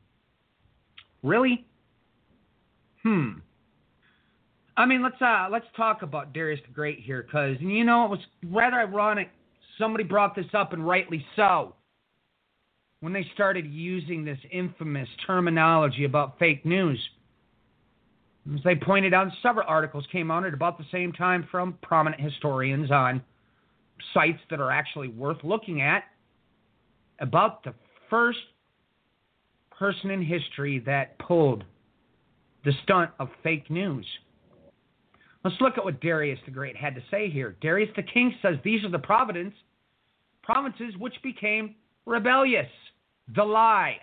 Really? 1.22 1.66
Hmm. 3.04 3.34
I 4.78 4.86
mean, 4.86 5.02
let's 5.02 5.22
uh 5.22 5.48
let's 5.52 5.66
talk 5.76 6.02
about 6.02 6.34
Darius 6.34 6.60
the 6.68 6.74
Great 6.74 7.00
here, 7.00 7.24
because 7.24 7.58
you 7.60 7.84
know 7.84 8.06
it 8.06 8.12
was 8.12 8.20
rather 8.52 8.78
ironic. 8.78 9.30
Somebody 9.78 10.04
brought 10.04 10.36
this 10.36 10.46
up, 10.54 10.74
and 10.74 10.86
rightly 10.86 11.26
so. 11.36 11.76
When 13.02 13.14
they 13.14 13.26
started 13.34 13.66
using 13.66 14.26
this 14.26 14.40
infamous 14.52 15.08
terminology 15.28 16.06
about 16.06 16.40
fake 16.40 16.66
news, 16.66 17.00
as 18.54 18.62
they 18.64 18.76
pointed 18.76 19.14
out, 19.14 19.28
several 19.42 19.66
articles 19.68 20.06
came 20.12 20.32
out 20.32 20.46
at 20.46 20.54
about 20.54 20.78
the 20.78 20.86
same 20.92 21.12
time 21.12 21.48
from 21.52 21.78
prominent 21.82 22.22
historians 22.22 22.92
on 22.92 23.22
sites 24.14 24.40
that 24.50 24.60
are 24.60 24.72
actually 24.72 25.08
worth 25.08 25.38
looking 25.44 25.82
at 25.82 26.04
about 27.20 27.64
the 27.64 27.74
first 28.10 28.40
person 29.78 30.10
in 30.10 30.22
history 30.22 30.80
that 30.80 31.18
pulled 31.20 31.64
the 32.64 32.72
stunt 32.84 33.12
of 33.20 33.30
fake 33.44 33.70
news. 33.70 34.06
Let's 35.46 35.62
look 35.62 35.78
at 35.78 35.86
what 35.86 36.02
Darius 36.02 36.40
the 36.46 36.52
Great 36.52 36.76
had 36.76 36.96
to 36.96 37.04
say 37.12 37.30
here. 37.30 37.56
Darius 37.62 37.92
the 37.96 38.02
King 38.02 38.34
says 38.42 38.56
these 38.64 38.84
are 38.84 38.90
the 38.90 38.98
providence, 38.98 39.54
provinces 40.42 40.96
which 40.98 41.14
became 41.22 41.76
rebellious. 42.08 42.66
The 43.36 43.44
lie 43.44 44.00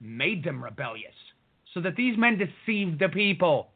made 0.00 0.42
them 0.42 0.64
rebellious, 0.64 1.12
so 1.74 1.82
that 1.82 1.96
these 1.96 2.16
men 2.16 2.38
deceived 2.38 2.98
the 2.98 3.10
people. 3.10 3.72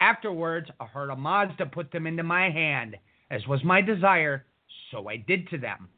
Afterwards, 0.00 0.68
Ahura 0.80 1.14
Mazda 1.14 1.66
put 1.66 1.92
them 1.92 2.08
into 2.08 2.24
my 2.24 2.50
hand, 2.50 2.96
as 3.30 3.46
was 3.46 3.62
my 3.62 3.80
desire, 3.80 4.44
so 4.90 5.08
I 5.08 5.18
did 5.18 5.48
to 5.50 5.58
them. 5.58 5.88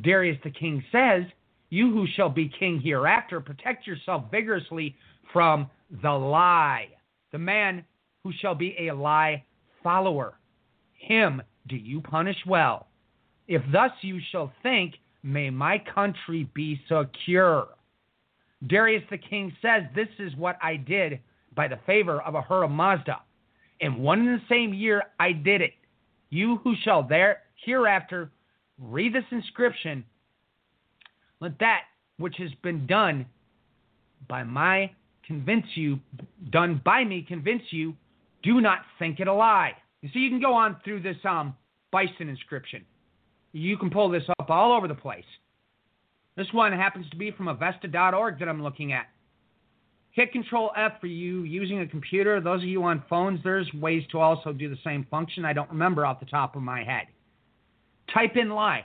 Darius 0.00 0.38
the 0.42 0.50
king 0.52 0.82
says, 0.90 1.24
You 1.68 1.92
who 1.92 2.06
shall 2.16 2.30
be 2.30 2.50
king 2.58 2.80
hereafter, 2.80 3.42
protect 3.42 3.86
yourself 3.86 4.30
vigorously 4.30 4.96
from 5.34 5.68
the 6.02 6.12
lie, 6.12 6.88
the 7.30 7.38
man 7.38 7.84
who 8.24 8.32
shall 8.40 8.54
be 8.54 8.74
a 8.80 8.94
lie 8.94 9.44
follower. 9.86 10.34
Him 10.94 11.40
do 11.68 11.76
you 11.76 12.00
punish 12.00 12.38
well. 12.44 12.88
If 13.46 13.62
thus 13.70 13.92
you 14.00 14.18
shall 14.32 14.52
think, 14.60 14.94
may 15.22 15.48
my 15.48 15.80
country 15.94 16.50
be 16.54 16.80
secure. 16.88 17.68
Darius 18.66 19.04
the 19.10 19.18
king 19.18 19.52
says, 19.62 19.84
This 19.94 20.08
is 20.18 20.34
what 20.34 20.58
I 20.60 20.74
did 20.74 21.20
by 21.54 21.68
the 21.68 21.78
favor 21.86 22.20
of 22.20 22.34
Ahura 22.34 22.68
Mazda. 22.68 23.20
In 23.78 23.98
one 24.02 24.26
and 24.26 24.40
the 24.40 24.44
same 24.48 24.74
year 24.74 25.04
I 25.20 25.30
did 25.30 25.60
it. 25.60 25.74
You 26.30 26.56
who 26.64 26.74
shall 26.82 27.04
there 27.04 27.42
hereafter 27.64 28.32
read 28.80 29.14
this 29.14 29.24
inscription, 29.30 30.04
let 31.40 31.60
that 31.60 31.82
which 32.18 32.34
has 32.38 32.50
been 32.64 32.88
done 32.88 33.24
by 34.26 34.42
my 34.42 34.90
convince 35.24 35.66
you, 35.76 36.00
done 36.50 36.80
by 36.84 37.04
me 37.04 37.24
convince 37.28 37.62
you, 37.70 37.94
do 38.46 38.60
not 38.60 38.78
think 38.98 39.20
it 39.20 39.26
a 39.26 39.34
lie. 39.34 39.72
You 40.00 40.08
see, 40.12 40.20
you 40.20 40.30
can 40.30 40.40
go 40.40 40.54
on 40.54 40.76
through 40.84 41.02
this 41.02 41.16
um, 41.28 41.54
Behistun 41.92 42.28
inscription. 42.28 42.84
You 43.52 43.76
can 43.76 43.90
pull 43.90 44.08
this 44.08 44.22
up 44.38 44.50
all 44.50 44.72
over 44.76 44.86
the 44.86 44.94
place. 44.94 45.24
This 46.36 46.46
one 46.52 46.72
happens 46.72 47.08
to 47.10 47.16
be 47.16 47.32
from 47.32 47.48
avesta.org 47.48 48.38
that 48.38 48.48
I'm 48.48 48.62
looking 48.62 48.92
at. 48.92 49.06
Hit 50.12 50.32
Control 50.32 50.70
F 50.76 50.92
for 51.00 51.08
you 51.08 51.42
using 51.42 51.80
a 51.80 51.86
computer. 51.86 52.40
Those 52.40 52.62
of 52.62 52.68
you 52.68 52.82
on 52.84 53.02
phones, 53.08 53.40
there's 53.42 53.70
ways 53.74 54.02
to 54.12 54.18
also 54.18 54.52
do 54.52 54.68
the 54.68 54.78
same 54.84 55.06
function. 55.10 55.44
I 55.44 55.52
don't 55.52 55.70
remember 55.70 56.06
off 56.06 56.20
the 56.20 56.26
top 56.26 56.56
of 56.56 56.62
my 56.62 56.84
head. 56.84 57.06
Type 58.14 58.36
in 58.36 58.50
lie. 58.50 58.84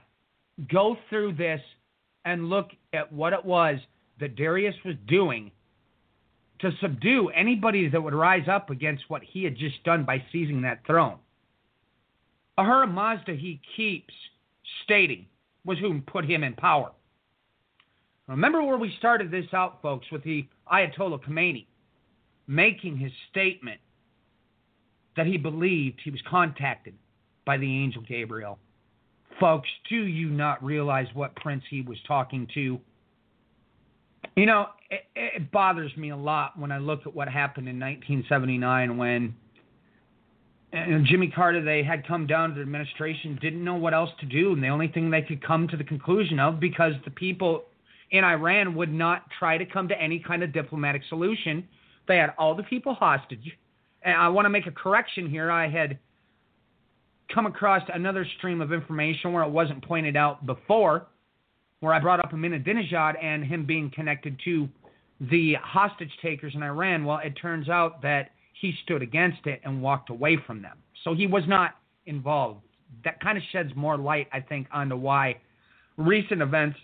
Go 0.71 0.97
through 1.09 1.35
this 1.35 1.61
and 2.25 2.49
look 2.49 2.69
at 2.93 3.11
what 3.13 3.33
it 3.33 3.45
was 3.45 3.77
that 4.19 4.35
Darius 4.35 4.75
was 4.83 4.95
doing 5.07 5.51
to 6.61 6.71
subdue 6.81 7.29
anybody 7.29 7.87
that 7.89 8.01
would 8.01 8.13
rise 8.13 8.47
up 8.47 8.69
against 8.69 9.03
what 9.09 9.23
he 9.23 9.43
had 9.43 9.55
just 9.55 9.83
done 9.83 10.03
by 10.03 10.23
seizing 10.31 10.61
that 10.61 10.85
throne. 10.85 11.17
Ahura 12.57 12.87
Mazda, 12.87 13.33
he 13.33 13.59
keeps 13.75 14.13
stating, 14.83 15.25
was 15.65 15.79
who 15.79 16.01
put 16.01 16.25
him 16.25 16.43
in 16.43 16.53
power. 16.53 16.91
Remember 18.27 18.63
where 18.63 18.77
we 18.77 18.93
started 18.97 19.31
this 19.31 19.45
out, 19.53 19.81
folks, 19.81 20.07
with 20.11 20.23
the 20.23 20.47
Ayatollah 20.71 21.23
Khomeini 21.23 21.65
making 22.47 22.97
his 22.97 23.11
statement 23.29 23.79
that 25.17 25.25
he 25.25 25.37
believed 25.37 25.99
he 26.03 26.11
was 26.11 26.21
contacted 26.29 26.93
by 27.45 27.57
the 27.57 27.65
angel 27.65 28.01
Gabriel 28.07 28.59
folks, 29.41 29.67
do 29.89 29.95
you 29.95 30.29
not 30.29 30.63
realize 30.63 31.07
what 31.13 31.35
prince 31.35 31.63
he 31.69 31.81
was 31.81 31.97
talking 32.07 32.47
to? 32.53 32.79
You 34.35 34.45
know, 34.45 34.67
it, 34.91 35.03
it 35.15 35.51
bothers 35.51 35.95
me 35.97 36.11
a 36.11 36.17
lot 36.17 36.59
when 36.59 36.71
I 36.71 36.77
look 36.77 37.07
at 37.07 37.15
what 37.15 37.27
happened 37.27 37.67
in 37.67 37.79
1979 37.79 38.97
when 38.97 39.33
and 40.73 41.05
Jimmy 41.05 41.27
Carter, 41.27 41.61
they 41.61 41.83
had 41.83 42.07
come 42.07 42.25
down 42.25 42.49
to 42.49 42.55
the 42.55 42.61
administration, 42.61 43.37
didn't 43.41 43.63
know 43.63 43.75
what 43.75 43.93
else 43.93 44.09
to 44.21 44.25
do, 44.25 44.53
and 44.53 44.63
the 44.63 44.69
only 44.69 44.87
thing 44.87 45.09
they 45.09 45.21
could 45.21 45.45
come 45.45 45.67
to 45.67 45.75
the 45.75 45.83
conclusion 45.83 46.39
of, 46.39 46.61
because 46.61 46.93
the 47.03 47.11
people 47.11 47.63
in 48.11 48.23
Iran 48.23 48.73
would 48.75 48.91
not 48.91 49.23
try 49.37 49.57
to 49.57 49.65
come 49.65 49.89
to 49.89 50.01
any 50.01 50.19
kind 50.19 50.43
of 50.43 50.53
diplomatic 50.53 51.01
solution, 51.09 51.67
they 52.07 52.17
had 52.17 52.33
all 52.37 52.55
the 52.55 52.63
people 52.63 52.93
hostage. 52.93 53.51
And 54.03 54.15
I 54.15 54.29
want 54.29 54.45
to 54.45 54.49
make 54.49 54.65
a 54.65 54.71
correction 54.71 55.29
here. 55.29 55.51
I 55.51 55.67
had 55.67 55.99
come 57.33 57.45
across 57.45 57.81
another 57.93 58.25
stream 58.37 58.61
of 58.61 58.71
information 58.71 59.33
where 59.33 59.43
it 59.43 59.49
wasn't 59.49 59.83
pointed 59.83 60.15
out 60.15 60.45
before, 60.45 61.07
where 61.81 61.93
I 61.93 61.99
brought 61.99 62.19
up 62.19 62.31
Ahmadinejad 62.31 63.21
and 63.21 63.43
him 63.43 63.65
being 63.65 63.91
connected 63.93 64.39
to 64.45 64.69
the 65.29 65.55
hostage 65.61 66.11
takers 66.21 66.53
in 66.55 66.63
Iran. 66.63 67.05
Well, 67.05 67.19
it 67.23 67.31
turns 67.41 67.69
out 67.69 68.01
that 68.01 68.31
he 68.59 68.73
stood 68.83 69.01
against 69.01 69.45
it 69.45 69.61
and 69.63 69.81
walked 69.81 70.09
away 70.09 70.37
from 70.45 70.61
them. 70.61 70.77
So 71.03 71.13
he 71.13 71.27
was 71.27 71.43
not 71.47 71.75
involved. 72.05 72.61
That 73.03 73.19
kind 73.21 73.37
of 73.37 73.43
sheds 73.51 73.71
more 73.75 73.97
light, 73.97 74.27
I 74.33 74.39
think, 74.39 74.67
onto 74.71 74.95
why 74.95 75.37
recent 75.97 76.41
events 76.41 76.77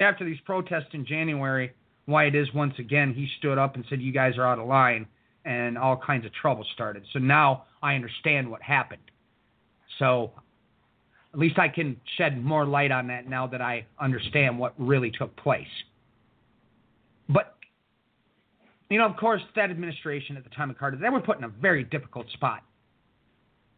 after 0.00 0.24
these 0.24 0.40
protests 0.44 0.90
in 0.92 1.06
January, 1.06 1.72
why 2.06 2.24
it 2.24 2.34
is 2.34 2.52
once 2.54 2.74
again 2.78 3.12
he 3.14 3.28
stood 3.38 3.58
up 3.58 3.76
and 3.76 3.84
said, 3.88 4.00
You 4.00 4.12
guys 4.12 4.36
are 4.36 4.46
out 4.46 4.58
of 4.58 4.66
line, 4.66 5.06
and 5.44 5.78
all 5.78 5.96
kinds 5.96 6.26
of 6.26 6.32
trouble 6.34 6.64
started. 6.74 7.04
So 7.12 7.18
now 7.18 7.64
I 7.82 7.94
understand 7.94 8.50
what 8.50 8.62
happened. 8.62 9.02
So 9.98 10.32
at 11.32 11.38
least 11.38 11.58
I 11.58 11.68
can 11.68 12.00
shed 12.16 12.42
more 12.42 12.66
light 12.66 12.90
on 12.90 13.06
that 13.08 13.28
now 13.28 13.46
that 13.46 13.60
I 13.60 13.86
understand 13.98 14.58
what 14.58 14.74
really 14.78 15.10
took 15.10 15.34
place. 15.36 15.66
But, 17.28 17.56
you 18.92 18.98
know, 18.98 19.06
of 19.06 19.16
course, 19.16 19.42
that 19.56 19.70
administration 19.70 20.36
at 20.36 20.44
the 20.44 20.50
time 20.50 20.70
of 20.70 20.78
Carter, 20.78 20.98
they 21.00 21.08
were 21.08 21.20
put 21.20 21.38
in 21.38 21.44
a 21.44 21.48
very 21.48 21.84
difficult 21.84 22.30
spot. 22.30 22.62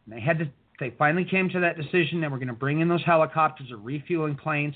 And 0.07 0.15
they 0.17 0.21
had 0.21 0.39
to, 0.39 0.51
they 0.81 0.95
finally 0.99 1.25
came 1.25 1.49
to 1.51 1.61
that 1.61 1.77
decision 1.77 2.21
that 2.21 2.31
we're 2.31 2.39
going 2.39 2.49
to 2.49 2.55
bring 2.55 2.81
in 2.81 2.89
those 2.89 3.05
helicopters 3.05 3.71
or 3.71 3.77
refueling 3.77 4.37
planes, 4.37 4.75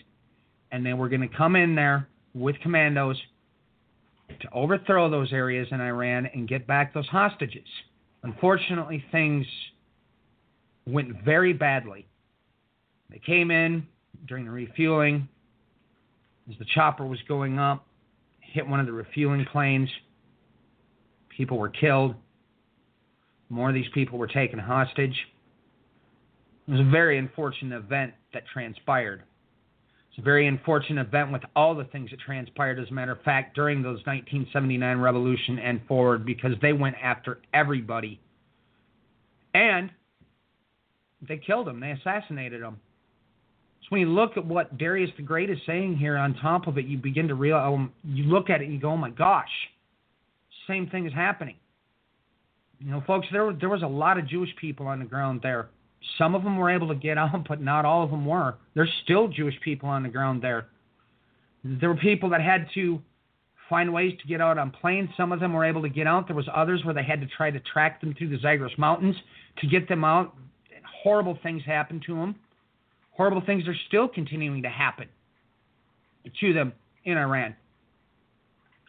and 0.70 0.84
they 0.84 0.94
were 0.94 1.08
going 1.08 1.22
to 1.22 1.36
come 1.36 1.56
in 1.56 1.74
there 1.74 2.08
with 2.34 2.56
commandos 2.60 3.16
to 4.40 4.52
overthrow 4.52 5.10
those 5.10 5.32
areas 5.32 5.68
in 5.70 5.80
Iran 5.80 6.26
and 6.34 6.46
get 6.46 6.66
back 6.66 6.92
those 6.94 7.08
hostages. 7.08 7.66
Unfortunately, 8.22 9.02
things 9.10 9.46
went 10.86 11.24
very 11.24 11.52
badly. 11.52 12.06
They 13.10 13.18
came 13.18 13.50
in 13.50 13.86
during 14.26 14.44
the 14.44 14.50
refueling 14.50 15.28
as 16.50 16.56
the 16.58 16.66
chopper 16.74 17.06
was 17.06 17.18
going 17.28 17.58
up, 17.58 17.86
hit 18.40 18.66
one 18.66 18.80
of 18.80 18.86
the 18.86 18.92
refueling 18.92 19.44
planes. 19.52 19.88
People 21.38 21.56
were 21.56 21.68
killed. 21.68 22.16
More 23.48 23.68
of 23.68 23.74
these 23.74 23.88
people 23.94 24.18
were 24.18 24.26
taken 24.26 24.58
hostage. 24.58 25.14
It 26.66 26.72
was 26.72 26.80
a 26.80 26.90
very 26.90 27.16
unfortunate 27.16 27.76
event 27.76 28.12
that 28.34 28.42
transpired. 28.52 29.22
It's 30.10 30.18
a 30.18 30.22
very 30.22 30.48
unfortunate 30.48 31.06
event 31.06 31.30
with 31.30 31.42
all 31.54 31.76
the 31.76 31.84
things 31.84 32.10
that 32.10 32.18
transpired, 32.18 32.80
as 32.80 32.90
a 32.90 32.92
matter 32.92 33.12
of 33.12 33.22
fact, 33.22 33.54
during 33.54 33.82
those 33.82 33.98
1979 34.04 34.98
revolution 34.98 35.60
and 35.60 35.80
forward, 35.86 36.26
because 36.26 36.54
they 36.60 36.72
went 36.72 36.96
after 37.00 37.38
everybody. 37.54 38.20
And 39.54 39.90
they 41.26 41.38
killed 41.38 41.68
them, 41.68 41.78
They 41.78 41.92
assassinated 41.92 42.62
them. 42.62 42.80
So 43.82 43.86
when 43.90 44.00
you 44.00 44.08
look 44.08 44.36
at 44.36 44.44
what 44.44 44.76
Darius 44.76 45.10
the 45.16 45.22
Great 45.22 45.50
is 45.50 45.58
saying 45.66 45.96
here, 45.96 46.16
on 46.16 46.34
top 46.34 46.66
of 46.66 46.78
it, 46.78 46.86
you 46.86 46.98
begin 46.98 47.28
to 47.28 47.36
realize. 47.36 47.72
Um, 47.72 47.92
you 48.02 48.24
look 48.24 48.50
at 48.50 48.60
it 48.60 48.64
and 48.64 48.74
you 48.74 48.80
go, 48.80 48.90
"Oh 48.90 48.96
my 48.96 49.10
gosh, 49.10 49.48
same 50.68 50.88
thing 50.88 51.06
is 51.06 51.12
happening." 51.12 51.56
You 52.78 52.92
know, 52.92 53.02
folks, 53.06 53.26
there 53.32 53.52
there 53.52 53.68
was 53.68 53.82
a 53.82 53.88
lot 53.88 54.18
of 54.18 54.28
Jewish 54.28 54.54
people 54.60 54.86
on 54.86 55.00
the 55.00 55.04
ground 55.04 55.40
there. 55.42 55.68
Some 56.16 56.34
of 56.34 56.44
them 56.44 56.56
were 56.56 56.70
able 56.70 56.88
to 56.88 56.94
get 56.94 57.18
out, 57.24 57.46
but 57.48 57.60
not 57.60 57.84
all 57.84 58.04
of 58.04 58.10
them 58.10 58.24
were. 58.24 58.54
There's 58.74 58.92
still 59.02 59.28
Jewish 59.28 59.58
people 59.62 59.88
on 59.88 60.02
the 60.02 60.08
ground 60.08 60.42
there. 60.42 60.68
There 61.64 61.88
were 61.88 61.96
people 61.96 62.30
that 62.30 62.40
had 62.40 62.68
to 62.74 63.02
find 63.68 63.92
ways 63.92 64.12
to 64.20 64.28
get 64.28 64.40
out 64.40 64.58
on 64.58 64.70
planes. 64.70 65.10
Some 65.16 65.32
of 65.32 65.40
them 65.40 65.52
were 65.52 65.64
able 65.64 65.82
to 65.82 65.88
get 65.88 66.06
out. 66.06 66.26
There 66.26 66.36
was 66.36 66.48
others 66.54 66.84
where 66.84 66.94
they 66.94 67.02
had 67.02 67.20
to 67.20 67.26
try 67.26 67.50
to 67.50 67.60
track 67.60 68.00
them 68.00 68.14
through 68.16 68.30
the 68.30 68.38
Zagros 68.38 68.72
Mountains 68.78 69.16
to 69.58 69.66
get 69.66 69.88
them 69.88 70.04
out. 70.04 70.34
Horrible 71.02 71.38
things 71.42 71.62
happened 71.64 72.02
to 72.06 72.14
them. 72.14 72.36
Horrible 73.10 73.42
things 73.44 73.66
are 73.66 73.74
still 73.88 74.08
continuing 74.08 74.62
to 74.62 74.68
happen 74.68 75.08
to 76.40 76.52
them 76.52 76.72
in 77.04 77.16
Iran. 77.16 77.54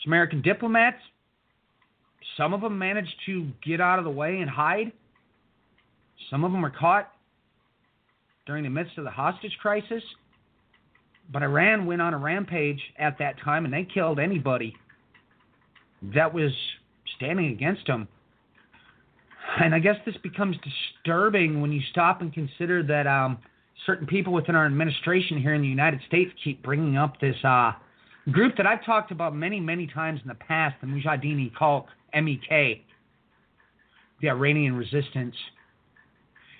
Some 0.03 0.13
American 0.13 0.41
diplomats, 0.41 0.97
some 2.37 2.53
of 2.53 2.61
them 2.61 2.77
managed 2.77 3.13
to 3.25 3.47
get 3.63 3.81
out 3.81 3.99
of 3.99 4.05
the 4.05 4.11
way 4.11 4.37
and 4.39 4.49
hide. 4.49 4.91
Some 6.29 6.43
of 6.43 6.51
them 6.51 6.61
were 6.61 6.69
caught 6.69 7.11
during 8.45 8.63
the 8.63 8.69
midst 8.69 8.97
of 8.97 9.03
the 9.03 9.11
hostage 9.11 9.57
crisis. 9.61 10.03
But 11.31 11.43
Iran 11.43 11.85
went 11.85 12.01
on 12.01 12.13
a 12.13 12.17
rampage 12.17 12.81
at 12.97 13.17
that 13.19 13.39
time 13.43 13.65
and 13.65 13.73
they 13.73 13.87
killed 13.91 14.19
anybody 14.19 14.75
that 16.13 16.33
was 16.33 16.51
standing 17.15 17.51
against 17.51 17.85
them. 17.87 18.07
And 19.59 19.73
I 19.73 19.79
guess 19.79 19.95
this 20.05 20.15
becomes 20.23 20.55
disturbing 20.57 21.61
when 21.61 21.71
you 21.71 21.81
stop 21.91 22.21
and 22.21 22.33
consider 22.33 22.83
that 22.83 23.07
um, 23.07 23.37
certain 23.85 24.07
people 24.07 24.33
within 24.33 24.55
our 24.55 24.65
administration 24.65 25.39
here 25.41 25.53
in 25.53 25.61
the 25.61 25.67
United 25.67 25.99
States 26.07 26.31
keep 26.43 26.63
bringing 26.63 26.97
up 26.97 27.19
this 27.19 27.35
uh, 27.43 27.71
group 28.31 28.55
that 28.57 28.65
I've 28.65 28.83
talked 28.85 29.11
about 29.11 29.35
many, 29.35 29.59
many 29.59 29.87
times 29.87 30.19
in 30.21 30.27
the 30.27 30.35
past, 30.35 30.75
the 30.81 30.87
Mujahideen 30.87 31.51
Khalq, 31.53 31.85
MEK, 32.13 32.85
the 34.21 34.29
Iranian 34.29 34.75
resistance. 34.75 35.35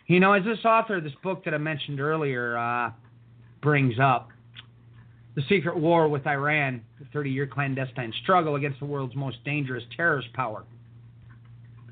You 0.07 0.19
know, 0.19 0.34
as 0.34 0.43
this 0.43 0.63
author 0.65 0.99
this 1.01 1.13
book 1.23 1.45
that 1.45 1.53
I 1.53 1.57
mentioned 1.57 1.99
earlier 1.99 2.57
uh, 2.57 2.91
brings 3.61 3.99
up, 3.99 4.30
the 5.35 5.43
secret 5.47 5.77
war 5.77 6.07
with 6.07 6.26
Iran, 6.26 6.81
the 6.99 7.05
30 7.13 7.30
year 7.30 7.47
clandestine 7.47 8.13
struggle 8.23 8.55
against 8.55 8.80
the 8.80 8.85
world's 8.85 9.15
most 9.15 9.38
dangerous 9.45 9.84
terrorist 9.95 10.31
power. 10.34 10.65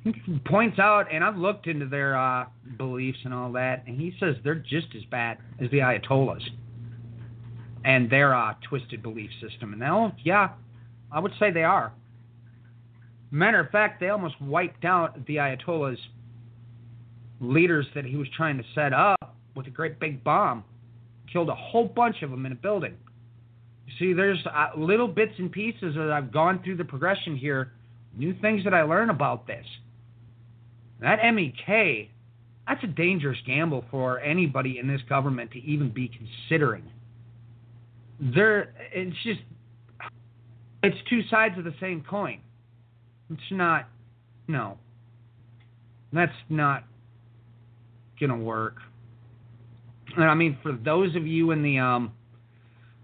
He 0.03 0.39
points 0.45 0.79
out, 0.79 1.11
and 1.11 1.23
I've 1.23 1.37
looked 1.37 1.67
into 1.67 1.85
their 1.85 2.17
uh, 2.17 2.45
beliefs 2.77 3.19
and 3.25 3.33
all 3.33 3.51
that, 3.53 3.83
and 3.87 3.99
he 3.99 4.13
says 4.19 4.35
they're 4.43 4.55
just 4.55 4.87
as 4.95 5.03
bad 5.11 5.37
as 5.59 5.69
the 5.71 5.79
Ayatollahs 5.79 6.43
and 7.83 8.09
their 8.09 8.33
uh, 8.33 8.53
twisted 8.67 9.01
belief 9.03 9.29
system. 9.41 9.71
And 9.73 9.79
now, 9.79 10.15
yeah, 10.23 10.49
I 11.11 11.19
would 11.19 11.33
say 11.39 11.51
they 11.51 11.63
are. 11.63 11.93
Matter 13.31 13.59
of 13.59 13.69
fact, 13.71 13.99
they 13.99 14.09
almost 14.09 14.39
wiped 14.41 14.85
out 14.85 15.25
the 15.25 15.35
Ayatollah's 15.35 15.99
leaders 17.39 17.85
that 17.93 18.05
he 18.05 18.15
was 18.15 18.27
trying 18.35 18.57
to 18.57 18.63
set 18.73 18.93
up 18.93 19.35
with 19.55 19.67
a 19.67 19.69
great 19.69 19.99
big 19.99 20.23
bomb. 20.23 20.63
Killed 21.31 21.49
a 21.49 21.55
whole 21.55 21.87
bunch 21.87 22.21
of 22.21 22.31
them 22.31 22.45
in 22.45 22.53
a 22.53 22.55
building. 22.55 22.95
You 23.85 23.93
see, 23.99 24.13
there's 24.13 24.43
uh, 24.45 24.69
little 24.77 25.07
bits 25.07 25.33
and 25.37 25.51
pieces 25.51 25.95
that 25.95 26.11
I've 26.11 26.31
gone 26.31 26.61
through 26.63 26.77
the 26.77 26.85
progression 26.85 27.35
here, 27.35 27.71
new 28.15 28.33
things 28.39 28.63
that 28.63 28.73
I 28.73 28.83
learn 28.83 29.09
about 29.09 29.45
this. 29.45 29.65
That 31.01 31.19
MEK, 31.33 32.09
that's 32.67 32.83
a 32.83 32.87
dangerous 32.87 33.37
gamble 33.45 33.85
for 33.91 34.19
anybody 34.19 34.79
in 34.79 34.87
this 34.87 35.01
government 35.07 35.51
to 35.51 35.59
even 35.59 35.89
be 35.89 36.09
considering. 36.09 36.83
There, 38.19 38.73
it's 38.93 39.15
just, 39.23 39.41
it's 40.81 40.97
two 41.09 41.21
sides 41.29 41.57
of 41.57 41.65
the 41.65 41.75
same 41.79 42.03
coin. 42.09 42.39
It's 43.31 43.41
not, 43.51 43.87
no, 44.47 44.77
that's 46.13 46.31
not 46.49 46.83
gonna 48.19 48.37
work. 48.37 48.77
And 50.15 50.25
I 50.25 50.33
mean, 50.33 50.57
for 50.63 50.71
those 50.71 51.15
of 51.15 51.27
you 51.27 51.51
in 51.51 51.61
the 51.61 51.77
um, 51.77 52.13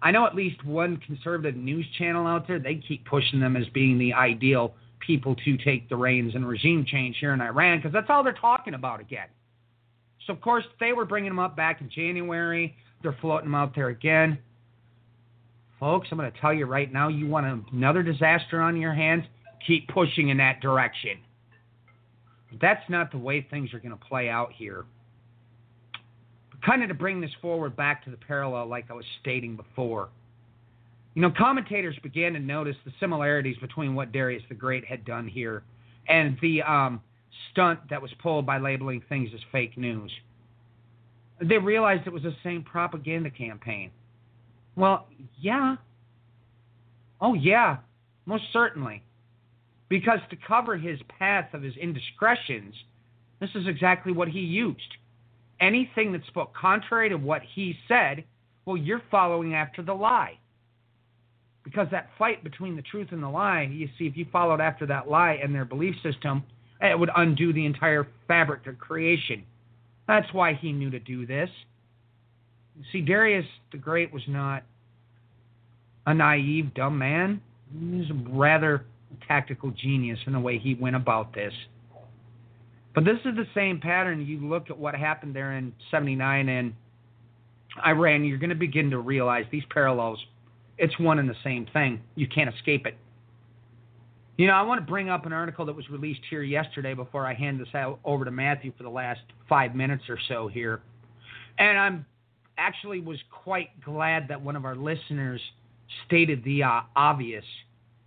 I 0.04 0.12
know 0.12 0.26
at 0.26 0.36
least 0.36 0.64
one 0.66 0.98
conservative 0.98 1.56
news 1.56 1.86
channel 1.98 2.28
out 2.28 2.46
there, 2.46 2.60
they 2.60 2.76
keep 2.76 3.06
pushing 3.06 3.40
them 3.40 3.56
as 3.56 3.64
being 3.70 3.98
the 3.98 4.14
ideal 4.14 4.74
people 5.00 5.36
to 5.46 5.58
take 5.58 5.88
the 5.88 5.96
reins 5.96 6.36
and 6.36 6.48
regime 6.48 6.86
change 6.86 7.18
here 7.20 7.34
in 7.34 7.40
Iran 7.40 7.78
because 7.78 7.94
that's 7.94 8.08
all 8.10 8.24
they're 8.24 8.34
talking 8.34 8.74
about 8.74 9.00
again. 9.00 9.28
So, 10.28 10.34
of 10.34 10.42
course, 10.42 10.66
they 10.80 10.92
were 10.92 11.06
bringing 11.06 11.30
them 11.30 11.40
up 11.40 11.56
back 11.56 11.80
in 11.80 11.90
January. 11.90 12.76
They're 13.02 13.18
floating 13.22 13.48
them 13.48 13.56
out 13.56 13.76
there 13.76 13.90
again. 13.90 14.38
Folks, 15.80 16.10
I'm 16.12 16.18
going 16.18 16.32
to 16.32 16.40
tell 16.40 16.54
you 16.54 16.66
right 16.66 16.92
now 16.92 17.08
you 17.08 17.28
want 17.28 17.66
another 17.74 18.04
disaster 18.04 18.62
on 18.62 18.78
your 18.80 18.94
hands, 18.94 19.24
keep 19.66 19.88
pushing 19.88 20.30
in 20.30 20.38
that 20.38 20.62
direction. 20.62 21.18
that's 22.62 22.88
not 22.90 23.12
the 23.12 23.18
way 23.18 23.46
things 23.50 23.74
are 23.74 23.80
going 23.80 23.98
to 23.98 24.06
play 24.06 24.30
out 24.30 24.52
here 24.54 24.86
kind 26.66 26.82
of 26.82 26.90
to 26.90 26.94
bring 26.94 27.22
this 27.22 27.32
forward 27.42 27.76
back 27.76 28.04
to 28.06 28.12
the 28.12 28.18
parallel, 28.18 28.68
like 28.68 28.86
I 28.90 28.94
was 28.94 29.06
stating 29.22 29.56
before. 29.56 30.10
You 31.14 31.22
know, 31.22 31.32
commentators 31.38 31.96
began 32.02 32.34
to 32.34 32.40
notice 32.40 32.76
the 32.86 32.92
similarities 33.00 33.58
between 33.58 33.94
what 33.96 34.12
Darius 34.12 34.44
the 34.50 34.56
Great 34.56 34.86
had 34.86 35.06
done 35.06 35.28
here 35.28 35.64
and 36.08 36.38
the 36.42 36.64
um, 36.64 37.02
stunt 37.52 37.80
that 37.90 38.02
was 38.02 38.12
pulled 38.22 38.46
by 38.46 38.58
labeling 38.58 39.02
things 39.10 39.30
as 39.34 39.40
fake 39.52 39.78
news. 39.78 40.12
They 41.42 41.58
realized 41.58 42.08
it 42.08 42.14
was 42.14 42.24
the 42.24 42.36
same 42.44 42.64
propaganda 42.64 43.30
campaign. 43.30 43.92
Well, 44.76 45.08
yeah. 45.40 45.76
Oh, 47.22 47.36
yeah, 47.36 47.78
most 48.26 48.44
certainly. 48.52 49.04
Because 49.94 50.18
to 50.32 50.36
cover 50.48 50.76
his 50.76 50.98
path 51.20 51.54
of 51.54 51.62
his 51.62 51.76
indiscretions, 51.78 52.74
this 53.40 53.52
is 53.54 53.68
exactly 53.68 54.12
what 54.12 54.28
he 54.28 54.40
used 54.40 54.82
anything 55.62 56.12
that 56.14 56.26
spoke 56.26 56.52
contrary 56.56 57.10
to 57.10 57.16
what 57.16 57.44
he 57.54 57.76
said, 57.88 58.24
well, 58.66 58.76
you're 58.76 59.04
following 59.12 59.54
after 59.54 59.84
the 59.84 59.94
lie. 59.94 60.40
Because 61.64 61.86
that 61.92 62.10
fight 62.18 62.44
between 62.44 62.76
the 62.76 62.82
truth 62.82 63.10
and 63.12 63.22
the 63.22 63.30
lie, 63.30 63.70
you 63.72 63.88
see, 64.00 64.08
if 64.08 64.18
you 64.18 64.26
followed 64.32 64.60
after 64.60 64.88
that 64.88 65.12
lie 65.12 65.40
and 65.44 65.54
their 65.54 65.64
belief 65.64 65.94
system, 66.02 66.42
it 66.82 66.98
would 66.98 67.12
undo 67.16 67.54
the 67.54 67.64
entire 67.64 68.08
fabric 68.28 68.66
of 68.66 68.80
creation. 68.80 69.44
That's 70.08 70.34
why 70.34 70.56
he 70.56 70.72
knew 70.72 70.90
to 70.90 71.00
do 71.00 71.28
this. 71.28 71.52
See, 72.92 73.02
Darius 73.02 73.46
the 73.72 73.78
Great 73.78 74.12
was 74.12 74.24
not 74.28 74.64
a 76.08 76.16
naive, 76.16 76.74
dumb 76.74 76.98
man. 76.98 77.42
He 77.72 78.00
was 78.00 78.08
rather 78.28 78.86
tactical 79.28 79.72
genius 79.72 80.20
in 80.26 80.34
the 80.34 80.40
way 80.40 80.58
he 80.58 80.76
went 80.76 80.96
about 80.96 81.34
this. 81.34 81.54
But 82.94 83.06
this 83.06 83.18
is 83.26 83.36
the 83.36 83.48
same 83.56 83.80
pattern. 83.80 84.26
You 84.26 84.40
look 84.48 84.70
at 84.70 84.78
what 84.78 84.96
happened 84.96 85.36
there 85.36 85.54
in 85.54 85.74
79 85.90 86.50
and 86.50 86.74
Iran, 87.86 88.24
you're 88.24 88.38
going 88.38 88.52
to 88.52 88.56
begin 88.56 88.92
to 88.92 89.00
realize 89.00 89.46
these 89.52 89.64
parallels. 89.72 90.24
It's 90.78 90.98
one 91.00 91.20
and 91.20 91.28
the 91.28 91.36
same 91.44 91.66
thing. 91.74 92.02
You 92.16 92.28
can't 92.28 92.54
escape 92.54 92.86
it. 92.86 92.96
You 94.38 94.48
know, 94.48 94.54
I 94.54 94.64
want 94.64 94.80
to 94.80 94.86
bring 94.86 95.10
up 95.10 95.26
an 95.26 95.34
article 95.34 95.66
that 95.66 95.76
was 95.76 95.90
released 95.90 96.22
here 96.30 96.42
yesterday 96.42 96.94
before 96.94 97.26
I 97.26 97.34
hand 97.34 97.60
this 97.60 97.74
out 97.76 98.00
over 98.04 98.26
to 98.26 98.32
Matthew 98.32 98.74
for 98.78 98.84
the 98.84 98.90
last 98.90 99.22
five 99.48 99.76
minutes 99.76 100.04
or 100.10 100.18
so 100.28 100.48
here. 100.48 100.82
And 101.60 101.78
I'm 101.78 102.06
actually 102.58 103.00
was 103.00 103.20
quite 103.44 103.70
glad 103.84 104.28
that 104.30 104.42
one 104.42 104.56
of 104.56 104.66
our 104.66 104.76
listeners 104.76 105.42
stated 106.06 106.44
the 106.44 106.64
uh, 106.64 106.82
obvious 106.96 107.44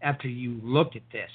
after 0.07 0.29
you 0.29 0.61
looked 0.63 0.95
at 0.97 1.03
this. 1.13 1.31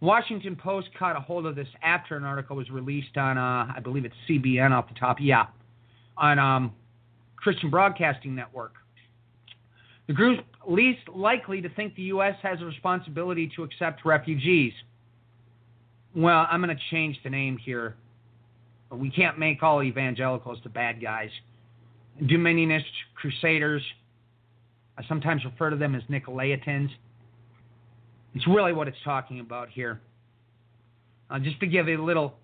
Washington 0.00 0.56
Post 0.56 0.88
caught 0.98 1.16
a 1.16 1.20
hold 1.20 1.46
of 1.46 1.56
this 1.56 1.68
after 1.82 2.16
an 2.16 2.24
article 2.24 2.56
was 2.56 2.68
released 2.70 3.16
on, 3.16 3.38
uh, 3.38 3.72
I 3.74 3.80
believe 3.82 4.04
it's 4.04 4.14
CBN 4.28 4.72
off 4.72 4.88
the 4.88 4.98
top, 4.98 5.18
yeah, 5.20 5.46
on 6.16 6.38
um, 6.38 6.72
Christian 7.36 7.70
Broadcasting 7.70 8.34
Network. 8.34 8.74
The 10.06 10.14
group 10.14 10.44
least 10.68 11.00
likely 11.14 11.60
to 11.60 11.68
think 11.68 11.94
the 11.94 12.02
U.S. 12.02 12.34
has 12.42 12.60
a 12.60 12.64
responsibility 12.64 13.50
to 13.56 13.62
accept 13.62 14.04
refugees. 14.04 14.72
Well, 16.14 16.46
I'm 16.50 16.62
going 16.62 16.74
to 16.74 16.82
change 16.90 17.18
the 17.22 17.30
name 17.30 17.58
here. 17.58 17.96
We 18.90 19.10
can't 19.10 19.38
make 19.38 19.62
all 19.62 19.82
evangelicals 19.82 20.58
the 20.62 20.70
bad 20.70 21.02
guys. 21.02 21.30
Dominionist 22.22 22.84
crusaders, 23.14 23.82
I 24.96 25.04
sometimes 25.08 25.44
refer 25.44 25.70
to 25.70 25.76
them 25.76 25.94
as 25.94 26.02
Nicolaitans. 26.10 26.88
It's 28.34 28.46
really 28.46 28.72
what 28.72 28.88
it's 28.88 28.98
talking 29.04 29.40
about 29.40 29.68
here. 29.68 30.00
Uh, 31.30 31.38
just 31.38 31.60
to 31.60 31.66
give 31.66 31.88
a 31.88 31.96
little 31.96 32.34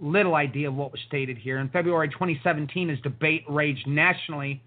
little 0.00 0.36
idea 0.36 0.68
of 0.68 0.74
what 0.74 0.92
was 0.92 1.00
stated 1.08 1.36
here. 1.36 1.58
In 1.58 1.68
February 1.70 2.08
2017, 2.08 2.90
as 2.90 3.00
debate 3.00 3.44
raged 3.48 3.86
nationally 3.86 4.62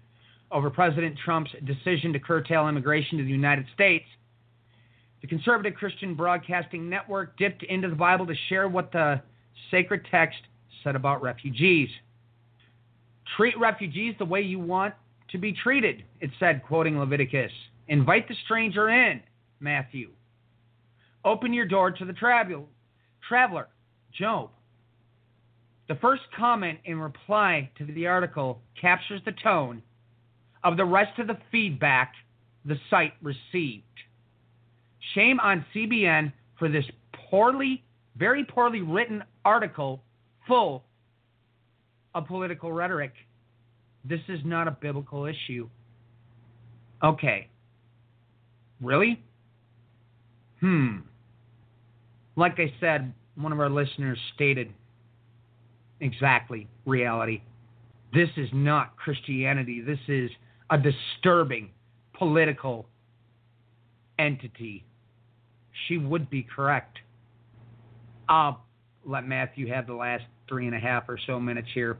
over 0.50 0.68
President 0.68 1.16
Trump's 1.24 1.50
decision 1.64 2.12
to 2.12 2.18
curtail 2.18 2.68
immigration 2.68 3.16
to 3.16 3.24
the 3.24 3.30
United 3.30 3.64
States, 3.72 4.04
the 5.22 5.26
conservative 5.26 5.74
Christian 5.74 6.14
Broadcasting 6.14 6.88
Network 6.88 7.38
dipped 7.38 7.62
into 7.62 7.88
the 7.88 7.94
Bible 7.94 8.26
to 8.26 8.34
share 8.48 8.68
what 8.68 8.92
the 8.92 9.22
sacred 9.70 10.06
text 10.10 10.38
said 10.84 10.96
about 10.96 11.22
refugees. 11.22 11.88
Treat 13.36 13.58
refugees 13.58 14.14
the 14.18 14.24
way 14.24 14.42
you 14.42 14.58
want 14.58 14.94
to 15.30 15.38
be 15.38 15.52
treated, 15.52 16.04
it 16.20 16.30
said, 16.38 16.62
quoting 16.66 16.98
Leviticus. 16.98 17.52
Invite 17.88 18.28
the 18.28 18.34
stranger 18.44 18.90
in, 18.90 19.22
Matthew. 19.62 20.10
Open 21.24 21.52
your 21.52 21.66
door 21.66 21.90
to 21.90 22.04
the 22.04 22.12
traveler, 22.12 23.68
Job. 24.12 24.50
The 25.88 25.94
first 25.96 26.22
comment 26.36 26.78
in 26.84 26.98
reply 26.98 27.70
to 27.78 27.84
the 27.84 28.06
article 28.06 28.60
captures 28.80 29.20
the 29.24 29.32
tone 29.32 29.82
of 30.64 30.76
the 30.76 30.84
rest 30.84 31.18
of 31.18 31.26
the 31.26 31.38
feedback 31.50 32.12
the 32.64 32.76
site 32.90 33.14
received. 33.22 33.84
Shame 35.14 35.40
on 35.40 35.64
CBN 35.74 36.32
for 36.58 36.68
this 36.68 36.84
poorly, 37.30 37.82
very 38.16 38.44
poorly 38.44 38.80
written 38.80 39.22
article 39.44 40.02
full 40.46 40.84
of 42.14 42.26
political 42.26 42.72
rhetoric. 42.72 43.12
This 44.04 44.20
is 44.28 44.40
not 44.44 44.68
a 44.68 44.70
biblical 44.70 45.26
issue. 45.26 45.68
Okay. 47.02 47.48
Really? 48.80 49.22
Hmm. 50.62 50.98
Like 52.36 52.58
I 52.58 52.72
said, 52.80 53.12
one 53.34 53.52
of 53.52 53.58
our 53.60 53.68
listeners 53.68 54.18
stated 54.34 54.72
exactly 56.00 56.68
reality. 56.86 57.42
This 58.14 58.28
is 58.36 58.48
not 58.52 58.96
Christianity. 58.96 59.80
This 59.80 59.98
is 60.06 60.30
a 60.70 60.78
disturbing 60.78 61.70
political 62.16 62.86
entity. 64.18 64.84
She 65.88 65.98
would 65.98 66.30
be 66.30 66.44
correct. 66.44 66.98
I'll 68.28 68.64
let 69.04 69.26
Matthew 69.26 69.66
have 69.68 69.88
the 69.88 69.94
last 69.94 70.24
three 70.48 70.66
and 70.66 70.76
a 70.76 70.78
half 70.78 71.08
or 71.08 71.18
so 71.26 71.40
minutes 71.40 71.68
here. 71.74 71.98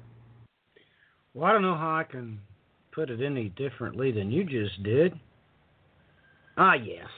Well, 1.35 1.47
I 1.47 1.53
don't 1.53 1.63
know 1.63 1.77
how 1.77 1.97
I 1.97 2.05
can 2.05 2.39
put 2.93 3.11
it 3.11 3.21
any 3.21 3.49
differently 3.51 4.13
than 4.13 4.31
you 4.31 4.45
just 4.45 4.83
did. 4.85 5.19
Ah, 6.57 6.75
yes, 6.75 7.09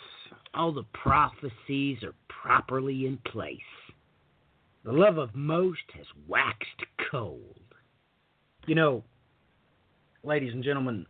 all 0.54 0.72
the 0.72 0.84
prophecies 0.92 2.02
are 2.02 2.14
properly 2.28 3.06
in 3.06 3.18
place. 3.26 3.58
The 4.84 4.92
love 4.92 5.18
of 5.18 5.34
most 5.34 5.80
has 5.94 6.06
waxed 6.28 6.84
cold. 7.10 7.58
You 8.66 8.74
know, 8.74 9.04
ladies 10.22 10.52
and 10.52 10.62
gentlemen, 10.62 11.06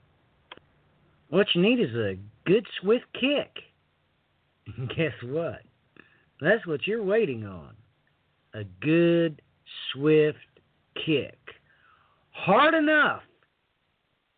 what 1.31 1.47
you 1.55 1.63
need 1.63 1.81
is 1.81 1.95
a 1.95 2.17
good, 2.47 2.67
swift 2.81 3.07
kick. 3.15 3.51
Guess 4.97 5.13
what? 5.25 5.63
That's 6.41 6.67
what 6.67 6.87
you're 6.87 7.03
waiting 7.03 7.45
on. 7.45 7.75
A 8.55 8.65
good, 8.81 9.43
swift 9.93 10.39
kick. 11.05 11.39
Hard 12.31 12.75
enough 12.75 13.23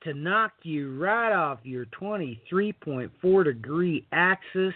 to 0.02 0.14
knock 0.14 0.52
you 0.62 0.96
right 0.96 1.32
off 1.32 1.58
your 1.64 1.84
23.4 2.00 3.44
degree 3.44 4.06
axis 4.12 4.74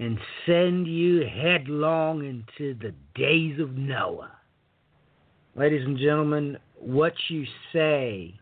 and 0.00 0.18
send 0.46 0.86
you 0.88 1.22
headlong 1.26 2.24
into 2.24 2.74
the 2.80 2.94
days 3.14 3.60
of 3.60 3.76
Noah. 3.76 4.32
Ladies 5.54 5.84
and 5.84 5.98
gentlemen, 5.98 6.56
what 6.78 7.12
you 7.28 7.44
say 7.72 8.34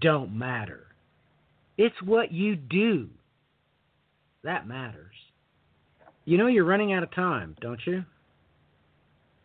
don't 0.00 0.36
matter. 0.36 0.88
It's 1.78 1.94
what 2.02 2.32
you 2.32 2.56
do 2.56 3.08
that 4.42 4.66
matters. 4.66 5.14
You 6.24 6.38
know 6.38 6.48
you're 6.48 6.64
running 6.64 6.92
out 6.92 7.04
of 7.04 7.14
time, 7.14 7.56
don't 7.60 7.80
you? 7.86 8.04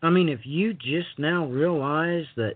I 0.02 0.10
mean, 0.10 0.28
if 0.28 0.40
you 0.44 0.74
just 0.74 1.16
now 1.16 1.46
realize 1.46 2.26
that 2.36 2.54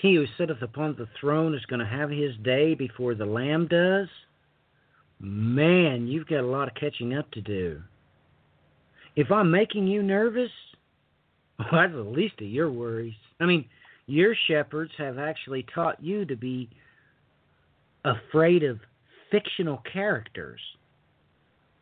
he 0.00 0.14
who 0.14 0.24
sitteth 0.38 0.62
upon 0.62 0.94
the 0.96 1.08
throne 1.20 1.54
is 1.54 1.64
going 1.66 1.80
to 1.80 1.86
have 1.86 2.10
his 2.10 2.32
day 2.44 2.74
before 2.74 3.14
the 3.14 3.26
Lamb 3.26 3.66
does, 3.68 4.08
man, 5.22 6.08
you've 6.08 6.26
got 6.26 6.40
a 6.40 6.46
lot 6.46 6.68
of 6.68 6.74
catching 6.74 7.14
up 7.14 7.30
to 7.30 7.40
do. 7.40 7.80
If 9.14 9.30
I'm 9.30 9.50
making 9.50 9.86
you 9.86 10.02
nervous, 10.02 10.50
well, 11.58 11.68
that's 11.72 11.92
the 11.92 12.02
least 12.02 12.34
of 12.40 12.48
your 12.48 12.70
worries. 12.70 13.14
I 13.40 13.46
mean, 13.46 13.64
your 14.06 14.34
shepherds 14.48 14.92
have 14.98 15.18
actually 15.18 15.64
taught 15.74 16.02
you 16.02 16.24
to 16.26 16.36
be 16.36 16.68
afraid 18.04 18.64
of 18.64 18.80
fictional 19.30 19.82
characters. 19.90 20.60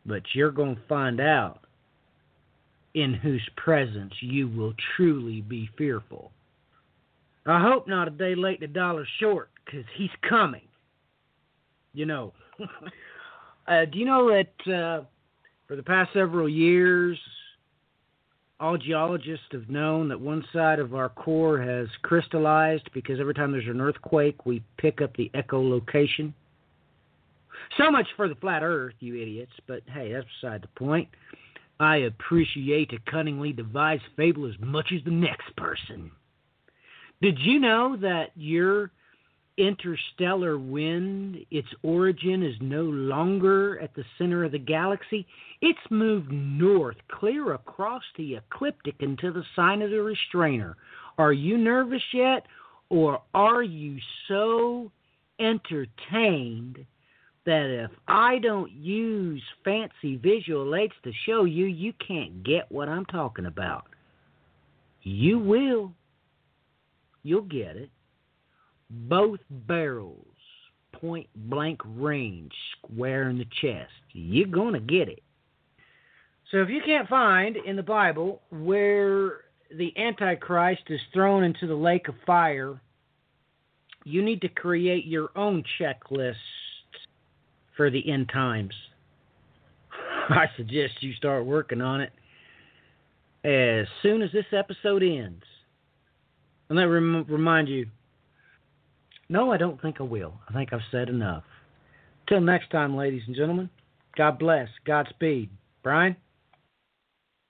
But 0.05 0.21
you're 0.33 0.51
going 0.51 0.75
to 0.75 0.81
find 0.87 1.19
out 1.19 1.61
in 2.93 3.13
whose 3.13 3.47
presence 3.57 4.13
you 4.19 4.47
will 4.47 4.73
truly 4.95 5.41
be 5.41 5.69
fearful. 5.77 6.31
I 7.45 7.61
hope 7.61 7.87
not 7.87 8.07
a 8.07 8.11
day 8.11 8.35
late 8.35 8.61
and 8.61 8.69
a 8.69 8.73
dollar 8.73 9.07
short, 9.19 9.49
because 9.65 9.85
he's 9.97 10.09
coming. 10.27 10.61
You 11.93 12.05
know. 12.05 12.33
uh, 13.67 13.85
do 13.85 13.97
you 13.99 14.05
know 14.05 14.29
that 14.29 14.73
uh, 14.73 15.05
for 15.67 15.75
the 15.75 15.83
past 15.83 16.11
several 16.13 16.49
years, 16.49 17.17
all 18.59 18.77
geologists 18.77 19.45
have 19.51 19.69
known 19.69 20.07
that 20.09 20.19
one 20.19 20.45
side 20.53 20.79
of 20.79 20.93
our 20.93 21.09
core 21.09 21.59
has 21.59 21.87
crystallized 22.03 22.89
because 22.93 23.19
every 23.19 23.33
time 23.33 23.51
there's 23.51 23.67
an 23.67 23.81
earthquake, 23.81 24.45
we 24.45 24.63
pick 24.77 25.01
up 25.01 25.15
the 25.17 25.31
echolocation? 25.33 26.33
So 27.77 27.89
much 27.89 28.07
for 28.15 28.27
the 28.27 28.35
flat 28.35 28.63
earth, 28.63 28.95
you 28.99 29.19
idiots, 29.19 29.53
but 29.67 29.81
hey, 29.87 30.13
that's 30.13 30.27
beside 30.41 30.61
the 30.61 30.79
point. 30.79 31.07
I 31.79 31.97
appreciate 31.97 32.93
a 32.93 33.11
cunningly 33.11 33.53
devised 33.53 34.03
fable 34.15 34.45
as 34.47 34.53
much 34.59 34.91
as 34.95 35.03
the 35.03 35.11
next 35.11 35.55
person. 35.55 36.11
Did 37.21 37.39
you 37.39 37.59
know 37.59 37.97
that 37.97 38.31
your 38.35 38.91
interstellar 39.57 40.57
wind, 40.57 41.45
its 41.51 41.67
origin 41.83 42.43
is 42.43 42.55
no 42.61 42.83
longer 42.83 43.79
at 43.79 43.93
the 43.95 44.03
center 44.17 44.43
of 44.43 44.51
the 44.51 44.59
galaxy? 44.59 45.27
It's 45.61 45.79
moved 45.89 46.31
north, 46.31 46.97
clear 47.11 47.53
across 47.53 48.03
the 48.17 48.35
ecliptic 48.35 48.95
into 48.99 49.31
the 49.31 49.43
sign 49.55 49.81
of 49.81 49.91
the 49.91 50.01
restrainer. 50.01 50.77
Are 51.17 51.33
you 51.33 51.57
nervous 51.57 52.03
yet? 52.13 52.45
Or 52.89 53.21
are 53.33 53.63
you 53.63 53.97
so 54.27 54.91
entertained 55.39 56.85
that 57.45 57.85
if 57.85 57.91
I 58.07 58.39
don't 58.39 58.71
use 58.71 59.41
fancy 59.63 60.17
visual 60.17 60.75
aids 60.75 60.93
to 61.03 61.11
show 61.25 61.45
you, 61.45 61.65
you 61.65 61.93
can't 62.05 62.43
get 62.43 62.71
what 62.71 62.87
I'm 62.87 63.05
talking 63.05 63.45
about. 63.45 63.85
You 65.01 65.39
will. 65.39 65.93
You'll 67.23 67.41
get 67.41 67.75
it. 67.75 67.89
Both 68.91 69.39
barrels, 69.49 70.25
point 70.91 71.27
blank 71.35 71.79
range, 71.85 72.51
square 72.77 73.29
in 73.29 73.37
the 73.37 73.47
chest. 73.61 73.91
You're 74.11 74.47
going 74.47 74.73
to 74.73 74.79
get 74.79 75.07
it. 75.07 75.23
So 76.51 76.57
if 76.57 76.69
you 76.69 76.81
can't 76.85 77.07
find 77.07 77.55
in 77.55 77.77
the 77.77 77.83
Bible 77.83 78.41
where 78.49 79.45
the 79.75 79.97
Antichrist 79.97 80.81
is 80.89 80.99
thrown 81.13 81.45
into 81.45 81.65
the 81.65 81.75
lake 81.75 82.09
of 82.09 82.15
fire, 82.27 82.81
you 84.03 84.21
need 84.21 84.41
to 84.41 84.49
create 84.49 85.05
your 85.05 85.29
own 85.37 85.63
checklist 85.79 86.35
for 87.77 87.89
the 87.89 88.11
end 88.11 88.29
times. 88.33 88.73
I 90.29 90.47
suggest 90.57 91.01
you 91.01 91.13
start 91.13 91.45
working 91.45 91.81
on 91.81 92.01
it 92.01 92.11
as 93.43 93.87
soon 94.03 94.21
as 94.21 94.31
this 94.31 94.45
episode 94.51 95.03
ends. 95.03 95.43
And 96.69 96.77
let 96.77 96.85
me 96.85 97.23
remind 97.27 97.69
you 97.69 97.87
no, 99.31 99.51
I 99.51 99.57
don't 99.57 99.81
think 99.81 99.97
I 99.99 100.03
will. 100.03 100.33
I 100.49 100.53
think 100.53 100.73
I've 100.73 100.81
said 100.91 101.07
enough. 101.07 101.43
Till 102.27 102.41
next 102.41 102.69
time, 102.69 102.95
ladies 102.95 103.23
and 103.27 103.35
gentlemen, 103.35 103.69
God 104.17 104.37
bless. 104.37 104.67
Godspeed. 104.85 105.49
Brian? 105.83 106.17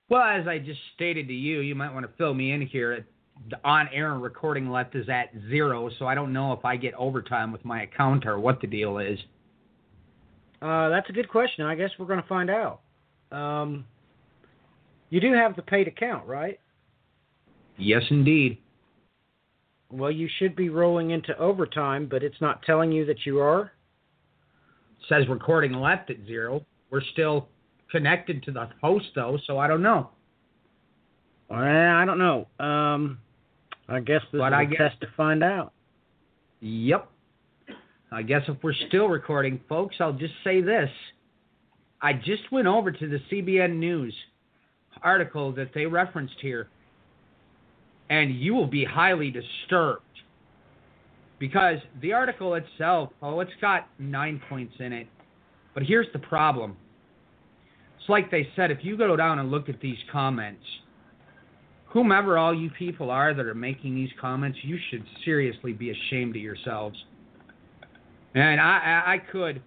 Well, 0.08 0.22
as 0.22 0.48
I 0.48 0.60
just 0.60 0.80
stated 0.94 1.28
to 1.28 1.34
you, 1.34 1.62
you 1.62 1.74
might 1.74 1.92
want 1.92 2.06
to 2.06 2.12
fill 2.18 2.36
me 2.36 2.52
in 2.52 2.62
here. 2.62 3.06
The 3.50 3.58
on 3.68 3.90
air 3.92 4.14
recording 4.14 4.70
left 4.70 4.96
is 4.96 5.10
at 5.10 5.32
zero, 5.50 5.90
so 5.98 6.06
I 6.06 6.14
don't 6.14 6.32
know 6.32 6.54
if 6.54 6.64
I 6.64 6.76
get 6.76 6.94
overtime 6.94 7.52
with 7.52 7.66
my 7.66 7.82
account 7.84 8.28
or 8.28 8.40
what 8.40 8.62
the 8.62 8.68
deal 8.68 9.00
is. 9.00 9.18
Uh, 10.62 10.90
that's 10.90 11.10
a 11.10 11.14
good 11.14 11.30
question. 11.30 11.66
I 11.66 11.74
guess 11.74 11.90
we're 11.98 12.06
going 12.06 12.22
to 12.22 12.28
find 12.28 12.52
out. 12.52 12.82
Um, 13.32 13.86
you 15.10 15.20
do 15.20 15.34
have 15.34 15.56
the 15.56 15.64
paid 15.64 15.88
account, 15.88 16.28
right? 16.28 16.60
Yes, 17.78 18.04
indeed. 18.12 18.60
Well, 19.92 20.12
you 20.12 20.30
should 20.40 20.56
be 20.56 20.70
rolling 20.70 21.12
into 21.12 21.38
overtime, 21.38 22.08
but 22.10 22.24
it's 22.24 22.40
not 22.40 22.64
telling 22.64 22.92
you 22.92 23.06
that 23.06 23.26
you 23.26 23.40
are. 23.40 23.74
It 25.00 25.06
says 25.10 25.28
recording 25.28 25.74
left 25.74 26.10
at 26.10 26.18
zero. 26.26 26.66
We're 26.90 27.02
still 27.14 27.48
connected 27.92 28.44
to 28.44 28.52
the 28.52 28.70
host, 28.82 29.08
though, 29.16 29.38
so 29.46 29.58
I 29.58 29.68
don't 29.68 29.82
know. 29.82 30.10
Well, 31.50 31.60
I 31.60 32.06
don't 32.06 32.20
know. 32.20 32.48
Um, 32.64 33.20
I 33.90 34.00
guess 34.00 34.22
this 34.32 34.40
but 34.40 34.54
is 34.54 34.54
I 34.54 34.62
a 34.62 34.66
guess, 34.66 34.78
test 34.78 35.02
to 35.02 35.08
find 35.18 35.44
out. 35.44 35.74
Yep. 36.62 37.10
I 38.14 38.22
guess 38.22 38.42
if 38.48 38.58
we're 38.64 38.74
still 38.88 39.08
recording, 39.08 39.60
folks, 39.68 39.98
I'll 40.00 40.14
just 40.14 40.34
say 40.44 40.62
this. 40.62 40.90
I 42.02 42.14
just 42.14 42.52
went 42.52 42.68
over 42.68 42.92
to 42.92 43.08
the 43.08 43.20
CBN 43.32 43.76
News 43.78 44.14
article 45.04 45.52
that 45.54 45.72
they 45.74 45.86
referenced 45.86 46.36
here. 46.42 46.70
And 48.12 48.36
you 48.36 48.54
will 48.54 48.68
be 48.68 48.84
highly 48.84 49.32
disturbed 49.32 50.04
because 51.40 51.78
the 52.02 52.12
article 52.12 52.56
itself, 52.56 53.10
oh, 53.22 53.40
it's 53.40 53.52
got 53.62 53.88
nine 53.98 54.40
points 54.50 54.74
in 54.80 54.92
it. 54.92 55.08
But 55.74 55.84
here's 55.84 56.08
the 56.12 56.20
problem. 56.20 56.76
It's 57.98 58.10
like 58.10 58.30
they 58.30 58.50
said 58.56 58.70
if 58.70 58.80
you 58.82 58.98
go 58.98 59.16
down 59.16 59.40
and 59.40 59.50
look 59.50 59.70
at 59.70 59.80
these 59.80 59.98
comments, 60.12 60.64
whomever 61.86 62.38
all 62.38 62.54
you 62.54 62.70
people 62.78 63.10
are 63.10 63.34
that 63.34 63.46
are 63.46 63.56
making 63.56 63.96
these 63.96 64.10
comments, 64.20 64.60
you 64.62 64.78
should 64.90 65.06
seriously 65.24 65.72
be 65.72 65.92
ashamed 65.92 66.36
of 66.36 66.42
yourselves. 66.42 66.98
And 68.36 68.60
I, 68.60 69.04
I, 69.06 69.18
could 69.32 69.62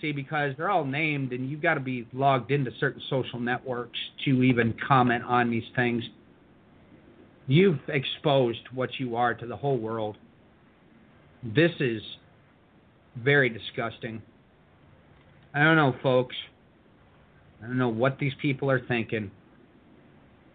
see 0.00 0.12
because 0.12 0.54
they're 0.56 0.70
all 0.70 0.84
named, 0.84 1.32
and 1.32 1.50
you've 1.50 1.62
got 1.62 1.74
to 1.74 1.80
be 1.80 2.06
logged 2.12 2.50
into 2.50 2.70
certain 2.80 3.02
social 3.08 3.40
networks 3.40 3.98
to 4.24 4.42
even 4.42 4.74
comment 4.86 5.24
on 5.24 5.50
these 5.50 5.64
things. 5.76 6.02
You've 7.48 7.80
exposed 7.88 8.60
what 8.74 8.90
you 9.00 9.16
are 9.16 9.32
to 9.32 9.46
the 9.46 9.56
whole 9.56 9.78
world. 9.78 10.18
This 11.42 11.72
is 11.80 12.02
very 13.16 13.48
disgusting. 13.48 14.22
I 15.54 15.64
don't 15.64 15.76
know, 15.76 15.96
folks. 16.02 16.36
I 17.62 17.66
don't 17.66 17.78
know 17.78 17.88
what 17.88 18.18
these 18.18 18.34
people 18.40 18.70
are 18.70 18.80
thinking. 18.86 19.30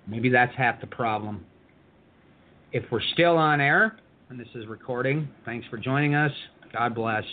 Maybe 0.07 0.29
that's 0.29 0.55
half 0.55 0.79
the 0.81 0.87
problem. 0.87 1.45
If 2.71 2.83
we're 2.91 3.01
still 3.13 3.37
on 3.37 3.59
air 3.59 3.97
and 4.29 4.39
this 4.39 4.47
is 4.53 4.67
recording, 4.67 5.27
thanks 5.45 5.67
for 5.67 5.77
joining 5.77 6.13
us. 6.13 6.31
God 6.71 6.93
bless. 6.93 7.23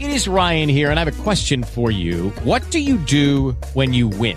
It 0.00 0.10
is 0.10 0.26
Ryan 0.26 0.68
here, 0.68 0.90
and 0.90 0.98
I 0.98 1.04
have 1.04 1.20
a 1.20 1.22
question 1.22 1.62
for 1.62 1.92
you. 1.92 2.30
What 2.42 2.68
do 2.70 2.80
you 2.80 2.98
do 2.98 3.52
when 3.74 3.92
you 3.92 4.08
win? 4.08 4.36